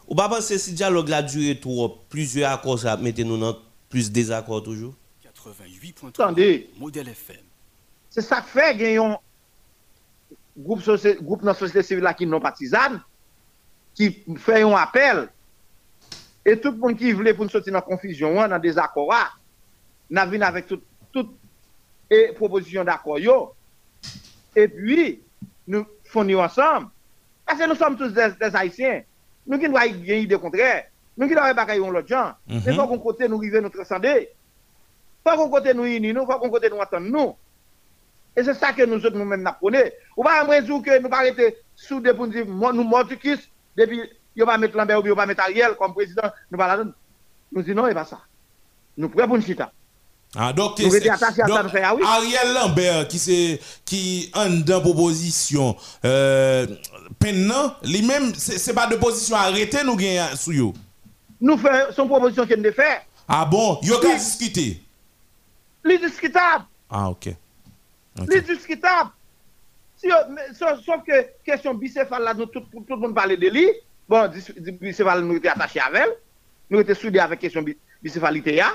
ou 0.08 0.16
pas 0.16 0.30
penser 0.30 0.58
si 0.58 0.74
dialogue 0.74 1.10
la 1.10 1.22
duré 1.22 1.60
trop, 1.60 1.98
plusieurs 2.10 2.52
accords, 2.52 2.80
ça 2.80 2.96
mettez-nous 2.98 3.38
dans 3.38 3.58
plus 3.90 4.12
désaccords 4.12 4.64
toujours? 4.64 4.94
88.3 5.24 6.08
Attendez. 6.10 6.70
Modèle 6.78 7.10
FM. 7.10 7.38
C'est 8.10 8.22
ça 8.22 8.42
que 8.42 8.48
fait 8.48 8.76
gagnons 8.78 9.18
groupe 10.58 10.82
soci- 10.82 11.22
groupe 11.22 11.42
dans 11.42 11.48
la 11.50 11.54
société 11.54 11.84
civile 11.84 12.04
là 12.04 12.14
qui 12.14 12.26
non 12.26 12.40
partisane 12.40 13.02
qui 13.94 14.24
fait 14.38 14.62
un 14.62 14.72
appel 14.74 15.28
et 16.46 16.58
tout 16.60 16.72
le 16.72 16.78
monde 16.78 16.98
qui 16.98 17.12
voulait 17.12 17.34
pour 17.34 17.44
nous 17.46 17.50
sortir 17.50 17.74
dans 17.74 17.80
la 17.80 17.82
confusion, 17.86 18.40
hein, 18.40 18.48
dans 18.48 18.60
des 18.60 18.78
accords, 18.78 19.10
là, 19.12 19.30
n'a 20.10 20.26
venu 20.26 20.44
avec 20.44 20.68
toute 20.68 20.84
tout, 21.12 21.34
et 22.10 22.34
proposition 22.34 22.84
d'accord. 22.84 23.56
Et 24.56 24.68
puis 24.68 25.22
nous 25.68 25.86
fournissons 26.06 26.42
ensemble 26.42 26.88
parce 27.46 27.60
que 27.60 27.68
nous 27.68 27.76
sommes 27.76 27.98
tous 27.98 28.10
des, 28.10 28.30
des 28.40 28.56
haïtiens. 28.56 29.04
Nous 29.48 29.60
qui 29.60 29.70
nous 29.70 29.78
avons 29.78 29.94
une 29.94 30.24
idée 30.24 30.38
contraire, 30.38 30.86
nous 31.18 31.28
qui 31.28 31.34
nous 31.34 31.40
avons 31.40 31.56
bagaille 31.56 31.80
l'autre 31.80 32.08
gens, 32.08 32.34
mais 32.48 32.62
il 32.66 32.74
faut 32.74 32.88
qu'on 32.88 33.00
côté 33.00 33.28
nous 33.28 33.38
arriver 33.38 33.62
nous 33.62 33.70
transcender. 33.70 34.30
Faut 35.28 35.36
qu'on 35.36 35.50
côté 35.50 35.74
nous 35.74 35.86
unir, 35.86 36.14
nous 36.14 36.26
faut 36.26 36.40
qu'on 36.40 36.50
côté 36.50 36.70
nous 36.70 36.78
entendre 36.78 37.08
nous. 37.08 37.36
Et 38.36 38.44
c'est 38.44 38.54
ça 38.54 38.74
que 38.74 38.84
nous 38.84 38.98
autres 39.06 39.18
nous-mêmes 39.18 39.44
nous 39.44 39.52
prenons. 39.60 39.90
Ou 40.18 40.24
pas 40.24 40.44
raison 40.44 40.82
que 40.82 41.00
nous 41.00 41.10
pas 41.10 41.20
arrêter 41.20 41.56
sous 41.76 42.00
des 42.00 42.14
pour 42.14 42.28
nous 42.28 42.34
dire 42.34 42.46
nous 42.46 42.84
mortiquis 42.84 43.40
depuis 43.78 44.02
il 44.36 44.44
va 44.44 44.58
mettre 44.58 44.76
Lambert 44.76 45.02
ou 45.02 45.08
il 45.08 45.14
va 45.14 45.26
mettre 45.26 45.44
Ariel 45.44 45.76
comme 45.80 45.94
président, 45.94 46.30
nous 46.52 46.58
pas 46.58 46.76
la. 46.76 46.84
Nous 47.52 47.62
disons 47.62 47.76
non, 47.76 47.88
et 47.88 47.94
pas 47.94 48.04
ça. 48.06 48.20
Nous 48.98 49.10
prêts 49.10 49.26
pour 49.26 49.38
une 49.38 49.42
chita. 49.42 49.72
Ah, 50.38 50.52
donc, 50.54 50.80
ah 50.82 51.96
oui. 51.96 52.04
Ariel 52.06 52.54
Lambert 52.54 53.08
qui 53.08 53.20
c'est 53.20 53.60
qui 53.86 54.30
en 54.34 54.50
dans 54.50 54.82
proposition 54.82 55.76
euh 56.04 56.68
maintenant 57.24 57.76
lui-même 57.84 58.34
c'est 58.36 58.74
pas 58.74 58.88
de 58.88 58.96
position 58.98 59.36
arrêtée 59.38 59.84
nous 59.84 59.96
gagne 59.96 60.36
sous 60.36 60.52
yo. 60.52 60.74
Nous 61.40 61.58
faisons 61.58 61.94
son 61.96 62.08
proposition 62.08 62.46
qu'il 62.46 62.62
nous 62.62 62.72
fait. 62.74 63.02
Ah 63.28 63.46
bon, 63.46 63.80
yo 63.82 63.98
ka 64.00 64.08
Oui. 64.10 64.16
discuter. 64.16 64.82
C'est 65.86 65.98
discutable. 66.00 66.66
Ah 66.90 67.10
OK. 67.10 67.30
OK. 68.20 68.28
C'est 68.32 68.42
discutable. 68.46 69.10
Si, 69.98 70.08
sauf, 70.58 71.04
que 71.08 71.26
question 71.46 71.74
bicéphale 71.74 72.24
là, 72.24 72.34
nous, 72.34 72.46
tout, 72.48 72.62
tout, 72.72 72.86
le 72.90 72.96
monde 72.98 73.16
parlait 73.16 73.38
de 73.38 73.48
lui. 73.50 73.68
Bon, 74.08 74.30
bicéphale, 74.82 75.22
nous 75.24 75.36
étions 75.36 75.52
attachés 75.52 75.80
avec 75.80 76.02
elle. 76.04 76.14
Nous 76.70 76.80
étions 76.82 76.96
soudés 76.96 77.20
avec 77.20 77.40
question 77.40 77.62
bi- 77.62 77.78
bicéphalité. 78.04 78.56
là. 78.58 78.72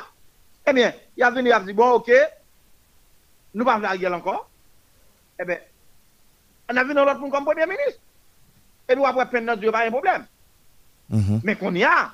Eh 0.66 0.72
bien, 0.72 0.92
il 1.16 1.22
a 1.22 1.30
venu, 1.30 1.48
il 1.48 1.52
a 1.52 1.60
dit, 1.60 1.72
bon, 1.72 1.90
ok, 1.92 2.10
nous 3.54 3.64
pas 3.64 3.80
faire 3.80 3.90
Ariel 3.90 4.14
encore. 4.14 4.48
Eh 5.38 5.44
bien, 5.44 5.58
on 6.70 6.76
a 6.76 6.84
vu 6.84 6.94
dans 6.94 7.04
l'autre 7.04 7.18
monde 7.18 7.32
comme 7.32 7.44
premier 7.44 7.66
ministre. 7.66 8.00
Et 8.88 8.94
nous, 8.94 9.06
après, 9.06 9.28
peine, 9.28 9.48
a 9.48 9.56
pas 9.56 9.86
un 9.86 9.90
problème. 9.90 10.26
Mhm. 11.08 11.40
Mais 11.44 11.56
qu'on 11.56 11.74
y 11.74 11.84
a, 11.84 12.12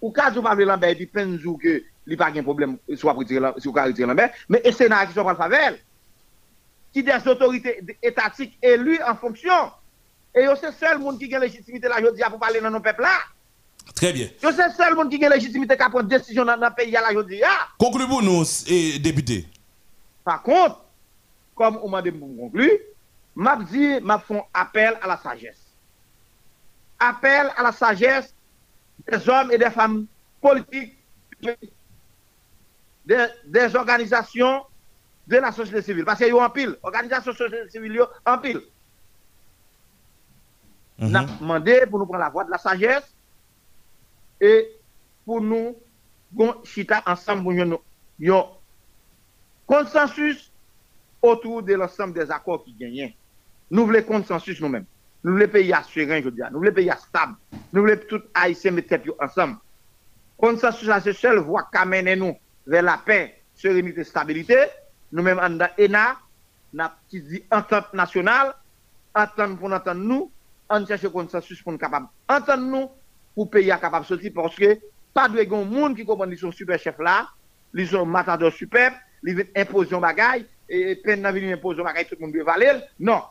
ou 0.00 0.10
cas 0.10 0.30
où 0.32 0.42
pas 0.42 0.54
Lambert, 0.54 0.90
et 0.90 0.94
puis 0.94 1.06
peine 1.06 1.38
que 1.38 1.82
il 2.06 2.16
n'y 2.16 2.22
a 2.22 2.24
pas 2.24 2.30
de 2.30 2.40
problème, 2.42 2.78
soit 2.94 3.12
pour 3.14 3.22
retirer, 3.22 4.06
Lambert, 4.06 4.32
mais 4.48 4.60
et 4.64 4.72
Sénat 4.72 5.06
qui 5.06 5.14
sont 5.14 5.24
pas 5.24 5.32
le 5.32 5.36
faveur, 5.36 5.74
qui 6.92 7.02
des 7.02 7.28
autorités 7.28 7.82
étatiques 8.02 8.56
élues 8.62 9.00
en 9.02 9.16
fonction. 9.16 9.72
Et 10.34 10.46
c'est 10.60 10.72
seul 10.72 10.98
monde 10.98 11.18
qui 11.18 11.34
a 11.34 11.38
légitimité 11.38 11.88
là, 11.88 11.96
je 12.00 12.14
dis, 12.14 12.22
pour 12.28 12.38
parler 12.38 12.60
dans 12.60 12.70
nos 12.70 12.80
peuples 12.80 13.02
là. 13.02 13.18
Très 13.94 14.12
bien. 14.12 14.28
Yo, 14.42 14.50
c'est 14.52 14.70
seul 14.72 14.94
monde 14.94 15.10
qui 15.10 15.24
a 15.24 15.28
légitimité 15.28 15.76
qui 15.76 15.90
prend 15.90 16.02
décision 16.02 16.44
dans 16.44 16.56
le 16.56 16.74
pays 16.74 16.90
là, 16.90 17.02
je 17.12 17.42
ah. 17.44 17.68
Conclue 17.78 18.06
pour 18.06 18.22
nous 18.22 18.44
et 18.66 18.98
député. 18.98 19.46
Par 20.24 20.42
contre, 20.42 20.80
comme 21.54 21.78
on 21.82 21.88
m'a 21.88 22.02
dit 22.02 22.10
pour 22.10 22.28
conclure, 22.36 22.72
m'a 23.34 23.56
dit, 23.56 24.00
m'a 24.02 24.22
appel 24.52 24.98
à 25.00 25.06
la 25.06 25.16
sagesse. 25.16 25.62
Appel 26.98 27.50
à 27.56 27.62
la 27.62 27.72
sagesse 27.72 28.34
des 29.10 29.28
hommes 29.28 29.50
et 29.52 29.58
des 29.58 29.70
femmes 29.70 30.06
politiques, 30.40 30.94
des, 33.06 33.26
des 33.46 33.76
organisations 33.76 34.62
de 35.26 35.36
la 35.36 35.52
société 35.52 35.82
civile. 35.82 36.04
Parce 36.04 36.18
qu'il 36.18 36.28
y 36.28 36.30
a 36.30 36.36
en 36.36 36.50
pile, 36.50 36.76
organisation 36.82 37.32
de 37.32 37.38
la 37.38 37.48
société 37.50 37.70
civile, 37.70 38.02
en 38.26 38.38
pile. 38.38 38.60
Mhm. 40.98 41.10
N'a 41.10 41.24
demandé 41.24 41.86
pour 41.88 41.98
nous 41.98 42.06
prendre 42.06 42.20
la 42.24 42.30
voie 42.30 42.44
de 42.44 42.50
la 42.50 42.58
sagesse 42.58 43.15
e 44.42 44.52
pou 45.26 45.40
nou 45.40 45.74
gon 46.36 46.62
chita 46.68 47.02
ansam 47.08 47.42
pou 47.44 47.54
nou 47.56 47.80
yon 48.22 48.52
konsensus 49.66 50.48
otou 51.24 51.62
de 51.62 51.76
l'ansam 51.78 52.12
des 52.14 52.30
akor 52.30 52.62
ki 52.64 52.74
genyen. 52.78 53.14
Nou 53.70 53.88
vle 53.88 54.02
konsensus 54.06 54.60
nou 54.62 54.70
men. 54.70 54.86
Nou 55.26 55.34
vle 55.34 55.48
peyi 55.50 55.72
a 55.74 55.82
seren, 55.86 56.22
je 56.22 56.30
diya. 56.30 56.50
Nou 56.52 56.62
vle 56.62 56.70
peyi 56.74 56.90
a 56.92 56.98
stab. 57.00 57.34
Nou 57.74 57.86
vle 57.86 57.96
tout 58.06 58.28
a 58.36 58.46
isen 58.52 58.76
metep 58.76 59.08
yo 59.08 59.16
ansam. 59.22 59.56
Konsensus 60.38 60.92
a 60.92 61.00
se 61.02 61.16
sel 61.16 61.40
vwa 61.42 61.64
kamene 61.72 62.14
nou 62.20 62.36
ve 62.70 62.82
la 62.84 62.98
pen, 63.06 63.32
serenite, 63.58 64.04
stabilite. 64.06 64.68
Nou 65.10 65.26
men 65.26 65.40
an 65.42 65.58
da 65.58 65.72
ena, 65.82 66.12
na 66.76 66.90
pti 66.92 67.22
di 67.26 67.42
entente 67.48 67.96
nasyonal, 67.96 68.52
entente 69.16 69.58
pou 69.58 69.72
n'entente 69.72 69.98
nou, 69.98 70.30
an 70.70 70.86
chèche 70.86 71.10
konsensus 71.10 71.62
pou 71.64 71.74
n'kapab 71.74 72.08
entente 72.30 72.62
nou, 72.62 72.92
pour 73.36 73.50
pays 73.50 73.70
à 73.70 73.76
capable 73.76 74.06
sortir, 74.06 74.32
parce 74.34 74.56
que 74.56 74.78
pas 75.12 75.28
de 75.28 75.42
grand 75.44 75.64
monde 75.64 75.94
qui 75.94 76.06
comprend 76.06 76.26
qu'ils 76.26 76.38
sont 76.38 76.50
super 76.50 76.80
chefs 76.80 76.98
là, 76.98 77.28
ils 77.74 77.86
sont 77.86 78.06
matadors 78.06 78.50
super, 78.50 78.94
ils 79.22 79.36
veulent 79.36 79.50
imposer 79.54 79.94
un 79.94 80.00
bagage, 80.00 80.42
et 80.68 80.96
peine 80.96 81.20
dans 81.20 81.30
venir 81.30 81.54
imposer 81.54 81.82
un 81.82 81.84
bagage, 81.84 82.08
tout 82.08 82.16
le 82.18 82.26
monde 82.26 82.34
doit 82.34 82.44
valer. 82.44 82.80
Non. 82.98 83.22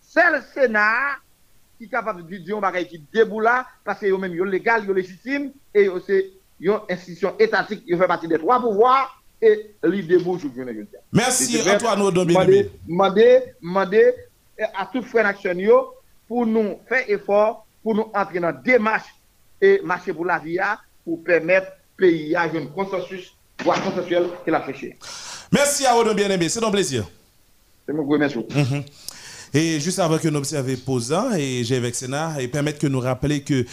C'est 0.00 0.28
le 0.32 0.40
Sénat 0.52 1.16
qui 1.78 1.84
est 1.84 1.88
capable 1.88 2.26
de 2.26 2.36
dire 2.38 2.58
un 2.58 2.60
bagage 2.60 2.88
qui 2.88 3.02
déboule 3.12 3.44
là, 3.44 3.66
parce 3.84 4.00
que 4.00 4.12
même, 4.16 4.34
légal, 4.44 4.82
ils 4.86 4.92
légitime, 4.92 5.52
et 5.72 5.88
c'est 6.04 6.26
une 6.60 6.80
institution 6.90 7.36
étatique, 7.38 7.84
ils 7.86 7.96
font 7.96 8.08
partie 8.08 8.26
des 8.26 8.38
trois 8.38 8.60
pouvoirs, 8.60 9.22
et 9.40 9.74
ils 9.84 10.06
débouchent, 10.08 10.42
je 10.42 10.48
veux 10.48 10.74
dire. 10.74 11.00
Merci. 11.12 11.56
Antoine 11.70 12.02
Odon 12.02 12.24
Demander, 12.24 12.70
demander, 12.86 13.42
demander 13.62 14.12
à 14.74 14.86
tout 14.92 15.02
frère 15.02 15.26
action 15.26 15.54
pour 16.26 16.46
nous 16.46 16.80
faire 16.88 17.08
effort, 17.08 17.64
pour 17.82 17.94
nous 17.94 18.10
entrer 18.12 18.40
dans 18.40 18.52
des 18.52 18.72
démarche 18.72 19.06
et 19.60 19.80
marcher 19.84 20.12
pour 20.12 20.24
la 20.24 20.38
vie 20.38 20.54
là, 20.54 20.80
pour 21.04 21.22
permettre 21.22 21.68
pays 21.96 22.34
à 22.34 22.42
un 22.42 22.66
consensus, 22.66 23.34
voire 23.62 23.82
consensuel 23.82 24.24
qu'il 24.44 24.54
a 24.54 24.60
fait. 24.62 24.96
Merci 25.52 25.86
à 25.86 25.96
Odon 25.96 26.14
bien-aimé, 26.14 26.48
c'est 26.48 26.64
un 26.64 26.70
plaisir. 26.70 27.08
C'est 27.86 27.92
mon 27.92 28.02
gros 28.02 28.18
merci. 28.18 28.38
Et 29.52 29.80
juste 29.80 29.98
avant 29.98 30.18
que 30.18 30.28
nous 30.28 30.38
observions 30.38 30.76
posant, 30.86 31.32
et 31.34 31.64
j'ai 31.64 31.76
avec 31.76 31.96
Sénat, 31.96 32.40
et 32.40 32.46
permettre 32.46 32.78
que 32.78 32.86
nous 32.86 33.00
rappeler 33.00 33.42
que 33.42 33.64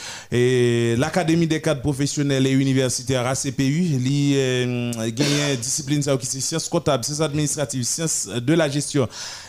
l'Académie 0.95 1.45
des 1.45 1.61
cadres 1.61 1.81
professionnels 1.81 2.47
et 2.47 2.51
universitaires 2.51 3.27
ACPU, 3.27 3.99
li 3.99 4.33
euh, 4.35 4.91
gagne 5.11 5.55
discipline 5.61 6.01
qui 6.01 6.25
c'est 6.25 6.39
sciences 6.39 6.67
comptables, 6.67 7.03
sciences 7.03 7.21
administratives, 7.21 7.83
sciences 7.83 8.27
de 8.27 8.53
la 8.53 8.67
gestion. 8.67 9.07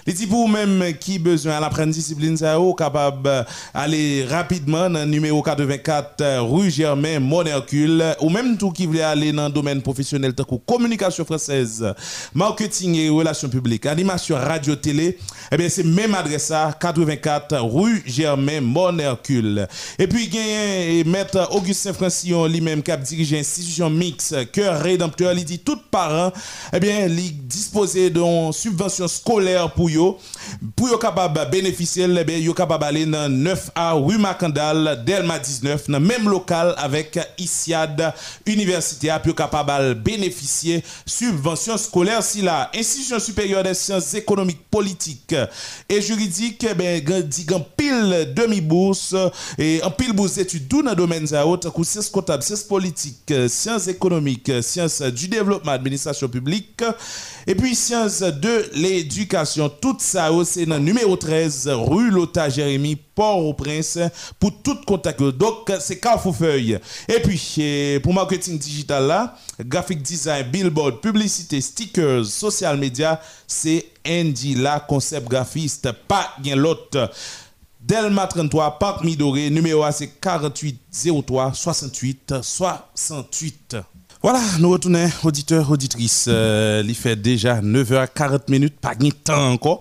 Les 0.08 0.14
dit 0.14 0.26
pour 0.26 0.48
même 0.48 0.94
qui 0.98 1.18
besoin 1.18 1.60
d'apprendre 1.60 1.92
discipline 1.92 2.34
ça 2.34 2.56
capable 2.78 3.44
aller 3.74 4.24
rapidement 4.24 4.88
dans 4.88 5.00
le 5.00 5.04
numéro 5.04 5.42
84 5.42 6.22
euh, 6.22 6.40
rue 6.40 6.70
Germain 6.70 7.20
Monercule 7.20 8.02
ou 8.22 8.30
même 8.30 8.56
tout 8.56 8.70
qui 8.70 8.86
voulait 8.86 9.02
aller 9.02 9.32
dans 9.32 9.48
le 9.48 9.52
domaine 9.52 9.82
professionnel 9.82 10.32
tel 10.32 10.46
que 10.46 10.54
communication 10.64 11.26
française, 11.26 11.92
marketing 12.32 12.94
et 12.94 13.10
relations 13.10 13.50
publiques, 13.50 13.84
animation 13.84 14.36
radio 14.36 14.76
télé, 14.76 15.18
eh 15.52 15.56
bien 15.58 15.68
c'est 15.68 15.84
même 15.84 16.14
adresse 16.14 16.46
ça 16.46 16.74
84 16.80 17.58
rue 17.60 18.02
Germain 18.06 18.62
Monercule. 18.62 19.68
Et 19.98 20.06
puis 20.06 20.28
gagne 20.28 21.04
maître 21.04 21.54
Augustin 21.54 21.92
Francillon 21.92 22.46
lui-même 22.46 22.82
qui 22.82 22.92
a 22.92 22.96
dirigé 22.96 23.40
institution 23.40 23.90
mixte 23.90 24.50
cœur 24.52 24.80
rédempteur, 24.80 25.34
il 25.34 25.44
dit 25.44 25.58
tout 25.58 25.78
parent 25.90 26.32
eh 26.72 26.80
bien 26.80 27.04
il 27.04 27.46
disposer 27.46 28.08
d'une 28.08 28.54
subvention 28.54 29.06
scolaire 29.06 29.70
pour 29.74 29.90
yo 29.98 30.14
pou 30.78 30.88
yo 30.88 30.98
kapab 31.02 31.36
beneficyen 31.52 32.14
lebe 32.16 32.38
yo 32.40 32.54
kapab 32.56 32.86
ale 32.88 33.04
nan 33.08 33.34
9A 33.44 33.90
Rue 33.98 34.18
Makandal 34.22 34.94
Delma 35.06 35.38
19 35.42 35.90
nan 35.92 36.04
menm 36.04 36.30
lokal 36.30 36.72
avek 36.80 37.20
ISIAD 37.42 38.06
Université 38.48 39.12
ap 39.14 39.28
yo 39.28 39.36
kapab 39.36 39.74
al 39.74 39.92
beneficye 39.94 40.80
subvensyon 41.04 41.78
skolèr 41.80 42.22
si 42.24 42.42
la. 42.46 42.70
Institution 42.74 43.18
Supérieure 43.18 43.62
des 43.62 43.74
Sciences 43.74 44.14
Économiques 44.14 44.66
Politiques 44.70 45.34
et 45.88 46.00
Juridiques 46.00 46.66
ben, 46.76 47.02
dig 47.28 47.52
an 47.54 47.64
pil 47.76 48.32
demi-bours 48.36 49.14
e 49.58 49.78
an 49.84 49.92
pil 49.96 50.12
bours 50.16 50.38
etudou 50.40 50.84
nan 50.86 50.96
domen 50.98 51.26
za 51.28 51.42
yo 51.46 51.56
takou 51.60 51.86
sciences 51.86 52.10
comptables, 52.12 52.44
sciences 52.44 52.66
politiques 52.68 53.48
sciences 53.48 53.88
économiques, 53.88 54.62
sciences 54.62 55.02
du 55.02 55.28
développement 55.28 55.72
administration 55.72 56.28
publique 56.28 56.82
et 56.82 57.37
puis 57.54 57.74
sciences 57.74 58.20
de 58.20 58.70
l'éducation. 58.74 59.68
Tout 59.68 59.96
ça 59.98 60.30
c'est 60.44 60.66
dans 60.66 60.78
numéro 60.78 61.16
13 61.16 61.68
rue 61.68 62.10
Lota 62.10 62.48
Jérémy 62.48 62.96
Port-au-Prince 62.96 63.98
pour 64.38 64.62
tout 64.62 64.76
contact. 64.86 65.22
Donc 65.22 65.72
c'est 65.80 65.98
Carrefour 65.98 66.36
Feuille 66.36 66.78
et 67.08 67.20
puis 67.20 67.54
eh, 67.58 68.00
pour 68.00 68.12
marketing 68.12 68.58
digital 68.58 69.06
là 69.06 69.36
graphic 69.60 70.02
design 70.02 70.46
billboard 70.50 71.00
publicité 71.00 71.60
stickers 71.60 72.26
social 72.26 72.76
media 72.76 73.20
c'est 73.46 73.86
Andy 74.06 74.54
la 74.54 74.80
concept 74.80 75.28
graphiste. 75.28 75.90
Pas 76.06 76.34
bien 76.40 76.56
l'autre. 76.56 77.10
Delma 77.80 78.26
33 78.26 78.78
Parc 78.78 79.04
Midoré 79.04 79.48
numéro 79.50 79.82
A 79.84 79.92
c'est 79.92 80.08
48 80.20 80.80
03 81.24 81.54
68 81.54 82.34
68 82.42 83.76
voilà, 84.20 84.40
nous 84.60 84.70
retournons, 84.70 85.06
auditeurs, 85.24 85.70
auditrices. 85.70 86.28
Euh, 86.28 86.82
il 86.84 86.94
fait 86.96 87.14
déjà 87.14 87.60
9h40 87.60 88.50
minutes, 88.50 88.74
pas 88.80 88.96
de 88.96 89.10
temps 89.10 89.52
encore. 89.52 89.80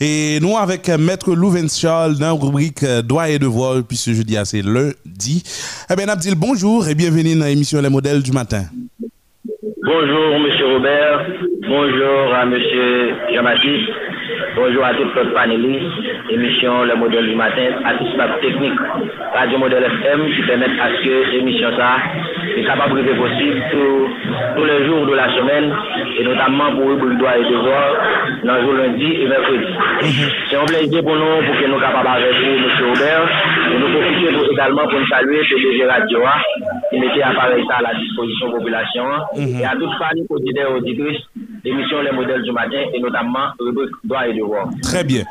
Et 0.00 0.38
nous, 0.40 0.56
avec 0.56 0.88
euh, 0.88 0.96
Maître 0.96 1.34
Louven 1.34 1.68
Charles, 1.68 2.16
dans 2.16 2.26
la 2.26 2.32
rubrique 2.32 2.82
euh, 2.82 3.02
Droit 3.02 3.28
et 3.28 3.38
devoir, 3.38 3.82
puisque 3.86 4.12
jeudi, 4.12 4.34
c'est 4.44 4.62
lundi. 4.62 5.42
Eh 5.90 5.94
bien, 5.94 6.08
Abdil, 6.08 6.34
bonjour 6.36 6.88
et 6.88 6.94
bienvenue 6.94 7.38
dans 7.38 7.44
l'émission 7.44 7.82
Les 7.82 7.90
modèles 7.90 8.22
du 8.22 8.32
matin. 8.32 8.62
Bonjour, 9.82 10.40
Monsieur 10.40 10.72
Robert. 10.72 11.26
Bonjour 11.68 12.34
à 12.34 12.46
Monsieur 12.46 13.14
Jean-Baptiste. 13.34 13.90
Bonjour 14.56 14.84
à 14.84 14.94
tous 14.94 15.04
les 15.14 15.30
panélistes. 15.34 15.84
Émission 16.30 16.84
Le 16.84 16.96
Modèle 16.96 17.26
du 17.28 17.34
matin, 17.34 17.66
assistance 17.84 18.40
technique 18.40 18.72
Radio 19.34 19.58
Modèle 19.58 19.84
FM 19.84 20.20
qui 20.34 20.42
permet 20.42 20.66
à 20.80 20.88
ce 20.96 21.04
que 21.04 21.30
l'émission 21.32 21.68
ça 21.76 21.96
est 22.56 22.64
capable 22.64 23.04
de 23.04 23.12
possible 23.12 23.62
tous, 23.70 24.64
les 24.64 24.86
jours 24.86 25.06
de 25.06 25.14
la 25.14 25.28
semaine 25.36 25.72
et 26.18 26.24
notamment 26.24 26.70
pour 26.74 26.88
le 26.88 27.14
droit 27.16 27.36
et 27.38 27.44
devoir 27.44 27.96
dans 28.44 28.54
le 28.56 28.62
jour 28.62 28.72
lundi 28.74 29.12
et 29.20 29.26
mercredi. 29.26 29.66
C'est 30.50 30.56
un 30.56 30.64
plaisir 30.64 31.02
pour 31.04 31.14
nous 31.16 31.44
pour 31.46 31.56
que 31.60 31.66
nous 31.66 31.78
capables 31.78 32.08
avec 32.08 32.34
vous, 32.34 32.56
M. 32.56 32.88
Robert, 32.88 33.28
et 33.74 33.78
nous 33.78 33.88
profiter 33.92 34.32
pour- 34.32 34.52
également 34.52 34.88
pour 34.88 34.98
nous 35.00 35.06
saluer 35.06 35.40
PDG 35.42 35.84
Radio 35.84 36.18
A, 36.24 36.34
qui 36.90 36.98
mettait 36.98 37.22
appareil 37.22 37.64
ça 37.68 37.76
à 37.76 37.82
la 37.92 37.94
disposition 38.00 38.48
de 38.48 38.52
la 38.52 38.58
population 38.58 39.04
et 39.36 39.64
à 39.64 39.72
toutes 39.72 39.92
familles 39.98 40.26
auditeurs 40.30 40.70
et 40.70 40.74
auditrices 40.78 41.22
l'émission 41.64 42.00
Les 42.00 42.12
Modèles 42.12 42.42
du 42.42 42.52
matin 42.52 42.78
et 42.94 43.00
notamment 43.00 43.48
rubrique 43.60 43.90
droit 44.04 44.26
et 44.26 44.32
devoir. 44.32 44.45
Très 44.82 45.04
bien. 45.04 45.24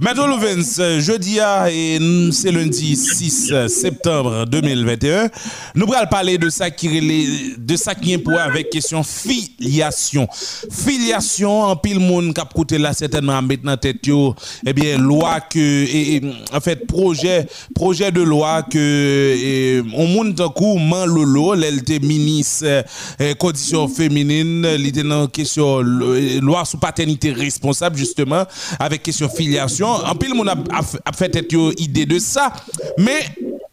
Maître 0.00 0.26
Louvens, 0.26 1.00
jeudi 1.00 1.38
à, 1.40 1.70
et 1.70 1.98
c'est 2.32 2.50
lundi 2.50 2.96
6 2.96 3.52
septembre 3.68 4.44
2021. 4.46 5.28
Nous 5.74 5.86
allons 5.94 6.06
parler 6.10 6.36
de 6.38 6.50
ça 6.50 6.70
qui 6.70 6.88
relait- 6.88 7.54
de 7.56 7.76
ça 7.76 7.94
qui 7.94 8.12
est 8.12 8.18
pour 8.18 8.38
avec 8.38 8.68
question 8.70 9.02
filiation. 9.02 10.28
Filiation, 10.70 11.62
en 11.62 11.76
pile 11.76 12.00
monde 12.00 12.34
qui 12.34 12.40
a 12.40 12.44
coûté 12.44 12.78
là 12.78 12.92
certainement 12.92 13.40
dans 13.62 13.76
tête 13.76 14.06
yo, 14.06 14.34
eh 14.66 14.72
bien 14.72 14.98
loi 14.98 15.40
que 15.40 15.58
et, 15.58 16.20
en 16.52 16.60
fait 16.60 16.86
projet 16.86 17.46
projet 17.74 18.10
de 18.10 18.22
loi 18.22 18.62
que 18.64 19.82
on 19.94 20.06
monde 20.08 20.34
d'un 20.34 20.48
coup 20.48 20.78
man 20.78 21.06
lolo, 21.08 21.54
l'était 21.54 22.00
ministre 22.00 22.64
euh, 22.66 22.82
euh, 23.20 23.34
conditions 23.34 23.88
féminines, 23.88 24.66
il 24.78 24.86
était 24.86 25.02
dans 25.02 25.26
question 25.28 25.80
loi 25.80 26.64
sous 26.64 26.78
paternité 26.78 27.32
responsable 27.32 27.96
justement 27.96 28.44
avec 28.78 29.02
question 29.02 29.28
filiation. 29.28 29.86
En 29.86 30.14
pile 30.14 30.34
monde 30.34 30.48
a, 30.48 30.56
a, 31.04 31.12
fait 31.12 31.52
yo 31.52 31.72
idée 31.78 32.06
de 32.06 32.18
ça, 32.18 32.52
mais 32.98 33.20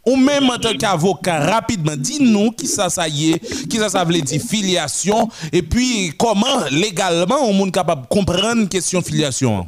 ou 0.05 0.17
même 0.17 0.49
en 0.49 0.57
tant 0.57 0.73
qu'avocat, 0.73 1.39
rapidement, 1.39 1.93
dis-nous 1.95 2.51
qui 2.51 2.67
ça, 2.67 2.89
ça 2.89 3.07
y 3.07 3.31
est, 3.31 3.67
qui 3.69 3.77
ça, 3.77 3.89
ça 3.89 4.03
veut 4.03 4.13
dire 4.13 4.41
filiation, 4.41 5.29
et 5.51 5.61
puis 5.61 6.11
comment 6.17 6.65
légalement 6.71 7.37
on 7.47 7.65
est 7.65 7.71
capable 7.71 8.03
de 8.03 8.07
comprendre 8.07 8.67
question 8.67 9.01
filiation? 9.01 9.65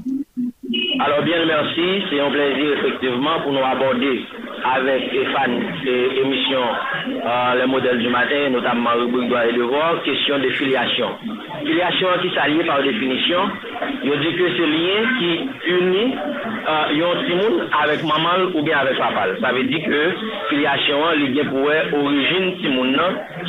Alors 0.99 1.23
bien 1.23 1.45
merci, 1.45 2.03
c'est 2.09 2.19
un 2.19 2.31
plaisir 2.31 2.79
effectivement 2.79 3.41
pour 3.43 3.53
nous 3.53 3.63
aborder 3.63 4.25
avec 4.73 5.09
Stéphane 5.09 5.61
et 5.85 6.19
émission 6.21 6.61
euh, 7.07 7.55
Les 7.59 7.67
modèles 7.67 7.99
du 7.99 8.09
matin, 8.09 8.49
notamment 8.51 8.91
rubrique 8.97 9.29
droit 9.29 9.45
et 9.45 9.53
devoir, 9.53 10.01
question 10.03 10.39
de 10.39 10.49
filiation. 10.49 11.09
Filiation 11.65 12.07
qui 12.21 12.33
s'allie 12.33 12.63
par 12.63 12.81
définition, 12.81 13.39
je 14.03 14.13
dis 14.13 14.35
que 14.35 14.43
c'est 14.57 14.67
lien 14.67 15.01
qui 15.19 15.49
unit 15.69 16.15
euh, 16.67 16.93
yon 16.93 17.23
timoun 17.25 17.67
avec 17.83 18.03
maman 18.03 18.51
ou 18.55 18.61
bien 18.63 18.79
avec 18.79 18.97
papa. 18.97 19.27
Ça 19.41 19.51
veut 19.51 19.63
dire 19.63 19.85
que 19.85 20.15
filiation, 20.49 20.97
il 21.17 21.31
vient 21.31 21.45
pour 21.45 21.67
origine 21.99 22.57
timoun 22.57 22.99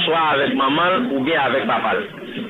soit 0.05 0.33
avec 0.35 0.55
maman 0.55 1.09
ou 1.13 1.21
bien 1.21 1.41
avec 1.41 1.67
papa. 1.67 1.95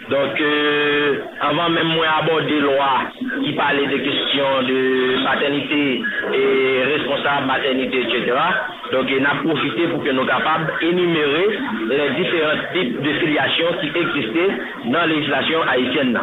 Donc, 0.09 0.41
euh, 0.41 1.17
avant 1.41 1.69
même 1.69 1.89
moi 1.89 2.07
aborder 2.21 2.61
loi 2.61 3.11
qui 3.45 3.53
parlait 3.53 3.87
des 3.87 4.01
questions 4.01 4.63
de 4.63 5.25
paternité 5.25 6.03
et 6.33 6.85
responsable 6.97 7.47
maternité, 7.47 8.03
etc. 8.03 8.33
Donc, 8.93 9.07
on 9.11 9.25
a 9.25 9.53
profité 9.53 9.89
pour 9.89 10.03
que 10.05 10.11
nous 10.11 10.25
capables 10.25 10.73
d'énumérer 10.81 11.59
les 11.89 12.23
différents 12.23 12.59
types 12.73 13.03
de 13.03 13.13
filiation 13.15 13.67
qui 13.81 13.89
existaient 13.89 14.53
dans 14.87 15.01
la 15.01 15.07
législation 15.07 15.63
haïtienne. 15.69 16.19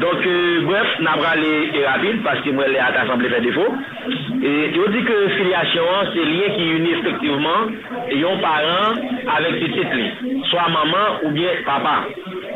Donc, 0.00 0.26
euh, 0.26 0.60
bref, 0.64 0.86
n'a 1.00 1.16
pas 1.16 1.30
aller 1.30 1.70
rapide 1.84 2.22
parce 2.22 2.40
que 2.40 2.50
moi, 2.50 2.68
les 2.68 2.78
assemblée 2.78 3.28
fait 3.28 3.40
défaut. 3.40 3.74
Et 4.42 4.72
je 4.72 4.90
dis 4.92 5.04
que 5.04 5.28
filiation, 5.36 5.82
c'est 6.12 6.24
lien 6.24 6.54
qui 6.56 6.70
unit 6.70 6.92
effectivement 6.92 7.66
un 8.12 8.38
parent 8.40 8.94
avec 9.36 9.60
ses 9.60 9.72
titres, 9.72 10.46
soit 10.50 10.68
maman 10.68 11.18
ou 11.24 11.30
bien 11.30 11.48
papa. 11.64 12.04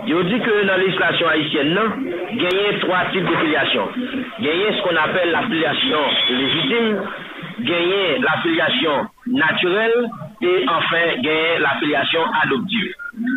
Yo 0.03 0.19
di 0.27 0.39
ke 0.43 0.53
nan 0.67 0.81
legislasyon 0.83 1.31
Haitienne 1.31 1.75
nan, 1.77 1.91
genyen 2.35 2.79
3 2.83 3.03
tip 3.13 3.29
de 3.29 3.37
filiasyon. 3.39 3.93
Genyen 4.43 4.79
skon 4.81 4.99
apel 4.99 5.31
la 5.31 5.43
filiasyon 5.47 6.17
legitime, 6.41 7.05
genyen 7.69 8.25
la 8.27 8.35
filiasyon 8.43 9.07
naturel, 9.39 9.95
e 10.43 10.55
anfen 10.75 11.23
genyen 11.23 11.63
la 11.63 11.77
filiasyon 11.79 12.35
adoptive. 12.41 12.91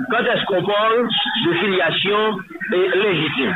Kant 0.10 0.32
eskon 0.34 0.66
pon 0.66 1.06
de 1.44 1.54
filiasyon 1.62 2.42
legitime? 2.74 3.54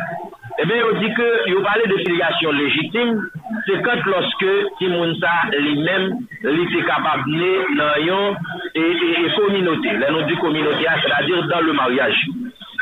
Ebe 0.60 0.76
eh 0.76 0.80
yo 0.84 0.92
di 1.00 1.10
ke 1.16 1.28
yo 1.50 1.64
pale 1.66 1.88
de 1.90 1.98
filiasyon 2.04 2.62
legitime, 2.62 3.18
se 3.66 3.80
kant 3.88 4.06
loske 4.12 4.54
ti 4.78 4.92
moun 4.92 5.16
sa 5.18 5.34
li 5.56 5.74
men 5.82 6.12
li 6.46 6.70
te 6.76 6.86
kapab 6.86 7.26
ne 7.26 7.52
nan 7.74 8.06
yon 8.06 8.38
e 8.76 8.86
kominote. 9.34 9.98
La 9.98 10.14
nou 10.14 10.30
di 10.30 10.38
kominote 10.46 10.86
a, 10.86 11.00
se 11.02 11.10
la 11.10 11.24
dir 11.26 11.50
dan 11.50 11.66
le 11.66 11.74
maryaj. 11.74 12.24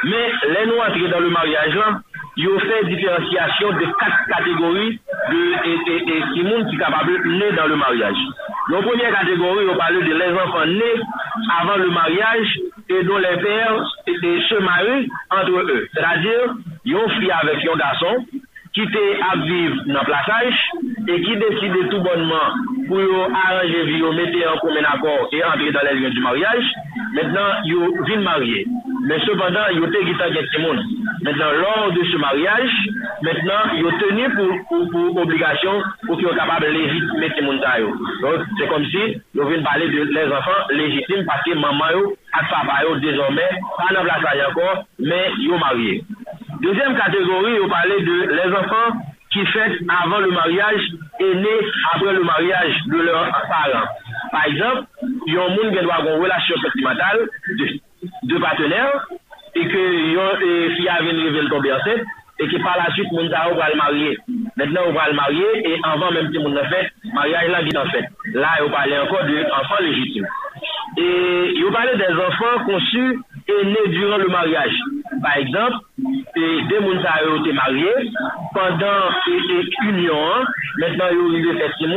Men, 0.03 0.35
lè 0.53 0.65
nou 0.69 0.83
antre 0.85 1.09
dan 1.09 1.23
le 1.25 1.31
maryaj 1.33 1.73
lan, 1.77 2.01
yo 2.37 2.53
fè 2.61 2.83
diferensyasyon 2.85 3.79
de 3.81 3.87
kat 3.97 4.17
kategori 4.29 4.89
de 5.31 6.17
timoun 6.35 6.67
ki 6.69 6.77
kapable 6.77 7.17
nè 7.39 7.49
dan 7.57 7.71
le 7.71 7.79
maryaj. 7.81 8.19
Yon 8.69 8.85
premier 8.85 9.13
kategori, 9.15 9.65
yo 9.65 9.77
pale 9.79 10.03
de 10.05 10.17
lè 10.19 10.27
zanfan 10.35 10.75
nè 10.77 10.91
avan 11.57 11.81
le 11.81 11.89
maryaj 11.95 12.53
e 12.93 13.01
don 13.07 13.23
lè 13.25 13.33
pèr 13.41 13.79
se 14.49 14.59
mary 14.61 15.07
entre 15.31 15.63
eux. 15.65 15.87
Sè 15.93 16.03
la 16.05 16.17
dire, 16.21 16.53
yon 16.85 17.09
fri 17.15 17.31
avèk 17.39 17.65
yon 17.65 17.81
gason, 17.81 18.27
ki 18.77 18.85
te 18.93 19.03
apviv 19.31 19.77
nan 19.89 20.05
plakaj, 20.05 20.57
e 21.09 21.15
ki 21.25 21.37
deside 21.41 21.85
tout 21.89 22.03
bonman 22.05 22.59
pou 22.87 23.01
yo 23.01 23.23
aranje 23.25 23.85
vi 23.89 24.01
yo 24.03 24.11
mette 24.13 24.43
an 24.45 24.59
komen 24.61 24.85
akor 24.93 25.33
e 25.33 25.41
antre 25.49 25.71
dan 25.73 25.87
lèl 25.87 26.03
gen 26.03 26.13
du 26.13 26.21
maryaj, 26.25 26.69
maintenant 27.15 27.65
yo 27.71 27.89
vin 28.09 28.21
marye. 28.27 28.61
Men 29.07 29.21
sepandan 29.23 29.73
yo 29.79 29.89
te 29.93 30.03
gita 30.05 30.29
gen 30.35 30.47
timoun. 30.53 30.79
Maintenant 31.25 31.57
lor 31.61 31.91
de 31.95 32.03
se 32.11 32.21
maryaj, 32.21 32.77
maintenant 33.25 33.73
yo 33.81 33.91
teni 34.03 34.29
pou, 34.35 34.59
pou, 34.69 34.87
pou 34.93 35.21
obligasyon 35.23 35.81
pou 36.05 36.19
ki 36.19 36.27
yo 36.27 36.35
kapab 36.37 36.65
legitime 36.67 37.31
timoun 37.37 37.61
ta 37.63 37.77
yo. 37.81 37.93
Donc, 38.21 38.45
se 38.59 38.69
kom 38.69 38.85
si 38.93 39.03
yo 39.37 39.49
vin 39.49 39.65
pale 39.65 39.89
de 39.93 40.05
lèz 40.13 40.37
anfan 40.37 40.75
legitime 40.77 41.25
pati 41.29 41.57
maman 41.57 41.97
yo 41.97 42.03
ak 42.33 42.49
papa 42.51 42.81
yo 42.83 42.95
dezormè, 43.03 43.45
pa 43.77 43.91
nan 43.93 44.03
blasa 44.03 44.35
yankon, 44.37 44.83
men 44.99 45.37
yo 45.45 45.57
marye. 45.57 46.01
Dezem 46.61 46.95
kategori 46.97 47.55
yo 47.55 47.67
pale 47.69 48.01
de 48.03 48.17
les 48.33 48.57
enfans 48.59 49.05
ki 49.33 49.43
fèt 49.53 49.79
avan 49.93 50.23
le 50.25 50.31
maryaj 50.33 50.85
e 51.19 51.27
ne 51.43 51.53
apre 51.93 52.13
le 52.17 52.23
maryaj 52.23 52.79
de 52.87 53.01
lor 53.07 53.31
paran. 53.49 53.85
Par 54.31 54.47
exemple, 54.47 54.87
yon 55.27 55.53
moun 55.55 55.73
gen 55.75 55.85
dwa 55.85 56.01
gon 56.05 56.21
relasyon 56.23 56.63
sentimental 56.63 57.21
de, 57.59 57.67
de 58.31 58.39
patenèr 58.43 58.89
e 59.53 59.67
ke 59.73 59.83
yon 60.15 60.45
e, 60.49 60.51
fia 60.77 60.97
ven 61.05 61.21
revel 61.27 61.51
tombe 61.53 61.71
anset 61.77 62.03
e 62.39 62.49
ke 62.49 62.63
par 62.63 62.77
la 62.81 62.89
suite 62.95 63.13
moun 63.13 63.29
ta 63.29 63.47
ou 63.51 63.59
pral 63.59 63.77
marye. 63.77 64.17
Mètnen 64.57 64.83
ou 64.85 64.97
pral 64.97 65.13
marye 65.19 65.53
e 65.61 65.77
anvan 65.83 66.17
menm 66.17 66.33
ti 66.33 66.41
moun 66.41 66.57
nan 66.57 66.69
fèt, 66.73 66.93
maryaj 67.13 67.53
lan 67.53 67.69
dit 67.69 67.81
an 67.83 67.93
fèt. 67.93 68.09
La 68.33 68.57
yo 68.63 68.73
pale 68.73 69.01
anko 69.03 69.23
de 69.29 69.45
anfan 69.61 69.85
legitime. 69.85 70.33
et 70.97 71.53
ils 71.55 71.71
parlent 71.71 71.97
des 71.97 72.13
enfants 72.13 72.65
conçus 72.65 73.19
et 73.47 73.65
nés 73.65 73.87
durant 73.89 74.17
le 74.17 74.27
mariage. 74.27 74.73
Par 75.21 75.37
exemple, 75.37 75.77
et 76.35 76.61
des 76.63 76.75
gens 76.75 77.31
ont 77.31 77.41
été 77.41 77.53
mariés 77.53 78.11
pendant 78.53 79.09
une 79.27 80.09
an, 80.09 80.43
maintenant 80.79 81.05
ils 81.11 81.47
ont 81.47 81.57
fait 81.57 81.71
six 81.77 81.87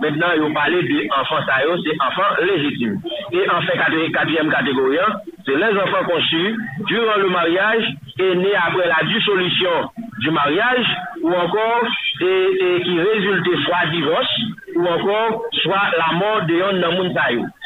maintenant 0.00 0.26
ils 0.36 0.54
parlent 0.54 0.82
d'enfants, 0.82 1.44
c'est 1.46 2.02
enfants 2.02 2.42
légitimes. 2.42 3.00
Et 3.32 3.48
en 3.50 3.60
fait, 3.62 3.78
quatrième 4.12 4.50
catégorie, 4.50 4.98
c'est 5.46 5.56
les 5.56 5.78
enfants 5.80 6.04
conçus 6.06 6.56
durant 6.86 7.16
le 7.16 7.30
mariage 7.30 7.84
et 8.18 8.34
nés 8.34 8.54
après 8.54 8.88
la 8.88 9.06
dissolution 9.06 9.90
du 10.20 10.30
mariage 10.30 10.86
ou 11.22 11.30
encore 11.32 11.86
et, 12.20 12.24
et 12.24 12.82
qui 12.82 13.00
résultait 13.00 13.62
soit 13.64 13.90
divorce 13.92 14.40
ou 14.74 14.86
encore 14.86 15.42
soit 15.62 15.90
la 15.96 16.16
mort 16.16 16.42
de 16.42 16.62
un 16.62 16.80
dans 16.80 16.92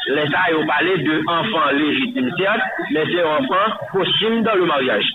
Lè 0.07 0.25
sa 0.27 0.51
yo 0.51 0.65
parlé 0.67 0.97
de 0.97 1.21
enfants 1.27 1.71
légitimes, 1.71 2.31
certes, 2.37 2.61
mais 2.91 3.05
c'est 3.11 3.23
enfants 3.23 3.71
possibles 3.93 4.43
dans 4.43 4.55
le 4.55 4.65
mariage. 4.65 5.05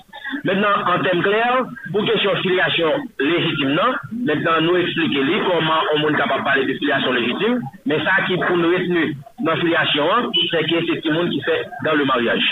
Maintenant, 0.44 0.74
en 0.86 1.02
termes 1.02 1.22
clairs, 1.22 1.64
pour 1.92 2.04
question 2.06 2.34
filiation 2.36 2.88
légitime, 3.20 3.72
non, 3.72 3.92
maintenant 4.24 4.60
nous 4.62 4.76
expliquer 4.76 5.20
comment 5.46 5.80
on 5.94 6.08
est 6.08 6.16
capable 6.16 6.40
de 6.40 6.44
parler 6.44 6.66
de 6.66 6.74
filiation 6.78 7.12
légitime, 7.12 7.60
mais 7.84 7.98
ça 8.02 8.24
qui 8.26 8.36
pour 8.36 8.56
nous 8.56 8.70
retenir 8.70 9.14
dans 9.40 9.56
filiation, 9.56 10.32
c'est 10.50 10.64
que 10.64 10.86
c'est 10.86 11.00
tout 11.02 11.08
le 11.08 11.14
monde 11.14 11.30
qui 11.30 11.42
fait 11.42 11.66
dans 11.84 11.94
le 11.94 12.04
mariage. 12.04 12.44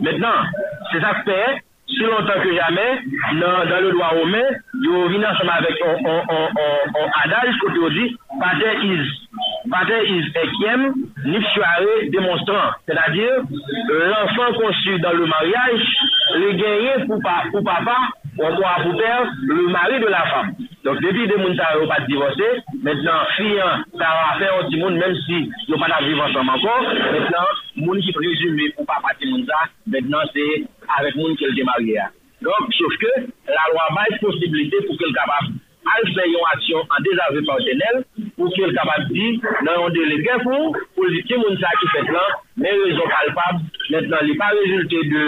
Maintenant, 0.00 0.46
c'est 0.92 1.00
ça 1.00 1.14
que 1.14 1.30
fait, 1.30 1.62
si 1.88 2.02
longtemps 2.04 2.40
que 2.42 2.54
jamais, 2.54 3.00
dans, 3.40 3.68
dans 3.68 3.80
le 3.80 3.92
droit 3.92 4.08
romain, 4.08 4.48
nous 4.74 5.08
venons 5.08 5.28
ensemble 5.28 5.50
avec 5.50 5.82
un 5.84 7.24
adage, 7.24 7.54
côté 7.60 7.78
on 7.82 7.88
dit, 7.90 8.16
pater 8.40 8.86
is, 8.86 9.28
pater 9.70 10.08
is 10.08 10.26
ekiem, 10.34 11.11
nipsuare 11.24 12.10
démonstrant. 12.10 12.70
C'est-à-dire, 12.86 13.42
l'enfant 13.88 14.52
conçu 14.58 14.98
dans 15.00 15.12
le 15.12 15.26
mariage, 15.26 15.86
le 16.34 16.52
gagné 16.52 17.06
pour, 17.06 17.20
pa- 17.22 17.44
pour 17.50 17.62
papa, 17.64 17.96
ou 18.38 18.82
pour 18.82 18.96
père, 18.96 19.30
le 19.46 19.68
mari 19.68 20.00
de 20.00 20.06
la 20.06 20.22
femme. 20.26 20.52
Donc, 20.84 21.00
depuis 21.00 21.28
des 21.28 21.36
moun 21.36 21.54
ça 21.56 21.76
n'ont 21.78 21.86
pas 21.86 22.00
divorcé, 22.08 22.44
maintenant, 22.82 23.24
fille, 23.36 23.60
hein, 23.60 23.84
ça 23.92 23.98
va 24.32 24.38
faire 24.38 24.54
un 24.60 24.64
petit 24.64 24.78
monde, 24.78 24.94
même 24.96 25.14
si 25.26 25.50
ils 25.68 25.74
pas 25.78 26.02
vivre 26.02 26.24
ensemble 26.24 26.50
encore. 26.50 26.82
Maintenant, 26.82 27.46
moun 27.76 28.00
qui 28.00 28.12
présume 28.12 28.58
pour 28.76 28.86
papa 28.86 29.08
ça, 29.46 29.68
maintenant, 29.86 30.22
c'est 30.32 30.64
avec 30.98 31.14
moun 31.16 31.36
qu'elle 31.36 31.58
est 31.58 31.64
mariée. 31.64 32.00
Donc, 32.40 32.74
sauf 32.76 32.96
que 32.98 33.20
la 33.46 33.70
loi 33.72 33.88
baille 33.94 34.18
possibilité 34.18 34.76
pour 34.86 34.98
qu'elle 34.98 35.12
capable 35.12 35.54
al 35.94 36.08
fè 36.14 36.28
yon 36.30 36.48
aksyon 36.52 36.94
an 36.94 37.04
dezavè 37.08 37.42
pantenel 37.48 38.00
pou 38.36 38.50
ki 38.54 38.64
el 38.68 38.74
kapab 38.78 39.10
di 39.10 39.28
nan 39.66 39.74
yon 39.80 39.94
dele 39.98 40.22
gen 40.22 40.46
pou 40.46 40.72
pou 40.96 41.10
li 41.10 41.22
ki 41.28 41.40
moun 41.42 41.58
sa 41.62 41.72
ki 41.80 41.90
fè 41.96 42.06
plan 42.10 42.40
men 42.56 42.82
rezon 42.84 43.08
kalpab, 43.08 43.60
men 43.90 44.08
nan 44.12 44.26
li 44.28 44.34
pa 44.40 44.50
rezulte 44.52 45.00
de, 45.12 45.24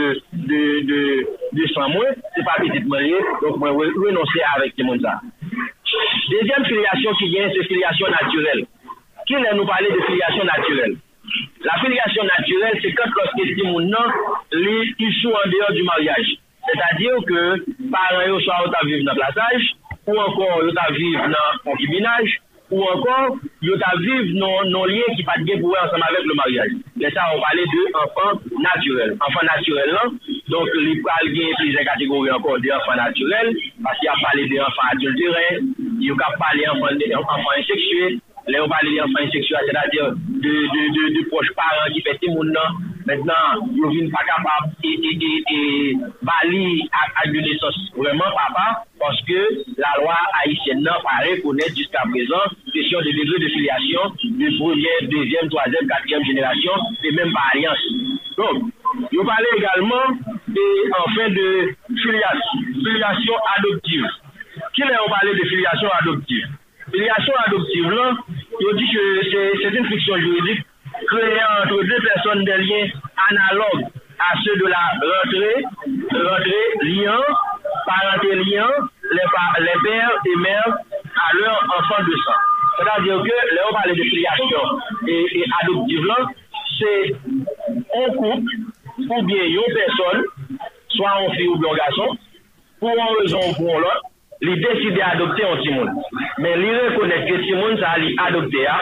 de, 0.50 0.60
de, 0.90 1.00
de 1.56 1.68
san 1.72 1.92
mwen, 1.94 2.12
se 2.34 2.44
pa 2.44 2.58
petit 2.60 2.84
mwen 2.90 3.06
ye 3.08 3.22
donc 3.40 3.58
mwen 3.62 3.94
renonsè 3.96 4.44
avèk 4.52 4.76
ki 4.76 4.86
moun 4.88 5.00
sa. 5.04 5.16
Dezyen 6.28 6.68
filiasyon 6.68 7.18
ki 7.20 7.30
gen 7.32 7.52
se 7.54 7.66
filiasyon 7.70 8.14
naturel. 8.18 8.62
Ki 9.28 9.40
lè 9.40 9.54
nou 9.56 9.68
pale 9.68 9.92
de 9.94 10.04
filiasyon 10.04 10.50
naturel? 10.52 10.96
La 11.64 11.78
filiasyon 11.80 12.28
naturel 12.28 12.80
se 12.84 12.92
kèk 12.98 13.20
lòske 13.20 13.48
si 13.54 13.68
moun 13.70 13.88
nan 13.92 14.12
li 14.52 14.76
isou 15.08 15.32
an 15.40 15.52
deyon 15.54 15.78
du 15.78 15.86
maryaj, 15.88 16.34
se 16.66 16.76
ta 16.80 16.90
diyo 17.00 17.22
ke 17.30 17.46
paran 17.92 18.28
yo 18.28 18.36
sa 18.44 18.60
wot 18.64 18.76
aviv 18.82 19.00
nan 19.06 19.16
plasaj 19.16 19.72
ou 20.06 20.20
ankon 20.20 20.66
yo 20.66 20.72
ta 20.76 20.88
vive 20.92 21.28
nan 21.32 21.60
konkibinaj, 21.64 22.34
ou 22.72 22.88
ankon 22.92 23.38
yo 23.64 23.76
ta 23.80 23.92
vive 24.02 24.34
nan, 24.36 24.72
nan 24.72 24.90
liye 24.90 25.06
ki 25.16 25.24
pat 25.28 25.44
gen 25.48 25.62
pou 25.62 25.72
wè 25.72 25.80
ansama 25.84 26.10
vek 26.16 26.28
le 26.28 26.36
maryaj. 26.40 26.74
Lè 27.00 27.12
sa, 27.14 27.28
an 27.32 27.40
pale 27.44 27.64
de 27.72 27.86
anfan 28.02 28.42
naturel. 28.66 29.16
Anfan 29.28 29.50
naturel 29.50 29.94
lan, 29.96 30.18
donk 30.52 30.76
li 30.82 30.98
pral 31.06 31.32
gen 31.36 31.56
plize 31.60 31.86
kategori 31.90 32.34
ankon 32.36 32.62
de 32.66 32.74
anfan 32.76 33.00
naturel, 33.00 33.50
pasi 33.86 34.12
a 34.12 34.20
pale 34.22 34.46
de 34.52 34.60
anfan 34.68 34.92
adulteren, 34.92 35.72
yo 36.08 36.20
ka 36.20 36.30
pale 36.42 36.70
anfan 36.74 37.60
inseksuel, 37.62 38.20
Le 38.46 38.58
yo 38.58 38.66
pale 38.68 38.90
de 38.92 39.00
enfant 39.00 39.30
seksual, 39.32 39.64
se 39.64 39.72
da 39.72 39.86
de, 39.88 40.02
de, 40.44 40.82
de, 40.92 41.04
de 41.16 41.20
poche 41.30 41.52
paran 41.56 41.92
ki 41.94 42.02
fete 42.04 42.28
moun 42.28 42.50
nan, 42.52 42.74
maintenant, 43.08 43.62
yo 43.72 43.88
vin 43.88 44.10
pa 44.12 44.20
kapab, 44.28 44.66
e, 44.84 44.90
e, 45.00 45.12
e, 45.28 45.30
e, 45.54 45.60
bali 46.28 46.84
ak 46.92 47.22
adunesos. 47.22 47.78
Vreman, 47.96 48.34
papa, 48.36 48.66
paske 49.00 49.40
la 49.80 49.94
lwa 50.02 50.16
Haitien 50.36 50.82
nan 50.84 51.00
pare 51.06 51.38
konet 51.40 51.72
jiska 51.78 52.02
prezan, 52.10 52.52
kesyon 52.74 53.06
de 53.06 53.14
degre 53.16 53.38
de 53.44 53.48
filiasyon, 53.54 54.12
de 54.42 54.50
premier, 54.58 55.08
deuxième, 55.14 55.48
troisième, 55.48 55.88
quatrième 55.88 56.24
génération, 56.28 56.76
se 57.00 57.14
men 57.16 57.32
pa 57.32 57.46
alians. 57.54 57.86
Don, 58.36 58.60
yo 59.08 59.24
pale 59.24 59.54
egalman, 59.56 60.20
de, 60.48 60.66
enfin, 61.00 61.30
de 61.32 61.48
filiasyon, 62.02 62.68
filiasyon 62.76 63.48
adoptive. 63.56 64.12
Ki 64.76 64.84
le 64.84 65.00
yo 65.00 65.08
pale 65.14 65.34
de 65.40 65.48
filiasyon 65.54 65.96
adoptive? 66.02 66.52
Relasyon 66.94 67.34
adoptive 67.46 67.90
lan, 67.90 68.18
yo 68.62 68.72
di 68.78 68.86
ke 68.92 69.04
se 69.26 69.70
ten 69.74 69.86
fiksyon 69.90 70.20
juridik 70.22 70.60
kreye 71.10 71.42
antre 71.42 71.82
de 71.90 71.96
person 72.04 72.44
de 72.46 72.58
lien 72.62 72.92
analog 73.28 73.80
a 74.22 74.28
se 74.42 74.54
de 74.60 74.66
la 74.70 74.82
rentre, 75.02 75.48
rentre, 76.14 76.60
lien, 76.86 77.18
parente 77.86 78.30
lien, 78.46 78.70
les 79.10 79.78
pères 79.82 80.14
et 80.24 80.36
mères 80.38 80.76
a 81.16 81.36
leur 81.36 81.58
enfant 81.78 82.02
de 82.06 82.14
sang. 82.24 82.40
C'est-à-dire 82.78 83.22
que 83.22 83.54
le 83.54 83.60
on 83.68 83.72
parle 83.72 83.96
de 83.96 84.02
filiation 84.02 84.62
et, 85.08 85.26
et 85.34 85.44
adoptive 85.62 86.04
lan, 86.04 86.26
se 86.78 87.12
on 87.92 88.12
koupe 88.14 88.48
ou 89.10 89.22
bien 89.22 89.44
yon 89.50 89.74
person, 89.74 90.22
soa 90.94 91.18
on 91.26 91.32
fi 91.34 91.48
ou 91.48 91.58
blon 91.58 91.74
gason, 91.74 92.18
pou 92.78 92.94
an 92.94 93.14
rezon 93.18 93.50
ou 93.50 93.54
pou 93.58 93.70
an 93.74 93.82
lot, 93.82 94.10
li 94.44 94.54
deside 94.62 95.02
adopte 95.06 95.46
an 95.48 95.62
ti 95.62 95.72
moun. 95.74 95.90
Men 96.42 96.60
li 96.60 96.72
rekonet 96.76 97.26
ke 97.28 97.40
ti 97.44 97.54
moun 97.56 97.78
sa 97.80 97.96
li 98.02 98.14
adopte 98.26 98.66
a, 98.68 98.78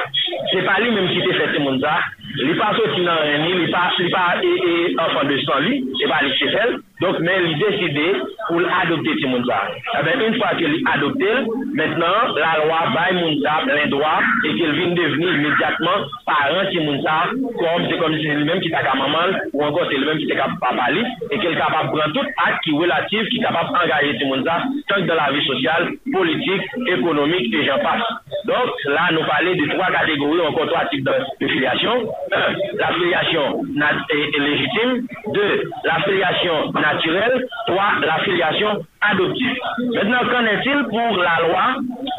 se 0.52 0.64
pa 0.66 0.78
li 0.82 0.90
menm 0.94 1.10
ki 1.12 1.22
te 1.26 1.38
fe 1.38 1.50
ti 1.54 1.62
moun 1.64 1.80
sa, 1.82 1.94
Li 2.40 2.54
pa 2.56 2.70
soti 2.76 3.02
nan 3.04 3.18
reni, 3.20 3.50
li 3.60 3.66
pa, 3.72 3.82
li 3.98 4.08
pa 4.12 4.22
e, 4.40 4.52
e 4.64 4.72
enfan 4.96 5.28
de 5.28 5.36
san 5.44 5.60
li, 5.66 5.74
e 6.00 6.08
pa 6.08 6.22
li 6.24 6.32
chefel, 6.38 6.78
donk 7.02 7.18
men 7.26 7.44
li 7.44 7.56
deside 7.60 8.06
pou 8.46 8.62
l'adopte 8.62 9.16
ti 9.18 9.28
moun 9.28 9.44
sa. 9.48 9.58
E 9.98 10.00
ben, 10.06 10.22
un 10.24 10.38
fwa 10.38 10.52
ke 10.56 10.70
li 10.72 10.80
adopte, 10.94 11.32
maintenant 11.76 12.38
la 12.38 12.54
lwa 12.62 12.80
bay 12.94 13.12
moun 13.18 13.36
sa, 13.42 13.58
plen 13.66 13.92
doa, 13.92 14.14
e 14.48 14.54
ke 14.56 14.70
vin 14.78 14.96
deveni 14.96 15.28
imediatman 15.34 16.06
paran 16.28 16.70
ti 16.72 16.80
moun 16.80 17.02
sa, 17.04 17.18
kom 17.60 17.86
se 17.90 18.00
kom 18.00 18.16
se 18.16 18.38
li 18.40 18.48
menm 18.48 18.64
ki 18.64 18.72
ta 18.72 18.84
ka 18.86 18.96
maman, 18.96 19.36
ou 19.52 19.66
ankon 19.68 19.92
se 19.92 20.00
li 20.00 20.08
menm 20.08 20.24
ki 20.24 20.30
te 20.32 20.40
ka 20.40 20.48
papa 20.64 20.88
li, 20.96 21.04
e 21.28 21.36
ke 21.36 21.52
li 21.52 21.60
kapap 21.60 21.92
pran 21.92 22.16
tout 22.16 22.42
ak 22.46 22.62
ki 22.64 22.78
relatif, 22.80 23.28
ki 23.34 23.44
kapap 23.44 23.76
angaje 23.82 24.16
ti 24.16 24.30
moun 24.30 24.46
sa, 24.48 24.62
tank 24.88 25.04
dan 25.10 25.20
la 25.20 25.28
vi 25.36 25.44
sosyal, 25.50 25.90
politik, 26.16 26.64
ekonomik, 26.96 27.52
e 27.52 27.66
jan 27.68 27.84
pas. 27.84 28.08
Donk, 28.48 28.80
la 28.90 29.10
nou 29.14 29.28
pale 29.28 29.52
de 29.60 29.68
3 29.70 29.92
kategori, 29.94 30.40
ankon 30.48 30.70
3 30.72 30.86
tip 30.90 31.04
de, 31.06 31.18
de 31.42 31.50
filiasyon, 31.52 32.08
Un, 32.34 32.54
la 32.78 32.86
filiation 32.94 33.62
légitime. 34.38 35.06
Deux, 35.34 35.70
la 35.84 36.00
filiation 36.02 36.72
naturelle. 36.72 37.44
Trois, 37.66 37.92
la 38.06 38.18
filiation 38.24 38.84
adoptive. 39.02 39.56
Maintenant, 39.94 40.20
qu'en 40.30 40.44
est-il 40.46 40.84
pour 40.88 41.16
la 41.18 41.46
loi 41.46 41.64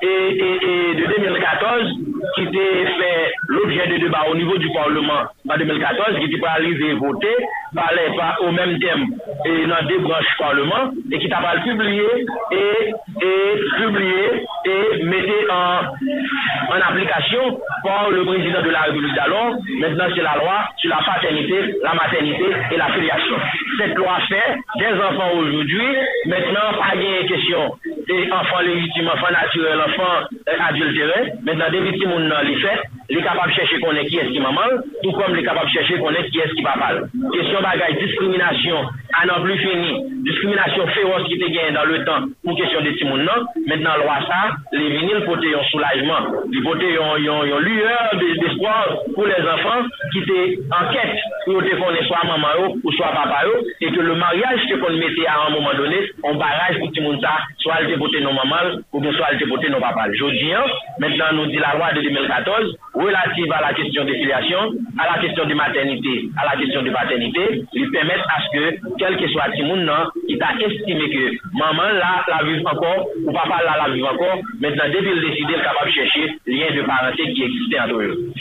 et- 0.04 0.38
et 0.72 0.96
de 0.96 1.06
2014 1.18 1.94
qui 2.36 2.44
était 2.44 2.86
fait 2.98 3.32
l'objet 3.48 3.88
de 3.88 3.98
débat 3.98 4.26
au 4.30 4.36
niveau 4.36 4.58
du 4.58 4.70
Parlement 4.72 5.24
en 5.50 5.58
2014, 5.58 6.20
qui 6.20 6.36
était 6.36 6.46
arrivé 6.46 6.94
voté, 6.94 7.30
parlait 7.76 8.16
pas 8.18 8.38
au 8.42 8.52
même 8.52 8.80
thème 8.80 9.06
et 9.46 9.66
dans 9.68 9.88
deux 9.88 10.00
branches 10.00 10.26
Parlement, 10.38 10.92
et 11.12 11.20
qui 11.20 11.30
t'a 11.30 11.38
pas 11.38 11.60
publié 11.62 12.04
et, 12.52 12.94
et 13.22 13.60
publié 13.78 14.46
et 14.66 15.04
mettait 15.04 15.46
en, 15.52 16.82
application 16.82 17.60
par 17.84 18.10
le 18.10 18.24
président 18.26 18.62
de 18.62 18.70
la 18.70 18.82
République 18.82 19.16
d'alors. 19.16 19.56
Maintenant, 19.80 20.06
c'est 20.16 20.22
la 20.22 20.36
loi 20.38 20.70
sur 20.78 20.90
la 20.90 21.02
paternité, 21.04 21.76
la 21.84 21.94
maternité 21.94 22.46
et 22.72 22.78
la 22.78 22.88
filiation. 22.88 23.36
Cette 23.80 23.96
loi 23.96 24.18
fait 24.28 24.58
des 24.78 24.94
enfants 25.02 25.32
aujourd'hui, 25.38 25.88
maintenant, 26.26 26.74
pas 26.78 26.96
de 26.96 27.28
question 27.28 27.76
des 28.08 28.32
enfants 28.32 28.62
légitimes, 28.62 29.08
enfants 29.08 29.32
naturels, 29.32 29.80
enfants 29.80 30.28
adultérés. 30.70 31.34
Maintenant, 31.44 31.70
des 31.72 31.82
victimes, 31.82 32.12
moun 32.14 32.28
nan 32.30 32.46
li 32.46 32.56
fet, 32.62 32.82
li 33.10 33.22
kapab 33.24 33.52
chèche 33.56 33.80
konè 33.84 34.06
ki 34.08 34.20
eski 34.24 34.40
maman, 34.44 34.80
tout 35.02 35.12
kom 35.18 35.36
li 35.36 35.44
kapab 35.44 35.68
chèche 35.74 36.00
konè 36.00 36.24
ki 36.30 36.42
eski 36.46 36.64
papal. 36.66 37.02
Kèsyon 37.34 37.66
bagay, 37.66 37.96
diskriminasyon, 38.00 38.90
anan 39.22 39.44
pli 39.44 39.58
fini, 39.60 39.92
diskriminasyon 40.28 40.92
feroz 40.96 41.28
ki 41.28 41.40
te 41.42 41.50
gen 41.54 41.78
dan 41.78 41.90
le 41.92 42.00
tan 42.08 42.30
pou 42.44 42.56
kèsyon 42.60 42.88
de 42.88 42.94
timoun 43.02 43.26
nan, 43.28 43.48
men 43.68 43.84
nan 43.84 44.00
lwa 44.04 44.20
sa, 44.28 44.40
li 44.76 44.88
vini 44.96 45.18
l 45.18 45.24
pote 45.28 45.52
yon 45.52 45.68
soulajman, 45.72 46.30
li 46.54 46.64
pote 46.66 46.94
yon, 46.94 47.20
yon, 47.26 47.44
yon 47.52 47.68
lueur 47.68 48.16
d'espoir 48.22 48.96
pou 49.16 49.28
les 49.28 49.52
enfans 49.56 49.92
ki 50.16 50.24
te 50.30 50.40
anket 50.80 51.28
pou 51.44 51.58
yo 51.58 51.66
te 51.68 51.76
konè 51.82 52.06
swa 52.08 52.24
maman 52.32 52.58
yo 52.62 52.72
ou 52.80 52.96
swa 52.96 53.12
papa 53.18 53.44
yo, 53.50 53.60
et 53.82 53.92
que 53.92 54.00
le 54.00 54.16
mariage 54.16 54.70
te 54.70 54.80
kon 54.80 54.96
mette 55.02 55.28
a 55.28 55.38
an 55.44 55.58
mouman 55.58 55.78
donè, 55.82 56.00
an 56.30 56.40
baraj 56.40 56.80
pou 56.80 56.92
timoun 56.96 57.20
ta, 57.24 57.36
swa 57.66 57.82
l 57.84 57.92
te 57.92 58.00
pote 58.00 58.24
nou 58.24 58.36
maman 58.38 58.80
ou 58.94 59.04
bien 59.04 59.14
swa 59.20 59.34
l 59.34 59.42
te 59.42 59.50
pote 59.52 59.70
nou 59.72 59.84
papal. 59.84 60.16
Jodi 60.20 60.54
an, 60.56 60.72
men 61.04 61.18
nan 61.20 61.38
nou 61.38 61.52
di 61.52 61.60
la 61.62 61.76
loi 61.78 61.92
de 61.98 62.08
2014, 62.08 62.74
relative 62.94 63.52
à 63.52 63.62
la 63.62 63.74
question 63.74 64.06
des 64.06 64.16
filiations, 64.16 64.72
à 65.00 65.16
la 65.16 65.22
question 65.22 65.46
de 65.46 65.54
maternité, 65.54 66.30
à 66.38 66.46
la 66.46 66.62
question 66.62 66.84
de 66.84 66.92
paternité, 66.92 67.66
lui 67.74 67.90
permettre 67.92 68.26
à 68.30 68.42
ce 68.44 68.58
que, 68.58 68.78
quel 68.98 69.18
que 69.18 69.28
soit 69.30 69.52
Timoun, 69.56 69.90
il 70.28 70.38
t'a 70.38 70.54
estimé 70.60 71.10
que 71.10 71.58
maman 71.58 71.90
là, 71.94 72.24
la 72.28 72.44
vive 72.44 72.66
encore, 72.66 73.08
ou 73.26 73.32
papa 73.32 73.64
là, 73.64 73.88
la 73.88 73.94
vive 73.94 74.06
encore, 74.06 74.40
maintenant, 74.60 74.86
depuis 74.88 75.16
le 75.16 75.30
décider, 75.30 75.54
capable 75.54 75.90
de 75.90 75.96
chercher 75.96 76.38
lien 76.46 76.76
de 76.76 76.82
parenté 76.86 77.34
qui 77.34 77.44
existait 77.44 77.80
entre 77.80 78.00
eux. 78.02 78.32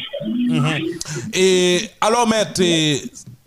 Et 1.35 1.79
alors, 2.01 2.29
maître, 2.29 2.63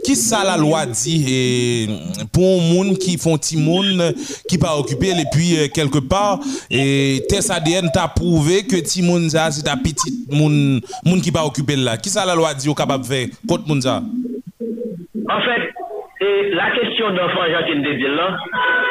qui 0.06 0.16
ça 0.16 0.44
la 0.44 0.56
loi 0.56 0.86
dit 0.86 1.26
eh, 1.28 1.88
pour 2.32 2.62
monde 2.62 2.98
qui 2.98 3.18
font 3.18 3.38
petit 3.38 3.58
monde 3.58 4.14
qui 4.48 4.60
pas 4.60 4.78
occupé 4.78 5.10
et 5.10 5.26
puis 5.32 5.56
eh, 5.60 5.70
quelque 5.70 5.98
part 5.98 6.40
et 6.70 7.24
test 7.28 7.50
ADN 7.50 7.90
t'a 7.92 8.08
prouvé 8.08 8.64
que 8.68 8.76
petit 8.76 9.02
monde 9.02 9.30
ça 9.30 9.50
c'est 9.50 9.68
un 9.68 9.78
petit 9.78 10.26
monde 10.32 10.82
monde 11.04 11.22
qui 11.22 11.32
pas 11.32 11.44
occupé 11.44 11.76
là. 11.76 11.98
Qui 11.98 12.10
ça 12.10 12.24
la 12.26 12.36
loi 12.36 12.54
dit 12.54 12.70
au 12.70 12.76
capable 12.76 13.04
de 13.04 13.08
faire 13.08 13.28
contre 13.48 13.68
monde 13.68 13.82
ça? 13.82 14.04
En 15.28 15.42
fait, 15.42 15.74
et 16.22 16.52
la 16.52 16.72
question 16.72 17.10
d'enfant 17.12 17.44
qui 17.66 17.76
dit 17.82 18.04
là, 18.04 18.38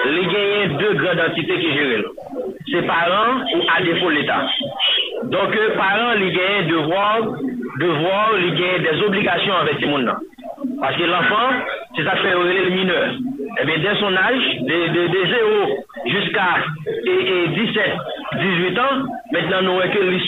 y 0.06 0.36
a 0.36 0.68
deux 0.78 0.94
grandes 0.94 1.20
entités 1.30 1.58
qui 1.58 1.72
gèrent. 1.72 2.04
C'est 2.70 2.82
parents 2.86 3.40
ou 3.54 3.62
à 3.74 3.82
défaut 3.82 4.10
l'État. 4.10 4.46
Donc, 5.24 5.54
euh, 5.56 5.76
parents, 5.76 6.12
il 6.16 6.34
y 6.34 6.40
a 6.40 6.58
un 6.58 6.68
devoir, 6.68 7.20
devoir, 7.80 8.30
il 8.38 8.58
y 8.58 8.64
a 8.64 8.92
des 8.92 9.02
obligations 9.02 9.54
avec 9.54 9.80
ce 9.80 9.86
monde-là. 9.86 10.18
Parce 10.80 10.96
que 10.96 11.04
l'enfant, 11.04 11.50
c'est 11.96 12.04
ça 12.04 12.16
fait 12.16 12.32
le 12.32 12.70
mineur. 12.70 13.10
Eh 13.60 13.66
bien, 13.66 13.78
dès 13.78 13.98
son 14.00 14.16
âge, 14.16 14.60
de, 14.60 14.88
de, 14.88 15.06
de 15.08 15.26
0 15.26 15.84
jusqu'à 16.06 16.58
et, 17.06 17.10
et 17.10 17.48
17, 17.48 17.82
18 18.40 18.78
ans, 18.78 18.82
maintenant, 19.32 19.62
nous 19.62 19.80
avons 19.80 19.92
que 19.92 19.98
les 19.98 20.20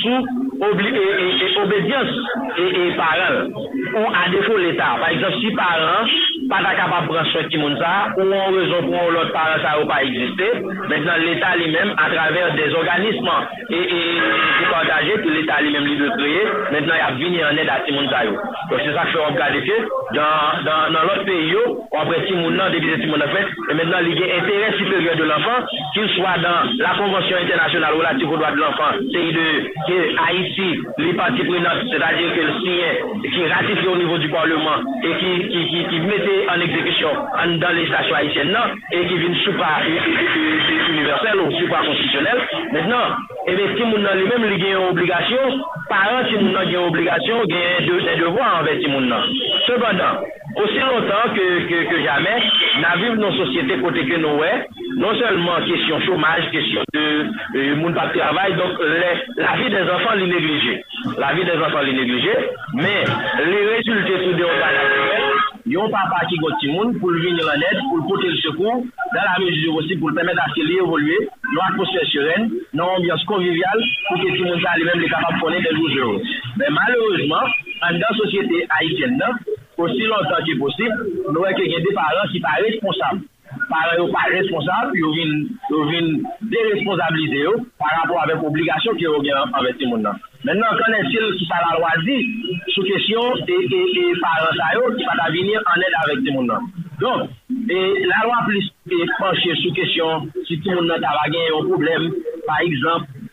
obedyans 1.63 2.11
e 2.57 2.93
paran 2.97 3.51
ou 3.97 4.07
a 4.13 4.29
defo 4.29 4.57
l'Etat. 4.57 4.99
Par 5.01 5.11
exemple, 5.11 5.41
si 5.41 5.51
paran 5.55 6.07
pa 6.51 6.61
ta 6.63 6.75
kapap 6.79 7.07
pran 7.09 7.27
sou 7.33 7.49
ki 7.51 7.59
moun 7.61 7.77
sa, 7.81 8.13
ou 8.17 8.27
an 8.33 8.55
rezon 8.57 8.87
pou 8.87 8.99
an 9.01 9.13
lot 9.15 9.33
paran 9.35 9.63
sa 9.65 9.77
ou 9.81 9.89
pa 9.89 10.01
egziste, 10.07 10.49
maintenant 10.89 11.23
l'Etat 11.23 11.57
li 11.61 11.71
men 11.73 11.93
a 11.97 12.09
traver 12.13 12.57
des 12.59 12.75
organisman 12.81 13.47
e 13.69 13.81
pou 13.87 14.73
kontaje 14.73 15.19
ki 15.23 15.35
l'Etat 15.35 15.65
li 15.65 15.75
men 15.75 15.87
li 15.89 15.97
de 16.01 16.11
kreye, 16.17 16.45
maintenant 16.73 16.97
y 16.97 17.05
ap 17.07 17.19
vini 17.21 17.43
an 17.45 17.61
ed 17.63 17.73
a 17.73 17.79
ti 17.87 17.97
moun 17.97 18.11
sa 18.13 18.25
yo. 18.29 18.37
Donc 18.71 18.85
se 18.85 18.95
sa 18.97 19.07
k 19.09 19.15
fè 19.15 19.25
an 19.27 19.39
ka 19.41 19.51
defye, 19.57 19.79
nan 20.17 21.01
lot 21.03 21.25
peyi 21.29 21.53
yo, 21.53 21.65
an 21.97 22.11
pre 22.11 22.23
ti 22.27 22.37
moun 22.37 22.57
nan 22.59 22.75
debite 22.75 23.01
ti 23.03 23.11
moun 23.11 23.23
na 23.23 23.31
fè, 23.33 23.45
et 23.71 23.75
maintenant 23.75 24.05
li 24.07 24.17
gen 24.19 24.35
interè 24.41 24.73
superior 24.79 25.21
de 25.21 25.29
l'enfant, 25.31 25.77
ki 25.95 26.09
sou 26.17 26.29
a 26.29 26.37
dan 26.43 26.75
la 26.83 26.97
konvensyon 27.01 27.47
internasyonal 27.47 27.99
ou 27.99 28.07
la 28.07 28.17
ti 28.19 28.29
kou 28.29 28.41
doa 28.41 28.53
de 28.57 28.63
l'enfant, 28.63 29.05
se 29.13 29.27
yi 29.27 29.35
de 29.37 29.47
Haïti 30.17 30.46
Haïti, 30.47 30.79
les 30.99 31.13
partis 31.15 31.43
prenantes, 31.43 31.83
c'est-à-dire 31.91 32.35
que 32.35 33.29
qui 33.29 33.47
ratifient 33.47 33.89
au 33.89 33.97
niveau 33.97 34.19
du 34.19 34.29
Parlement 34.29 34.79
et 35.03 35.13
qui, 35.19 35.49
qui, 35.49 35.67
qui, 35.67 35.85
qui 35.89 36.01
mettaient 36.01 36.47
en 36.49 36.61
exécution 36.61 37.09
en, 37.11 37.57
dans 37.59 37.75
les 37.75 37.87
stations 37.87 38.15
haïtiennes 38.15 38.53
non, 38.53 38.75
et 38.93 39.07
qui 39.07 39.17
viennent 39.17 39.35
supra 39.37 39.81
universel 40.91 41.41
ou 41.41 41.53
supra 41.53 41.85
constitutionnel. 41.85 42.39
Maintenant, 42.73 43.17
et 43.47 43.55
bien, 43.55 43.67
si 43.77 43.83
moun 43.83 44.03
nan 44.03 44.19
li 44.19 44.27
avons 44.27 44.43
les 44.43 44.59
mêmes 44.59 44.71
une 44.71 44.89
obligation, 44.91 45.39
parents, 45.89 46.27
si 46.29 46.35
nous 46.39 46.57
avons 46.57 46.69
une 46.69 46.77
obligation, 46.77 47.45
de, 47.45 47.87
deux 47.87 48.25
devoirs 48.25 48.61
envers 48.61 48.75
ces 48.75 48.91
gens. 48.91 49.23
Cependant, 49.67 50.23
aussi 50.57 50.79
longtemps 50.79 51.29
que, 51.35 51.67
que, 51.69 51.91
que 51.91 52.03
jamais, 52.03 52.43
nous 52.77 53.03
vivons 53.03 53.17
dans 53.17 53.31
une 53.31 53.47
société 53.47 53.79
côté 53.79 54.07
que 54.07 54.17
nous, 54.17 54.39
ouais, 54.39 54.67
non 54.97 55.15
seulement 55.15 55.61
question 55.67 56.01
chômage, 56.01 56.51
question 56.51 56.81
de 56.95 57.29
euh, 57.55 57.77
monde 57.77 57.95
pas 57.95 58.09
de 58.09 58.19
travail, 58.19 58.57
donc 58.57 58.81
les, 58.81 59.43
la 59.43 59.57
vie 59.57 59.69
des 59.69 59.83
enfants 59.83 60.15
les 60.17 60.27
négliger. 60.27 60.83
La 61.19 61.35
vie 61.35 61.45
des 61.45 61.53
enfants 61.53 61.83
les 61.85 61.93
négliger, 61.93 62.37
mais 62.73 63.05
les 63.45 63.77
résultats 63.77 64.25
tout 64.25 64.33
de 64.33 64.47
yon 65.67 65.91
papa 65.91 66.25
qui 66.31 66.37
go 66.39 66.49
ti 66.61 66.69
moun 66.69 66.99
pour 66.99 67.11
venir 67.11 67.45
en 67.45 67.61
aide, 67.61 67.81
pour 67.91 68.07
porter 68.09 68.29
le 68.29 68.37
secours, 68.37 68.85
dans 69.13 69.21
la 69.21 69.45
mesure 69.45 69.75
aussi 69.75 69.97
pour 69.97 70.15
permettre 70.15 70.41
à 70.41 70.49
ce 70.49 70.55
qu'il 70.55 70.71
évolue, 70.71 71.29
dans 71.55 71.75
atmosphère 71.75 72.07
sereine, 72.07 72.51
dans 72.73 72.97
ambiance 72.97 73.25
conviviale, 73.25 73.83
pour 74.09 74.17
que 74.17 74.29
tout 74.37 74.45
le 74.45 74.51
monde 74.51 74.65
lui-même 74.77 75.01
les 75.01 75.09
capable 75.09 75.37
de 75.37 75.41
connaître 75.43 75.75
des 75.75 75.95
jours 75.95 76.21
Mais 76.57 76.67
malheureusement, 76.71 77.45
dans 77.83 77.99
la 77.99 78.17
société 78.17 78.67
haïtienne, 78.81 79.23
aussi 79.77 80.03
longtemps 80.05 80.41
que 80.47 80.59
possible, 80.59 81.07
nous 81.29 81.39
voyons 81.39 81.57
qu'il 81.57 81.71
y 81.71 81.77
a 81.77 81.81
des 81.81 81.93
parents 81.93 82.29
qui 82.31 82.39
ne 82.39 82.43
sont 82.43 82.49
pas 82.49 82.63
responsables. 82.63 83.21
Paran 83.71 83.99
yo 83.99 84.07
pa 84.15 84.23
responsable, 84.31 84.95
yo 85.01 85.11
vin, 85.17 85.33
vin 85.91 86.07
deresponsabilize 86.53 87.41
yo 87.45 87.53
par 87.81 87.93
rapport 87.99 88.23
avek 88.23 88.45
obligasyon 88.49 88.97
ki 88.99 89.05
yo 89.09 89.21
gen 89.25 89.37
anvek 89.59 89.79
ti 89.79 89.89
moun 89.91 90.03
non. 90.07 90.15
nan. 90.15 90.23
Mennan, 90.47 90.79
konen 90.81 91.09
sil 91.11 91.27
ki 91.39 91.49
sa 91.51 91.61
non. 91.61 91.67
la 91.67 91.79
lwa 91.79 91.93
di, 92.07 92.19
sou 92.75 92.87
kesyon 92.87 93.43
e, 93.47 93.57
e, 93.67 93.81
e 94.03 94.05
paran 94.23 94.57
sa 94.61 94.73
yo 94.77 94.93
ki 94.97 95.09
pa 95.09 95.19
ta 95.21 95.31
vinir 95.35 95.61
aned 95.75 95.99
avek 96.03 96.25
ti 96.25 96.37
moun 96.37 96.51
nan. 96.53 96.71
Don, 97.01 97.29
e, 97.51 97.79
la 98.13 98.25
lwa 98.27 98.41
plis 98.49 98.71
e 98.93 99.03
panche 99.19 99.59
sou 99.63 99.77
kesyon 99.81 100.31
si 100.49 100.61
ti 100.63 100.71
moun 100.75 100.91
nan 100.91 101.03
ta 101.03 101.17
va 101.19 101.29
gen 101.33 101.51
yon 101.53 101.71
problem, 101.73 102.11
par 102.47 102.63
exemple, 102.69 103.27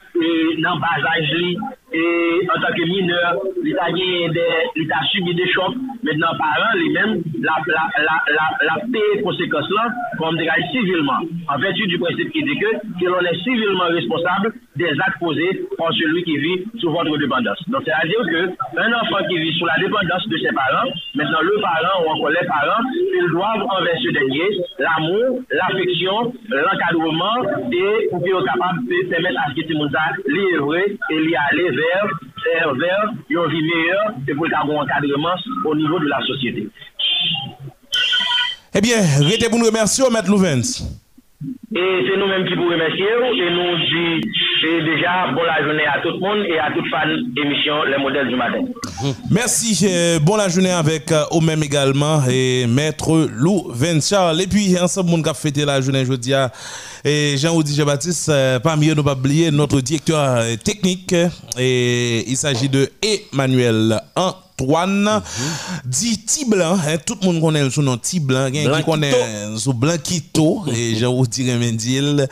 nan 0.63 0.79
bazaj 0.83 1.31
li, 1.39 1.55
E, 1.93 2.03
en 2.49 2.61
tanke 2.63 2.85
mineur, 2.89 3.35
li 3.61 3.73
ta 3.77 3.91
gen, 3.93 4.33
li 4.79 4.85
ta 4.89 5.01
subi 5.11 5.35
de 5.37 5.45
chok, 5.53 5.75
mennen 6.01 6.39
paran 6.39 6.79
li 6.79 6.87
men, 6.95 7.11
la, 7.45 7.59
la, 7.69 7.83
la, 8.33 8.47
la 8.65 8.77
pe 8.89 9.03
konsekons 9.21 9.69
lan, 9.77 9.93
kon 10.17 10.39
dekaj 10.39 10.65
sivilman. 10.71 11.29
En 11.53 11.61
vertu 11.61 11.85
du 11.91 11.99
prinsip 12.01 12.31
ki 12.33 12.41
deke, 12.49 12.71
ki 12.97 13.11
l'on 13.11 13.29
est 13.29 13.43
sivilman 13.45 13.93
responsable 13.93 14.55
des 14.75 14.89
actes 15.05 15.19
posés 15.19 15.53
par 15.77 15.93
celui 15.93 16.23
qui 16.23 16.37
vit 16.37 16.65
sous 16.81 16.89
votre 16.89 17.15
dépendance. 17.19 17.61
Donc, 17.69 17.83
c'est-à-dire 17.85 18.25
que 18.25 18.41
un 18.81 18.93
enfant 18.93 19.21
qui 19.29 19.37
vit 19.37 19.53
sous 19.59 19.67
la 19.67 19.77
dépendance 19.77 20.27
de 20.29 20.37
ses 20.37 20.51
parents, 20.51 20.89
maintenant 21.13 21.45
le 21.45 21.61
parent 21.61 22.01
ou 22.01 22.09
encore 22.09 22.33
les 22.33 22.47
parents, 22.47 22.81
ils 22.89 23.29
doivent 23.29 23.67
envers 23.69 23.99
ce 24.01 24.09
dernier 24.09 24.49
l'amour, 24.79 25.45
l'affection, 25.51 26.33
l'encadrement 26.49 27.37
et 27.71 28.09
pour 28.09 28.23
qu'ils 28.23 28.31
soient 28.31 28.45
capables 28.45 28.81
de 28.89 29.09
permettre 29.09 29.39
à 29.45 29.51
ce 29.51 29.61
que 29.61 29.67
tout 29.67 29.73
le 29.73 29.77
monde 29.77 29.93
et 31.09 31.19
l'y 31.19 31.35
aller 31.35 31.69
vers 31.69 31.82
vers, 31.83 32.73
vers 32.73 32.99
une 33.29 33.51
vie 33.51 33.63
meilleure 33.63 34.13
et 34.27 34.33
pour 34.33 34.45
avoir 34.45 34.81
un 34.81 34.83
encadrement 34.83 35.35
au 35.65 35.75
niveau 35.75 35.99
de 35.99 36.07
la 36.07 36.19
société. 36.25 36.69
Eh 38.75 38.81
bien, 38.81 38.97
restez 39.19 39.49
pour 39.49 39.59
nous 39.59 39.65
remercier, 39.65 40.03
maître 40.11 40.29
Louvens. 40.29 41.02
Et 41.75 42.05
c'est 42.07 42.17
nous-mêmes 42.17 42.45
qui 42.47 42.55
vous 42.55 42.69
remercions 42.69 43.23
et 43.33 43.49
nous 43.51 43.77
et 44.65 44.81
déjà 44.83 45.31
bon 45.35 45.43
la 45.43 45.61
journée 45.63 45.85
à 45.85 45.99
tout 46.01 46.09
le 46.11 46.19
monde 46.19 46.45
et 46.47 46.57
à 46.57 46.71
toute 46.71 46.87
fan 46.89 47.09
émission 47.35 47.83
Les 47.83 48.01
modèles 48.01 48.29
du 48.29 48.35
matin. 48.35 48.59
Merci. 49.29 49.85
euh, 49.89 50.19
bon 50.19 50.37
la 50.37 50.47
journée 50.47 50.71
avec 50.71 51.11
euh, 51.11 51.23
au 51.31 51.41
même 51.41 51.61
également 51.63 52.21
et 52.29 52.65
maître 52.67 53.27
Lou 53.35 53.71
Charles. 54.01 54.41
Et 54.41 54.47
puis 54.47 54.77
ensemble 54.79 55.09
on 55.13 55.21
a 55.23 55.33
fêté 55.33 55.65
la 55.65 55.81
journée 55.81 56.05
jeudi 56.05 56.33
et 57.03 57.35
Jean-Audi 57.37 57.75
Jean-Baptiste 57.75 58.29
euh, 58.29 58.59
parmi 58.59 58.89
eux 58.89 58.93
nous 58.95 59.03
pas 59.03 59.13
oublier 59.13 59.51
notre 59.51 59.81
directeur 59.81 60.19
euh, 60.37 60.55
technique 60.55 61.13
et 61.59 62.23
il 62.29 62.37
s'agit 62.37 62.69
de 62.69 62.89
Emmanuel 63.01 63.99
Antoine 64.15 64.43
dit 65.85 66.19
Tiblan 66.25 66.77
hein, 66.85 66.97
tout 67.05 67.17
le 67.21 67.25
monde 67.27 67.41
connaît 67.41 67.69
son 67.69 67.81
nom 67.81 67.97
Tiblan 67.97 68.51
qui 68.51 68.83
connaît 68.83 69.13
son 69.57 69.73
Blanquito 69.73 70.63
et 70.73 70.95
Jean-Audi 70.95 71.51
Remendil 71.51 72.27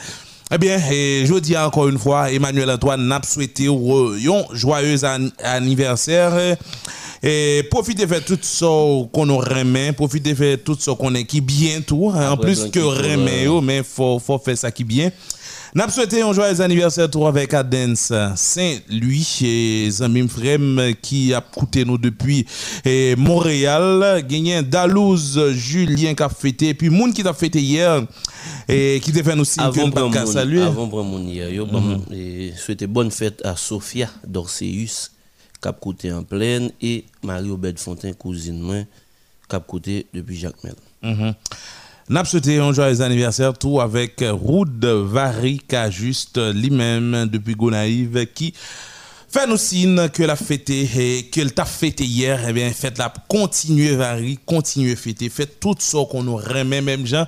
eh 0.54 0.58
bien, 0.58 0.78
eh, 0.92 1.24
je 1.26 1.34
dis 1.40 1.56
encore 1.56 1.88
une 1.88 1.98
fois, 1.98 2.30
Emmanuel 2.30 2.70
Antoine 2.72 3.08
n'a 3.08 3.22
souhaité 3.24 3.68
un 3.70 4.44
joyeux 4.54 5.02
an- 5.06 5.30
anniversaire. 5.42 6.58
Et 7.24 7.64
profitez 7.72 8.06
faire 8.06 8.26
tout 8.26 8.38
ça 8.42 8.66
qu'on 8.66 9.38
remet, 9.38 9.94
profitez 9.94 10.36
faire 10.36 10.58
tout 10.62 10.76
ça 10.78 10.94
qu'on 10.94 11.16
est 11.16 11.24
qui 11.24 11.40
bien 11.40 11.80
tout. 11.80 12.12
hein. 12.14 12.32
En 12.32 12.36
plus 12.38 12.66
que 12.70 12.80
remet, 12.82 13.48
euh, 13.48 13.62
mais 13.62 13.82
faut, 13.82 14.20
faut 14.20 14.40
faire 14.40 14.58
ça 14.58 14.72
qui 14.72 14.84
bien. 14.84 15.10
N'a 15.74 15.88
souhaité 15.88 16.22
un 16.22 16.34
joyeux 16.34 16.60
anniversaire 16.60 17.08
avec 17.26 17.54
Adens 17.54 18.12
Saint-Louis 18.36 19.40
et 19.44 19.90
Zamim 19.90 20.28
Frem 20.28 20.94
qui 21.02 21.34
a 21.34 21.40
coûté 21.40 21.86
nous 21.86 21.98
depuis 21.98 22.46
eh, 22.84 23.16
Montréal. 23.18 24.22
Gagné 24.28 24.64
Dalouse 24.64 25.40
Julien 25.54 26.14
qui 26.14 26.24
a 26.24 26.28
fêté, 26.28 26.74
puis 26.74 26.90
Moun 26.90 27.14
qui 27.14 27.24
t'a 27.24 27.34
fêté 27.34 27.62
hier 27.62 28.06
et 28.68 29.00
qui 29.02 29.14
t'a 29.14 29.24
fait 29.24 29.34
nous 29.34 29.46
signe 29.46 29.64
que 29.72 29.80
Avant 29.80 30.10
nous 30.10 30.32
saluer. 30.32 30.62
avant 30.62 31.20
hier, 31.20 31.50
yo, 31.50 31.66
bon, 31.66 32.02
et 32.12 32.52
souhaiter 32.58 32.88
bonne 32.88 33.10
fête 33.12 33.42
à 33.46 33.56
Sophia 33.56 34.10
Dorceus, 34.28 35.10
cap 35.62 35.80
côté 35.80 36.12
en 36.12 36.24
pleine, 36.24 36.72
et 36.82 37.06
Marie-Aubert 37.24 37.74
Fontaine, 37.78 38.16
cousine 38.16 38.60
moi, 38.60 38.84
cap 39.48 39.66
côté 39.66 40.06
depuis 40.14 40.36
Jacques 40.36 40.62
Mel. 40.66 40.76
Mhm. 41.02 41.34
N'a 42.10 42.26
souhaité 42.26 42.58
un 42.58 42.74
joyeux 42.74 43.02
anniversaire 43.02 43.54
tout 43.54 43.80
avec 43.80 44.24
Roud 44.28 44.84
Vari 44.84 45.60
qui 45.60 45.92
juste 45.92 46.40
lui-même 46.54 47.28
depuis 47.32 47.56
Gonaïve 47.56 48.26
qui 48.34 48.54
fait 49.30 49.48
nous 49.48 49.56
signe 49.56 50.10
que 50.10 50.24
la 50.24 50.36
fêté 50.36 50.90
et 50.98 51.26
que 51.28 51.42
t'a 51.48 51.64
fêté 51.64 52.04
hier 52.04 52.42
eh 52.50 52.52
bien 52.52 52.70
faites 52.72 52.98
la 52.98 53.14
continuer 53.30 53.96
Vari 53.96 54.38
continuer 54.46 54.98
fêter 54.98 55.30
faites 55.30 55.60
tout 55.60 55.76
ça 55.80 56.00
qu'on 56.10 56.24
nous 56.24 56.36
remet 56.36 56.82
même 56.82 57.08
gens 57.08 57.26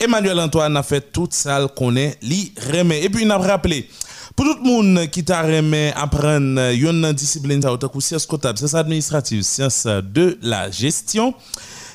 Emmanuel 0.00 0.40
Antoine 0.40 0.76
a 0.76 0.82
fait 0.82 1.12
tout 1.12 1.28
ça 1.30 1.66
qu'on 1.74 1.94
est 1.96 2.18
li 2.22 2.52
remet. 2.72 3.04
Et 3.04 3.08
puis 3.08 3.22
il 3.22 3.30
a 3.30 3.38
rappelé 3.38 3.88
pour 4.34 4.44
tout 4.44 4.56
le 4.64 4.68
monde 4.68 5.06
qui 5.10 5.24
t'a 5.24 5.42
remis 5.42 5.90
apprendre 5.94 6.60
une 6.72 7.12
discipline 7.12 7.62
ça 7.62 7.72
autant 7.72 7.88
sciences 8.00 8.26
comptables, 8.26 8.58
sciences 8.58 8.74
administratives, 8.74 9.42
sciences 9.42 9.86
de 9.86 10.38
la 10.42 10.70
gestion 10.70 11.34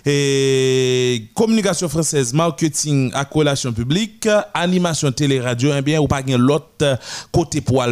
et 0.09 1.23
communication 1.35 1.87
française, 1.87 2.33
marketing 2.33 3.11
à 3.13 3.23
relation 3.29 3.71
publique, 3.71 4.27
animation 4.53 5.11
télé 5.11 5.39
radio, 5.39 5.71
eh 5.77 5.81
bien, 5.81 6.01
ou 6.01 6.07
pas 6.07 6.21
l'autre 6.21 6.97
côté 7.31 7.61
pour 7.61 7.83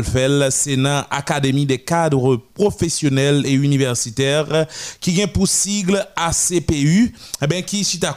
c'est 0.52 0.76
dans 0.76 1.06
Académie 1.12 1.66
des 1.66 1.80
cadres 1.80 2.38
professionnels 2.54 3.44
et 3.46 3.54
universitaires 3.54 4.66
qui 5.00 5.12
vient 5.12 5.28
pour 5.28 5.48
sigle 5.48 6.06
ACPU, 6.16 7.14
eh 7.42 7.48
bien, 7.48 7.62
qui 7.62 7.84
à 8.04 8.14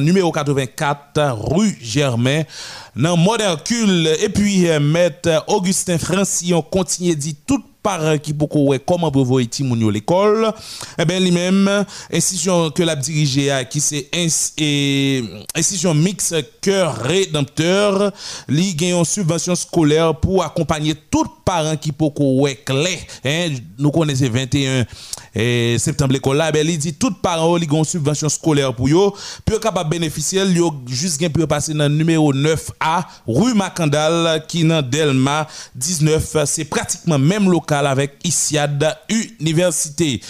numéro 0.00 0.32
84 0.32 1.32
rue 1.32 1.76
Germain 1.80 2.42
nan 2.96 3.18
Modercule. 3.18 4.08
Et 4.20 4.28
puis, 4.28 4.68
euh, 4.68 4.80
maître 4.80 5.44
Augustin 5.48 5.98
Francillon 5.98 6.62
continue 6.62 7.16
dit 7.16 7.36
tout 7.46 7.62
par 7.84 8.18
qui 8.20 8.32
beaucoup 8.32 8.68
ouais 8.68 8.80
comment 8.84 9.10
brevo 9.10 9.38
et 9.38 9.46
timounio 9.46 9.90
l'école. 9.90 10.50
Eh 10.98 11.04
ben 11.04 11.22
lui-même 11.22 11.84
institution 12.10 12.70
que 12.70 12.82
l'a 12.82 12.96
dirigé 12.96 13.50
à 13.50 13.64
qui 13.66 13.78
c'est 13.80 14.08
institution 15.54 15.92
mix 15.94 16.34
cœur 16.62 16.96
rédempteur 16.96 18.10
li 18.48 18.74
gagne 18.74 18.96
une 18.98 19.04
subvention 19.04 19.54
scolaire 19.54 20.18
pour 20.18 20.42
accompagner 20.42 20.94
tout 20.94 21.26
parent 21.44 21.76
qui 21.76 21.92
beaucoup 21.92 22.40
ouais 22.40 22.56
clé 22.56 22.98
hein. 23.22 23.48
Nous 23.78 23.90
connaissons 23.90 24.30
21 24.30 24.86
eh, 25.34 25.76
septembre 25.78 26.14
l'école 26.14 26.38
là. 26.38 26.46
Eh 26.48 26.52
ben 26.52 26.66
lui 26.66 26.78
dit 26.78 26.94
tout 26.94 27.12
parent 27.12 27.54
lui 27.58 27.66
gagne 27.66 27.80
une 27.80 27.84
subvention 27.84 28.30
scolaire 28.30 28.74
pour 28.74 28.88
yo. 28.88 29.14
Peut 29.44 29.58
capable 29.58 29.90
bénéficier 29.90 30.42
yo 30.46 30.72
juste 30.86 31.20
gain 31.20 31.28
peut 31.28 31.46
passer 31.46 31.74
dans 31.74 31.90
numéro 31.90 32.32
9 32.32 32.70
9A 32.84 33.04
rue 33.26 33.54
Macandal 33.54 34.44
qui 34.46 34.64
dans 34.64 34.82
Delma 34.82 35.46
19 35.74 36.36
c'est 36.46 36.64
pratiquement 36.64 37.18
même 37.18 37.50
local 37.50 37.86
avec 37.86 38.16
ISIAD 38.24 38.96
Université. 39.40 40.20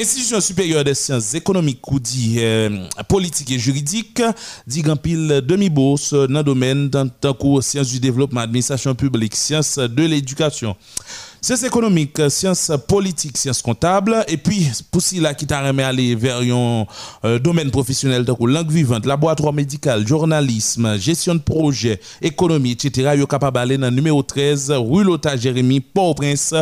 Institution 0.00 0.40
supérieure 0.40 0.84
des 0.84 0.94
sciences 0.94 1.34
économiques 1.34 1.90
ou 1.90 2.00
dit 2.00 2.36
euh, 2.38 2.86
politique 3.08 3.50
et 3.52 3.58
juridique, 3.58 4.22
dit 4.66 4.82
pile 5.02 5.42
demi-bourse 5.46 6.12
dans 6.12 6.38
le 6.38 6.42
domaine 6.42 6.90
tant 6.90 7.36
sciences 7.60 7.88
du 7.88 8.00
développement, 8.00 8.40
administration 8.40 8.94
publique, 8.94 9.36
sciences 9.36 9.78
de 9.78 10.02
l'éducation. 10.02 10.76
Sciences 11.44 11.64
économiques, 11.64 12.30
sciences 12.30 12.70
politiques, 12.86 13.36
sciences 13.36 13.62
comptables, 13.62 14.24
et 14.28 14.36
puis 14.36 14.70
pour 14.92 15.02
cela 15.02 15.34
qui 15.34 15.44
t'a 15.44 15.58
aller 15.58 16.14
vers 16.14 16.38
un 16.38 16.86
euh, 17.24 17.40
domaine 17.40 17.72
professionnel 17.72 18.24
de 18.24 18.32
langue 18.46 18.70
vivante, 18.70 19.04
laboratoire 19.06 19.52
médical, 19.52 20.06
journalisme, 20.06 20.96
gestion 21.00 21.34
de 21.34 21.40
projet, 21.40 21.98
économie, 22.20 22.70
etc. 22.70 23.14
Yo 23.18 23.26
capable 23.26 23.56
d'aller 23.56 23.76
dans 23.76 23.90
le 23.90 23.96
numéro 23.96 24.22
13, 24.22 24.70
rue 24.70 25.02
Lota 25.02 25.36
Jérémy, 25.36 25.80
Port-au-Prince. 25.80 26.54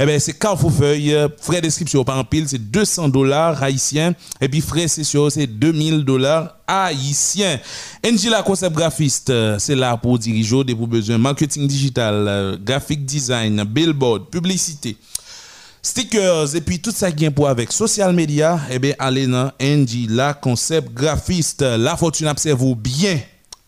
Eh 0.00 0.06
ben 0.06 0.18
c'est 0.18 0.38
Carrefour 0.38 0.72
Feuille, 0.72 1.14
frais 1.38 1.60
d'inscription 1.60 2.02
par 2.02 2.16
en 2.16 2.24
pile, 2.24 2.48
c'est 2.48 2.70
200 2.70 3.10
dollars 3.10 3.62
haïtiens, 3.62 4.14
et 4.40 4.48
puis 4.48 4.62
frais 4.62 4.88
session, 4.88 5.28
c'est 5.28 5.46
2000 5.46 6.06
dollars 6.06 6.56
haïtien. 6.72 7.58
Angela, 8.06 8.42
concept 8.42 8.74
graphiste, 8.74 9.30
euh, 9.30 9.58
c'est 9.58 9.74
là 9.74 9.96
pour 9.96 10.18
diriger 10.18 10.64
des 10.64 10.74
besoins 10.74 11.18
marketing 11.18 11.66
digital, 11.66 12.26
euh, 12.28 12.56
graphic 12.60 13.04
design, 13.04 13.62
billboard, 13.64 14.30
publicité 14.30 14.96
stickers 15.82 16.54
et 16.54 16.60
puis 16.60 16.80
tout 16.80 16.92
ça 16.92 17.10
qui 17.10 17.24
est 17.24 17.30
pour 17.30 17.48
avec 17.48 17.72
social 17.72 18.14
media, 18.14 18.60
eh 18.70 18.78
bien, 18.78 18.94
allez 18.98 19.26
dans 19.26 19.50
Angela 19.60 20.32
Concept 20.34 20.94
Graphiste. 20.94 21.62
La 21.62 21.96
fortune 21.96 22.28
observe 22.28 22.74
bien. 22.76 23.18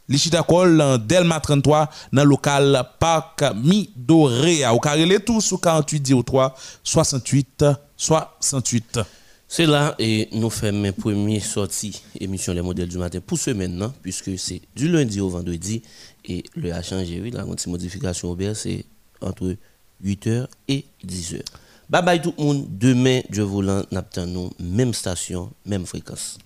Lichitakol 0.09 1.01
Delma 1.07 1.41
33 1.41 1.91
dans 2.13 2.23
le 2.23 2.29
local 2.29 2.85
Parc 3.01 3.43
Midoré. 3.57 4.67
Au 4.69 4.79
carré 4.79 5.07
les 5.07 5.19
tout 5.19 5.41
sous 5.41 5.59
48 5.59 6.13
03 6.25 6.55
68 6.85 7.65
68. 7.97 9.01
C'est 9.57 9.67
là 9.67 9.95
et 10.01 10.29
nous 10.33 10.51
faisons 10.51 10.77
mes 10.77 10.91
premières 10.91 11.45
sorties 11.45 12.03
émission 12.19 12.53
Les 12.53 12.61
modèles 12.61 12.89
du 12.89 12.99
matin 12.99 13.21
pour 13.25 13.39
ce 13.39 13.53
maintenant, 13.53 13.95
puisque 14.03 14.37
c'est 14.37 14.61
du 14.75 14.89
lundi 14.91 15.21
au 15.21 15.29
vendredi 15.29 15.81
et 16.25 16.43
le 16.57 16.73
a 16.73 16.83
changé. 16.83 17.23
La 17.31 17.45
modification 17.45 18.33
au 18.33 18.39
c'est 18.55 18.85
entre 19.21 19.55
8h 20.05 20.49
et 20.67 20.85
10h. 21.07 21.43
Bye 21.89 22.05
bye 22.05 22.21
tout 22.21 22.35
le 22.37 22.43
monde. 22.43 22.67
Demain, 22.69 23.21
Dieu 23.31 23.45
voulant, 23.45 23.85
nous 24.27 24.51
même 24.59 24.93
station, 24.93 25.53
même 25.65 25.87
fréquence. 25.87 26.37